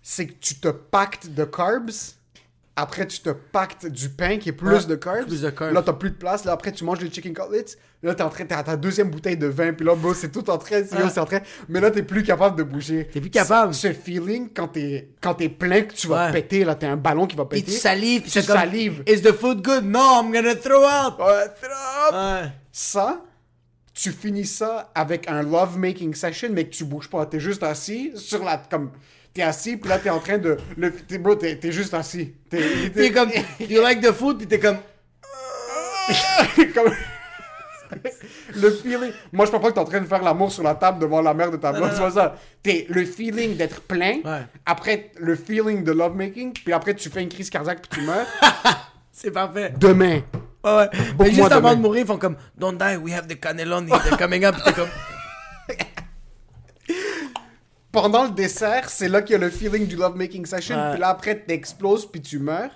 c'est 0.00 0.26
que 0.26 0.34
tu 0.40 0.56
te 0.56 0.68
pactes 0.68 1.28
de 1.28 1.44
carbs. 1.44 1.90
Après, 2.76 3.06
tu 3.06 3.20
te 3.20 3.30
pactes 3.30 3.86
du 3.86 4.08
pain 4.08 4.36
qui 4.38 4.48
est 4.48 4.52
plus 4.52 4.88
de 4.88 4.96
carbs. 4.96 5.26
plus 5.28 5.42
de 5.42 5.50
carbs. 5.50 5.72
Là, 5.72 5.80
t'as 5.82 5.92
plus 5.92 6.10
de 6.10 6.16
place. 6.16 6.44
Là, 6.44 6.50
après, 6.52 6.72
tu 6.72 6.82
manges 6.82 7.00
les 7.00 7.08
chicken 7.08 7.32
cutlets. 7.32 7.76
Là, 8.02 8.14
t'es 8.16 8.22
en 8.24 8.28
train, 8.28 8.44
t'as 8.44 8.64
ta 8.64 8.76
deuxième 8.76 9.10
bouteille 9.10 9.36
de 9.36 9.46
vin. 9.46 9.72
Puis 9.72 9.86
là, 9.86 9.94
bro, 9.94 10.12
c'est 10.12 10.30
tout 10.32 10.50
en 10.50 10.58
train, 10.58 10.82
c'est 10.84 11.20
en 11.20 11.24
train. 11.24 11.38
Mais 11.68 11.80
là, 11.80 11.92
t'es 11.92 12.02
plus 12.02 12.24
capable 12.24 12.56
de 12.58 12.64
bouger. 12.64 13.08
T'es 13.12 13.20
plus 13.20 13.30
capable. 13.30 13.72
Ce, 13.74 13.92
feeling, 13.92 14.48
quand 14.52 14.66
t'es, 14.68 15.10
quand 15.20 15.34
t'es 15.34 15.48
plein, 15.48 15.82
que 15.82 15.94
tu 15.94 16.08
vas 16.08 16.26
Ouais. 16.26 16.32
péter, 16.32 16.64
là, 16.64 16.74
t'es 16.74 16.86
un 16.86 16.96
ballon 16.96 17.28
qui 17.28 17.36
va 17.36 17.44
Puis 17.44 17.60
péter. 17.60 17.72
tu 17.74 17.78
salives. 17.78 18.22
Puis 18.22 18.30
Tu 18.32 18.42
salives. 18.42 19.04
Is 19.06 19.22
the 19.22 19.32
food 19.32 19.62
good? 19.62 19.84
No, 19.84 20.00
I'm 20.22 20.32
gonna 20.32 20.56
throw 20.56 20.82
out. 20.82 21.14
Ouais, 21.20 21.46
trop. 21.62 22.16
Ouais. 22.16 22.50
Ça, 22.72 23.22
tu 23.94 24.10
finis 24.10 24.46
ça 24.46 24.90
avec 24.96 25.30
un 25.30 25.42
love-making 25.44 26.12
session, 26.14 26.48
mais 26.50 26.64
que 26.64 26.74
tu 26.74 26.84
bouges 26.84 27.08
pas. 27.08 27.24
T'es 27.26 27.38
juste 27.38 27.62
assis 27.62 28.10
sur 28.16 28.42
la... 28.44 28.58
comme 28.58 28.90
T'es 29.34 29.42
assis, 29.42 29.76
puis 29.76 29.88
là, 29.90 29.98
t'es 29.98 30.10
en 30.10 30.20
train 30.20 30.38
de... 30.38 30.56
Le, 30.76 30.92
t'es, 30.94 31.18
bro, 31.18 31.34
t'es, 31.34 31.56
t'es 31.56 31.72
juste 31.72 31.92
assis. 31.92 32.34
T'es, 32.48 32.62
T'es 32.94 33.10
comme. 33.10 33.30
You 33.58 33.82
like 33.82 34.00
the 34.00 34.12
food? 34.12 34.38
Puis 34.38 34.46
t'es 34.46 34.60
comme. 34.60 34.76
comme... 36.74 36.92
le 38.54 38.70
feeling... 38.70 39.12
Moi, 39.32 39.46
je 39.46 39.50
pense 39.50 39.60
pas 39.60 39.68
que 39.70 39.74
t'es 39.74 39.80
en 39.80 39.84
train 39.84 40.00
de 40.00 40.06
faire 40.06 40.22
l'amour 40.22 40.52
sur 40.52 40.62
la 40.62 40.74
table 40.76 41.00
devant 41.00 41.20
la 41.20 41.34
mère 41.34 41.50
de 41.50 41.56
ta 41.56 41.72
blonde, 41.72 41.90
c'est 41.92 42.00
pas 42.00 42.10
ça. 42.12 42.36
T'es 42.62 42.86
le 42.88 43.04
feeling 43.04 43.56
d'être 43.56 43.80
plein, 43.82 44.20
Ouais. 44.24 44.42
après 44.66 45.10
le 45.18 45.34
feeling 45.34 45.82
de 45.82 45.90
love-making, 45.90 46.52
puis 46.52 46.72
après, 46.72 46.94
tu 46.94 47.10
fais 47.10 47.22
une 47.22 47.28
crise 47.28 47.50
cardiaque, 47.50 47.82
puis 47.88 48.00
tu 48.00 48.06
meurs. 48.06 48.26
C'est 49.12 49.30
parfait. 49.32 49.72
Demain. 49.78 50.22
Ouais, 50.64 50.76
ouais. 50.76 50.88
Mais 51.18 51.30
juste 51.30 51.40
avant 51.52 51.70
demain. 51.70 51.74
de 51.76 51.80
mourir, 51.82 52.00
ils 52.02 52.06
font 52.06 52.18
comme. 52.18 52.36
Don't 52.56 52.76
die, 52.78 52.96
we 52.96 53.12
have 53.12 53.26
the 53.26 53.38
cannelloni. 53.38 53.90
They're 53.90 54.16
coming 54.16 54.44
up. 54.44 54.56
T'es 54.64 54.72
comme. 54.72 54.88
Pendant 57.94 58.24
le 58.24 58.30
dessert, 58.30 58.90
c'est 58.90 59.08
là 59.08 59.22
qu'il 59.22 59.34
y 59.34 59.36
a 59.36 59.38
le 59.38 59.50
feeling 59.50 59.86
du 59.86 59.94
love-making 59.94 60.44
session, 60.46 60.74
Ouais. 60.76 60.90
puis 60.90 61.00
là, 61.00 61.10
après, 61.10 61.36
t'exploses, 61.36 62.04
puis 62.10 62.20
tu 62.20 62.40
meurs. 62.40 62.72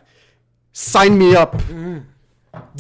Sign 0.73 1.17
me 1.17 1.37
up. 1.37 1.57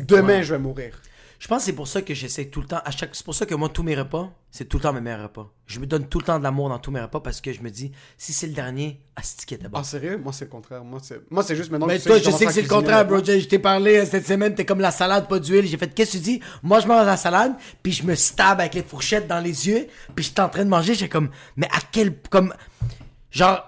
Demain, 0.07 0.43
je 0.43 0.55
vais 0.55 0.61
mourir. 0.61 1.01
Je 1.39 1.47
pense 1.47 1.59
que 1.59 1.64
c'est 1.66 1.72
pour 1.72 1.86
ça 1.86 2.03
que 2.03 2.14
j'essaie 2.14 2.47
tout 2.47 2.61
le 2.61 2.66
temps. 2.66 2.80
À 2.84 2.91
chaque... 2.91 3.14
C'est 3.14 3.24
pour 3.24 3.34
ça 3.34 3.47
que 3.47 3.55
moi, 3.55 3.68
tous 3.68 3.84
mes 3.84 3.95
repas, 3.95 4.32
c'est 4.51 4.64
tout 4.64 4.78
le 4.78 4.82
temps 4.82 4.93
mes 4.93 5.01
meilleurs 5.01 5.22
repas. 5.22 5.53
Je 5.66 5.78
me 5.78 5.86
donne 5.86 6.09
tout 6.09 6.18
le 6.18 6.24
temps 6.24 6.39
de 6.39 6.43
l'amour 6.43 6.68
dans 6.68 6.80
tous 6.80 6.91
mes 6.91 7.01
repas 7.01 7.20
parce 7.20 7.41
que 7.41 7.53
je 7.53 7.61
me 7.61 7.70
dis, 7.70 7.93
si 8.16 8.32
c'est 8.32 8.49
le 8.49 8.55
dernier, 8.55 9.01
asti 9.14 9.47
qui 9.47 9.55
était 9.55 9.68
bon. 9.68 9.78
Ah, 9.78 9.84
sérieux? 9.84 10.18
Moi, 10.18 10.32
c'est 10.32 10.47
le 10.47 10.51
contraire. 10.51 10.82
Moi, 10.82 10.99
c'est, 11.01 11.20
moi, 11.30 11.45
c'est 11.45 11.55
juste 11.55 11.70
maintenant 11.70 11.86
Mais 11.86 11.99
que 11.99 12.05
toi, 12.05 12.18
je 12.18 12.30
sais 12.30 12.47
que 12.47 12.53
c'est 12.53 12.62
le 12.62 12.68
contraire, 12.68 13.07
bro. 13.07 13.18
je 13.18 13.47
t'ai 13.47 13.61
parlé 13.61 13.99
euh, 13.99 14.05
cette 14.05 14.26
semaine, 14.26 14.55
t'es 14.55 14.64
comme 14.64 14.80
la 14.80 14.91
salade, 14.91 15.28
pas 15.28 15.39
d'huile. 15.39 15.66
J'ai 15.66 15.76
fait, 15.76 15.95
qu'est-ce 15.95 16.12
que 16.12 16.16
tu 16.16 16.22
dis? 16.22 16.41
Moi, 16.64 16.80
je 16.80 16.89
mange 16.89 17.07
la 17.07 17.16
salade, 17.16 17.55
puis 17.84 17.93
je 17.93 18.03
me 18.03 18.16
stab 18.16 18.59
avec 18.59 18.74
les 18.74 18.82
fourchettes 18.82 19.28
dans 19.28 19.41
les 19.41 19.68
yeux, 19.68 19.86
puis 20.16 20.24
je 20.24 20.30
suis 20.30 20.41
en 20.41 20.49
train 20.49 20.64
de 20.64 20.70
manger, 20.70 20.95
j'ai 20.95 21.09
comme, 21.09 21.30
mais 21.57 21.68
à 21.68 21.78
quel, 21.93 22.16
comme, 22.30 22.53
genre, 23.30 23.68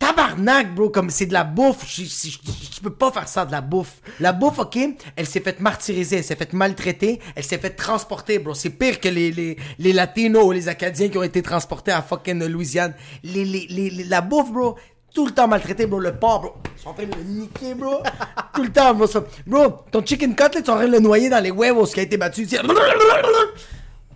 tabarnak, 0.00 0.74
bro, 0.74 0.90
comme 0.90 1.10
c'est 1.10 1.26
de 1.26 1.32
la 1.32 1.44
bouffe. 1.44 1.84
Je, 1.86 2.02
je, 2.02 2.30
je- 2.30 2.38
je 2.74 2.80
peux 2.80 2.90
pas 2.92 3.12
faire 3.12 3.28
ça 3.28 3.44
de 3.46 3.52
la 3.52 3.60
bouffe. 3.60 4.00
La 4.18 4.32
bouffe, 4.32 4.58
ok, 4.58 4.78
elle 5.14 5.26
s'est 5.26 5.40
faite 5.40 5.60
martyriser, 5.60 6.16
elle 6.16 6.24
s'est 6.24 6.34
faite 6.34 6.54
maltraiter, 6.54 7.20
elle 7.36 7.44
s'est 7.44 7.58
faite 7.58 7.76
transporter, 7.76 8.38
bro. 8.40 8.54
C'est 8.54 8.70
pire 8.70 8.98
que 8.98 9.08
les, 9.08 9.30
les, 9.30 9.56
les 9.78 9.92
Latinos 9.92 10.44
ou 10.44 10.50
les 10.52 10.66
Acadiens 10.68 11.08
qui 11.10 11.18
ont 11.18 11.22
été 11.22 11.42
transportés 11.42 11.92
à 11.92 12.02
fucking 12.02 12.42
Louisiane. 12.46 12.94
Les, 13.22 13.44
les, 13.44 13.66
les, 13.70 13.90
les- 13.90 14.04
la 14.04 14.22
bouffe, 14.22 14.50
bro. 14.50 14.76
Tout 15.12 15.26
le 15.26 15.32
temps 15.32 15.48
maltraité, 15.48 15.86
bro. 15.86 15.98
Le 16.00 16.14
porc, 16.16 16.40
bro. 16.40 16.54
Ils 16.76 16.82
sont 16.82 16.88
en 16.90 16.94
train 16.94 17.04
de 17.04 17.14
le 17.14 17.22
niquer, 17.24 17.74
bro. 17.74 18.02
Tout 18.54 18.62
le 18.62 18.72
temps, 18.72 18.94
bro. 18.94 19.06
Bro, 19.46 19.68
ton 19.92 20.04
chicken 20.06 20.34
cutlet, 20.34 20.60
ils 20.60 20.64
sont 20.66 20.72
en 20.72 20.76
train 20.76 20.86
de 20.86 20.92
le 20.92 21.00
noyer 21.00 21.28
dans 21.28 21.42
les 21.42 21.50
huevos 21.50 21.86
qui 21.92 22.00
a 22.00 22.04
été 22.04 22.16
battu. 22.16 22.48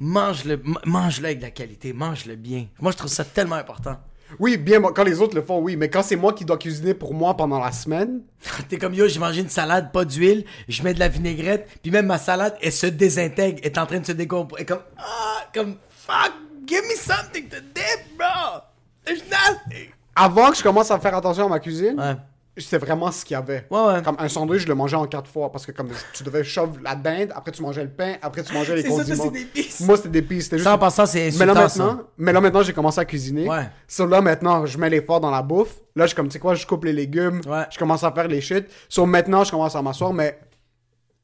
Mange-le, 0.00 0.60
ma- 0.64 0.80
mange-le 0.84 1.26
avec 1.26 1.38
de 1.38 1.44
la 1.44 1.50
qualité, 1.50 1.92
mange-le 1.92 2.36
bien. 2.36 2.66
Moi, 2.80 2.92
je 2.92 2.96
trouve 2.96 3.10
ça 3.10 3.24
tellement 3.24 3.56
important. 3.56 3.96
Oui, 4.38 4.56
bien, 4.56 4.80
quand 4.80 5.04
les 5.04 5.20
autres 5.20 5.34
le 5.34 5.42
font, 5.42 5.60
oui. 5.60 5.76
Mais 5.76 5.88
quand 5.88 6.02
c'est 6.02 6.16
moi 6.16 6.32
qui 6.32 6.44
dois 6.44 6.58
cuisiner 6.58 6.94
pour 6.94 7.14
moi 7.14 7.36
pendant 7.36 7.58
la 7.60 7.72
semaine, 7.72 8.22
T'es 8.68 8.78
comme 8.78 8.94
yo, 8.94 9.06
j'ai 9.08 9.20
mangé 9.20 9.40
une 9.40 9.48
salade, 9.48 9.92
pas 9.92 10.04
d'huile, 10.04 10.44
je 10.68 10.82
mets 10.82 10.94
de 10.94 10.98
la 11.00 11.08
vinaigrette, 11.08 11.68
puis 11.82 11.90
même 11.90 12.06
ma 12.06 12.18
salade, 12.18 12.56
elle 12.62 12.72
se 12.72 12.86
désintègre, 12.86 13.60
est 13.62 13.78
en 13.78 13.86
train 13.86 14.00
de 14.00 14.06
se 14.06 14.12
décomposer. 14.12 14.62
Et 14.62 14.66
comme, 14.66 14.82
ah, 14.98 15.44
comme, 15.54 15.76
fuck, 15.90 16.32
give 16.66 16.82
me 16.82 16.96
something 16.96 17.48
to 17.48 17.56
dip, 17.74 18.16
bro. 18.18 18.60
There's 19.04 19.22
nothing. 19.30 19.88
avant 20.16 20.50
que 20.50 20.56
je 20.56 20.62
commence 20.62 20.90
à 20.90 20.98
faire 20.98 21.14
attention 21.16 21.46
à 21.46 21.48
ma 21.48 21.60
cuisine, 21.60 21.98
Ouais. 21.98 22.16
C'était 22.62 22.78
vraiment 22.78 23.10
ce 23.10 23.24
qu'il 23.24 23.34
y 23.34 23.36
avait. 23.36 23.66
Ouais, 23.70 23.80
ouais. 23.86 24.02
Comme 24.02 24.16
un 24.18 24.28
sandwich, 24.28 24.62
je 24.62 24.68
le 24.68 24.74
mangeais 24.74 24.96
en 24.96 25.06
quatre 25.06 25.28
fois 25.28 25.50
parce 25.50 25.66
que 25.66 25.72
comme 25.72 25.88
tu 26.12 26.22
devais 26.22 26.44
shove 26.44 26.80
la 26.82 26.94
dinde, 26.94 27.32
après 27.34 27.50
tu 27.52 27.62
mangeais 27.62 27.82
le 27.82 27.90
pain, 27.90 28.14
après 28.22 28.42
tu 28.44 28.52
mangeais 28.54 28.76
les 28.76 28.82
ça, 28.82 28.88
condiments. 28.90 29.24
c'est 29.24 29.30
des 29.30 29.44
pistes. 29.44 29.80
Moi, 29.80 29.96
c'était 29.96 30.08
des 30.10 30.22
pistes. 30.22 30.42
c'était 30.44 30.56
juste- 30.58 30.68
Ça, 30.68 30.74
en 30.74 30.78
passant, 30.78 31.06
c'est 31.06 31.30
Mais 31.38 31.46
là 31.46 31.54
ça. 31.68 31.84
maintenant, 31.84 32.02
mais 32.16 32.32
là 32.32 32.40
maintenant, 32.40 32.62
j'ai 32.62 32.72
commencé 32.72 33.00
à 33.00 33.04
cuisiner. 33.04 33.48
Ouais. 33.48 33.68
So 33.88 34.06
là 34.06 34.20
maintenant, 34.20 34.66
je 34.66 34.78
mets 34.78 34.88
l'effort 34.90 35.20
dans 35.20 35.30
la 35.30 35.42
bouffe. 35.42 35.80
Là, 35.96 36.04
je 36.04 36.08
suis 36.08 36.16
comme 36.16 36.28
tu 36.28 36.34
sais 36.34 36.38
quoi, 36.38 36.54
je 36.54 36.64
coupe 36.66 36.84
les 36.84 36.92
légumes, 36.92 37.40
Ouais. 37.46 37.64
je 37.70 37.78
commence 37.78 38.04
à 38.04 38.12
faire 38.12 38.28
les 38.28 38.40
shit. 38.40 38.66
So 38.88 39.04
maintenant, 39.06 39.42
je 39.44 39.50
commence 39.50 39.74
à 39.74 39.82
m'asseoir, 39.82 40.12
mais 40.12 40.38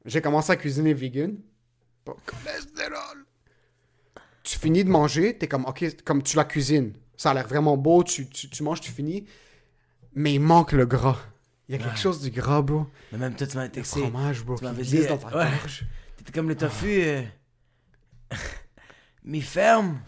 j'ai 0.04 0.20
commencé 0.20 0.50
à 0.50 0.56
cuisiner 0.56 0.94
vegan. 0.94 1.36
Pas 2.04 2.14
cholestérol. 2.26 3.24
Tu 4.42 4.58
finis 4.58 4.84
de 4.84 4.90
manger, 4.90 5.36
t'es 5.38 5.46
comme 5.46 5.64
ok, 5.66 6.02
comme 6.04 6.22
tu 6.22 6.36
la 6.36 6.44
cuisines. 6.44 6.92
Ça 7.16 7.30
a 7.30 7.34
l'air 7.34 7.46
vraiment 7.46 7.76
beau, 7.76 8.02
tu, 8.02 8.26
tu, 8.28 8.48
tu 8.48 8.62
manges, 8.62 8.80
tu 8.80 8.90
finis. 8.90 9.26
Mais 10.14 10.34
il 10.34 10.40
manque 10.40 10.72
le 10.72 10.86
gras. 10.86 11.18
Il 11.68 11.76
y 11.76 11.78
a 11.78 11.84
quelque 11.84 11.98
chose 11.98 12.20
du 12.20 12.30
gras, 12.30 12.62
bro. 12.62 12.86
Mais 13.12 13.18
même 13.18 13.34
toi, 13.34 13.46
tu 13.46 13.56
m'avais 13.56 13.68
texté. 13.68 14.00
Fromage, 14.00 14.44
bro. 14.44 14.56
Tu 14.58 14.64
m'avais 14.64 14.82
dit, 14.82 15.06
dans 15.06 15.16
ta 15.18 15.26
ouais. 15.28 15.50
gorge. 15.61 15.84
T'étais 16.16 16.32
comme 16.32 16.48
le 16.48 16.56
tofu. 16.56 17.02
euh, 17.02 17.22
Mi 19.24 19.40
ferme. 19.40 20.00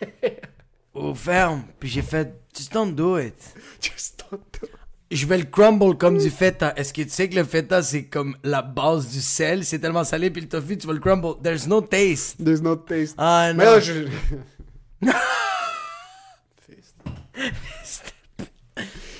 Ou 0.94 1.14
ferme. 1.14 1.62
Puis 1.78 1.88
j'ai 1.88 2.02
fait, 2.02 2.34
just 2.56 2.72
don't 2.72 2.92
do 2.92 3.18
it. 3.18 3.54
Just 3.80 4.24
don't 4.30 4.40
do 4.60 4.66
it. 4.66 4.70
Je 5.12 5.24
vais 5.26 5.38
le 5.38 5.44
crumble 5.44 5.96
comme 5.96 6.18
du 6.18 6.30
feta. 6.30 6.72
Est-ce 6.76 6.92
que 6.92 7.02
tu 7.02 7.10
sais 7.10 7.28
que 7.28 7.36
le 7.36 7.44
feta, 7.44 7.80
c'est 7.80 8.06
comme 8.06 8.36
la 8.42 8.62
base 8.62 9.08
du 9.12 9.20
sel? 9.20 9.64
C'est 9.64 9.78
tellement 9.78 10.02
salé, 10.02 10.30
puis 10.30 10.42
le 10.42 10.48
tofu, 10.48 10.76
tu 10.76 10.88
vas 10.88 10.92
le 10.94 10.98
crumble. 10.98 11.40
There's 11.40 11.68
no 11.68 11.80
taste. 11.80 12.42
There's 12.44 12.60
no 12.60 12.74
taste. 12.74 13.14
Ah 13.16 13.52
non. 13.52 13.58
Mais 13.58 13.64
là, 13.64 13.78
je... 13.78 14.08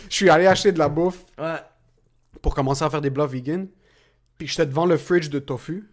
je 0.08 0.14
suis 0.14 0.30
allé 0.30 0.46
acheter 0.46 0.72
de 0.72 0.78
la 0.78 0.88
bouffe 0.88 1.24
Ouais. 1.38 1.56
pour 2.42 2.54
commencer 2.54 2.84
à 2.84 2.90
faire 2.90 3.00
des 3.00 3.10
plats 3.10 3.26
vegan. 3.26 3.68
Puis 4.38 4.46
j'étais 4.48 4.66
devant 4.66 4.86
le 4.86 4.96
fridge 4.96 5.28
de 5.30 5.38
tofu. 5.38 5.88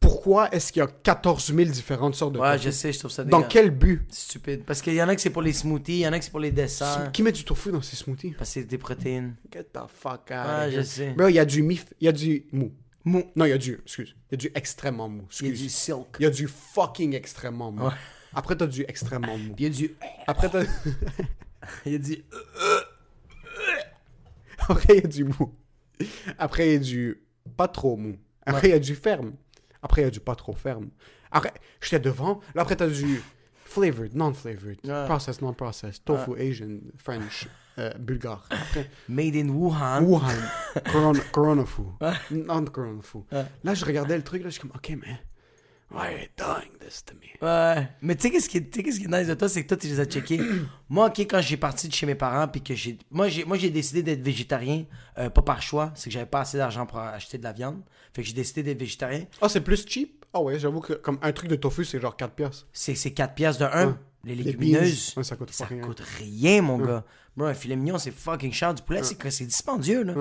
Pourquoi 0.00 0.52
est-ce 0.54 0.72
qu'il 0.72 0.80
y 0.80 0.84
a 0.84 0.86
14 0.88 1.52
000 1.54 1.70
différentes 1.70 2.14
sortes 2.14 2.32
de 2.34 2.38
Ouais, 2.38 2.52
tofu? 2.54 2.66
je 2.66 2.70
sais, 2.70 2.92
je 2.92 2.98
trouve 3.00 3.10
ça 3.10 3.24
Dans 3.24 3.42
quel 3.42 3.70
but? 3.70 4.02
Stupide. 4.12 4.64
Parce 4.64 4.80
qu'il 4.80 4.94
y 4.94 5.02
en 5.02 5.08
a 5.08 5.14
que 5.16 5.20
c'est 5.20 5.30
pour 5.30 5.42
les 5.42 5.52
smoothies, 5.52 5.92
il 5.98 6.00
y 6.00 6.08
en 6.08 6.12
a 6.12 6.18
que 6.18 6.24
c'est 6.24 6.30
pour 6.30 6.38
les 6.40 6.52
desserts. 6.52 7.10
Qui 7.12 7.22
met 7.24 7.32
du 7.32 7.44
tofu 7.44 7.72
dans 7.72 7.82
ses 7.82 7.96
smoothies? 7.96 8.32
Parce 8.38 8.50
que 8.50 8.54
c'est 8.60 8.64
des 8.64 8.78
protéines. 8.78 9.34
Get 9.52 9.64
the 9.72 9.78
fuck 9.92 10.30
out 10.30 10.46
Ouais, 10.66 10.70
je 10.72 10.82
sais. 10.82 11.10
Bro, 11.12 11.28
il 11.28 11.34
y 11.34 11.38
a 11.40 11.44
du 11.44 11.62
mif... 11.62 11.86
Il 12.00 12.04
y 12.04 12.08
a 12.08 12.12
du 12.12 12.46
mou. 12.52 12.72
Mou. 13.04 13.24
Non, 13.34 13.44
il 13.44 13.50
y 13.50 13.52
a 13.52 13.58
du... 13.58 13.74
Excuse. 13.82 14.14
Il 14.30 14.32
y 14.32 14.34
a 14.34 14.36
du 14.36 14.50
extrêmement 14.54 15.08
mou. 15.08 15.24
Il 15.40 15.46
y 15.48 15.50
a 15.50 15.52
du 15.52 15.68
silk. 15.68 16.16
Il 16.20 16.22
y 16.22 16.26
a 16.26 16.30
du 16.30 16.46
fucking 16.46 17.14
extrêmement 17.14 17.72
mou. 17.72 17.86
Ouais. 17.86 17.92
Après, 18.34 18.54
t'as 18.56 18.66
du 18.68 18.84
extrêmement 18.86 19.36
mou. 19.36 19.54
Il 19.58 19.64
y 19.64 19.66
a 19.66 19.70
du... 19.70 19.96
Après, 20.28 20.48
t'as... 20.48 20.62
Il 21.86 21.92
y 21.92 21.94
a 21.96 21.98
du... 21.98 22.18
Après, 24.72 24.96
il 24.96 25.02
y 25.02 25.04
a 25.04 25.08
du 25.08 25.24
mou. 25.24 25.52
Après, 26.38 26.66
il 26.68 26.72
y 26.72 26.76
a 26.76 26.78
du 26.78 27.22
pas 27.56 27.68
trop 27.68 27.96
mou. 27.96 28.16
Après, 28.46 28.68
il 28.68 28.70
y 28.70 28.74
a 28.74 28.78
du 28.78 28.94
ferme. 28.94 29.32
Après, 29.82 30.02
il 30.02 30.04
y 30.04 30.08
a 30.08 30.10
du 30.10 30.20
pas 30.20 30.34
trop 30.34 30.52
ferme. 30.54 30.88
Après, 31.30 31.52
j'étais 31.80 32.00
devant. 32.00 32.40
Là, 32.54 32.62
après, 32.62 32.76
t'as 32.76 32.88
du 32.88 33.20
flavored, 33.64 34.14
non-flavored, 34.14 34.78
Ouais. 34.84 35.04
processed, 35.06 35.42
non-processed, 35.42 36.04
tofu, 36.04 36.32
Asian, 36.40 36.78
French, 36.96 37.46
euh, 37.78 37.92
bulgare. 37.98 38.46
Après, 38.50 38.88
Made 39.08 39.36
in 39.36 39.48
Wuhan. 39.50 40.02
Wuhan, 40.04 40.34
corona, 40.92 41.20
corona 41.32 41.64
fu, 41.66 41.82
non-corona 42.30 43.02
fu. 43.02 43.18
Là, 43.64 43.74
je 43.74 43.84
regardais 43.84 44.16
le 44.16 44.24
truc, 44.24 44.42
là, 44.42 44.48
je 44.48 44.52
suis 44.54 44.62
comme, 44.62 44.72
OK, 44.74 44.90
man, 44.90 45.18
why 45.90 46.06
are 46.06 46.12
you 46.12 46.28
doing 46.36 46.78
this 46.80 47.04
to 47.04 47.14
me? 47.14 47.46
Ouais. 47.46 47.88
Mais 48.02 48.14
tu 48.14 48.22
sais 48.22 48.30
qu'est-ce 48.30 48.48
qui, 48.48 48.58
est- 48.58 48.70
qui 48.70 49.08
nice 49.08 49.26
de 49.26 49.34
toi, 49.34 49.48
c'est 49.48 49.62
que 49.62 49.68
toi, 49.68 49.76
tu 49.76 49.86
les 49.86 50.00
as 50.00 50.04
checkés. 50.04 50.40
moi, 50.88 51.06
ok, 51.06 51.20
quand 51.20 51.40
j'ai 51.40 51.56
parti 51.56 51.88
de 51.88 51.94
chez 51.94 52.06
mes 52.06 52.14
parents, 52.14 52.48
puis 52.48 52.62
que 52.62 52.74
j'ai. 52.74 52.98
Moi, 53.10 53.28
j'ai, 53.28 53.70
décidé 53.70 54.02
d'être 54.02 54.22
végétarien, 54.22 54.84
euh, 55.18 55.30
pas 55.30 55.42
par 55.42 55.62
choix, 55.62 55.92
c'est 55.94 56.10
que 56.10 56.14
j'avais 56.14 56.26
pas 56.26 56.40
assez 56.40 56.58
d'argent 56.58 56.86
pour 56.86 56.98
acheter 56.98 57.38
de 57.38 57.44
la 57.44 57.52
viande. 57.52 57.82
Fait 58.14 58.22
que 58.22 58.28
j'ai 58.28 58.34
décidé 58.34 58.62
d'être 58.62 58.78
végétarien. 58.80 59.24
Ah, 59.40 59.48
c'est 59.48 59.60
plus 59.60 59.86
cheap? 59.86 60.24
Ah 60.32 60.40
ouais, 60.40 60.58
j'avoue 60.58 60.80
que 60.80 60.92
comme 60.92 61.18
un 61.22 61.32
truc 61.32 61.48
de 61.48 61.56
tofu, 61.56 61.84
c'est 61.84 62.00
genre 62.00 62.16
4 62.16 62.34
piastres. 62.34 62.66
C'est, 62.72 62.94
c'est 62.94 63.12
4 63.12 63.34
piastres 63.34 63.62
de 63.62 63.70
1. 63.72 63.86
Ouais. 63.86 63.94
Les 64.24 64.34
légumineuses. 64.34 65.14
Ouais, 65.16 65.24
ça 65.24 65.36
coûte 65.36 65.52
ça 65.52 65.64
rien. 65.64 65.80
coûte 65.80 66.02
rien, 66.18 66.60
mon 66.60 66.78
gars. 66.78 67.04
Bro, 67.36 67.46
un 67.46 67.54
filet 67.54 67.76
mignon, 67.76 67.98
c'est 67.98 68.10
fucking 68.10 68.52
cher. 68.52 68.74
Du 68.74 68.82
poulet, 68.82 69.02
c'est 69.02 69.14
que 69.14 69.30
c'est 69.30 69.46
dispendieux, 69.46 70.02
là. 70.02 70.14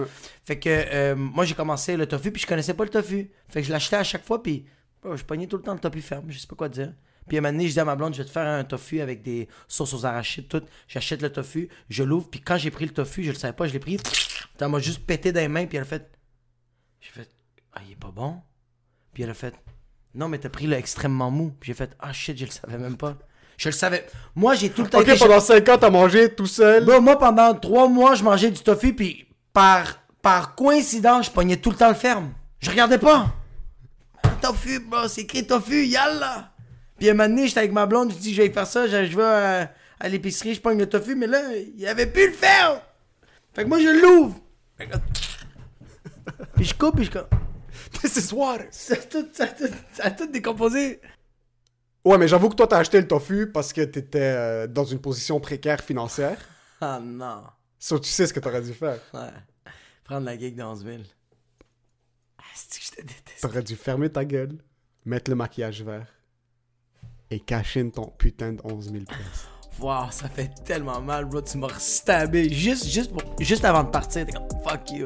Fait 0.45 0.59
que 0.59 0.69
euh, 0.69 1.15
moi, 1.15 1.45
j'ai 1.45 1.55
commencé 1.55 1.97
le 1.97 2.05
tofu, 2.05 2.31
puis 2.31 2.41
je 2.41 2.47
connaissais 2.47 2.75
pas 2.75 2.83
le 2.83 2.91
tofu. 2.91 3.31
Fait 3.49 3.61
que 3.61 3.67
je 3.67 3.71
l'achetais 3.71 3.95
à 3.95 4.03
chaque 4.03 4.23
fois, 4.23 4.41
puis 4.41 4.65
je 5.03 5.23
pognais 5.23 5.47
tout 5.47 5.57
le 5.57 5.63
temps 5.63 5.73
le 5.73 5.79
tofu 5.79 6.01
ferme. 6.01 6.25
Je 6.29 6.39
sais 6.39 6.47
pas 6.47 6.55
quoi 6.55 6.69
dire. 6.69 6.93
Puis 7.27 7.37
à 7.37 7.39
un 7.39 7.41
moment 7.41 7.51
donné, 7.53 7.67
je 7.67 7.73
dis 7.73 7.79
à 7.79 7.85
ma 7.85 7.95
blonde, 7.95 8.13
je 8.13 8.19
vais 8.19 8.25
te 8.25 8.31
faire 8.31 8.47
un 8.47 8.63
tofu 8.63 9.01
avec 9.01 9.21
des 9.21 9.49
sauces 9.67 9.93
aux 9.93 10.05
arachides, 10.05 10.47
tout. 10.47 10.61
J'achète 10.87 11.21
le 11.21 11.29
tofu, 11.29 11.67
je 11.89 12.03
l'ouvre, 12.03 12.29
puis 12.29 12.39
quand 12.39 12.57
j'ai 12.57 12.71
pris 12.71 12.85
le 12.85 12.93
tofu, 12.93 13.23
je 13.23 13.31
le 13.31 13.35
savais 13.35 13.53
pas, 13.53 13.67
je 13.67 13.73
l'ai 13.73 13.79
pris. 13.79 13.97
Elle 14.59 14.69
m'a 14.69 14.79
juste 14.79 15.05
pété 15.05 15.31
dans 15.33 15.41
les 15.41 15.49
mains, 15.49 15.65
puis 15.65 15.77
elle 15.77 15.83
a 15.83 15.85
fait. 15.85 16.09
J'ai 17.01 17.11
fait, 17.11 17.29
ah, 17.73 17.81
il 17.85 17.91
est 17.91 17.95
pas 17.95 18.11
bon. 18.11 18.37
Puis 19.13 19.23
elle 19.23 19.29
a 19.29 19.33
fait, 19.33 19.53
non, 20.15 20.29
mais 20.29 20.37
t'as 20.37 20.49
pris 20.49 20.67
le 20.67 20.75
extrêmement 20.77 21.29
mou. 21.29 21.53
Puis 21.59 21.67
j'ai 21.67 21.73
fait, 21.73 21.95
ah 21.99 22.13
shit, 22.13 22.37
je 22.37 22.45
le 22.45 22.51
savais 22.51 22.77
même 22.77 22.95
pas. 22.97 23.17
Je 23.57 23.69
le 23.69 23.73
savais. 23.73 24.07
Moi, 24.35 24.55
j'ai 24.55 24.69
tout 24.69 24.83
le 24.83 24.89
temps 24.89 24.99
Ok, 24.99 25.07
été. 25.09 25.19
pendant 25.19 25.39
5 25.39 25.67
ans, 25.69 25.77
t'as 25.79 25.89
mangé 25.89 26.33
tout 26.33 26.45
seul? 26.45 26.85
Bro, 26.85 27.01
moi, 27.01 27.17
pendant 27.19 27.53
trois 27.55 27.89
mois, 27.89 28.15
je 28.15 28.23
mangeais 28.23 28.51
du 28.51 28.61
tofu, 28.61 28.93
puis 28.93 29.27
par, 29.51 29.99
par 30.21 30.55
coïncidence, 30.55 31.25
je 31.25 31.31
pognais 31.31 31.57
tout 31.57 31.71
le 31.71 31.75
temps 31.75 31.89
le 31.89 31.95
ferme. 31.95 32.31
Je 32.59 32.69
regardais 32.69 32.99
pas. 32.99 33.33
Tofu, 34.41 34.79
bro, 34.79 35.07
c'est 35.07 35.21
écrit 35.21 35.45
tofu, 35.45 35.85
yalla. 35.85 36.51
Puis 36.97 37.09
un 37.09 37.13
moment 37.13 37.29
donné, 37.29 37.47
j'étais 37.47 37.59
avec 37.59 37.71
ma 37.71 37.85
blonde, 37.85 38.11
je 38.11 38.17
dis, 38.17 38.33
je 38.33 38.41
vais 38.41 38.49
faire 38.51 38.67
ça, 38.67 38.87
je, 38.87 39.15
vais 39.15 39.23
à, 39.23 39.71
à 39.99 40.09
l'épicerie, 40.09 40.53
je 40.55 40.61
pogne 40.61 40.79
le 40.79 40.87
tofu, 40.87 41.15
mais 41.15 41.27
là, 41.27 41.41
il 41.55 41.85
avait 41.87 42.07
plus 42.07 42.27
le 42.27 42.33
ferme. 42.33 42.79
Fait 43.53 43.63
que 43.63 43.69
moi, 43.69 43.79
je 43.79 43.89
l'ouvre. 44.01 44.39
Fait 44.77 44.87
que- 44.87 44.97
Puis 46.55 46.65
je 46.65 46.73
coupe, 46.73 46.95
puis 46.95 47.05
je 47.05 47.11
coupe. 47.11 47.29
This 48.01 48.15
is 48.17 48.33
water. 48.33 48.67
Ça 48.71 48.93
a 48.93 48.97
tout, 48.97 49.27
ça 49.33 49.43
a 49.45 49.47
tout, 49.47 49.69
ça 49.93 50.03
a 50.05 50.11
tout 50.11 50.27
décomposé. 50.27 50.99
Ouais, 52.05 52.17
mais 52.17 52.27
j'avoue 52.27 52.49
que 52.49 52.55
toi, 52.55 52.67
t'as 52.67 52.77
acheté 52.79 52.99
le 53.01 53.07
tofu 53.07 53.51
parce 53.51 53.73
que 53.73 53.81
t'étais 53.81 54.19
euh, 54.21 54.67
dans 54.67 54.85
une 54.85 54.99
position 54.99 55.39
précaire 55.39 55.81
financière. 55.81 56.37
Ah 56.81 56.99
non. 57.01 57.43
So, 57.79 57.99
tu 57.99 58.09
sais 58.09 58.27
ce 58.27 58.33
que 58.33 58.39
t'aurais 58.39 58.61
dû 58.61 58.73
faire. 58.73 58.99
Ouais. 59.13 59.29
Prendre 60.03 60.25
la 60.25 60.37
gig 60.37 60.55
de 60.55 60.63
11 60.63 60.83
000. 60.85 60.97
Je 62.81 62.91
te 62.91 63.01
déteste. 63.01 63.41
T'aurais 63.41 63.63
dû 63.63 63.75
fermer 63.75 64.09
ta 64.09 64.25
gueule, 64.25 64.57
mettre 65.05 65.29
le 65.31 65.35
maquillage 65.35 65.81
vert 65.83 66.07
et 67.29 67.39
cacher 67.39 67.89
ton 67.91 68.07
putain 68.17 68.53
de 68.53 68.61
11 68.63 68.91
000 68.91 69.03
pièces. 69.05 69.47
Wow, 69.79 70.09
ça 70.09 70.27
fait 70.27 70.49
tellement 70.63 70.99
mal, 71.01 71.25
bro. 71.25 71.41
Tu 71.41 71.57
m'as 71.57 71.77
stabé 71.77 72.49
juste, 72.51 72.87
juste, 72.87 73.11
pour- 73.11 73.21
juste 73.39 73.63
avant 73.65 73.83
de 73.83 73.89
partir. 73.89 74.25
T'es 74.25 74.31
comme 74.31 74.47
fuck 74.63 74.89
you. 74.91 75.05